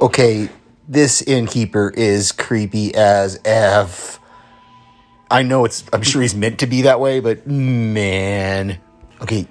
Okay, 0.00 0.48
this 0.88 1.22
innkeeper 1.22 1.92
is 1.96 2.32
creepy 2.32 2.94
as 2.94 3.38
F. 3.44 4.20
I 5.34 5.42
know 5.42 5.64
it's, 5.64 5.82
I'm 5.92 6.02
sure 6.02 6.22
he's 6.22 6.36
meant 6.36 6.60
to 6.60 6.68
be 6.68 6.82
that 6.82 7.00
way, 7.00 7.18
but 7.18 7.44
man. 7.44 8.78
Okay, 9.20 9.48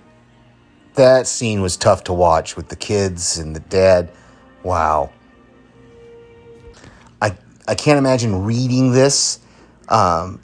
that 0.93 1.27
scene 1.27 1.61
was 1.61 1.75
tough 1.75 2.05
to 2.05 2.13
watch 2.13 2.55
with 2.55 2.69
the 2.69 2.77
kids 2.77 3.37
and 3.37 3.53
the 3.53 3.59
dad. 3.59 4.09
Wow. 4.63 5.11
I, 7.21 7.35
I 7.67 7.75
can't 7.75 7.97
imagine 7.97 8.45
reading 8.45 8.93
this. 8.93 9.39
Um, 9.89 10.39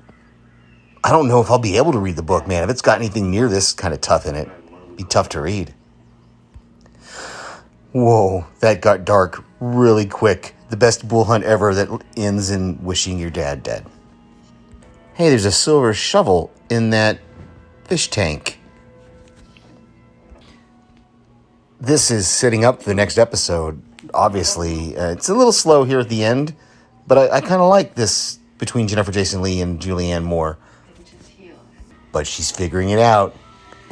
I 1.05 1.11
don't 1.11 1.29
know 1.29 1.39
if 1.39 1.49
I'll 1.49 1.57
be 1.57 1.77
able 1.77 1.93
to 1.93 1.99
read 1.99 2.17
the 2.17 2.21
book, 2.21 2.45
man. 2.45 2.61
If 2.65 2.69
it's 2.69 2.81
got 2.81 2.99
anything 2.99 3.31
near 3.31 3.47
this 3.47 3.71
kind 3.71 3.93
of 3.93 4.01
tough 4.01 4.25
in 4.25 4.35
it, 4.35 4.49
be 4.97 5.05
tough 5.05 5.29
to 5.29 5.39
read. 5.39 5.73
Whoa, 7.93 8.45
that 8.59 8.81
got 8.81 9.05
dark 9.05 9.41
really 9.61 10.05
quick. 10.05 10.53
The 10.69 10.75
best 10.75 11.07
bool 11.07 11.23
hunt 11.23 11.45
ever 11.45 11.73
that 11.75 12.03
ends 12.17 12.49
in 12.49 12.83
wishing 12.83 13.17
your 13.17 13.29
dad 13.29 13.63
dead. 13.63 13.85
Hey, 15.19 15.27
there's 15.27 15.43
a 15.43 15.51
silver 15.51 15.93
shovel 15.93 16.49
in 16.69 16.91
that 16.91 17.19
fish 17.83 18.07
tank. 18.07 18.57
This 21.81 22.09
is 22.09 22.25
setting 22.25 22.63
up 22.63 22.83
the 22.83 22.93
next 22.93 23.17
episode. 23.17 23.81
obviously, 24.13 24.95
uh, 24.95 25.11
it's 25.11 25.27
a 25.27 25.33
little 25.33 25.51
slow 25.51 25.83
here 25.83 25.99
at 25.99 26.07
the 26.07 26.23
end, 26.23 26.55
but 27.05 27.17
I, 27.17 27.35
I 27.35 27.41
kind 27.41 27.61
of 27.61 27.67
like 27.67 27.95
this 27.95 28.39
between 28.59 28.87
Jennifer 28.87 29.11
Jason 29.11 29.41
Leigh 29.41 29.59
and 29.59 29.81
Julianne 29.81 30.23
Moore. 30.23 30.57
But 32.13 32.25
she's 32.25 32.49
figuring 32.49 32.91
it 32.91 32.99
out. 32.99 33.35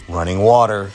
Running 0.07 0.39
water. 0.39 0.91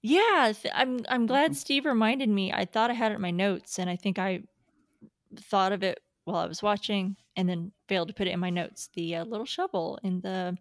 Yeah, 0.00 0.54
I'm 0.72 1.00
I'm 1.10 1.26
glad 1.26 1.54
Steve 1.54 1.84
reminded 1.84 2.30
me. 2.30 2.54
I 2.54 2.64
thought 2.64 2.88
I 2.88 2.94
had 2.94 3.12
it 3.12 3.16
in 3.16 3.20
my 3.20 3.30
notes, 3.30 3.78
and 3.78 3.90
I 3.90 3.96
think 3.96 4.18
I 4.18 4.44
thought 5.36 5.72
of 5.72 5.82
it 5.82 6.00
while 6.24 6.38
I 6.38 6.46
was 6.46 6.62
watching, 6.62 7.16
and 7.36 7.48
then 7.48 7.72
failed 7.88 8.08
to 8.08 8.14
put 8.14 8.26
it 8.26 8.32
in 8.32 8.40
my 8.40 8.50
notes. 8.50 8.88
The 8.94 9.16
uh, 9.16 9.24
little 9.24 9.46
shovel 9.46 9.98
in 10.02 10.20
the 10.20 10.56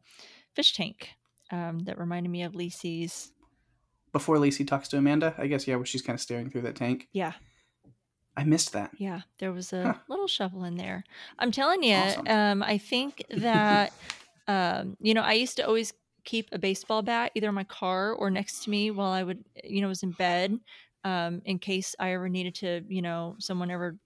fish 0.55 0.73
tank 0.73 1.09
um, 1.51 1.79
that 1.79 1.97
reminded 1.99 2.29
me 2.29 2.43
of 2.43 2.53
Lisey's. 2.53 3.31
Before 4.11 4.37
Lisey 4.37 4.65
talks 4.67 4.87
to 4.89 4.97
Amanda, 4.97 5.35
I 5.37 5.47
guess 5.47 5.67
yeah, 5.67 5.75
where 5.75 5.85
she's 5.85 6.01
kind 6.01 6.15
of 6.15 6.21
staring 6.21 6.49
through 6.49 6.61
that 6.63 6.75
tank. 6.75 7.07
Yeah, 7.13 7.33
I 8.35 8.43
missed 8.43 8.73
that. 8.73 8.91
yeah, 8.97 9.21
there 9.39 9.51
was 9.51 9.73
a 9.73 9.83
Huh. 9.83 9.93
little 10.07 10.27
shovel 10.27 10.63
in 10.63 10.75
there. 10.77 11.03
I'm 11.37 11.51
telling 11.51 11.83
you, 11.83 11.95
Awesome. 11.95 12.27
um, 12.27 12.63
I 12.63 12.77
think 12.77 13.23
that 13.29 13.91
um, 14.47 14.95
you 14.99 15.13
know 15.13 15.21
I 15.21 15.33
used 15.33 15.57
to 15.57 15.67
always 15.67 15.93
keep 16.25 16.49
a 16.51 16.59
baseball 16.59 17.01
bat 17.01 17.31
either 17.35 17.49
in 17.49 17.55
my 17.55 17.63
car 17.63 18.13
or 18.13 18.29
next 18.31 18.63
to 18.63 18.69
me 18.69 18.91
while 18.91 19.11
I 19.11 19.23
would 19.23 19.43
you 19.63 19.81
know 19.81 19.87
was 19.87 20.03
in 20.03 20.11
bed 20.11 20.57
um, 21.03 21.41
in 21.45 21.59
case 21.59 21.95
I 21.99 22.13
ever 22.13 22.29
needed 22.29 22.55
to 22.55 22.81
you 22.87 23.01
know 23.01 23.35
someone 23.39 23.71
ever 23.71 23.97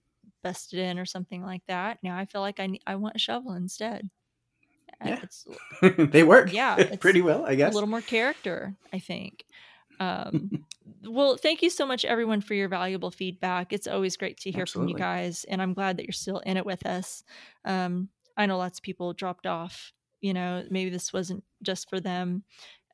busted 0.44 0.78
in 0.78 0.98
or 1.00 1.04
something 1.06 1.42
like 1.42 1.62
that. 1.66 1.98
Now 2.04 2.16
I 2.16 2.26
feel 2.26 2.40
like 2.40 2.60
I 2.60 2.78
I 2.86 2.94
want 2.94 3.16
a 3.16 3.18
shovel 3.18 3.54
instead. 3.54 4.08
Uh, 5.00 5.16
Yeah. 5.82 5.88
They 6.12 6.22
work. 6.22 6.52
Yeah, 6.52 6.94
pretty 7.00 7.20
well, 7.22 7.44
I 7.44 7.56
guess. 7.56 7.72
A 7.72 7.74
little 7.74 7.88
more 7.88 8.00
character, 8.00 8.76
I 8.92 9.00
think. 9.00 9.44
Um, 9.98 10.64
well, 11.04 11.36
thank 11.36 11.62
you 11.62 11.70
so 11.70 11.86
much, 11.86 12.04
everyone, 12.04 12.40
for 12.40 12.54
your 12.54 12.68
valuable 12.68 13.10
feedback. 13.10 13.72
It's 13.72 13.86
always 13.88 14.16
great 14.16 14.38
to 14.40 14.50
hear 14.52 14.66
from 14.66 14.88
you 14.88 14.94
guys, 14.94 15.44
and 15.48 15.60
I'm 15.60 15.74
glad 15.74 15.96
that 15.96 16.04
you're 16.04 16.12
still 16.12 16.38
in 16.40 16.56
it 16.56 16.66
with 16.66 16.86
us. 16.86 17.24
Um, 17.64 18.08
I 18.36 18.46
know 18.46 18.58
lots 18.58 18.78
of 18.78 18.82
people 18.82 19.12
dropped 19.12 19.46
off. 19.46 19.92
You 20.20 20.32
know, 20.32 20.64
maybe 20.70 20.90
this 20.90 21.12
wasn't 21.12 21.44
just 21.62 21.88
for 21.90 22.00
them. 22.00 22.44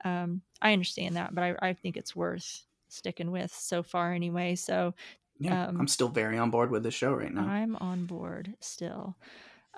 Um, 0.04 0.42
I 0.62 0.72
understand 0.72 1.16
that, 1.16 1.34
but 1.34 1.44
I, 1.44 1.54
I 1.62 1.72
think 1.74 1.96
it's 1.96 2.16
worth 2.16 2.64
sticking 2.88 3.30
with 3.30 3.52
so 3.54 3.82
far 3.82 4.12
anyway. 4.12 4.56
So 4.56 4.94
yeah, 5.40 5.66
um, 5.66 5.80
I'm 5.80 5.88
still 5.88 6.08
very 6.08 6.38
on 6.38 6.50
board 6.50 6.70
with 6.70 6.82
the 6.82 6.90
show 6.90 7.12
right 7.12 7.32
now. 7.32 7.46
I'm 7.46 7.74
on 7.76 8.04
board 8.04 8.54
still. 8.60 9.16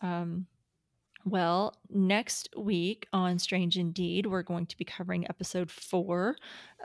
Um, 0.02 0.46
well, 1.24 1.76
next 1.88 2.48
week 2.56 3.06
on 3.12 3.38
Strange 3.38 3.78
Indeed, 3.78 4.26
we're 4.26 4.42
going 4.42 4.66
to 4.66 4.76
be 4.76 4.84
covering 4.84 5.24
episode 5.28 5.70
four 5.70 6.36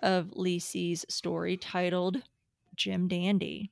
of 0.04 0.28
Lisey's 0.38 1.06
story 1.10 1.58
titled 1.58 2.22
Jim 2.76 3.08
Dandy. 3.08 3.72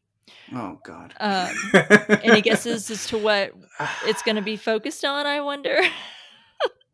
oh 0.54 0.80
God. 0.84 1.14
Um, 1.20 1.54
Any 2.24 2.42
guesses 2.42 2.90
as 2.90 3.06
to 3.08 3.20
what 3.20 3.54
it's 4.06 4.24
going 4.24 4.38
to 4.38 4.42
be 4.42 4.58
focused 4.58 5.06
on, 5.06 5.28
I 5.28 5.40
wonder? 5.42 5.78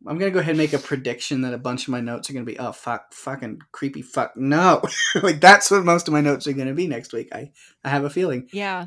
I'm 0.08 0.18
gonna 0.18 0.32
go 0.32 0.40
ahead 0.40 0.52
and 0.52 0.58
make 0.58 0.74
a 0.74 0.80
prediction 0.80 1.42
that 1.42 1.54
a 1.54 1.58
bunch 1.58 1.84
of 1.84 1.90
my 1.90 2.02
notes 2.02 2.30
are 2.30 2.34
gonna 2.34 2.46
be 2.46 2.58
oh 2.60 2.72
fuck 2.72 3.14
fucking 3.14 3.62
creepy 3.72 4.02
fuck 4.02 4.36
no 4.36 4.82
like 5.22 5.40
that's 5.40 5.70
what 5.70 5.86
most 5.86 6.08
of 6.08 6.14
my 6.14 6.22
notes 6.22 6.48
are 6.48 6.54
gonna 6.54 6.74
be 6.74 6.88
next 6.88 7.14
week. 7.14 7.30
I 7.34 7.52
I 7.84 7.90
have 7.90 8.04
a 8.04 8.10
feeling. 8.10 8.48
yeah, 8.52 8.86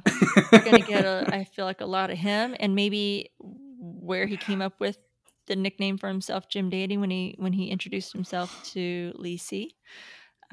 we're 0.52 0.64
going 0.64 0.80
to 0.80 0.86
get, 0.86 1.04
a, 1.04 1.24
I 1.28 1.44
feel 1.44 1.64
like, 1.64 1.80
a 1.80 1.86
lot 1.86 2.10
of 2.10 2.18
him 2.18 2.54
and 2.60 2.74
maybe 2.74 3.32
where 3.38 4.26
he 4.26 4.36
came 4.36 4.62
up 4.62 4.78
with 4.78 4.98
the 5.46 5.56
nickname 5.56 5.98
for 5.98 6.08
himself, 6.08 6.48
Jim 6.48 6.70
Dandy, 6.70 6.96
when 6.96 7.10
he 7.10 7.34
when 7.38 7.52
he 7.52 7.66
introduced 7.68 8.12
himself 8.12 8.62
to 8.72 9.12
Lisey. 9.18 9.70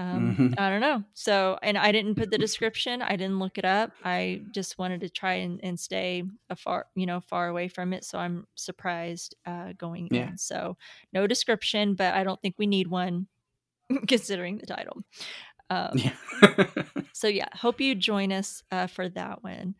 Um, 0.01 0.37
Mhm. 0.37 0.53
I 0.57 0.69
don't 0.69 0.81
know. 0.81 1.03
So, 1.13 1.59
and 1.61 1.77
I 1.77 1.91
didn't 1.91 2.15
put 2.15 2.31
the 2.31 2.37
description. 2.37 3.01
I 3.01 3.15
didn't 3.17 3.39
look 3.39 3.57
it 3.57 3.65
up. 3.65 3.91
I 4.03 4.41
just 4.51 4.77
wanted 4.77 5.01
to 5.01 5.09
try 5.09 5.33
and, 5.35 5.59
and 5.63 5.79
stay 5.79 6.23
a 6.49 6.55
far, 6.55 6.87
you 6.95 7.05
know, 7.05 7.19
far 7.21 7.47
away 7.49 7.67
from 7.67 7.93
it. 7.93 8.03
So 8.05 8.17
I'm 8.17 8.47
surprised 8.55 9.35
uh, 9.45 9.73
going 9.77 10.09
Yeah. 10.11 10.29
in. 10.29 10.37
So 10.37 10.77
no 11.13 11.27
description, 11.27 11.95
but 11.95 12.13
I 12.13 12.23
don't 12.23 12.41
think 12.41 12.55
we 12.57 12.67
need 12.67 12.87
one 12.87 13.27
considering 14.07 14.57
the 14.57 14.67
title. 14.67 15.03
Um, 15.69 15.91
yeah. 15.95 16.15
so 17.13 17.27
yeah, 17.27 17.47
hope 17.53 17.79
you 17.81 17.95
join 17.95 18.31
us 18.31 18.63
uh, 18.71 18.87
for 18.87 19.09
that 19.09 19.43
one. 19.43 19.75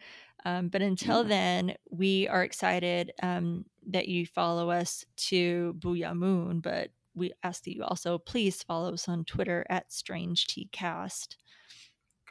Um, 0.46 0.70
but 0.70 0.82
until 0.82 1.24
Yeah. 1.24 1.30
then, 1.30 1.76
we 1.90 2.28
are 2.28 2.44
excited 2.44 3.12
um, 3.22 3.66
that 3.88 4.08
you 4.08 4.26
follow 4.26 4.70
us 4.72 5.06
to 5.30 5.74
Boo'ya 5.80 6.16
Moon. 6.16 6.60
But 6.62 6.92
we 7.16 7.34
ask 7.44 7.64
that 7.64 7.76
you 7.76 7.84
also 7.84 8.18
please 8.18 8.64
follow 8.64 8.94
us 8.94 9.08
on 9.08 9.26
Twitter 9.26 9.66
at 9.70 9.92
Strange 9.92 10.48
Cast, 10.72 11.38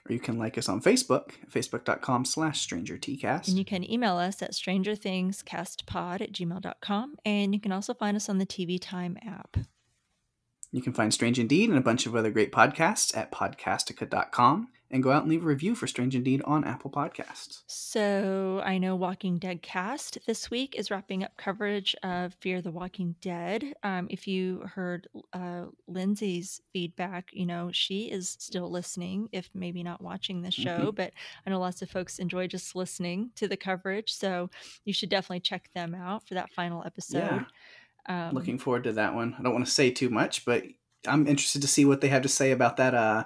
or 0.08 0.12
you 0.12 0.20
can 0.20 0.38
like 0.38 0.56
us 0.56 0.68
on 0.68 0.80
Facebook, 0.80 1.32
facebook.com 1.50 2.24
slash 2.24 2.60
stranger 2.60 2.94
and 2.94 3.58
you 3.58 3.64
can 3.64 3.88
email 3.90 4.16
us 4.16 4.42
at 4.42 4.52
strangerthingscastpod 4.52 6.20
at 6.20 6.32
gmail.com. 6.32 7.16
And 7.24 7.54
you 7.54 7.60
can 7.60 7.72
also 7.72 7.94
find 7.94 8.16
us 8.16 8.28
on 8.28 8.38
the 8.38 8.46
TV 8.46 8.78
Time 8.80 9.18
app. 9.24 9.58
You 10.72 10.80
can 10.80 10.92
find 10.92 11.12
Strange 11.12 11.38
Indeed 11.38 11.68
and 11.68 11.78
a 11.78 11.82
bunch 11.82 12.06
of 12.06 12.14
other 12.14 12.30
great 12.30 12.52
podcasts 12.52 13.16
at 13.16 13.32
podcastica.com 13.32 14.68
and 14.90 15.02
go 15.02 15.12
out 15.12 15.22
and 15.22 15.30
leave 15.30 15.42
a 15.44 15.46
review 15.46 15.74
for 15.74 15.86
Strange 15.86 16.16
Indeed 16.16 16.42
on 16.44 16.64
Apple 16.64 16.90
Podcasts. 16.90 17.62
So 17.66 18.60
I 18.64 18.78
know 18.78 18.96
Walking 18.96 19.38
Dead 19.38 19.62
cast 19.62 20.18
this 20.26 20.50
week 20.50 20.74
is 20.76 20.90
wrapping 20.90 21.22
up 21.22 21.36
coverage 21.36 21.94
of 22.02 22.34
Fear 22.40 22.62
the 22.62 22.72
Walking 22.72 23.14
Dead. 23.20 23.74
Um, 23.82 24.08
if 24.10 24.26
you 24.26 24.68
heard 24.74 25.08
uh, 25.32 25.66
Lindsay's 25.86 26.60
feedback, 26.72 27.30
you 27.32 27.46
know 27.46 27.70
she 27.72 28.10
is 28.10 28.36
still 28.38 28.70
listening, 28.70 29.28
if 29.32 29.48
maybe 29.54 29.82
not 29.82 30.02
watching 30.02 30.42
the 30.42 30.50
show. 30.50 30.92
But 30.92 31.12
I 31.46 31.50
know 31.50 31.60
lots 31.60 31.82
of 31.82 31.90
folks 31.90 32.18
enjoy 32.18 32.48
just 32.48 32.74
listening 32.74 33.30
to 33.36 33.46
the 33.46 33.56
coverage, 33.56 34.12
so 34.12 34.50
you 34.84 34.92
should 34.92 35.08
definitely 35.08 35.40
check 35.40 35.70
them 35.74 35.94
out 35.94 36.26
for 36.26 36.34
that 36.34 36.50
final 36.50 36.82
episode. 36.84 37.46
Um, 38.08 38.34
Looking 38.34 38.58
forward 38.58 38.84
to 38.84 38.92
that 38.94 39.14
one. 39.14 39.36
I 39.38 39.42
don't 39.42 39.52
want 39.52 39.66
to 39.66 39.70
say 39.70 39.90
too 39.90 40.10
much, 40.10 40.44
but 40.44 40.64
I'm 41.06 41.26
interested 41.26 41.62
to 41.62 41.68
see 41.68 41.84
what 41.84 42.00
they 42.00 42.08
have 42.08 42.22
to 42.22 42.28
say 42.28 42.50
about 42.50 42.76
that 42.78 42.94
uh 42.94 43.24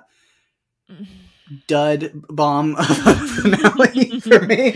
dud 1.66 2.11
bomb 2.28 2.76
finale 2.76 4.20
for 4.20 4.41
me. 4.43 4.74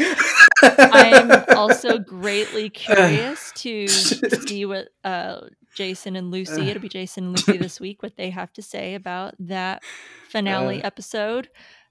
I'm 0.63 1.45
also 1.57 1.99
greatly 1.99 2.71
curious 2.87 3.53
to 3.57 3.89
see 3.89 4.65
what 4.67 4.89
uh, 5.05 5.41
Jason 5.75 6.17
and 6.17 6.31
Lucy, 6.31 6.69
it'll 6.71 6.83
be 6.83 6.89
Jason 6.89 7.25
and 7.27 7.37
Lucy 7.37 7.59
this 7.59 7.81
week, 7.81 8.03
what 8.03 8.17
they 8.17 8.31
have 8.31 8.53
to 8.55 8.63
say 8.63 8.95
about 8.95 9.35
that 9.39 9.83
finale 10.29 10.83
Uh. 10.83 10.87
episode. 10.87 11.49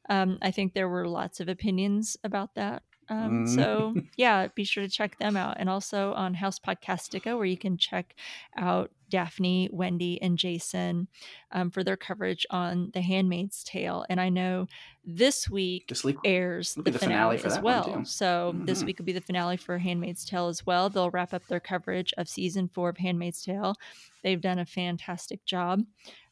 Um, 0.10 0.38
I 0.42 0.52
think 0.52 0.74
there 0.74 0.88
were 0.90 1.08
lots 1.08 1.40
of 1.40 1.50
opinions 1.50 2.16
about 2.24 2.56
that. 2.56 2.84
Um, 3.10 3.46
Mm. 3.46 3.56
So, 3.56 3.96
yeah, 4.18 4.48
be 4.54 4.64
sure 4.64 4.84
to 4.84 4.90
check 4.90 5.18
them 5.18 5.38
out. 5.38 5.58
And 5.60 5.70
also 5.70 6.14
on 6.14 6.34
House 6.34 6.60
Podcastica, 6.60 7.36
where 7.38 7.46
you 7.46 7.58
can 7.58 7.78
check 7.78 8.16
out 8.58 8.92
Daphne, 9.10 9.70
Wendy, 9.72 10.22
and 10.22 10.38
Jason 10.38 11.08
um, 11.54 11.72
for 11.72 11.82
their 11.84 11.96
coverage 11.96 12.46
on 12.50 12.92
The 12.94 13.00
Handmaid's 13.02 13.64
Tale. 13.64 14.06
And 14.10 14.20
I 14.20 14.28
know 14.28 14.68
this 15.06 15.50
week 15.50 15.88
Just 15.88 16.06
airs 16.26 16.74
the, 16.74 16.82
the 16.84 17.00
finale, 17.00 17.38
finale 17.38 17.38
for 17.38 17.48
as 17.48 17.54
that 17.54 17.64
well. 17.64 18.04
So 18.06 18.54
this 18.66 18.84
Mhm. 18.84 18.86
week 18.86 18.98
will 19.00 19.06
be 19.06 19.14
the 19.14 19.22
finale 19.22 19.56
for 19.56 19.78
Handmaid's 19.78 20.26
Tale 20.26 20.48
as 20.50 20.66
well. 20.66 20.90
They'll 20.90 21.10
wrap 21.10 21.34
up 21.34 21.48
their 21.48 21.62
coverage 21.62 22.14
of 22.18 22.28
season 22.28 22.68
four 22.68 22.90
of 22.90 22.98
Handmaid's 22.98 23.42
Tale. 23.42 23.76
They've 24.24 24.42
done 24.42 24.60
a 24.60 24.66
fantastic 24.66 25.46
job 25.46 25.84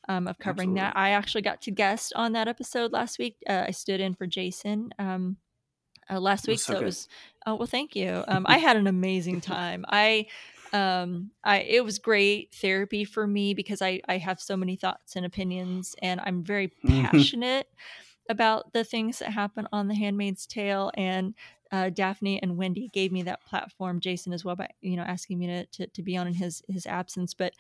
um, 0.09 0.27
of 0.27 0.37
covering 0.37 0.73
that. 0.75 0.97
I 0.97 1.11
actually 1.11 1.41
got 1.43 1.61
to 1.61 1.71
guest 1.71 2.11
on 2.15 2.33
that 2.33 2.49
episode 2.49 2.91
last 2.91 3.17
week. 3.17 3.37
Uh, 3.47 3.63
I 3.67 3.71
stood 3.71 4.01
in 4.01 4.13
for 4.13 4.27
Jason. 4.27 4.89
Um, 4.99 5.37
uh, 6.09 6.19
last 6.19 6.47
week, 6.47 6.59
so 6.59 6.73
so 6.73 6.79
it 6.79 6.85
was. 6.85 7.07
Oh 7.45 7.55
well, 7.55 7.67
thank 7.67 7.95
you. 7.95 8.23
Um, 8.27 8.45
I 8.47 8.57
had 8.57 8.77
an 8.77 8.87
amazing 8.87 9.41
time. 9.41 9.85
I, 9.89 10.27
um, 10.73 11.31
I 11.43 11.59
it 11.61 11.83
was 11.83 11.99
great 11.99 12.53
therapy 12.53 13.05
for 13.05 13.25
me 13.27 13.53
because 13.53 13.81
I 13.81 14.01
I 14.07 14.17
have 14.17 14.39
so 14.39 14.57
many 14.57 14.75
thoughts 14.75 15.15
and 15.15 15.25
opinions, 15.25 15.95
and 16.01 16.19
I'm 16.23 16.43
very 16.43 16.71
Mhm. 16.83 17.03
passionate 17.11 17.67
about 18.29 18.73
the 18.73 18.83
things 18.83 19.19
that 19.19 19.29
happen 19.31 19.67
on 19.71 19.87
The 19.87 19.95
Handmaid's 19.95 20.47
Tale. 20.47 20.91
And 20.95 21.35
uh, 21.75 21.89
Daphne 21.89 22.41
and 22.41 22.57
Wendy 22.57 22.87
gave 22.87 23.11
me 23.11 23.23
that 23.23 23.43
platform. 23.45 23.99
Jason 23.99 24.33
as 24.33 24.45
well, 24.45 24.55
by 24.55 24.69
you 24.81 24.95
know 24.95 25.03
asking 25.03 25.39
me 25.39 25.47
to 25.47 25.65
to, 25.65 25.87
to 25.87 26.01
be 26.03 26.15
on 26.17 26.27
in 26.27 26.33
his 26.33 26.61
his 26.69 26.85
absence, 26.85 27.33
but. 27.33 27.53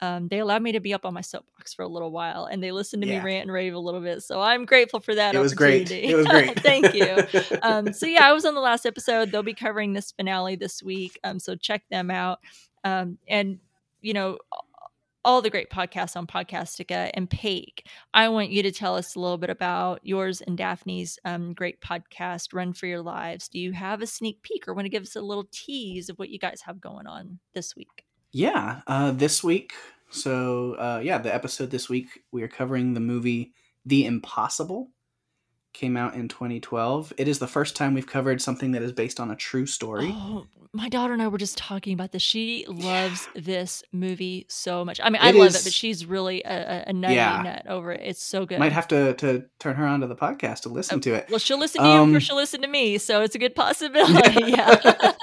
Um, 0.00 0.26
they 0.26 0.40
allowed 0.40 0.62
me 0.62 0.72
to 0.72 0.80
be 0.80 0.92
up 0.92 1.06
on 1.06 1.14
my 1.14 1.20
soapbox 1.20 1.74
for 1.74 1.82
a 1.82 1.86
little 1.88 2.10
while, 2.10 2.46
and 2.46 2.60
they 2.60 2.72
listened 2.72 3.02
to 3.04 3.08
Yeah. 3.08 3.20
me 3.20 3.24
rant 3.24 3.42
and 3.44 3.52
rave 3.52 3.72
a 3.72 3.78
little 3.78 4.00
bit. 4.00 4.24
So 4.24 4.40
I'm 4.40 4.64
grateful 4.64 4.98
for 4.98 5.14
that. 5.14 5.32
It 5.32 5.38
was 5.38 5.54
great. 5.54 5.92
It 5.92 6.16
was 6.16 6.26
great. 6.26 6.58
Thank 6.70 6.92
you 6.92 7.18
um, 7.62 7.92
so 7.92 8.06
yeah, 8.06 8.28
I 8.28 8.32
was 8.32 8.44
on 8.44 8.56
the 8.56 8.60
last 8.60 8.84
episode. 8.84 9.30
They'll 9.30 9.44
be 9.44 9.54
covering 9.54 9.92
this 9.92 10.10
finale 10.10 10.56
this 10.56 10.82
week, 10.82 11.20
um, 11.22 11.38
so 11.38 11.54
check 11.54 11.84
them 11.88 12.10
out. 12.10 12.40
Um, 12.82 13.18
and 13.28 13.60
you 14.00 14.12
know, 14.12 14.38
all 15.24 15.42
the 15.42 15.50
great 15.50 15.70
podcasts 15.70 16.16
on 16.16 16.26
Podcastica 16.26 17.10
and 17.14 17.30
Paik. 17.30 17.86
I 18.12 18.28
want 18.28 18.50
you 18.50 18.62
to 18.62 18.72
tell 18.72 18.96
us 18.96 19.14
a 19.14 19.20
little 19.20 19.38
bit 19.38 19.50
about 19.50 20.00
yours 20.02 20.40
and 20.40 20.58
Daphne's 20.58 21.18
um, 21.24 21.54
great 21.54 21.80
podcast, 21.80 22.52
Run 22.52 22.72
for 22.72 22.86
Your 22.86 23.02
Lives. 23.02 23.48
Do 23.48 23.58
you 23.58 23.72
have 23.72 24.02
a 24.02 24.06
sneak 24.06 24.42
peek 24.42 24.66
or 24.66 24.74
want 24.74 24.86
to 24.86 24.90
give 24.90 25.02
us 25.02 25.16
a 25.16 25.20
little 25.20 25.46
tease 25.52 26.08
of 26.08 26.18
what 26.18 26.30
you 26.30 26.38
guys 26.38 26.62
have 26.62 26.80
going 26.80 27.06
on 27.06 27.38
this 27.54 27.76
week? 27.76 28.04
Yeah, 28.32 28.80
uh, 28.86 29.12
this 29.12 29.44
week. 29.44 29.72
So 30.10 30.74
uh, 30.74 31.00
yeah, 31.02 31.18
the 31.18 31.34
episode 31.34 31.70
this 31.70 31.88
week 31.88 32.24
we 32.32 32.42
are 32.42 32.48
covering 32.48 32.94
the 32.94 33.00
movie 33.00 33.54
The 33.86 34.06
Impossible. 34.06 34.90
Came 35.72 35.96
out 35.96 36.14
in 36.14 36.28
2012. 36.28 37.12
It 37.16 37.28
is 37.28 37.38
the 37.38 37.46
first 37.46 37.76
time 37.76 37.94
we've 37.94 38.06
covered 38.06 38.40
something 38.42 38.72
that 38.72 38.82
is 38.82 38.92
based 38.92 39.18
on 39.20 39.30
a 39.30 39.36
true 39.36 39.66
story. 39.66 40.10
Oh, 40.12 40.46
my 40.74 40.88
daughter 40.88 41.12
and 41.12 41.22
I 41.22 41.28
were 41.28 41.38
just 41.38 41.58
talking 41.58 41.92
about 41.94 42.12
this. 42.12 42.22
She 42.22 42.64
loves 42.68 43.28
this 43.34 43.82
movie 43.92 44.46
so 44.48 44.84
much. 44.84 45.00
I 45.02 45.10
mean, 45.10 45.20
I 45.22 45.30
It 45.30 45.34
love 45.36 45.48
is- 45.48 45.60
it, 45.60 45.64
but 45.64 45.72
she's 45.72 46.06
really 46.06 46.42
a, 46.44 46.84
a, 46.86 46.92
nutty 46.92 47.14
Yeah. 47.14 47.42
nut 47.42 47.66
over 47.68 47.92
it. 47.92 48.00
It's 48.04 48.22
so 48.22 48.46
good. 48.46 48.58
Might 48.58 48.72
have 48.72 48.88
to 48.88 49.14
to 49.14 49.44
turn 49.58 49.76
her 49.76 49.86
onto 49.86 50.06
the 50.06 50.16
podcast 50.16 50.60
to 50.60 50.68
listen 50.68 50.96
Oh, 50.96 51.00
to 51.00 51.14
it. 51.14 51.26
Well, 51.30 51.38
she'll 51.38 51.58
listen 51.58 51.82
to 51.82 51.86
you 51.88 51.94
Um, 51.94 52.16
or 52.16 52.20
she'll 52.20 52.36
listen 52.36 52.62
to 52.62 52.68
me, 52.68 52.98
so 52.98 53.22
it's 53.22 53.34
a 53.34 53.38
good 53.38 53.54
possibility. 53.54 54.44
yeah. 54.52 55.12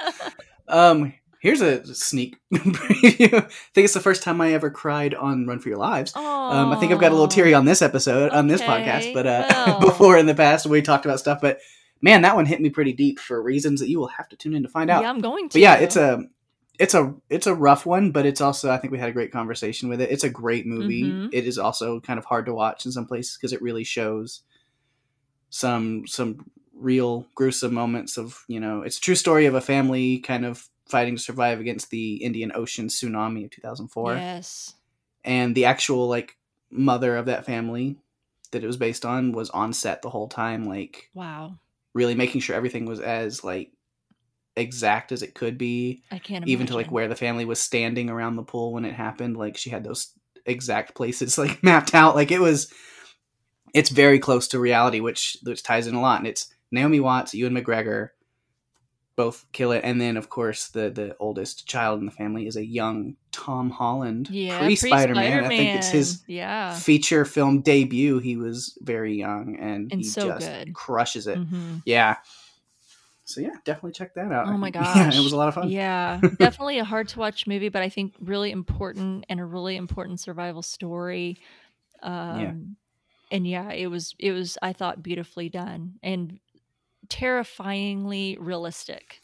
Um, 0.68 1.14
here's 1.40 1.60
a 1.60 1.84
sneak 1.94 2.36
preview. 2.54 3.34
I 3.34 3.40
think 3.74 3.84
it's 3.84 3.94
the 3.94 4.00
first 4.00 4.22
time 4.22 4.40
I 4.40 4.52
ever 4.52 4.70
cried 4.70 5.14
on 5.14 5.46
Run 5.46 5.58
for 5.58 5.68
Your 5.68 5.78
Lives. 5.78 6.14
Um, 6.14 6.24
I 6.70 6.76
think 6.76 6.92
I've 6.92 7.00
got 7.00 7.10
a 7.10 7.14
little 7.14 7.28
teary 7.28 7.54
on 7.54 7.64
this 7.64 7.82
episode, 7.82 8.30
on 8.32 8.46
this 8.46 8.62
podcast, 8.62 9.12
but 9.14 9.26
uh, 9.26 9.46
well. 9.48 9.80
before 9.88 10.18
in 10.18 10.26
the 10.26 10.34
past 10.34 10.66
we 10.66 10.82
talked 10.82 11.04
about 11.04 11.18
stuff. 11.18 11.40
But 11.40 11.60
man, 12.00 12.22
that 12.22 12.36
one 12.36 12.46
hit 12.46 12.60
me 12.60 12.70
pretty 12.70 12.92
deep 12.92 13.18
for 13.18 13.42
reasons 13.42 13.80
that 13.80 13.88
you 13.88 13.98
will 13.98 14.08
have 14.08 14.28
to 14.28 14.36
tune 14.36 14.54
in 14.54 14.62
to 14.62 14.68
find 14.68 14.90
out. 14.90 15.02
Yeah, 15.02 15.10
I'm 15.10 15.20
going 15.20 15.48
to. 15.48 15.54
But 15.54 15.62
yeah, 15.62 15.74
it's 15.76 15.96
a 15.96 16.24
it's 16.78 16.94
a 16.94 17.14
it's 17.28 17.46
a 17.46 17.54
rough 17.54 17.84
one, 17.86 18.10
but 18.10 18.26
it's 18.26 18.40
also 18.40 18.70
I 18.70 18.78
think 18.78 18.92
we 18.92 18.98
had 18.98 19.08
a 19.08 19.12
great 19.12 19.32
conversation 19.32 19.88
with 19.88 20.00
it. 20.00 20.10
It's 20.10 20.24
a 20.24 20.30
great 20.30 20.66
movie. 20.66 21.04
Mhm. 21.04 21.30
It 21.32 21.46
is 21.46 21.58
also 21.58 22.00
kind 22.00 22.18
of 22.18 22.24
hard 22.24 22.46
to 22.46 22.54
watch 22.54 22.86
in 22.86 22.92
some 22.92 23.06
places 23.06 23.36
because 23.36 23.52
it 23.52 23.62
really 23.62 23.84
shows 23.84 24.42
some 25.50 26.06
some 26.06 26.50
real 26.74 27.26
gruesome 27.34 27.74
moments 27.74 28.16
of 28.16 28.44
you 28.48 28.58
know 28.58 28.80
it's 28.80 28.96
a 28.96 29.00
true 29.00 29.14
story 29.14 29.44
of 29.44 29.54
a 29.54 29.60
family 29.60 30.18
kind 30.20 30.46
of 30.46 30.66
fighting 30.90 31.16
to 31.16 31.22
survive 31.22 31.60
against 31.60 31.90
the 31.90 32.16
Indian 32.16 32.52
Ocean 32.54 32.88
tsunami 32.88 33.44
of 33.44 33.50
2004 33.50 34.14
Yes. 34.16 34.74
and 35.24 35.54
the 35.54 35.64
actual 35.66 36.08
like 36.08 36.36
mother 36.70 37.16
of 37.16 37.26
that 37.26 37.46
family 37.46 37.96
that 38.52 38.62
it 38.64 38.66
was 38.66 38.76
based 38.76 39.04
on 39.04 39.32
was 39.32 39.50
on 39.50 39.72
set 39.72 40.02
the 40.02 40.10
whole 40.10 40.28
time 40.28 40.64
like 40.64 41.10
Wow. 41.14 41.56
really 41.94 42.14
making 42.14 42.40
sure 42.40 42.56
everything 42.56 42.84
was 42.86 43.00
as 43.00 43.42
like 43.44 43.70
exact 44.56 45.12
as 45.12 45.22
it 45.22 45.34
could 45.34 45.56
be 45.56 46.02
I 46.10 46.18
can't 46.18 46.38
imagine. 46.44 46.48
even 46.48 46.66
to 46.66 46.74
like 46.74 46.90
where 46.90 47.08
the 47.08 47.14
family 47.16 47.44
was 47.44 47.60
standing 47.60 48.10
around 48.10 48.36
the 48.36 48.42
pool 48.42 48.72
when 48.72 48.84
it 48.84 48.94
happened 48.94 49.36
like 49.36 49.56
she 49.56 49.70
had 49.70 49.84
those 49.84 50.12
exact 50.44 50.94
places 50.94 51.38
like 51.42 51.62
mapped 51.62 51.94
out 51.94 52.14
like 52.16 52.30
it 52.30 52.40
was 52.40 52.72
it's 53.72 53.90
very 53.90 54.18
close 54.18 54.48
to 54.48 54.58
reality 54.58 55.00
which 55.00 55.36
which 55.44 55.62
ties 55.62 55.86
in 55.86 55.94
a 55.94 56.00
lot 56.00 56.18
and 56.18 56.26
it's 56.26 56.52
naomi 56.72 56.98
watts 57.00 57.34
ewan 57.34 57.54
mcgregor 57.54 58.08
both 59.20 59.44
kill 59.52 59.72
it 59.72 59.82
and 59.84 60.00
then 60.00 60.16
of 60.16 60.30
course 60.30 60.68
the 60.68 60.88
the 60.90 61.14
oldest 61.18 61.66
child 61.66 62.00
in 62.00 62.06
the 62.06 62.12
family 62.12 62.46
is 62.46 62.56
a 62.56 62.64
young 62.64 63.14
tom 63.32 63.68
holland 63.68 64.28
yeah, 64.32 64.56
pre 64.56 64.74
spider-man 64.74 65.44
i 65.44 65.48
think 65.48 65.74
it's 65.74 65.90
his 65.90 66.22
Yeah. 66.26 66.72
feature 66.78 67.24
film 67.26 67.60
debut 67.60 68.18
he 68.18 68.36
was 68.36 68.78
very 68.80 69.14
young 69.14 69.56
and, 69.60 69.92
And 69.92 70.00
he 70.02 70.08
so 70.08 70.24
just 70.24 70.38
good. 70.38 70.72
crushes 70.74 71.26
it 71.26 71.38
Mhm. 71.38 71.82
yeah 71.84 72.16
so 73.24 73.40
yeah 73.42 73.54
definitely 73.64 73.92
check 73.92 74.14
that 74.14 74.32
out 74.32 74.48
Oh 74.48 74.56
my 74.58 74.70
yeah 74.74 75.08
gosh. 75.08 75.16
it 75.16 75.22
was 75.22 75.32
a 75.32 75.36
lot 75.36 75.48
of 75.48 75.54
fun 75.54 75.68
Yeah, 75.70 76.20
definitely 76.38 76.78
a 76.78 76.84
hard 76.84 77.08
to 77.08 77.18
watch 77.18 77.46
movie, 77.46 77.68
but 77.68 77.82
I 77.82 77.88
think 77.90 78.14
really 78.20 78.50
important 78.50 79.26
and 79.28 79.38
a 79.38 79.44
really 79.44 79.76
important 79.76 80.18
survival 80.18 80.62
story. 80.62 81.38
Um, 82.02 82.76
And 83.30 83.46
yeah, 83.46 83.70
it 83.72 83.86
was 83.88 84.14
it 84.18 84.32
was 84.32 84.58
I 84.62 84.72
thought 84.72 85.02
beautifully 85.02 85.48
done 85.48 85.94
and 86.02 86.40
terrifyingly 87.10 88.38
realistic. 88.40 89.22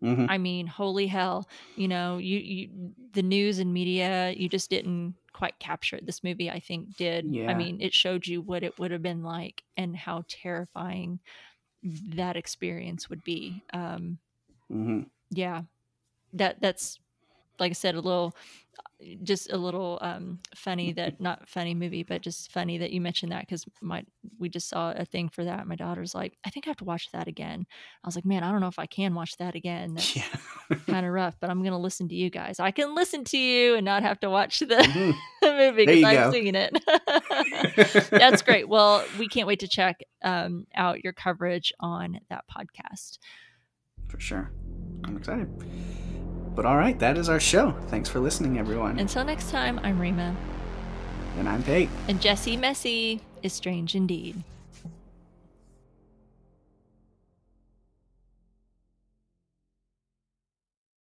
Mhm. 0.00 0.28
I 0.28 0.38
mean, 0.38 0.66
holy 0.68 1.06
hell! 1.08 1.48
You 1.74 1.88
know, 1.88 2.18
you 2.18 2.38
you 2.38 2.94
the 3.12 3.22
news 3.22 3.58
and 3.58 3.72
media 3.74 4.30
you 4.36 4.48
just 4.48 4.70
didn't 4.70 5.16
quite 5.32 5.58
capture 5.58 5.96
it. 5.96 6.06
This 6.06 6.22
movie, 6.22 6.48
I 6.50 6.60
think, 6.60 6.94
did. 6.96 7.26
Yeah. 7.30 7.42
I 7.46 7.54
mean, 7.54 7.80
it 7.80 7.92
showed 7.92 8.26
you 8.26 8.40
what 8.40 8.62
it 8.62 8.78
would 8.78 8.92
have 8.92 9.02
been 9.02 9.22
like 9.22 9.64
and 9.76 9.96
how 9.96 10.24
terrifying 10.28 11.20
that 11.82 12.36
experience 12.36 13.10
would 13.10 13.24
be. 13.24 13.64
Um, 13.72 14.20
Mhm. 14.68 15.10
yeah 15.30 15.62
that 16.34 16.60
that's 16.60 17.00
like 17.60 17.70
i 17.70 17.74
said 17.74 17.94
a 17.96 18.00
little 18.00 18.36
just 19.22 19.52
a 19.52 19.56
little 19.56 19.98
um 20.00 20.38
funny 20.54 20.92
that 20.92 21.20
not 21.20 21.48
funny 21.48 21.74
movie 21.74 22.02
but 22.02 22.20
just 22.22 22.52
funny 22.52 22.78
that 22.78 22.90
you 22.92 23.00
mentioned 23.00 23.32
that 23.32 23.40
because 23.40 23.64
my 23.80 24.04
we 24.38 24.48
just 24.48 24.68
saw 24.68 24.92
a 24.92 25.04
thing 25.04 25.28
for 25.28 25.44
that. 25.44 25.66
My 25.66 25.74
daughter's 25.76 26.14
like 26.14 26.36
i 26.44 26.50
think 26.50 26.66
i 26.66 26.70
have 26.70 26.76
to 26.78 26.84
watch 26.84 27.10
that 27.12 27.26
again. 27.28 27.66
I 28.02 28.06
was 28.08 28.14
like 28.14 28.24
man 28.24 28.42
i 28.44 28.50
don't 28.50 28.60
know 28.60 28.68
if 28.68 28.78
i 28.78 28.86
can 28.86 29.14
watch 29.14 29.36
that 29.38 29.54
again. 29.54 29.94
That's 29.94 30.16
yeah. 30.16 30.24
kind 30.86 31.04
of 31.06 31.12
rough 31.20 31.36
but 31.40 31.50
i'm 31.50 31.62
gonna 31.62 31.78
listen 31.78 32.08
to 32.08 32.14
you 32.14 32.30
guys. 32.30 32.60
I 32.60 32.70
can 32.70 32.94
listen 32.94 33.24
to 33.24 33.38
you 33.38 33.74
and 33.74 33.84
not 33.84 34.02
have 34.02 34.20
to 34.20 34.30
watch 34.30 34.60
the, 34.60 34.66
Mhm. 34.76 35.14
the 35.42 35.52
movie 35.52 35.86
because 35.86 36.04
i've 36.04 36.24
go. 36.26 36.32
seen 36.32 36.54
it. 36.54 38.10
That's 38.10 38.42
great. 38.42 38.68
Well 38.68 39.04
we 39.18 39.28
can't 39.28 39.46
wait 39.48 39.60
to 39.60 39.68
check 39.68 40.00
um, 40.22 40.66
out 40.74 41.02
your 41.02 41.12
coverage 41.12 41.72
on 41.80 42.20
that 42.30 42.44
podcast. 42.48 43.18
For 44.08 44.20
sure. 44.20 44.50
I'm 45.04 45.16
excited. 45.16 45.48
But 46.54 46.66
all 46.66 46.76
right, 46.76 46.98
that 46.98 47.16
is 47.16 47.28
our 47.28 47.40
show. 47.40 47.72
Thanks 47.88 48.08
for 48.08 48.20
listening, 48.20 48.58
everyone. 48.58 48.98
until 48.98 49.24
next 49.24 49.50
time 49.50 49.80
i'm 49.82 49.98
rima 49.98 50.36
and 51.38 51.48
I'm 51.48 51.62
Tate. 51.62 51.88
And 52.08 52.20
Jesse 52.20 52.56
Messy 52.58 53.20
is 53.42 53.54
strange 53.54 53.94
indeed. 53.94 54.42